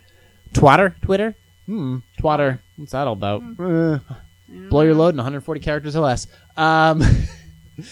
Twatter, 0.52 1.00
Twitter. 1.00 1.34
Hmm, 1.64 2.00
Twatter. 2.20 2.58
What's 2.76 2.92
that 2.92 3.06
all 3.06 3.14
about? 3.14 3.42
Uh, 3.58 4.00
blow 4.68 4.82
your 4.82 4.94
load 4.94 5.10
in 5.10 5.16
140 5.16 5.60
characters 5.60 5.96
or 5.96 6.00
less. 6.00 6.26
Um, 6.58 7.02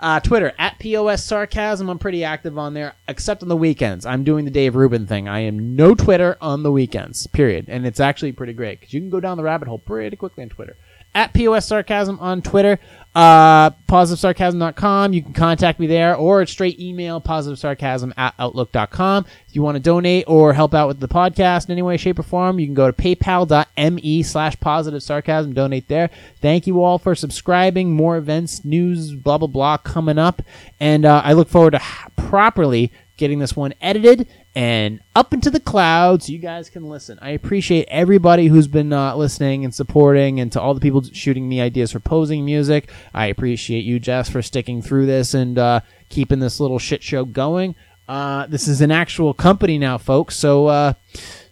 uh, 0.00 0.20
Twitter 0.20 0.52
at 0.58 0.78
pos 0.78 1.22
sarcasm. 1.22 1.88
I'm 1.88 1.98
pretty 1.98 2.24
active 2.24 2.58
on 2.58 2.74
there, 2.74 2.94
except 3.06 3.42
on 3.42 3.48
the 3.48 3.56
weekends. 3.56 4.04
I'm 4.06 4.24
doing 4.24 4.44
the 4.44 4.50
Dave 4.50 4.74
Rubin 4.74 5.06
thing. 5.06 5.28
I 5.28 5.40
am 5.40 5.76
no 5.76 5.94
Twitter 5.94 6.36
on 6.40 6.62
the 6.62 6.72
weekends. 6.72 7.26
Period. 7.28 7.66
And 7.68 7.86
it's 7.86 8.00
actually 8.00 8.32
pretty 8.32 8.52
great 8.52 8.80
because 8.80 8.94
you 8.94 9.00
can 9.00 9.10
go 9.10 9.20
down 9.20 9.36
the 9.36 9.42
rabbit 9.42 9.68
hole 9.68 9.78
pretty 9.78 10.16
quickly 10.16 10.42
on 10.42 10.48
Twitter. 10.48 10.76
At 11.14 11.34
pos 11.34 11.66
sarcasm 11.66 12.18
on 12.20 12.42
Twitter. 12.42 12.78
Uh, 13.12 13.70
positivesarcasm.com. 13.88 15.12
You 15.12 15.22
can 15.22 15.32
contact 15.32 15.80
me 15.80 15.88
there, 15.88 16.14
or 16.14 16.46
straight 16.46 16.78
email 16.78 17.20
positivesarcasm 17.20 18.12
at 18.16 18.34
outlook.com. 18.38 19.26
If 19.48 19.56
you 19.56 19.62
want 19.62 19.74
to 19.74 19.80
donate 19.80 20.26
or 20.28 20.52
help 20.52 20.74
out 20.74 20.86
with 20.86 21.00
the 21.00 21.08
podcast 21.08 21.64
in 21.64 21.72
any 21.72 21.82
way, 21.82 21.96
shape, 21.96 22.20
or 22.20 22.22
form, 22.22 22.60
you 22.60 22.66
can 22.66 22.74
go 22.74 22.88
to 22.88 22.92
paypal.me 22.92 24.22
slash 24.22 24.60
positive 24.60 25.02
sarcasm. 25.02 25.54
Donate 25.54 25.88
there. 25.88 26.08
Thank 26.40 26.68
you 26.68 26.84
all 26.84 26.98
for 26.98 27.16
subscribing. 27.16 27.92
More 27.92 28.16
events, 28.16 28.64
news, 28.64 29.12
blah, 29.12 29.38
blah, 29.38 29.48
blah 29.48 29.78
coming 29.78 30.18
up. 30.18 30.42
And 30.78 31.04
uh, 31.04 31.22
I 31.24 31.32
look 31.32 31.48
forward 31.48 31.72
to 31.72 31.82
properly 32.14 32.92
getting 33.16 33.40
this 33.40 33.56
one 33.56 33.74
edited 33.80 34.28
and 34.54 35.00
up 35.14 35.32
into 35.32 35.50
the 35.50 35.60
clouds 35.60 36.28
you 36.28 36.38
guys 36.38 36.70
can 36.70 36.88
listen. 36.88 37.18
I 37.22 37.30
appreciate 37.30 37.86
everybody 37.88 38.48
who's 38.48 38.68
been 38.68 38.92
uh, 38.92 39.14
listening 39.14 39.64
and 39.64 39.74
supporting, 39.74 40.40
and 40.40 40.50
to 40.52 40.60
all 40.60 40.74
the 40.74 40.80
people 40.80 41.02
shooting 41.02 41.48
me 41.48 41.60
ideas 41.60 41.92
for 41.92 42.00
posing 42.00 42.44
music. 42.44 42.90
I 43.14 43.26
appreciate 43.26 43.84
you, 43.84 44.00
Jess, 44.00 44.28
for 44.28 44.42
sticking 44.42 44.82
through 44.82 45.06
this 45.06 45.34
and 45.34 45.58
uh, 45.58 45.80
keeping 46.08 46.40
this 46.40 46.60
little 46.60 46.78
shit 46.78 47.02
show 47.02 47.24
going. 47.24 47.74
Uh, 48.08 48.46
this 48.46 48.66
is 48.66 48.80
an 48.80 48.90
actual 48.90 49.32
company 49.32 49.78
now, 49.78 49.96
folks, 49.96 50.36
so 50.36 50.66
uh, 50.66 50.94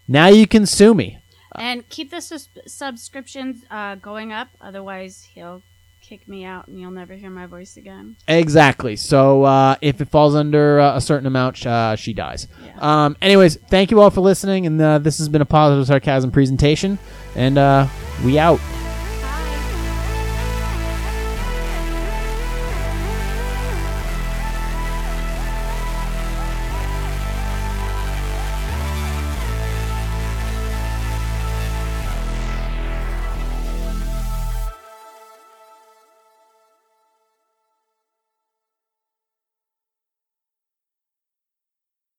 now 0.09 0.27
you 0.27 0.47
can 0.47 0.67
sue 0.67 0.93
me. 0.93 1.19
And 1.55 1.89
keep 1.89 2.11
the 2.11 2.21
sus- 2.21 2.49
subscriptions 2.67 3.65
uh, 3.71 3.95
going 3.97 4.33
up, 4.33 4.49
otherwise 4.61 5.29
he'll 5.35 5.63
kick 6.09 6.27
me 6.27 6.45
out 6.45 6.67
and 6.69 6.81
you'll 6.81 6.91
never 6.91 7.15
hear 7.15 7.29
my 7.29 7.45
voice 7.45 7.77
again. 7.77 8.17
Exactly. 8.27 8.97
So 8.97 9.45
uh, 9.45 9.77
if 9.83 10.01
it 10.01 10.09
falls 10.09 10.35
under 10.35 10.81
uh, 10.81 10.97
a 10.97 11.01
certain 11.01 11.27
amount, 11.27 11.67
uh, 11.67 11.97
she 11.97 12.15
dies. 12.15 12.49
Yeah. 12.65 12.77
Um, 12.79 13.17
anyways, 13.21 13.57
thank 13.69 13.91
you 13.91 14.01
all 14.01 14.11
for 14.11 14.23
listening, 14.23 14.65
and 14.65 14.81
uh, 14.81 14.99
this 14.99 15.19
has 15.19 15.29
been 15.29 15.43
a 15.43 15.47
positive 15.47 15.87
sarcasm 15.87 16.31
presentation, 16.31 16.99
and 17.37 17.59
uh, 17.59 17.87
we 18.25 18.39
out. 18.39 18.59